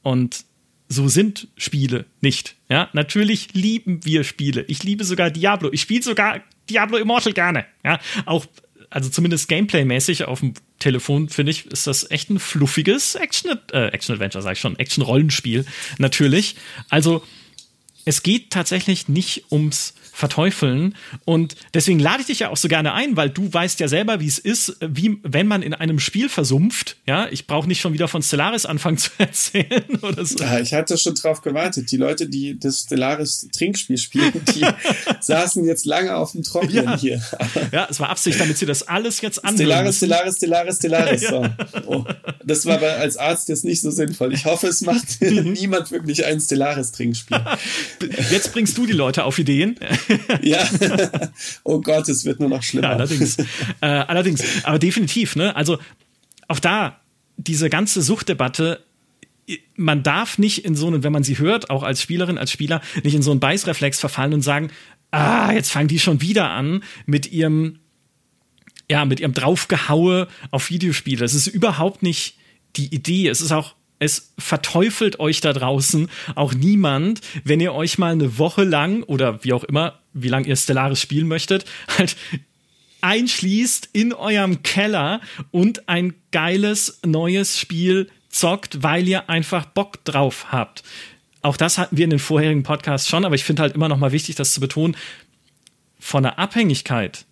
Und 0.02 0.44
so 0.88 1.08
sind 1.08 1.48
Spiele 1.56 2.06
nicht. 2.20 2.56
Ja, 2.68 2.88
natürlich 2.92 3.54
lieben 3.54 4.04
wir 4.04 4.24
Spiele. 4.24 4.64
Ich 4.68 4.82
liebe 4.82 5.04
sogar 5.04 5.30
Diablo. 5.30 5.70
Ich 5.72 5.82
spiele 5.82 6.02
sogar 6.02 6.42
Diablo 6.68 6.98
Immortal 6.98 7.32
gerne. 7.32 7.66
Ja, 7.84 7.98
auch 8.26 8.46
also 8.90 9.08
zumindest 9.08 9.48
Gameplay-mäßig 9.48 10.24
auf 10.24 10.40
dem 10.40 10.52
Telefon 10.78 11.30
finde 11.30 11.50
ich, 11.52 11.66
ist 11.66 11.86
das 11.86 12.10
echt 12.10 12.28
ein 12.28 12.38
fluffiges 12.38 13.14
Action, 13.14 13.58
äh, 13.72 13.86
Action 13.86 14.14
Adventure, 14.14 14.42
sag 14.42 14.52
ich 14.52 14.60
schon, 14.60 14.78
Action 14.78 15.02
Rollenspiel 15.02 15.64
natürlich. 15.98 16.56
Also 16.90 17.24
es 18.04 18.22
geht 18.22 18.50
tatsächlich 18.50 19.08
nicht 19.08 19.50
ums 19.50 19.94
Verteufeln. 20.12 20.94
Und 21.24 21.56
deswegen 21.74 21.98
lade 21.98 22.20
ich 22.20 22.26
dich 22.26 22.40
ja 22.40 22.50
auch 22.50 22.56
so 22.56 22.68
gerne 22.68 22.92
ein, 22.92 23.16
weil 23.16 23.30
du 23.30 23.52
weißt 23.52 23.80
ja 23.80 23.88
selber, 23.88 24.20
wie 24.20 24.26
es 24.26 24.38
ist, 24.38 24.76
wie 24.80 25.18
wenn 25.22 25.46
man 25.46 25.62
in 25.62 25.72
einem 25.74 25.98
Spiel 25.98 26.28
versumpft. 26.28 26.96
Ja, 27.06 27.28
ich 27.30 27.46
brauche 27.46 27.66
nicht 27.66 27.80
schon 27.80 27.94
wieder 27.94 28.08
von 28.08 28.22
Stellaris 28.22 28.66
anfangen 28.66 28.98
zu 28.98 29.10
erzählen 29.18 29.84
oder 30.02 30.24
so. 30.24 30.38
Ja, 30.38 30.60
ich 30.60 30.74
hatte 30.74 30.98
schon 30.98 31.14
drauf 31.14 31.40
gewartet. 31.40 31.90
Die 31.90 31.96
Leute, 31.96 32.28
die 32.28 32.58
das 32.58 32.82
Stellaris 32.82 33.48
Trinkspiel 33.52 33.96
spielen, 33.96 34.32
die 34.54 34.66
saßen 35.20 35.64
jetzt 35.64 35.86
lange 35.86 36.14
auf 36.14 36.32
dem 36.32 36.42
Trocknen 36.42 36.84
ja. 36.84 36.98
hier. 36.98 37.22
ja, 37.72 37.86
es 37.90 37.98
war 37.98 38.10
Absicht, 38.10 38.38
damit 38.38 38.58
sie 38.58 38.66
das 38.66 38.86
alles 38.86 39.20
jetzt 39.22 39.42
anhören. 39.44 39.56
Stellaris, 39.56 39.96
Stellaris, 39.96 40.36
Stellaris, 40.36 40.76
Stellaris. 40.76 41.22
ja. 41.22 41.56
oh, 41.86 42.04
das 42.44 42.66
war 42.66 42.74
aber 42.74 42.96
als 42.96 43.16
Arzt 43.16 43.48
jetzt 43.48 43.64
nicht 43.64 43.80
so 43.80 43.90
sinnvoll. 43.90 44.34
Ich 44.34 44.44
hoffe, 44.44 44.66
es 44.66 44.82
macht 44.82 45.20
niemand 45.20 45.90
wirklich 45.90 46.24
ein 46.24 46.38
Stellaris 46.38 46.92
Trinkspiel. 46.92 47.40
Jetzt 48.30 48.52
bringst 48.52 48.76
du 48.76 48.86
die 48.86 48.92
Leute 48.92 49.24
auf 49.24 49.38
Ideen. 49.38 49.78
ja. 50.42 50.68
Oh 51.64 51.80
Gott, 51.80 52.08
es 52.08 52.24
wird 52.24 52.40
nur 52.40 52.48
noch 52.48 52.62
schlimmer. 52.62 52.88
Ja, 52.88 52.94
allerdings. 52.94 53.38
Äh, 53.80 53.86
allerdings. 53.86 54.64
Aber 54.64 54.78
definitiv, 54.78 55.36
ne? 55.36 55.54
Also 55.56 55.78
auch 56.48 56.58
da, 56.58 57.00
diese 57.36 57.70
ganze 57.70 58.02
Suchtdebatte, 58.02 58.84
man 59.76 60.02
darf 60.02 60.38
nicht 60.38 60.64
in 60.64 60.74
so 60.74 60.86
einen, 60.86 61.02
wenn 61.02 61.12
man 61.12 61.24
sie 61.24 61.38
hört, 61.38 61.70
auch 61.70 61.82
als 61.82 62.02
Spielerin, 62.02 62.38
als 62.38 62.52
Spieler, 62.52 62.80
nicht 63.02 63.14
in 63.14 63.22
so 63.22 63.30
einen 63.30 63.40
Beißreflex 63.40 64.00
verfallen 64.00 64.34
und 64.34 64.42
sagen, 64.42 64.70
ah, 65.10 65.52
jetzt 65.52 65.70
fangen 65.70 65.88
die 65.88 65.98
schon 65.98 66.20
wieder 66.20 66.50
an 66.50 66.82
mit 67.06 67.30
ihrem, 67.32 67.80
ja, 68.90 69.04
mit 69.04 69.20
ihrem 69.20 69.34
Draufgehaue 69.34 70.28
auf 70.50 70.70
Videospiele. 70.70 71.20
Das 71.20 71.34
ist 71.34 71.46
überhaupt 71.46 72.02
nicht 72.02 72.36
die 72.76 72.94
Idee. 72.94 73.28
Es 73.28 73.40
ist 73.40 73.52
auch 73.52 73.74
es 74.02 74.32
verteufelt 74.36 75.20
euch 75.20 75.40
da 75.40 75.52
draußen 75.52 76.10
auch 76.34 76.54
niemand, 76.54 77.20
wenn 77.44 77.60
ihr 77.60 77.72
euch 77.72 77.98
mal 77.98 78.12
eine 78.12 78.36
Woche 78.36 78.64
lang 78.64 79.04
oder 79.04 79.44
wie 79.44 79.52
auch 79.52 79.64
immer, 79.64 80.00
wie 80.12 80.28
lange 80.28 80.48
ihr 80.48 80.56
Stellaris 80.56 81.00
spielen 81.00 81.28
möchtet, 81.28 81.64
halt 81.98 82.16
einschließt 83.00 83.90
in 83.92 84.12
eurem 84.12 84.62
Keller 84.62 85.20
und 85.50 85.88
ein 85.88 86.14
geiles 86.32 87.00
neues 87.04 87.58
Spiel 87.58 88.10
zockt, 88.28 88.82
weil 88.82 89.06
ihr 89.06 89.30
einfach 89.30 89.66
Bock 89.66 90.04
drauf 90.04 90.46
habt. 90.50 90.82
Auch 91.40 91.56
das 91.56 91.78
hatten 91.78 91.96
wir 91.96 92.04
in 92.04 92.10
den 92.10 92.18
vorherigen 92.18 92.62
Podcasts 92.64 93.08
schon, 93.08 93.24
aber 93.24 93.34
ich 93.36 93.44
finde 93.44 93.62
halt 93.62 93.74
immer 93.74 93.88
noch 93.88 93.98
mal 93.98 94.12
wichtig, 94.12 94.34
das 94.34 94.52
zu 94.52 94.60
betonen. 94.60 94.96
Von 96.00 96.24
der 96.24 96.40
Abhängigkeit 96.40 97.24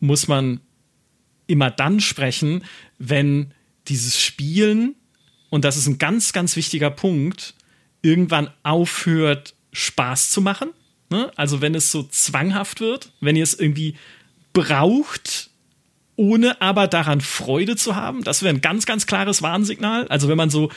muss 0.00 0.26
man 0.26 0.60
immer 1.46 1.70
dann 1.70 2.00
sprechen, 2.00 2.64
wenn 2.98 3.52
dieses 3.88 4.20
Spielen 4.20 4.94
und 5.54 5.64
das 5.64 5.76
ist 5.76 5.86
ein 5.86 5.98
ganz, 5.98 6.32
ganz 6.32 6.56
wichtiger 6.56 6.90
Punkt, 6.90 7.54
irgendwann 8.02 8.50
aufhört, 8.64 9.54
Spaß 9.70 10.30
zu 10.30 10.40
machen. 10.40 10.70
Ne? 11.10 11.30
Also 11.36 11.60
wenn 11.60 11.76
es 11.76 11.92
so 11.92 12.02
zwanghaft 12.02 12.80
wird, 12.80 13.12
wenn 13.20 13.36
ihr 13.36 13.44
es 13.44 13.54
irgendwie 13.54 13.94
braucht, 14.52 15.50
ohne 16.16 16.60
aber 16.60 16.88
daran 16.88 17.20
Freude 17.20 17.76
zu 17.76 17.94
haben, 17.94 18.24
das 18.24 18.42
wäre 18.42 18.52
ein 18.52 18.62
ganz, 18.62 18.84
ganz 18.84 19.06
klares 19.06 19.42
Warnsignal. 19.42 20.08
Also 20.08 20.28
wenn 20.28 20.36
man 20.36 20.50
so 20.50 20.72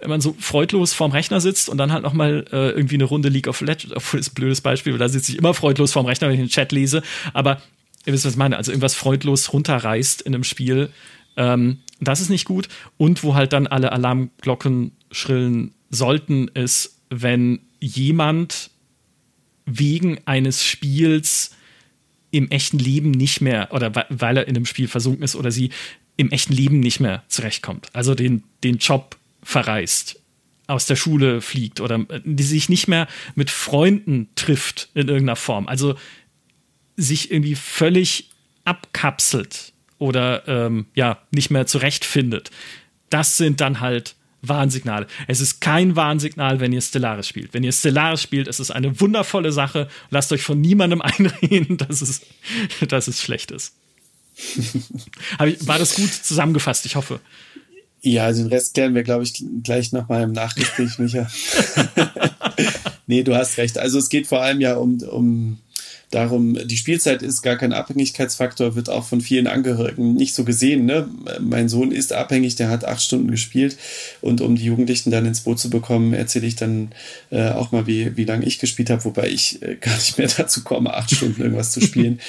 wenn 0.00 0.08
man 0.08 0.22
so 0.22 0.34
freudlos 0.38 0.94
vorm 0.94 1.12
Rechner 1.12 1.42
sitzt 1.42 1.68
und 1.68 1.76
dann 1.76 1.92
halt 1.92 2.02
noch 2.02 2.14
mal 2.14 2.46
äh, 2.50 2.70
irgendwie 2.70 2.94
eine 2.94 3.04
Runde 3.04 3.28
League 3.28 3.46
of 3.46 3.60
Legends, 3.60 3.94
obwohl 3.94 4.20
das 4.20 4.28
ist 4.28 4.32
ein 4.32 4.36
blödes 4.36 4.62
Beispiel, 4.62 4.94
weil 4.94 5.00
da 5.00 5.10
sitze 5.10 5.32
ich 5.32 5.38
immer 5.38 5.52
freudlos 5.52 5.92
vorm 5.92 6.06
Rechner, 6.06 6.28
wenn 6.28 6.34
ich 6.36 6.40
den 6.40 6.48
Chat 6.48 6.72
lese, 6.72 7.02
aber 7.34 7.60
ihr 8.06 8.14
wisst, 8.14 8.24
was 8.24 8.32
ich 8.32 8.38
meine, 8.38 8.56
also 8.56 8.72
irgendwas 8.72 8.94
freudlos 8.94 9.52
runterreißt 9.52 10.22
in 10.22 10.34
einem 10.34 10.44
Spiel, 10.44 10.88
ähm, 11.36 11.80
das 12.00 12.20
ist 12.20 12.30
nicht 12.30 12.44
gut. 12.44 12.68
Und 12.96 13.22
wo 13.22 13.34
halt 13.34 13.52
dann 13.52 13.66
alle 13.66 13.92
Alarmglocken 13.92 14.92
schrillen 15.10 15.72
sollten, 15.90 16.48
ist, 16.48 17.00
wenn 17.10 17.60
jemand 17.80 18.70
wegen 19.66 20.18
eines 20.26 20.64
Spiels 20.64 21.54
im 22.30 22.50
echten 22.50 22.78
Leben 22.78 23.12
nicht 23.12 23.40
mehr 23.40 23.68
oder 23.72 23.92
weil 24.08 24.36
er 24.36 24.48
in 24.48 24.56
einem 24.56 24.66
Spiel 24.66 24.88
versunken 24.88 25.22
ist 25.22 25.36
oder 25.36 25.52
sie 25.52 25.70
im 26.16 26.30
echten 26.30 26.52
Leben 26.52 26.80
nicht 26.80 27.00
mehr 27.00 27.22
zurechtkommt. 27.28 27.88
Also 27.92 28.14
den, 28.14 28.42
den 28.62 28.78
Job 28.78 29.16
verreist, 29.42 30.20
aus 30.66 30.86
der 30.86 30.96
Schule 30.96 31.40
fliegt 31.40 31.80
oder 31.80 32.04
äh, 32.08 32.20
die 32.24 32.42
sich 32.42 32.68
nicht 32.68 32.88
mehr 32.88 33.06
mit 33.34 33.50
Freunden 33.50 34.28
trifft 34.34 34.90
in 34.94 35.08
irgendeiner 35.08 35.36
Form. 35.36 35.68
Also 35.68 35.96
sich 36.96 37.30
irgendwie 37.30 37.54
völlig 37.54 38.30
abkapselt 38.64 39.73
oder 39.98 40.46
ähm, 40.48 40.86
ja, 40.94 41.18
nicht 41.30 41.50
mehr 41.50 41.66
zurechtfindet. 41.66 42.50
Das 43.10 43.36
sind 43.36 43.60
dann 43.60 43.80
halt 43.80 44.16
Warnsignale. 44.48 45.06
Es 45.26 45.40
ist 45.40 45.60
kein 45.60 45.96
Warnsignal, 45.96 46.60
wenn 46.60 46.72
ihr 46.72 46.80
Stellaris 46.80 47.28
spielt. 47.28 47.54
Wenn 47.54 47.64
ihr 47.64 47.72
Stellaris 47.72 48.22
spielt, 48.22 48.48
ist 48.48 48.60
es 48.60 48.70
eine 48.70 49.00
wundervolle 49.00 49.52
Sache. 49.52 49.88
Lasst 50.10 50.32
euch 50.32 50.42
von 50.42 50.60
niemandem 50.60 51.00
einreden, 51.02 51.76
dass 51.76 52.02
es, 52.02 52.22
dass 52.88 53.08
es 53.08 53.22
schlecht 53.22 53.50
ist. 53.50 53.74
war 55.38 55.78
das 55.78 55.94
gut 55.94 56.12
zusammengefasst? 56.12 56.86
Ich 56.86 56.96
hoffe. 56.96 57.20
Ja, 58.02 58.30
den 58.30 58.48
Rest 58.48 58.74
klären 58.74 58.94
wir, 58.94 59.02
glaube 59.02 59.24
ich, 59.24 59.42
gleich 59.62 59.92
nochmal 59.92 60.24
im 60.24 60.32
Nachgespräch, 60.32 60.98
Micha. 60.98 61.26
nee, 63.06 63.22
du 63.22 63.34
hast 63.34 63.56
recht. 63.56 63.78
Also 63.78 63.98
es 63.98 64.10
geht 64.10 64.26
vor 64.26 64.42
allem 64.42 64.60
ja 64.60 64.74
um, 64.74 65.00
um 65.02 65.58
darum, 66.10 66.58
die 66.66 66.76
Spielzeit 66.76 67.22
ist 67.22 67.42
gar 67.42 67.56
kein 67.56 67.72
Abhängigkeitsfaktor, 67.72 68.74
wird 68.74 68.88
auch 68.88 69.04
von 69.04 69.20
vielen 69.20 69.46
Angehörigen 69.46 70.14
nicht 70.14 70.34
so 70.34 70.44
gesehen. 70.44 70.86
Ne? 70.86 71.08
Mein 71.40 71.68
Sohn 71.68 71.90
ist 71.90 72.12
abhängig, 72.12 72.56
der 72.56 72.70
hat 72.70 72.84
acht 72.84 73.02
Stunden 73.02 73.30
gespielt 73.30 73.76
und 74.20 74.40
um 74.40 74.56
die 74.56 74.64
Jugendlichen 74.64 75.10
dann 75.10 75.26
ins 75.26 75.40
Boot 75.40 75.58
zu 75.58 75.70
bekommen, 75.70 76.14
erzähle 76.14 76.46
ich 76.46 76.56
dann 76.56 76.92
äh, 77.30 77.50
auch 77.50 77.72
mal, 77.72 77.86
wie, 77.86 78.16
wie 78.16 78.24
lange 78.24 78.46
ich 78.46 78.58
gespielt 78.58 78.90
habe, 78.90 79.04
wobei 79.04 79.28
ich 79.28 79.62
äh, 79.62 79.76
gar 79.76 79.94
nicht 79.94 80.18
mehr 80.18 80.28
dazu 80.36 80.62
komme, 80.62 80.94
acht 80.94 81.14
Stunden 81.14 81.42
irgendwas 81.42 81.72
zu 81.72 81.80
spielen. 81.80 82.20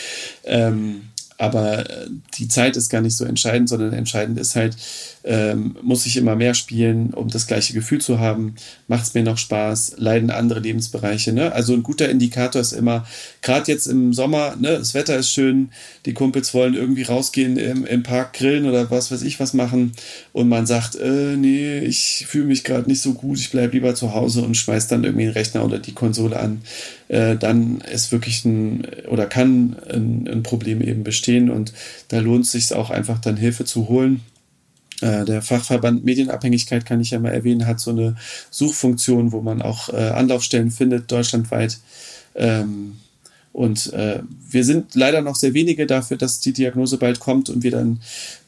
ähm, 0.45 1.01
aber 1.37 1.89
äh, 1.89 2.07
die 2.37 2.47
Zeit 2.47 2.77
ist 2.77 2.89
gar 2.89 3.01
nicht 3.01 3.17
so 3.17 3.25
entscheidend, 3.25 3.69
sondern 3.69 3.93
entscheidend 3.93 4.39
ist 4.39 4.55
halt, 4.55 4.77
ähm, 5.23 5.75
muss 5.81 6.05
ich 6.05 6.17
immer 6.17 6.35
mehr 6.35 6.53
spielen, 6.53 7.13
um 7.13 7.29
das 7.29 7.47
gleiche 7.47 7.73
Gefühl 7.73 7.99
zu 7.99 8.19
haben? 8.19 8.55
Macht 8.87 9.03
es 9.03 9.13
mir 9.13 9.23
noch 9.23 9.37
Spaß? 9.37 9.95
Leiden 9.97 10.29
andere 10.29 10.59
Lebensbereiche? 10.59 11.33
Ne? 11.33 11.51
Also 11.51 11.73
ein 11.73 11.83
guter 11.83 12.09
Indikator 12.09 12.61
ist 12.61 12.73
immer, 12.73 13.05
gerade 13.41 13.71
jetzt 13.71 13.87
im 13.87 14.13
Sommer, 14.13 14.55
ne, 14.55 14.77
das 14.77 14.93
Wetter 14.93 15.17
ist 15.17 15.31
schön, 15.31 15.69
die 16.05 16.13
Kumpels 16.13 16.53
wollen 16.53 16.73
irgendwie 16.73 17.03
rausgehen 17.03 17.57
im, 17.57 17.85
im 17.85 18.03
Park 18.03 18.33
grillen 18.33 18.65
oder 18.65 18.89
was 18.91 19.11
weiß 19.11 19.23
ich 19.23 19.39
was 19.39 19.53
machen 19.53 19.91
und 20.31 20.47
man 20.47 20.65
sagt, 20.65 20.95
äh, 20.95 21.35
nee, 21.35 21.79
ich 21.79 22.25
fühle 22.27 22.45
mich 22.45 22.63
gerade 22.63 22.87
nicht 22.87 23.01
so 23.01 23.13
gut, 23.13 23.39
ich 23.39 23.51
bleibe 23.51 23.73
lieber 23.73 23.95
zu 23.95 24.13
Hause 24.13 24.41
und 24.41 24.55
schmeiß 24.55 24.87
dann 24.87 25.03
irgendwie 25.03 25.25
den 25.25 25.33
Rechner 25.33 25.65
oder 25.65 25.79
die 25.79 25.93
Konsole 25.93 26.39
an. 26.39 26.61
Äh, 27.07 27.35
dann 27.37 27.81
ist 27.81 28.11
wirklich 28.11 28.45
ein 28.45 28.87
oder 29.09 29.27
kann 29.27 29.75
ein, 29.89 30.27
ein 30.27 30.43
Problem 30.43 30.81
eben 30.81 31.03
bestehen 31.03 31.49
und 31.49 31.73
da 32.07 32.19
lohnt 32.19 32.45
es 32.45 32.51
sich 32.51 32.73
auch 32.73 32.89
einfach 32.89 33.19
dann 33.19 33.37
Hilfe 33.37 33.65
zu 33.65 33.87
holen. 33.87 34.21
Äh, 35.01 35.25
der 35.25 35.41
Fachverband 35.41 36.03
Medienabhängigkeit, 36.03 36.85
kann 36.85 37.01
ich 37.01 37.11
ja 37.11 37.19
mal 37.19 37.29
erwähnen, 37.29 37.67
hat 37.67 37.79
so 37.79 37.91
eine 37.91 38.15
Suchfunktion, 38.49 39.31
wo 39.31 39.41
man 39.41 39.61
auch 39.61 39.89
äh, 39.89 39.97
Anlaufstellen 39.97 40.71
findet, 40.71 41.11
deutschlandweit. 41.11 41.79
Ähm, 42.35 42.97
und 43.53 43.93
wir 43.93 44.65
sind 44.65 44.95
leider 44.95 45.21
noch 45.21 45.37
sehr 45.37 45.53
wenige 45.53 45.85
dafür, 45.85 46.17
dass 46.17 46.41
die 46.41 46.51
Diagnose 46.51 46.97
bald 46.97 47.21
kommt 47.21 47.49
und 47.49 47.63
wir 47.63 47.71
dann 47.71 48.01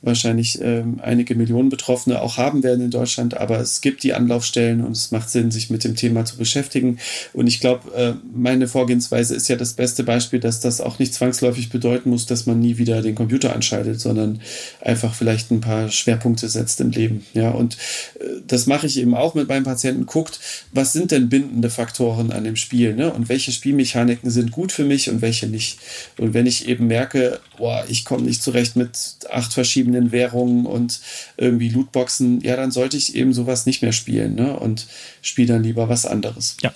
wahrscheinlich 0.08 0.60
ähm, 0.62 1.00
einige 1.04 1.36
Millionen 1.36 1.70
Betroffene 1.70 2.22
auch 2.22 2.38
haben 2.38 2.64
werden 2.64 2.86
in 2.86 2.92
Deutschland. 2.92 3.38
Aber 3.38 3.60
es 3.60 3.82
gibt 3.82 4.02
die 4.02 4.14
Anlaufstellen 4.14 4.84
und 4.84 4.94
es 4.94 5.12
macht 5.12 5.30
Sinn, 5.30 5.52
sich 5.52 5.70
mit 5.70 5.84
dem 5.84 5.96
Thema 5.96 6.26
zu 6.26 6.38
beschäftigen. 6.38 6.98
Und 7.34 7.46
ich 7.46 7.60
glaube, 7.60 7.94
äh, 7.96 8.14
meine 8.34 8.68
Vorgehensweise 8.68 9.36
ist 9.36 9.48
ja 9.48 9.56
das 9.56 9.74
beste 9.74 10.04
Beispiel, 10.04 10.40
dass 10.40 10.60
das 10.60 10.82
auch 10.82 10.98
nicht 10.98 11.14
zwangsläufig 11.14 11.70
bedeuten 11.70 12.10
muss, 12.10 12.26
dass 12.26 12.48
man 12.48 12.60
nie 12.60 12.80
wieder 12.80 13.04
den 13.04 13.14
Computer 13.14 13.54
anschaltet, 13.54 14.00
sondern 14.00 14.42
einfach 14.82 15.14
vielleicht 15.14 15.52
ein 15.52 15.62
paar 15.62 15.92
Schwerpunkte 15.92 16.50
setzt 16.50 16.82
im 16.82 16.92
Leben. 16.92 17.26
Ja, 17.34 17.52
und 17.52 17.78
äh, 18.20 18.26
das 18.48 18.66
mache 18.66 18.88
ich 18.88 18.98
eben 18.98 19.14
auch 19.14 19.36
mit 19.36 19.48
meinen 19.48 19.64
Patienten. 19.64 20.06
Guckt, 20.06 20.40
was 20.72 20.94
sind 20.94 21.12
denn 21.12 21.30
bindende 21.30 21.70
Faktoren 21.70 22.32
an 22.32 22.46
dem 22.46 22.56
Spiel? 22.56 22.96
Ne? 22.96 23.12
Und 23.12 23.30
welche 23.30 23.52
Spielmechaniken 23.52 24.32
sind 24.32 24.52
gut 24.52 24.72
für 24.72 24.86
mich 24.86 25.10
und 25.10 25.22
welche 25.22 25.48
nicht? 25.48 25.80
Und 26.18 26.34
wenn 26.34 26.46
ich 26.46 26.68
eben 26.68 26.88
merke, 26.88 27.40
boah, 27.58 27.84
ich 27.90 28.06
komme 28.06 28.24
nicht 28.24 28.42
zurecht 28.42 28.76
mit 28.76 29.18
acht 29.30 29.54
verschiedenen 29.54 29.97
Währungen 30.12 30.66
und 30.66 31.00
irgendwie 31.38 31.70
Lootboxen, 31.70 32.42
ja, 32.42 32.56
dann 32.56 32.72
sollte 32.72 32.98
ich 32.98 33.16
eben 33.16 33.34
sowas 33.34 33.66
nicht 33.66 33.82
mehr 33.82 33.92
spielen 33.92 34.36
ne? 34.36 34.58
und 34.58 34.88
spiele 35.22 35.54
dann 35.54 35.64
lieber 35.64 35.90
was 35.90 36.06
anderes. 36.06 36.58
Ja. 36.62 36.74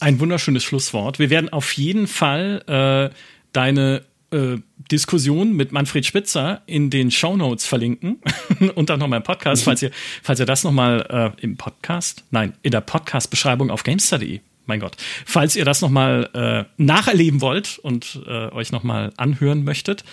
Ein 0.00 0.20
wunderschönes 0.20 0.62
Schlusswort. 0.62 1.18
Wir 1.18 1.30
werden 1.30 1.48
auf 1.48 1.72
jeden 1.72 2.06
Fall 2.06 2.62
äh, 2.66 3.14
deine 3.52 4.02
äh, 4.30 4.58
Diskussion 4.90 5.52
mit 5.52 5.72
Manfred 5.72 6.04
Spitzer 6.04 6.62
in 6.66 6.90
den 6.90 7.10
Show 7.10 7.36
Notes 7.36 7.64
verlinken 7.64 8.20
und 8.74 8.90
dann 8.90 8.98
nochmal 8.98 9.18
im 9.18 9.22
Podcast, 9.22 9.64
falls 9.64 9.80
ihr, 9.82 9.90
falls 10.22 10.40
ihr 10.40 10.46
das 10.46 10.64
nochmal 10.64 11.34
äh, 11.38 11.42
im 11.42 11.56
Podcast, 11.56 12.24
nein, 12.30 12.52
in 12.62 12.70
der 12.70 12.82
Podcast-Beschreibung 12.82 13.70
auf 13.70 13.82
gamestar.de 13.82 14.40
mein 14.66 14.80
Gott. 14.80 14.96
Falls 15.26 15.56
ihr 15.56 15.64
das 15.64 15.80
nochmal 15.80 16.30
äh, 16.32 16.82
nacherleben 16.82 17.40
wollt 17.40 17.78
und 17.78 18.20
äh, 18.26 18.48
euch 18.50 18.72
nochmal 18.72 19.12
anhören 19.16 19.64
möchtet, 19.64 20.04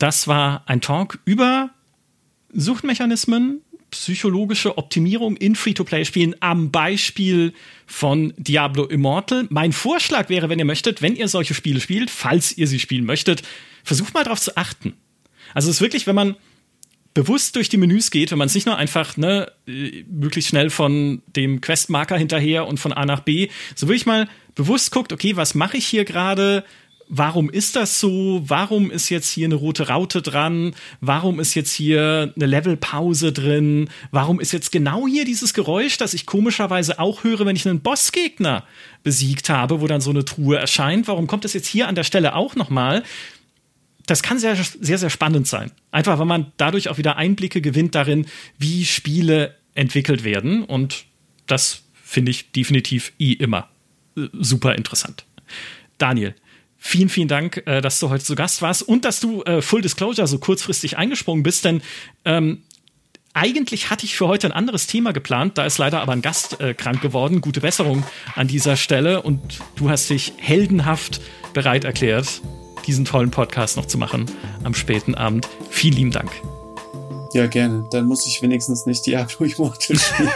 das 0.00 0.26
war 0.26 0.64
ein 0.66 0.80
Talk 0.80 1.20
über 1.24 1.70
Suchtmechanismen, 2.52 3.60
psychologische 3.90 4.78
Optimierung 4.78 5.36
in 5.36 5.54
Free-to-Play-Spielen 5.54 6.36
am 6.40 6.70
Beispiel 6.70 7.52
von 7.86 8.32
Diablo 8.36 8.86
Immortal. 8.86 9.46
Mein 9.50 9.72
Vorschlag 9.72 10.28
wäre, 10.28 10.48
wenn 10.48 10.58
ihr 10.58 10.64
möchtet, 10.64 11.02
wenn 11.02 11.16
ihr 11.16 11.28
solche 11.28 11.54
Spiele 11.54 11.80
spielt, 11.80 12.10
falls 12.10 12.56
ihr 12.56 12.66
sie 12.66 12.78
spielen 12.78 13.04
möchtet, 13.04 13.42
versucht 13.84 14.14
mal 14.14 14.24
darauf 14.24 14.40
zu 14.40 14.56
achten. 14.56 14.94
Also 15.54 15.68
es 15.68 15.76
ist 15.76 15.82
wirklich, 15.82 16.06
wenn 16.06 16.14
man 16.14 16.36
bewusst 17.12 17.56
durch 17.56 17.68
die 17.68 17.76
Menüs 17.76 18.10
geht, 18.10 18.30
wenn 18.30 18.38
man 18.38 18.46
es 18.46 18.54
nicht 18.54 18.66
nur 18.66 18.76
einfach 18.76 19.16
ne, 19.16 19.52
möglichst 19.66 20.50
schnell 20.50 20.70
von 20.70 21.22
dem 21.26 21.60
Questmarker 21.60 22.16
hinterher 22.16 22.66
und 22.66 22.78
von 22.78 22.92
A 22.92 23.04
nach 23.04 23.20
B, 23.20 23.48
so 23.74 23.88
wirklich 23.88 24.06
mal 24.06 24.28
bewusst 24.54 24.92
guckt, 24.92 25.12
okay, 25.12 25.36
was 25.36 25.54
mache 25.54 25.76
ich 25.76 25.86
hier 25.86 26.04
gerade? 26.04 26.64
Warum 27.10 27.50
ist 27.50 27.76
das 27.76 28.00
so? 28.00 28.42
Warum 28.46 28.90
ist 28.90 29.08
jetzt 29.10 29.28
hier 29.28 29.46
eine 29.46 29.56
rote 29.56 29.88
Raute 29.88 30.22
dran? 30.22 30.74
Warum 31.00 31.40
ist 31.40 31.54
jetzt 31.54 31.72
hier 31.72 32.32
eine 32.34 32.46
Levelpause 32.46 33.32
drin? 33.32 33.90
Warum 34.12 34.40
ist 34.40 34.52
jetzt 34.52 34.70
genau 34.70 35.06
hier 35.06 35.24
dieses 35.24 35.52
Geräusch, 35.52 35.98
das 35.98 36.14
ich 36.14 36.24
komischerweise 36.24 36.98
auch 36.98 37.24
höre, 37.24 37.44
wenn 37.44 37.56
ich 37.56 37.68
einen 37.68 37.80
Bossgegner 37.80 38.64
besiegt 39.02 39.50
habe, 39.50 39.80
wo 39.80 39.86
dann 39.88 40.00
so 40.00 40.10
eine 40.10 40.24
Truhe 40.24 40.56
erscheint? 40.56 41.08
Warum 41.08 41.26
kommt 41.26 41.44
das 41.44 41.52
jetzt 41.52 41.66
hier 41.66 41.88
an 41.88 41.96
der 41.96 42.04
Stelle 42.04 42.34
auch 42.36 42.54
nochmal? 42.54 43.02
Das 44.06 44.22
kann 44.22 44.38
sehr, 44.38 44.56
sehr, 44.56 44.98
sehr 44.98 45.10
spannend 45.10 45.46
sein. 45.46 45.72
Einfach, 45.90 46.18
weil 46.18 46.26
man 46.26 46.52
dadurch 46.56 46.88
auch 46.88 46.98
wieder 46.98 47.16
Einblicke 47.16 47.60
gewinnt 47.60 47.94
darin, 47.94 48.26
wie 48.58 48.84
Spiele 48.84 49.56
entwickelt 49.74 50.24
werden. 50.24 50.64
Und 50.64 51.04
das 51.46 51.82
finde 52.04 52.30
ich 52.30 52.52
definitiv 52.52 53.12
eh 53.18 53.32
immer 53.32 53.68
äh, 54.16 54.28
super 54.32 54.74
interessant. 54.76 55.24
Daniel, 55.98 56.34
Vielen, 56.82 57.10
vielen 57.10 57.28
Dank, 57.28 57.62
äh, 57.66 57.82
dass 57.82 58.00
du 58.00 58.08
heute 58.08 58.24
zu 58.24 58.34
Gast 58.34 58.62
warst 58.62 58.82
und 58.82 59.04
dass 59.04 59.20
du 59.20 59.42
äh, 59.42 59.60
Full 59.60 59.82
Disclosure 59.82 60.26
so 60.26 60.38
kurzfristig 60.38 60.96
eingesprungen 60.96 61.42
bist, 61.42 61.66
denn 61.66 61.82
ähm, 62.24 62.62
eigentlich 63.34 63.90
hatte 63.90 64.06
ich 64.06 64.16
für 64.16 64.26
heute 64.26 64.48
ein 64.48 64.52
anderes 64.52 64.86
Thema 64.86 65.12
geplant, 65.12 65.58
da 65.58 65.66
ist 65.66 65.78
leider 65.78 66.00
aber 66.00 66.12
ein 66.12 66.22
Gast 66.22 66.58
äh, 66.60 66.74
krank 66.74 67.00
geworden. 67.02 67.42
Gute 67.42 67.60
Besserung 67.60 68.02
an 68.34 68.48
dieser 68.48 68.76
Stelle 68.76 69.22
und 69.22 69.60
du 69.76 69.90
hast 69.90 70.08
dich 70.08 70.32
heldenhaft 70.38 71.20
bereit 71.52 71.84
erklärt, 71.84 72.40
diesen 72.86 73.04
tollen 73.04 73.30
Podcast 73.30 73.76
noch 73.76 73.86
zu 73.86 73.98
machen 73.98 74.26
am 74.64 74.74
späten 74.74 75.14
Abend. 75.14 75.48
Vielen 75.70 75.94
lieben 75.94 76.10
Dank. 76.10 76.30
Ja, 77.32 77.46
gerne. 77.46 77.86
Dann 77.90 78.06
muss 78.06 78.26
ich 78.26 78.42
wenigstens 78.42 78.86
nicht 78.86 79.06
Diablo 79.06 79.46
Immortal 79.46 79.98
spielen. 79.98 80.30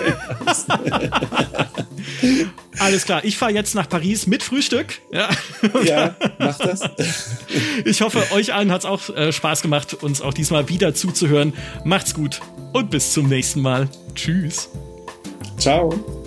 Alles 2.78 3.04
klar, 3.04 3.24
ich 3.24 3.36
fahre 3.36 3.52
jetzt 3.52 3.74
nach 3.74 3.88
Paris 3.88 4.26
mit 4.26 4.42
Frühstück. 4.42 5.00
Ja, 5.10 5.28
ja 5.84 6.16
mach 6.38 6.58
das. 6.58 6.80
Ich 7.84 8.00
hoffe, 8.00 8.22
euch 8.32 8.52
allen 8.52 8.72
hat 8.72 8.80
es 8.80 8.84
auch 8.84 9.08
äh, 9.10 9.32
Spaß 9.32 9.62
gemacht, 9.62 9.94
uns 9.94 10.20
auch 10.20 10.34
diesmal 10.34 10.68
wieder 10.68 10.94
zuzuhören. 10.94 11.52
Macht's 11.84 12.14
gut 12.14 12.40
und 12.72 12.90
bis 12.90 13.12
zum 13.12 13.28
nächsten 13.28 13.60
Mal. 13.60 13.88
Tschüss. 14.14 14.68
Ciao. 15.58 16.23